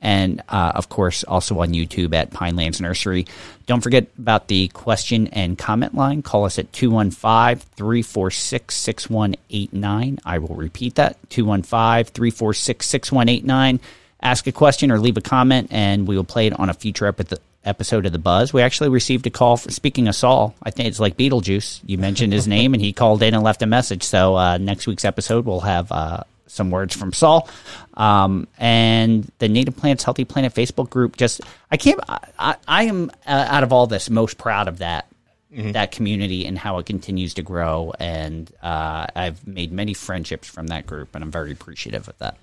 and 0.04 0.42
uh, 0.50 0.74
of 0.76 0.90
course 0.90 1.24
also 1.24 1.60
on 1.62 1.70
YouTube 1.70 2.14
at 2.14 2.30
Pinelands 2.30 2.80
Nursery. 2.80 3.26
Don't 3.66 3.82
forget 3.82 4.08
about 4.20 4.50
the 4.50 4.68
question 4.68 5.28
and 5.28 5.58
comment 5.58 5.96
line. 5.96 6.22
Call 6.22 6.44
us 6.44 6.60
at 6.60 6.72
215 6.74 7.66
346 7.76 8.76
6189. 8.76 10.20
I 10.26 10.38
will 10.38 10.56
repeat 10.56 10.96
that 10.96 11.18
215 11.30 12.14
346 12.14 12.86
6189. 12.86 13.80
Ask 14.22 14.46
a 14.46 14.52
question 14.52 14.92
or 14.92 15.00
leave 15.00 15.18
a 15.18 15.22
comment, 15.22 15.70
and 15.72 16.08
we 16.08 16.16
will 16.16 16.24
play 16.24 16.48
it 16.48 16.60
on 16.60 16.70
a 16.70 16.74
future 16.74 17.08
episode 17.08 17.40
episode 17.66 18.06
of 18.06 18.12
the 18.12 18.20
Buzz. 18.20 18.52
We 18.52 18.62
actually 18.62 18.90
received 18.90 19.26
a 19.26 19.30
call. 19.30 19.56
For, 19.56 19.72
speaking 19.72 20.10
of 20.10 20.16
Saul, 20.16 20.54
I 20.62 20.72
think 20.72 20.90
it's 20.90 21.00
like 21.00 21.16
Beetlejuice. 21.16 21.82
You 21.86 21.98
mentioned 21.98 22.34
his 22.34 22.48
name, 22.58 22.74
and 22.74 22.82
he 22.82 22.94
called 22.94 23.24
in 23.24 23.34
and 23.34 23.44
left 23.44 23.62
a 23.62 23.66
message. 23.66 24.04
So 24.04 24.36
uh, 24.36 24.58
next 24.58 24.86
week's 24.86 25.06
episode, 25.06 25.46
we'll 25.46 25.62
have 25.62 25.92
uh, 25.92 26.24
some 26.54 26.72
words 26.72 26.96
from 26.96 27.14
Saul. 27.14 27.50
Um, 27.96 28.48
and 28.58 29.30
the 29.40 29.50
Native 29.50 29.76
Plants 29.76 30.04
Healthy 30.04 30.26
Planet 30.26 30.54
Facebook 30.54 30.90
group. 30.90 31.18
Just 31.18 31.42
I 31.72 31.78
can't. 31.78 32.00
I, 32.08 32.56
I 32.68 32.84
am 32.84 33.12
uh, 33.28 33.48
out 33.50 33.64
of 33.64 33.74
all 33.74 33.88
this 33.88 34.10
most 34.10 34.38
proud 34.38 34.68
of 34.68 34.80
that. 34.80 35.08
Mm-hmm. 35.52 35.74
That 35.74 35.92
community 35.92 36.48
and 36.48 36.58
how 36.58 36.80
it 36.80 36.88
continues 36.88 37.36
to 37.36 37.44
grow, 37.44 37.94
and 38.00 38.52
uh, 38.64 39.06
I've 39.16 39.46
made 39.46 39.72
many 39.72 39.94
friendships 39.94 40.48
from 40.48 40.66
that 40.68 40.88
group, 40.88 41.14
and 41.14 41.24
I'm 41.24 41.30
very 41.30 41.52
appreciative 41.52 42.10
of 42.10 42.18
that. 42.18 42.38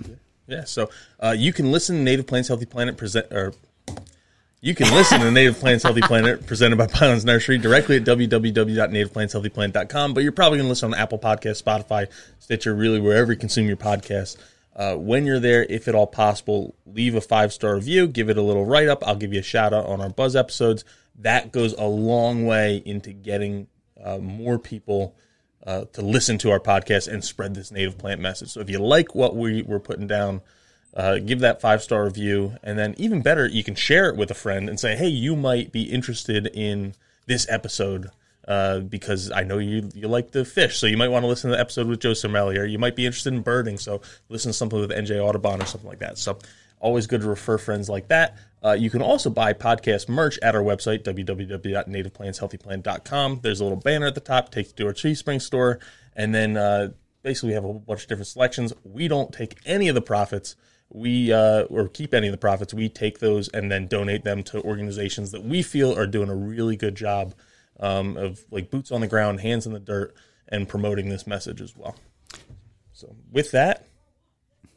Yeah, 0.46 0.62
so 0.62 0.90
uh, 1.18 1.34
you 1.36 1.52
can 1.52 1.72
listen 1.72 1.96
to 1.96 2.02
Native 2.02 2.28
Plants 2.28 2.46
Healthy 2.46 2.66
Planet 2.66 2.96
present 2.96 3.26
or 3.32 3.52
you 4.62 4.74
can 4.74 4.94
listen 4.94 5.20
to 5.20 5.30
Native 5.30 5.58
Plants 5.58 5.84
Healthy 5.84 6.02
Planet 6.02 6.46
presented 6.46 6.76
by 6.76 6.86
Pinelands 6.86 7.24
Nursery 7.24 7.56
directly 7.56 7.96
at 7.96 8.04
www.nativeplantshealthyplanet.com. 8.04 10.12
But 10.12 10.22
you're 10.22 10.32
probably 10.32 10.58
going 10.58 10.66
to 10.66 10.68
listen 10.68 10.92
on 10.92 10.98
Apple 10.98 11.18
Podcast, 11.18 11.62
Spotify, 11.62 12.08
Stitcher, 12.38 12.74
really 12.74 13.00
wherever 13.00 13.32
you 13.32 13.38
consume 13.38 13.66
your 13.66 13.78
podcast. 13.78 14.36
Uh, 14.76 14.96
when 14.96 15.24
you're 15.24 15.40
there, 15.40 15.64
if 15.64 15.88
at 15.88 15.94
all 15.94 16.06
possible, 16.06 16.74
leave 16.86 17.14
a 17.14 17.22
five 17.22 17.54
star 17.54 17.74
review, 17.74 18.06
give 18.06 18.28
it 18.28 18.36
a 18.36 18.42
little 18.42 18.66
write 18.66 18.88
up. 18.88 19.02
I'll 19.06 19.16
give 19.16 19.32
you 19.32 19.40
a 19.40 19.42
shout 19.42 19.72
out 19.72 19.86
on 19.86 19.98
our 20.00 20.10
Buzz 20.10 20.36
episodes. 20.36 20.84
That 21.16 21.52
goes 21.52 21.72
a 21.72 21.84
long 21.84 22.46
way 22.46 22.82
into 22.84 23.12
getting 23.12 23.66
uh, 24.02 24.18
more 24.18 24.58
people 24.58 25.14
uh, 25.66 25.84
to 25.92 26.02
listen 26.02 26.38
to 26.38 26.50
our 26.50 26.60
podcast 26.60 27.08
and 27.08 27.24
spread 27.24 27.54
this 27.54 27.70
native 27.70 27.98
plant 27.98 28.20
message. 28.20 28.50
So 28.50 28.60
if 28.60 28.70
you 28.70 28.78
like 28.78 29.14
what 29.14 29.36
we 29.36 29.62
were 29.62 29.80
putting 29.80 30.06
down, 30.06 30.40
uh, 30.94 31.18
give 31.18 31.40
that 31.40 31.60
five 31.60 31.82
star 31.82 32.04
review, 32.04 32.56
and 32.62 32.78
then 32.78 32.94
even 32.98 33.22
better, 33.22 33.46
you 33.46 33.62
can 33.62 33.74
share 33.74 34.08
it 34.08 34.16
with 34.16 34.30
a 34.30 34.34
friend 34.34 34.68
and 34.68 34.78
say, 34.78 34.96
"Hey, 34.96 35.08
you 35.08 35.36
might 35.36 35.72
be 35.72 35.82
interested 35.82 36.46
in 36.48 36.94
this 37.26 37.46
episode." 37.48 38.10
Uh, 38.48 38.80
because 38.80 39.30
I 39.30 39.44
know 39.44 39.58
you 39.58 39.90
you 39.94 40.08
like 40.08 40.32
the 40.32 40.44
fish, 40.44 40.78
so 40.78 40.86
you 40.86 40.96
might 40.96 41.08
want 41.08 41.22
to 41.22 41.28
listen 41.28 41.50
to 41.50 41.56
the 41.56 41.60
episode 41.60 41.86
with 41.86 42.00
Joe 42.00 42.12
Cermele, 42.12 42.58
or 42.58 42.64
you 42.64 42.78
might 42.78 42.96
be 42.96 43.06
interested 43.06 43.32
in 43.32 43.42
birding, 43.42 43.78
so 43.78 44.00
listen 44.28 44.50
to 44.50 44.52
something 44.52 44.80
with 44.80 44.90
NJ 44.90 45.20
Audubon 45.20 45.62
or 45.62 45.66
something 45.66 45.88
like 45.88 46.00
that. 46.00 46.18
So 46.18 46.38
always 46.80 47.06
good 47.06 47.20
to 47.20 47.28
refer 47.28 47.58
friends 47.58 47.88
like 47.88 48.08
that. 48.08 48.36
Uh, 48.64 48.72
you 48.72 48.90
can 48.90 49.02
also 49.02 49.30
buy 49.30 49.52
podcast 49.52 50.08
merch 50.08 50.38
at 50.42 50.56
our 50.56 50.62
website, 50.62 51.04
www.nativeplantshealthyplant.com. 51.04 53.40
There's 53.42 53.60
a 53.60 53.62
little 53.62 53.78
banner 53.78 54.06
at 54.06 54.14
the 54.14 54.20
top, 54.20 54.50
takes 54.50 54.70
you 54.70 54.76
to 54.76 54.86
our 54.86 54.94
Teespring 54.94 55.40
store, 55.40 55.78
and 56.16 56.34
then 56.34 56.56
uh, 56.56 56.88
basically 57.22 57.50
we 57.50 57.54
have 57.54 57.64
a 57.64 57.72
bunch 57.72 58.02
of 58.02 58.08
different 58.08 58.26
selections. 58.26 58.72
We 58.84 59.06
don't 59.06 59.32
take 59.32 59.58
any 59.64 59.88
of 59.88 59.94
the 59.94 60.02
profits 60.02 60.56
we 60.92 61.32
uh, 61.32 61.62
or 61.64 61.88
keep 61.88 62.12
any 62.12 62.26
of 62.26 62.32
the 62.32 62.38
profits, 62.38 62.74
we 62.74 62.88
take 62.88 63.20
those 63.20 63.48
and 63.48 63.70
then 63.70 63.86
donate 63.86 64.24
them 64.24 64.42
to 64.44 64.60
organizations 64.62 65.30
that 65.30 65.44
we 65.44 65.62
feel 65.62 65.96
are 65.96 66.06
doing 66.06 66.28
a 66.28 66.34
really 66.34 66.76
good 66.76 66.94
job 66.94 67.34
um, 67.78 68.16
of 68.16 68.44
like 68.50 68.70
boots 68.70 68.90
on 68.90 69.00
the 69.00 69.06
ground, 69.06 69.40
hands 69.40 69.66
in 69.66 69.72
the 69.72 69.80
dirt, 69.80 70.14
and 70.48 70.68
promoting 70.68 71.08
this 71.08 71.26
message 71.26 71.60
as 71.60 71.76
well. 71.76 71.96
So 72.92 73.14
with 73.30 73.52
that, 73.52 73.86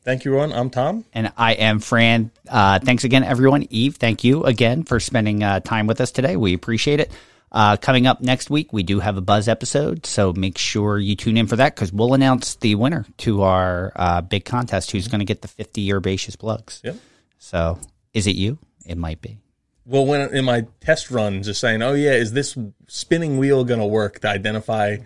thank 0.03 0.23
you, 0.23 0.31
everyone. 0.31 0.53
I'm 0.57 0.69
Tom, 0.69 1.05
and 1.13 1.33
I 1.35 1.53
am 1.53 1.79
Fran. 1.79 2.31
Uh, 2.47 2.79
thanks 2.79 3.03
again, 3.03 3.23
everyone. 3.23 3.67
Eve, 3.69 3.95
thank 3.95 4.23
you 4.23 4.43
again 4.43 4.83
for 4.83 4.99
spending 4.99 5.43
uh, 5.43 5.59
time 5.61 5.87
with 5.87 5.99
us 5.99 6.11
today. 6.11 6.37
We 6.37 6.53
appreciate 6.53 6.99
it. 6.99 7.11
Uh, 7.53 7.77
coming 7.77 8.07
up 8.07 8.19
next 8.19 8.49
week, 8.49 8.73
we 8.73 8.81
do 8.81 8.99
have 8.99 9.15
a 9.15 9.21
Buzz 9.21 9.47
episode, 9.47 10.05
so 10.05 10.33
make 10.33 10.57
sure 10.57 10.97
you 10.97 11.15
tune 11.15 11.37
in 11.37 11.45
for 11.45 11.55
that 11.57 11.75
because 11.75 11.93
we'll 11.93 12.15
announce 12.15 12.55
the 12.55 12.73
winner 12.75 13.05
to 13.17 13.43
our 13.43 13.91
uh, 13.95 14.21
big 14.21 14.43
contest 14.43 14.91
who's 14.91 15.07
going 15.07 15.19
to 15.19 15.25
get 15.25 15.43
the 15.43 15.47
50 15.47 15.93
herbaceous 15.93 16.35
plugs. 16.35 16.81
Yep. 16.83 16.95
So 17.37 17.79
is 18.13 18.25
it 18.25 18.35
you? 18.35 18.57
It 18.87 18.97
might 18.97 19.21
be. 19.21 19.37
Well, 19.85 20.05
when 20.05 20.33
in 20.33 20.45
my 20.45 20.65
test 20.79 21.11
run, 21.11 21.43
just 21.43 21.59
saying, 21.59 21.81
oh, 21.81 21.93
yeah, 21.93 22.13
is 22.13 22.31
this 22.31 22.57
spinning 22.87 23.37
wheel 23.37 23.63
going 23.65 23.81
to 23.81 23.85
work 23.85 24.19
to 24.21 24.29
identify 24.29 24.97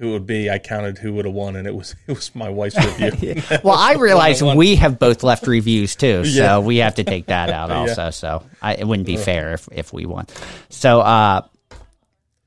who 0.00 0.08
it 0.08 0.12
would 0.12 0.26
be, 0.26 0.48
I 0.48 0.58
counted 0.58 0.96
who 0.96 1.12
would 1.12 1.26
have 1.26 1.34
won, 1.34 1.56
and 1.56 1.68
it 1.68 1.74
was 1.74 1.94
it 2.06 2.12
was 2.12 2.34
my 2.34 2.48
wife's 2.48 2.76
review. 3.00 3.42
well, 3.62 3.76
I 3.76 3.94
realize 3.98 4.42
we 4.42 4.76
have 4.76 4.98
both 4.98 5.22
left 5.22 5.46
reviews 5.46 5.94
too, 5.94 6.24
so 6.24 6.42
yeah. 6.42 6.58
we 6.58 6.78
have 6.78 6.94
to 6.94 7.04
take 7.04 7.26
that 7.26 7.50
out 7.50 7.70
also. 7.70 8.04
Yeah. 8.04 8.10
So 8.10 8.42
I, 8.62 8.76
it 8.76 8.88
wouldn't 8.88 9.06
be 9.06 9.18
fair 9.18 9.52
if, 9.52 9.68
if 9.70 9.92
we 9.92 10.06
won. 10.06 10.26
So 10.70 11.02
uh, 11.02 11.42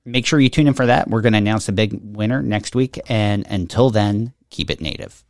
make 0.06 0.26
sure 0.26 0.40
you 0.40 0.50
tune 0.50 0.68
in 0.68 0.74
for 0.74 0.86
that. 0.86 1.10
We're 1.10 1.22
going 1.22 1.34
to 1.34 1.40
announce 1.40 1.66
the 1.66 1.72
big 1.72 2.00
winner 2.02 2.42
next 2.42 2.76
week. 2.76 3.00
And 3.08 3.46
until 3.48 3.90
then, 3.90 4.34
keep 4.50 4.70
it 4.70 4.82
native. 4.82 5.24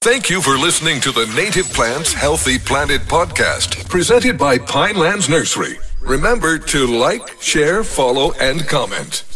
Thank 0.00 0.30
you 0.30 0.40
for 0.40 0.56
listening 0.56 1.02
to 1.02 1.12
the 1.12 1.26
Native 1.36 1.70
Plants 1.70 2.14
Healthy 2.14 2.60
Planet 2.60 3.02
podcast, 3.02 3.86
presented 3.90 4.38
by 4.38 4.56
Pinelands 4.56 5.28
Nursery. 5.28 5.78
Remember 6.00 6.56
to 6.56 6.86
like, 6.86 7.42
share, 7.42 7.84
follow, 7.84 8.32
and 8.40 8.66
comment. 8.66 9.27